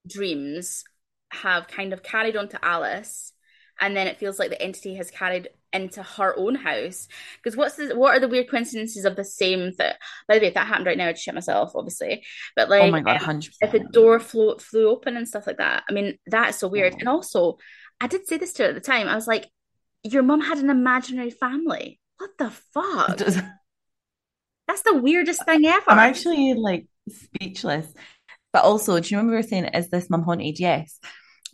dreams 0.07 0.85
have 1.31 1.67
kind 1.69 1.93
of 1.93 2.03
carried 2.03 2.37
on 2.37 2.49
to 2.51 2.65
Alice, 2.65 3.33
and 3.81 3.97
then 3.97 4.07
it 4.07 4.19
feels 4.19 4.39
like 4.39 4.51
the 4.51 4.63
entity 4.63 4.95
has 4.95 5.11
carried 5.11 5.49
into 5.73 6.03
her 6.03 6.37
own 6.39 6.55
house. 6.55 7.09
Because 7.43 7.57
what's 7.57 7.77
the 7.77 7.97
what 7.97 8.17
are 8.17 8.21
the 8.21 8.29
weird 8.29 8.51
coincidences 8.51 9.05
of 9.05 9.17
the 9.17 9.25
same 9.25 9.73
thing? 9.73 9.93
By 10.27 10.35
the 10.35 10.41
way, 10.41 10.49
if 10.49 10.55
that 10.55 10.67
happened 10.67 10.87
right 10.87 10.99
now, 10.99 11.09
I'd 11.09 11.19
shit 11.19 11.35
myself, 11.35 11.73
obviously. 11.75 12.25
But 12.57 12.69
like, 12.69 12.83
oh 12.83 12.91
my 12.91 13.01
god, 13.01 13.19
hundred 13.19 13.55
if 13.61 13.73
the 13.73 13.81
door 13.81 14.21
flew 14.21 14.57
flew 14.59 14.89
open 14.89 15.17
and 15.17 15.29
stuff 15.29 15.47
like 15.47 15.59
that. 15.59 15.85
I 15.89 15.93
mean, 15.93 16.19
that 16.27 16.51
is 16.51 16.57
so 16.57 16.69
weird. 16.69 16.95
And 16.99 17.09
also, 17.09 17.59
I 18.01 18.07
did 18.07 18.27
say 18.27 18.37
this 18.37 18.53
to 18.55 18.65
her 18.65 18.69
at 18.71 18.75
the 18.75 18.81
time. 18.81 19.09
I 19.09 19.15
was 19.15 19.27
like, 19.27 19.49
"Your 20.03 20.23
mom 20.23 20.41
had 20.41 20.59
an 20.59 20.71
imaginary 20.71 21.31
family. 21.31 22.01
What 22.19 22.31
the 22.39 22.51
fuck? 22.51 23.19
That's 24.69 24.83
the 24.83 24.95
weirdest 24.95 25.45
thing 25.45 25.65
ever." 25.67 25.91
I'm 25.91 25.99
actually 25.99 26.55
like 26.55 26.87
speechless. 27.09 27.93
But 28.53 28.65
also, 28.65 28.99
do 28.99 29.09
you 29.09 29.19
remember 29.19 29.33
we 29.33 29.37
were 29.37 29.43
saying, 29.43 29.67
is 29.67 29.91
this 29.91 30.09
mom 30.09 30.23
haunted? 30.23 30.59
Yes. 30.59 30.99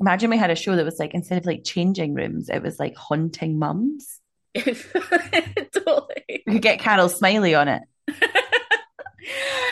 Imagine 0.00 0.30
we 0.30 0.38
had 0.38 0.50
a 0.50 0.56
show 0.56 0.76
that 0.76 0.84
was 0.84 0.98
like 0.98 1.14
instead 1.14 1.38
of 1.38 1.46
like 1.46 1.64
changing 1.64 2.14
rooms, 2.14 2.48
it 2.48 2.62
was 2.62 2.78
like 2.78 2.96
haunting 2.96 3.58
mums. 3.58 4.20
totally. 4.56 6.42
We 6.46 6.52
could 6.54 6.62
get 6.62 6.80
Carol 6.80 7.08
Smillie 7.08 7.58
on 7.58 7.68
it. 7.68 7.82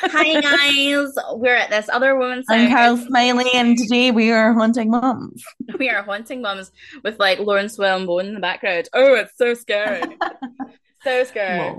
Hi 0.05 0.41
guys, 0.41 1.15
we're 1.35 1.55
at 1.55 1.71
this 1.71 1.89
other 1.89 2.17
woman's 2.17 2.47
I'm. 2.49 2.69
Carol 2.69 2.97
Smillie, 2.97 3.55
and 3.55 3.79
today 3.79 4.11
we 4.11 4.31
are 4.31 4.53
haunting 4.53 4.91
mums. 4.91 5.45
We 5.79 5.89
are 5.91 6.03
haunting 6.03 6.43
mums 6.43 6.71
with 7.03 7.19
like 7.19 7.39
Laurence 7.39 7.79
Llewelyn-Bowen 7.79 8.27
in 8.27 8.35
the 8.35 8.41
background. 8.41 8.89
Oh, 8.93 9.15
it's 9.15 9.37
so 9.37 9.55
scary. 9.55 10.03
so 11.05 11.25
scary. 11.25 11.77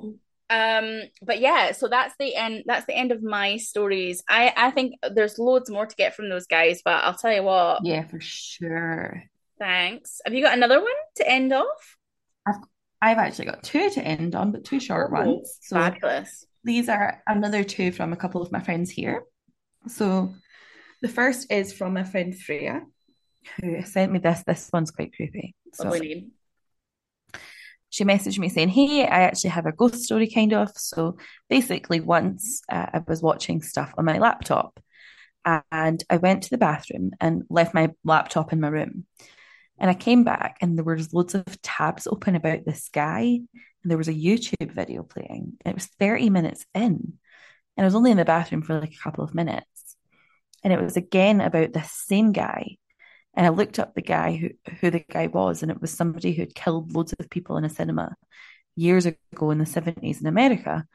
Um, 0.54 1.02
but 1.22 1.40
yeah, 1.40 1.72
so 1.72 1.88
that's 1.88 2.14
the 2.20 2.36
end. 2.36 2.64
That's 2.68 2.86
the 2.86 2.96
end 2.96 3.12
of 3.12 3.24
my 3.24 3.58
stories. 3.58 4.24
I 4.30 4.54
I 4.56 4.72
think 4.72 4.96
there's 5.16 5.40
loads 5.40 5.70
more 5.70 5.88
to 5.88 5.96
get 5.96 6.16
from 6.16 6.30
those 6.30 6.46
guys, 6.46 6.82
but 6.86 7.04
I'll 7.04 7.16
tell 7.16 7.34
you 7.34 7.44
what. 7.44 7.84
Yeah, 7.84 8.04
for 8.06 8.20
sure. 8.20 9.24
Thanks. 9.58 10.22
Have 10.26 10.34
you 10.34 10.44
got 10.44 10.56
another 10.58 10.80
one 10.80 11.00
to 11.18 11.30
end 11.30 11.54
off? 11.54 11.98
I've 12.46 12.56
I've 13.02 13.18
actually 13.18 13.46
got 13.46 13.64
two 13.64 13.90
to 13.90 14.02
end 14.02 14.36
on, 14.36 14.52
but 14.52 14.64
two 14.64 14.80
short 14.80 15.10
Oh, 15.12 15.14
ones. 15.26 15.58
So 15.62 15.76
Fabulous. 15.76 16.46
these 16.64 16.88
are 16.88 17.22
another 17.28 17.64
two 17.64 17.92
from 17.92 18.14
a 18.14 18.18
couple 18.18 18.42
of 18.42 18.52
my 18.52 18.60
friends 18.62 18.92
here. 18.92 19.24
So 19.88 20.34
the 21.02 21.10
first 21.10 21.52
is 21.52 21.74
from 21.74 21.94
my 21.94 22.04
friend 22.04 22.38
Freya, 22.38 22.82
who 23.60 23.82
sent 23.82 24.12
me 24.12 24.20
this. 24.20 24.44
This 24.46 24.70
one's 24.72 24.92
quite 24.92 25.14
creepy. 25.16 25.56
So 25.74 25.86
Lovely 25.86 26.00
name. 26.08 26.32
She 27.94 28.06
messaged 28.06 28.40
me 28.40 28.50
saying, 28.50 28.70
Hey, 28.70 29.04
I 29.04 29.22
actually 29.22 29.52
have 29.52 29.68
a 29.68 29.72
ghost 29.72 30.02
story 30.04 30.28
kind 30.28 30.52
of. 30.52 30.72
So 30.76 31.18
basically, 31.48 32.00
once 32.00 32.64
uh, 32.68 32.88
I 32.92 33.02
was 33.08 33.22
watching 33.22 33.62
stuff 33.62 33.94
on 34.00 34.06
my 34.06 34.18
laptop 34.18 34.80
and 35.46 36.04
I 36.10 36.18
went 36.18 36.42
to 36.44 36.50
the 36.50 36.58
bathroom 36.58 37.12
and 37.22 37.44
left 37.52 37.76
my 37.76 37.92
laptop 38.04 38.52
in 38.52 38.60
my 38.60 38.70
room. 38.70 39.06
And 39.78 39.92
I 39.92 39.94
came 39.94 40.24
back 40.24 40.58
and 40.60 40.76
there 40.76 40.84
was 40.84 41.14
loads 41.14 41.36
of 41.36 41.62
tabs 41.62 42.08
open 42.08 42.36
about 42.36 42.66
this 42.66 42.90
guy. 42.92 43.22
And 43.22 43.92
there 43.92 43.98
was 44.00 44.08
a 44.08 44.14
YouTube 44.14 44.72
video 44.72 45.04
playing. 45.04 45.58
It 45.64 45.76
was 45.76 45.86
30 45.86 46.32
minutes 46.32 46.66
in. 46.74 47.14
And 47.78 47.84
I 47.84 47.84
was 47.84 47.94
only 47.94 48.10
in 48.10 48.18
the 48.18 48.26
bathroom 48.26 48.64
for 48.64 48.80
like 48.80 48.94
a 48.94 49.04
couple 49.04 49.24
of 49.24 49.36
minutes. 49.36 49.96
And 50.64 50.74
it 50.74 50.82
was 50.82 50.98
again 50.98 51.42
about 51.42 51.74
this 51.74 51.92
same 51.92 52.32
guy. 52.32 52.78
And 53.36 53.46
I 53.46 53.50
looked 53.50 53.80
up 53.80 53.96
the 53.96 54.02
guy 54.02 54.36
who, 54.36 54.50
who 54.80 54.92
the 54.92 55.00
guy 55.00 55.28
was, 55.28 55.64
and 55.64 55.72
it 55.72 55.82
was 55.82 55.92
somebody 55.92 56.34
who 56.34 56.44
had 56.44 56.56
killed 56.56 56.94
loads 56.94 57.14
of 57.14 57.30
people 57.30 57.58
in 57.58 57.66
a 57.66 57.70
cinema 57.70 58.16
years 58.76 59.06
ago 59.06 59.52
in 59.52 59.58
the 59.58 59.66
70s 59.66 60.22
in 60.22 60.28
America. 60.28 60.86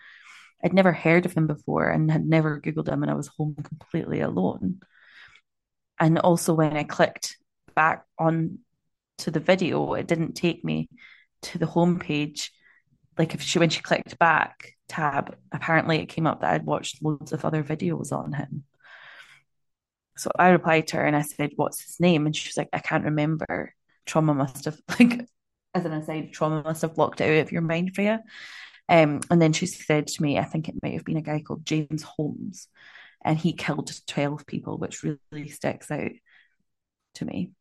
I'd 0.62 0.72
never 0.72 0.92
heard 0.92 1.26
of 1.26 1.32
him 1.32 1.46
before 1.46 1.88
and 1.88 2.10
had 2.10 2.26
never 2.26 2.60
Googled 2.60 2.88
him, 2.88 3.02
and 3.02 3.10
I 3.10 3.14
was 3.14 3.28
home 3.28 3.56
completely 3.62 4.20
alone. 4.20 4.80
And 6.00 6.18
also, 6.18 6.54
when 6.54 6.76
I 6.76 6.84
clicked 6.84 7.36
back 7.74 8.04
on 8.18 8.58
to 9.18 9.30
the 9.30 9.40
video, 9.40 9.94
it 9.94 10.06
didn't 10.06 10.34
take 10.34 10.64
me 10.64 10.88
to 11.42 11.58
the 11.58 11.66
homepage. 11.66 12.50
Like 13.16 13.34
if 13.34 13.42
she 13.42 13.58
when 13.58 13.70
she 13.70 13.80
clicked 13.82 14.18
back 14.18 14.72
tab, 14.88 15.36
apparently 15.52 15.98
it 15.98 16.06
came 16.06 16.26
up 16.26 16.40
that 16.40 16.54
I'd 16.54 16.66
watched 16.66 17.02
loads 17.02 17.32
of 17.32 17.44
other 17.44 17.62
videos 17.64 18.12
on 18.12 18.32
him. 18.32 18.64
So 20.18 20.30
I 20.38 20.48
replied 20.48 20.88
to 20.88 20.96
her 20.98 21.04
and 21.04 21.16
I 21.16 21.22
said, 21.22 21.52
What's 21.56 21.82
his 21.82 22.00
name? 22.00 22.26
And 22.26 22.34
she 22.34 22.48
was 22.48 22.56
like, 22.56 22.68
I 22.72 22.80
can't 22.80 23.04
remember. 23.04 23.74
Trauma 24.06 24.34
must 24.34 24.64
have 24.64 24.78
like 24.98 25.26
as 25.74 25.84
an 25.84 25.92
aside, 25.92 26.32
trauma 26.32 26.62
must 26.62 26.82
have 26.82 26.94
blocked 26.94 27.20
it 27.20 27.24
out 27.24 27.42
of 27.42 27.52
your 27.52 27.62
mind 27.62 27.94
for 27.94 28.02
you. 28.02 28.18
Um, 28.88 29.20
and 29.30 29.40
then 29.40 29.52
she 29.52 29.66
said 29.66 30.06
to 30.06 30.22
me, 30.22 30.38
I 30.38 30.44
think 30.44 30.68
it 30.68 30.76
might 30.82 30.94
have 30.94 31.04
been 31.04 31.18
a 31.18 31.22
guy 31.22 31.42
called 31.42 31.66
James 31.66 32.02
Holmes, 32.02 32.68
and 33.22 33.38
he 33.38 33.52
killed 33.52 33.92
12 34.06 34.46
people, 34.46 34.78
which 34.78 35.02
really 35.02 35.48
sticks 35.48 35.90
out 35.90 36.10
to 37.14 37.24
me. 37.24 37.52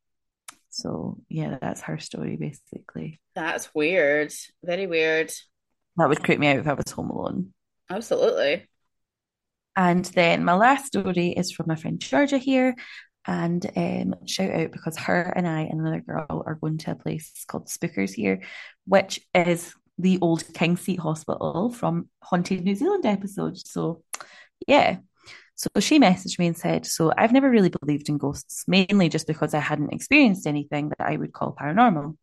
So 0.70 1.18
yeah, 1.28 1.58
that's 1.60 1.82
her 1.82 1.98
story 2.00 2.38
basically. 2.38 3.20
That's 3.36 3.74
weird. 3.74 4.34
Very 4.64 4.88
weird. 4.88 5.32
That 5.98 6.10
would 6.10 6.24
creep 6.24 6.40
me 6.40 6.48
out 6.48 6.60
if 6.60 6.68
I 6.68 6.74
was 6.74 6.92
home 6.92 7.10
alone. 7.10 7.54
Absolutely. 7.90 8.68
And 9.78 10.04
then 10.06 10.44
my 10.44 10.56
last 10.56 10.88
story 10.88 11.30
is 11.30 11.52
from 11.52 11.68
my 11.68 11.76
friend 11.76 12.00
Georgia 12.00 12.40
here. 12.40 12.76
And 13.28 13.64
um, 13.76 14.16
shout 14.26 14.50
out 14.50 14.72
because 14.72 14.98
her 14.98 15.22
and 15.36 15.48
I 15.48 15.62
and 15.62 15.80
another 15.80 16.02
girl 16.02 16.44
are 16.46 16.56
going 16.56 16.80
to 16.80 16.92
a 16.92 16.96
place 16.96 17.46
called 17.48 17.68
Spookers 17.68 18.14
here, 18.14 18.42
which 18.86 19.20
is 19.36 19.76
the 20.00 20.18
old 20.20 20.44
Kingseat 20.46 21.00
Hospital 21.00 21.70
from 21.70 22.10
Haunted 22.24 22.64
New 22.64 22.74
Zealand 22.74 23.06
episode. 23.06 23.58
So, 23.58 24.04
yeah. 24.68 24.98
So 25.56 25.70
she 25.80 26.00
messaged 26.00 26.40
me 26.40 26.48
and 26.48 26.58
said, 26.58 26.86
So 26.86 27.12
I've 27.16 27.34
never 27.34 27.50
really 27.50 27.70
believed 27.70 28.10
in 28.10 28.18
ghosts, 28.18 28.64
mainly 28.68 29.10
just 29.10 29.28
because 29.28 29.54
I 29.54 29.60
hadn't 29.60 29.94
experienced 29.94 30.48
anything 30.48 30.90
that 30.90 31.02
I 31.02 31.18
would 31.18 31.34
call 31.34 31.56
paranormal. 31.60 32.18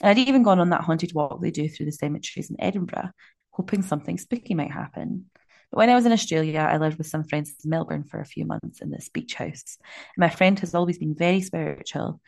And 0.00 0.10
I'd 0.10 0.18
even 0.18 0.44
gone 0.44 0.60
on 0.60 0.70
that 0.70 0.82
haunted 0.82 1.12
walk 1.12 1.40
they 1.40 1.50
do 1.50 1.68
through 1.68 1.86
the 1.86 1.92
cemeteries 1.92 2.50
in 2.50 2.56
Edinburgh, 2.60 3.10
hoping 3.50 3.82
something 3.82 4.18
spooky 4.18 4.54
might 4.54 4.70
happen. 4.72 5.30
When 5.74 5.90
I 5.90 5.96
was 5.96 6.06
in 6.06 6.12
Australia, 6.12 6.60
I 6.60 6.76
lived 6.76 6.98
with 6.98 7.08
some 7.08 7.24
friends 7.24 7.52
in 7.64 7.70
Melbourne 7.70 8.04
for 8.04 8.20
a 8.20 8.24
few 8.24 8.44
months 8.44 8.80
in 8.80 8.90
this 8.90 9.08
beach 9.08 9.34
house. 9.34 9.76
My 10.16 10.30
friend 10.30 10.56
has 10.60 10.72
always 10.72 10.98
been 10.98 11.16
very 11.16 11.40
spiritual 11.40 12.20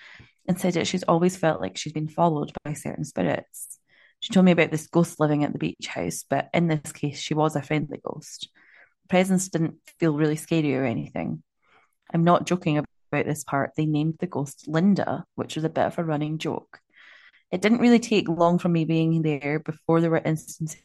and 0.48 0.58
said 0.58 0.74
that 0.74 0.88
she's 0.88 1.04
always 1.04 1.36
felt 1.36 1.60
like 1.60 1.76
she's 1.76 1.92
been 1.92 2.08
followed 2.08 2.50
by 2.64 2.72
certain 2.72 3.04
spirits. 3.04 3.78
She 4.18 4.32
told 4.32 4.46
me 4.46 4.50
about 4.50 4.72
this 4.72 4.88
ghost 4.88 5.20
living 5.20 5.44
at 5.44 5.52
the 5.52 5.60
beach 5.60 5.86
house, 5.86 6.24
but 6.28 6.48
in 6.52 6.66
this 6.66 6.90
case, 6.90 7.20
she 7.20 7.34
was 7.34 7.54
a 7.54 7.62
friendly 7.62 8.00
ghost. 8.04 8.48
The 9.04 9.08
presence 9.10 9.48
didn't 9.48 9.76
feel 10.00 10.16
really 10.16 10.34
scary 10.34 10.74
or 10.74 10.84
anything. 10.84 11.44
I'm 12.12 12.24
not 12.24 12.46
joking 12.46 12.78
about 12.78 13.26
this 13.26 13.44
part. 13.44 13.74
They 13.76 13.86
named 13.86 14.16
the 14.18 14.26
ghost 14.26 14.66
Linda, 14.66 15.24
which 15.36 15.54
was 15.54 15.64
a 15.64 15.68
bit 15.68 15.86
of 15.86 15.98
a 16.00 16.04
running 16.04 16.38
joke. 16.38 16.80
It 17.52 17.60
didn't 17.60 17.78
really 17.78 18.00
take 18.00 18.28
long 18.28 18.58
from 18.58 18.72
me 18.72 18.84
being 18.86 19.22
there 19.22 19.60
before 19.60 20.00
there 20.00 20.10
were 20.10 20.18
instances 20.18 20.80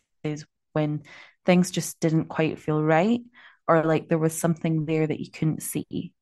when 0.73 1.01
things 1.45 1.71
just 1.71 1.99
didn't 1.99 2.25
quite 2.25 2.59
feel 2.59 2.81
right 2.81 3.21
or 3.67 3.83
like 3.83 4.09
there 4.09 4.17
was 4.17 4.37
something 4.37 4.85
there 4.85 5.07
that 5.07 5.19
you 5.19 5.31
couldn't 5.31 5.63
see. 5.63 6.13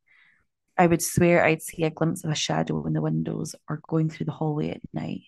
I 0.77 0.87
would 0.87 1.01
swear 1.01 1.43
I'd 1.43 1.61
see 1.61 1.83
a 1.83 1.89
glimpse 1.89 2.23
of 2.23 2.31
a 2.31 2.35
shadow 2.35 2.85
in 2.85 2.93
the 2.93 3.01
windows 3.01 3.55
or 3.67 3.81
going 3.87 4.09
through 4.09 4.27
the 4.27 4.31
hallway 4.31 4.69
at 4.69 4.81
night. 4.93 5.23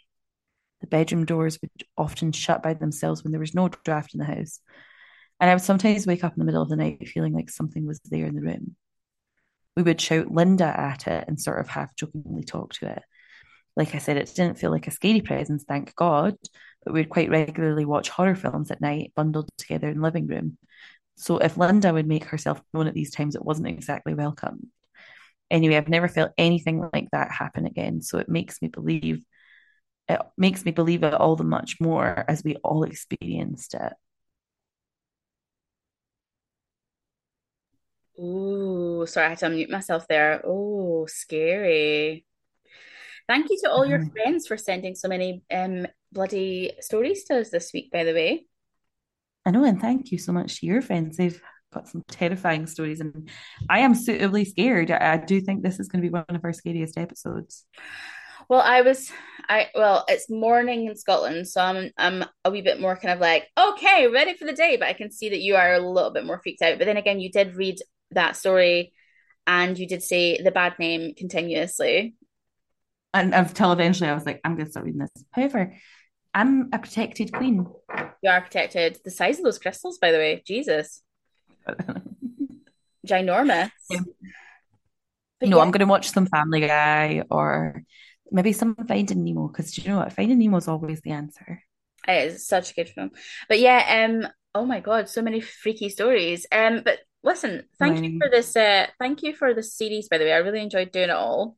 The 0.80 0.88
bedroom 0.88 1.26
doors 1.26 1.60
would 1.62 1.72
often 1.98 2.32
shut 2.32 2.64
by 2.64 2.74
themselves 2.74 3.24
when 3.24 3.32
there 3.32 3.40
was 3.40 3.54
no 3.54 3.70
draft 3.70 4.14
in 4.14 4.20
the 4.20 4.26
house. 4.26 4.60
And 5.40 5.50
I 5.50 5.54
would 5.54 5.64
sometimes 5.64 6.08
wake 6.08 6.24
up 6.24 6.34
in 6.34 6.40
the 6.40 6.46
middle 6.46 6.62
of 6.62 6.70
the 6.70 6.76
night 6.76 7.08
feeling 7.08 7.34
like 7.34 7.50
something 7.50 7.86
was 7.86 8.00
there 8.06 8.26
in 8.26 8.36
the 8.36 8.42
room. 8.42 8.76
We 9.76 9.84
would 9.84 10.00
shout 10.00 10.32
Linda 10.32 10.66
at 10.66 11.08
it 11.08 11.26
and 11.28 11.40
sort 11.40 11.60
of 11.60 11.68
half 11.68 11.96
jokingly 11.96 12.44
talk 12.44 12.74
to 12.76 12.92
it. 12.92 13.04
like 13.76 13.96
I 13.96 13.98
said, 13.98 14.18
it 14.18 14.32
didn't 14.36 14.60
feel 14.60 14.72
like 14.72 14.88
a 14.88 14.92
scary 14.92 15.22
presence, 15.22 15.64
thank 15.68 15.96
God. 15.96 16.36
But 16.84 16.94
we'd 16.94 17.10
quite 17.10 17.30
regularly 17.30 17.86
watch 17.86 18.10
horror 18.10 18.36
films 18.36 18.72
at 18.72 18.82
night, 18.82 19.14
bundled 19.16 19.50
together 19.58 19.88
in 19.90 19.98
the 19.98 20.04
living 20.04 20.28
room. 20.28 20.58
So 21.16 21.38
if 21.38 21.58
Linda 21.58 21.94
would 21.94 22.08
make 22.08 22.26
herself 22.26 22.62
known 22.74 22.88
at 22.88 22.94
these 22.94 23.12
times, 23.12 23.36
it 23.36 23.46
wasn't 23.46 23.68
exactly 23.68 24.14
welcome. 24.14 24.72
Anyway, 25.52 25.76
I've 25.76 25.90
never 25.90 26.08
felt 26.08 26.32
anything 26.38 26.90
like 26.94 27.10
that 27.12 27.32
happen 27.32 27.66
again. 27.66 28.02
So 28.02 28.18
it 28.18 28.30
makes 28.30 28.62
me 28.62 28.70
believe 28.70 29.24
it 30.08 30.20
makes 30.38 30.66
me 30.66 30.72
believe 30.72 31.04
it 31.04 31.14
all 31.14 31.36
the 31.36 31.44
much 31.44 31.80
more 31.80 32.26
as 32.28 32.44
we 32.44 32.56
all 32.58 32.84
experienced 32.84 33.76
it. 33.76 33.94
Ooh, 38.20 39.06
sorry, 39.08 39.28
I 39.28 39.30
had 39.30 39.40
to 39.40 39.46
unmute 39.48 39.70
myself 39.70 40.08
there. 40.08 40.42
Oh, 40.46 41.06
scary. 41.08 42.26
Thank 43.28 43.50
you 43.50 43.58
to 43.64 43.70
all 43.72 43.86
your 43.86 44.00
Mhm. 44.00 44.12
friends 44.12 44.48
for 44.48 44.58
sending 44.58 44.96
so 44.96 45.08
many 45.08 45.44
um 45.52 45.88
bloody 46.12 46.74
stories 46.80 47.24
to 47.26 47.40
us 47.40 47.50
this 47.50 47.72
week, 47.74 47.92
by 47.92 48.04
the 48.04 48.14
way. 48.14 48.48
I 49.46 49.52
know, 49.52 49.64
and 49.64 49.80
thank 49.82 50.12
you 50.12 50.18
so 50.18 50.32
much 50.32 50.60
to 50.60 50.66
your 50.66 50.82
friends. 50.82 51.18
They've 51.18 51.42
got 51.74 51.88
some 51.88 52.04
terrifying 52.08 52.68
stories, 52.68 53.00
and 53.00 53.30
I 53.70 53.80
am 53.80 53.96
suitably 53.96 54.46
scared. 54.46 54.92
I, 54.92 55.14
I 55.14 55.18
do 55.18 55.42
think 55.42 55.64
this 55.64 55.80
is 55.80 55.88
going 55.88 56.04
to 56.04 56.08
be 56.08 56.12
one 56.12 56.26
of 56.30 56.44
our 56.44 56.54
scariest 56.54 56.98
episodes. 56.98 57.66
Well, 58.50 58.62
I 58.62 58.82
was 58.82 59.12
I 59.48 59.70
well, 59.74 60.06
it's 60.08 60.30
morning 60.30 60.88
in 60.88 60.96
Scotland, 60.96 61.48
so 61.48 61.62
I'm 61.62 61.92
I'm 61.98 62.26
a 62.44 62.52
wee 62.52 62.62
bit 62.62 62.80
more 62.82 62.96
kind 62.98 63.14
of 63.14 63.20
like, 63.20 63.48
okay, 63.58 64.08
ready 64.08 64.36
for 64.36 64.46
the 64.46 64.54
day, 64.54 64.78
but 64.78 64.88
I 64.88 64.94
can 64.94 65.12
see 65.12 65.30
that 65.30 65.42
you 65.42 65.56
are 65.56 65.74
a 65.74 65.80
little 65.80 66.12
bit 66.12 66.26
more 66.26 66.40
freaked 66.42 66.62
out. 66.62 66.78
But 66.78 66.86
then 66.86 66.98
again, 66.98 67.20
you 67.20 67.32
did 67.32 67.56
read 67.56 67.80
that 68.12 68.36
story 68.36 68.94
and 69.48 69.78
you 69.78 69.88
did 69.88 70.04
say 70.04 70.42
the 70.42 70.52
bad 70.52 70.78
name 70.80 71.14
continuously. 71.16 72.16
And 73.14 73.34
until 73.34 73.72
eventually 73.72 74.10
I 74.10 74.14
was 74.14 74.26
like, 74.26 74.40
I'm 74.44 74.56
going 74.56 74.66
to 74.66 74.72
stop 74.72 74.84
reading 74.84 75.02
this. 75.02 75.12
However, 75.32 75.76
I'm 76.34 76.70
a 76.72 76.80
protected 76.80 77.34
queen. 77.34 77.68
You 78.24 78.30
are 78.30 78.42
protected. 78.42 79.00
The 79.04 79.12
size 79.12 79.38
of 79.38 79.44
those 79.44 79.60
crystals, 79.60 79.98
by 79.98 80.12
the 80.12 80.18
way, 80.18 80.42
Jesus, 80.46 81.02
ginormous. 83.08 83.72
Yeah. 83.90 84.00
But 85.40 85.50
no, 85.50 85.58
yeah, 85.58 85.64
I'm 85.64 85.72
going 85.72 85.80
to 85.80 85.88
watch 85.88 86.10
some 86.12 86.28
Family 86.28 86.62
Guy 86.62 87.24
or 87.30 87.84
maybe 88.32 88.54
some 88.54 88.76
Finding 88.88 89.24
Nemo 89.26 89.48
because 89.48 89.72
do 89.72 89.82
you 89.82 89.90
know 89.90 89.98
what? 89.98 90.14
Finding 90.14 90.38
Nemo 90.40 90.58
is 90.58 90.68
always 90.68 91.02
the 91.02 91.12
answer. 91.12 91.64
it 92.08 92.32
is 92.32 92.48
such 92.48 92.72
a 92.72 92.74
good 92.76 92.90
film. 92.90 93.12
But 93.50 93.60
yeah, 93.60 94.08
um, 94.08 94.28
oh 94.56 94.66
my 94.66 94.80
God, 94.80 95.10
so 95.10 95.22
many 95.22 95.42
freaky 95.42 95.90
stories. 95.90 96.46
Um, 96.52 96.82
but 96.86 97.00
listen, 97.24 97.64
thank 97.80 98.04
you 98.04 98.20
for 98.20 98.30
this. 98.30 98.56
Uh, 98.56 98.88
thank 99.00 99.24
you 99.24 99.36
for 99.36 99.54
this 99.54 99.74
series, 99.76 100.08
by 100.08 100.18
the 100.18 100.26
way. 100.26 100.34
I 100.34 100.38
really 100.38 100.62
enjoyed 100.62 100.92
doing 100.92 101.10
it 101.10 101.16
all. 101.16 101.58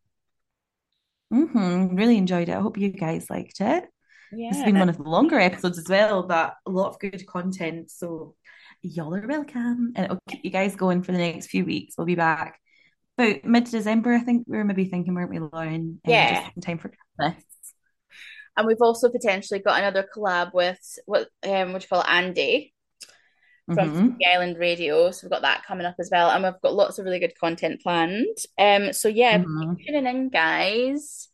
Hmm 1.33 1.95
Really 1.95 2.17
enjoyed 2.17 2.49
it. 2.49 2.55
I 2.55 2.61
hope 2.61 2.77
you 2.77 2.89
guys 2.89 3.29
liked 3.29 3.59
it. 3.59 3.85
This 4.31 4.57
has 4.57 4.65
been 4.65 4.79
one 4.79 4.89
of 4.89 4.97
the 4.97 5.03
longer 5.03 5.39
episodes 5.39 5.77
as 5.77 5.87
well, 5.87 6.23
but 6.23 6.55
a 6.65 6.69
lot 6.69 6.89
of 6.89 6.99
good 6.99 7.25
content. 7.27 7.91
So 7.91 8.35
y'all 8.81 9.15
are 9.15 9.27
welcome. 9.27 9.93
And 9.95 10.05
it'll 10.05 10.19
keep 10.27 10.43
you 10.43 10.51
guys 10.51 10.75
going 10.75 11.03
for 11.03 11.11
the 11.11 11.17
next 11.17 11.47
few 11.47 11.65
weeks. 11.65 11.95
We'll 11.97 12.07
be 12.07 12.15
back 12.15 12.59
about 13.17 13.45
mid-December, 13.45 14.13
I 14.13 14.19
think 14.19 14.45
we 14.47 14.57
were 14.57 14.63
maybe 14.63 14.85
thinking, 14.85 15.13
weren't 15.13 15.29
we, 15.29 15.39
Lauren? 15.39 16.01
Yeah. 16.05 16.43
Just 16.43 16.55
in 16.55 16.61
time 16.61 16.77
for 16.77 16.91
Christmas. 17.17 17.43
And 18.57 18.67
we've 18.67 18.81
also 18.81 19.09
potentially 19.09 19.59
got 19.59 19.79
another 19.79 20.07
collab 20.15 20.53
with 20.53 20.79
what 21.05 21.27
um 21.43 21.73
what 21.73 21.81
you 21.81 21.87
call 21.87 22.01
it, 22.01 22.09
Andy 22.09 22.72
from 23.65 23.75
Mhm. 23.77 24.07
Spooky 24.09 24.25
Island 24.25 24.57
Radio. 24.57 25.11
So 25.11 25.25
we've 25.25 25.31
got 25.31 25.43
that 25.43 25.63
coming 25.65 25.85
up 25.85 25.95
as 25.99 26.09
well. 26.11 26.29
And 26.29 26.43
we've 26.43 26.61
got 26.61 26.73
lots 26.73 26.99
of 26.99 27.05
really 27.05 27.19
good 27.19 27.37
content 27.39 27.81
planned. 27.81 28.37
Um 28.57 28.93
so 28.93 29.07
yeah, 29.07 29.37
Mhm. 29.37 29.77
tuning 29.85 30.05
in, 30.07 30.29
guys. 30.29 31.29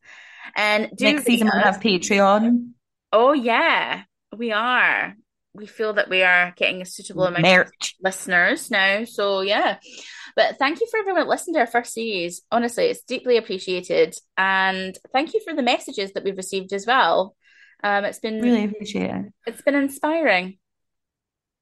And 0.56 0.90
do 0.96 1.06
Next 1.06 1.26
season 1.26 1.50
we'll 1.52 1.64
have 1.64 1.80
Patreon. 1.80 2.72
Oh 3.12 3.34
yeah, 3.34 4.04
we 4.38 4.52
are. 4.52 5.16
We 5.56 5.66
feel 5.66 5.94
that 5.94 6.10
we 6.10 6.22
are 6.22 6.54
getting 6.56 6.82
a 6.82 6.86
suitable 6.86 7.26
amount 7.26 7.46
of 7.48 7.72
listeners 8.04 8.70
now. 8.70 9.04
So 9.06 9.42
yeah. 9.42 9.80
But 10.36 10.58
thank 10.60 10.80
you 10.80 10.88
for 10.92 11.00
everyone 11.00 11.24
that 11.24 11.28
listened 11.28 11.56
to 11.56 11.62
our 11.62 11.68
first 11.68 11.94
series. 11.94 12.44
Honestly, 12.52 12.86
it's 12.86 13.02
deeply 13.02 13.36
appreciated. 13.38 14.16
And 14.38 14.96
thank 15.12 15.34
you 15.34 15.42
for 15.44 15.54
the 15.56 15.64
messages 15.64 16.14
that 16.14 16.24
we've 16.24 16.38
received 16.38 16.72
as 16.72 16.86
well. 16.86 17.36
Um, 17.84 18.06
it's 18.06 18.20
been 18.20 18.40
Really 18.42 18.66
appreciated. 18.66 19.34
it's 19.48 19.62
been 19.64 19.74
inspiring. 19.76 20.59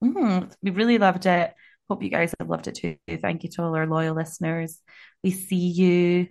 Mhm. 0.04 0.54
We 0.62 0.72
really 0.72 0.98
loved 0.98 1.26
it. 1.26 1.54
Hope 1.90 2.04
you 2.04 2.10
guys 2.10 2.34
have 2.40 2.50
loved 2.50 2.68
it 2.68 2.76
too. 2.76 2.98
Thank 3.22 3.44
you 3.44 3.50
to 3.52 3.64
all 3.64 3.76
our 3.76 3.88
loyal 3.88 4.16
listeners. 4.16 4.82
We 5.24 5.32
see 5.32 5.56
you. 5.56 6.28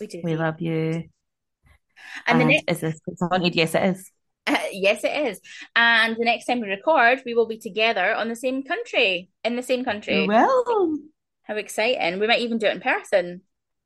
We 0.00 0.06
do. 0.06 0.20
We 0.22 0.36
love 0.36 0.60
you. 0.60 1.08
And 2.26 2.40
the 2.40 2.44
And 2.44 2.48
next 2.48 2.64
is 2.68 2.80
this 2.80 3.00
it's 3.06 3.20
haunted? 3.20 3.54
Yes, 3.54 3.74
it 3.74 3.84
is. 3.84 4.10
yes, 4.72 5.04
it 5.04 5.26
is. 5.26 5.40
And 5.74 6.16
the 6.16 6.24
next 6.24 6.46
time 6.46 6.60
we 6.60 6.68
record, 6.68 7.22
we 7.26 7.34
will 7.34 7.46
be 7.46 7.58
together 7.58 8.14
on 8.14 8.28
the 8.28 8.36
same 8.36 8.62
country, 8.62 9.30
in 9.44 9.56
the 9.56 9.62
same 9.62 9.84
country. 9.84 10.26
Well, 10.26 10.98
How 11.42 11.56
exciting. 11.56 12.20
We 12.20 12.26
might 12.26 12.40
even 12.40 12.58
do 12.58 12.66
it 12.66 12.74
in 12.74 12.80
person, 12.80 13.42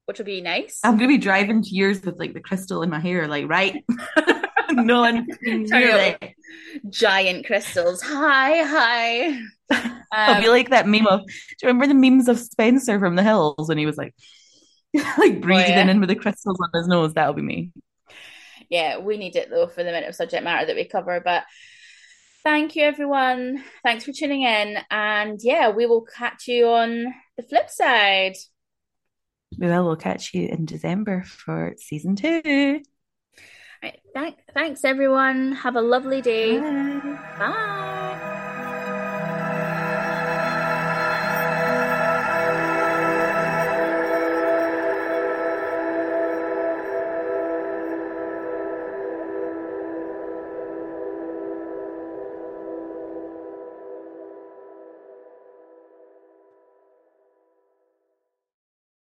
which 0.07 0.19
will 0.19 0.27
be 0.27 0.41
nice. 0.41 0.81
I'm 0.85 0.97
gonna 0.97 1.09
be 1.09 1.19
driving 1.19 1.63
to 1.63 1.75
yours 1.75 2.03
with 2.03 2.19
like 2.19 2.35
the 2.35 2.41
crystal 2.41 2.83
in 2.83 2.91
my 2.91 3.01
hair, 3.01 3.27
like 3.27 3.49
right. 3.49 3.85
no 4.77 5.01
one 5.01 5.27
can 5.45 5.67
Turn 5.67 5.83
hear 5.83 5.97
it 5.97 6.19
it. 6.21 6.35
Giant 6.91 7.47
crystals. 7.47 8.03
Hi, 8.03 8.63
hi. 8.63 9.41
I'll 10.27 10.37
Um, 10.37 10.41
be 10.41 10.49
like 10.49 10.71
that 10.71 10.87
meme 10.87 11.07
of. 11.07 11.21
Do 11.27 11.33
you 11.63 11.69
remember 11.69 11.87
the 11.87 11.95
memes 11.95 12.29
of 12.29 12.39
Spencer 12.39 12.99
from 12.99 13.17
the 13.17 13.23
Hills 13.23 13.69
when 13.69 13.79
he 13.79 13.87
was 13.87 13.97
like, 13.97 14.15
like 15.19 15.41
breathing 15.41 15.89
yeah. 15.89 15.89
in 15.89 16.01
with 16.01 16.09
the 16.11 16.17
crystals 16.17 16.59
on 16.61 16.71
his 16.79 16.89
nose? 16.89 17.15
That'll 17.15 17.35
be 17.35 17.43
me. 17.43 17.73
yeah, 18.71 18.99
we 18.99 19.17
need 19.17 19.37
it 19.37 19.51
though 19.51 19.67
for 19.67 19.83
the 19.83 19.91
amount 19.91 20.07
of 20.07 20.15
subject 20.15 20.45
matter 20.45 20.67
that 20.67 20.77
we 20.77 20.85
cover. 20.85 21.21
But 21.21 21.45
thank 22.43 22.77
you, 22.77 22.85
everyone. 22.85 23.63
Thanks 23.83 24.05
for 24.05 24.13
tuning 24.13 24.43
in. 24.43 24.79
And 24.91 25.39
yeah, 25.43 25.71
we 25.71 25.87
will 25.87 26.03
catch 26.03 26.49
you 26.49 26.69
on 26.69 27.07
the 27.37 27.43
flip 27.43 27.71
side. 27.71 28.35
We 29.59 29.67
will. 29.67 29.85
We'll 29.85 29.97
catch 29.97 30.35
you 30.35 30.49
in 30.49 30.65
December 30.65 31.23
for 31.25 31.75
season 31.79 32.17
two. 32.17 32.83
Right, 33.83 34.01
thank, 34.15 34.37
thanks, 34.55 34.85
everyone. 34.85 35.53
Have 35.53 35.77
a 35.77 35.81
lovely 35.81 36.23
day. 36.23 36.59
Bye. 36.59 37.19
Bye. 37.39 37.89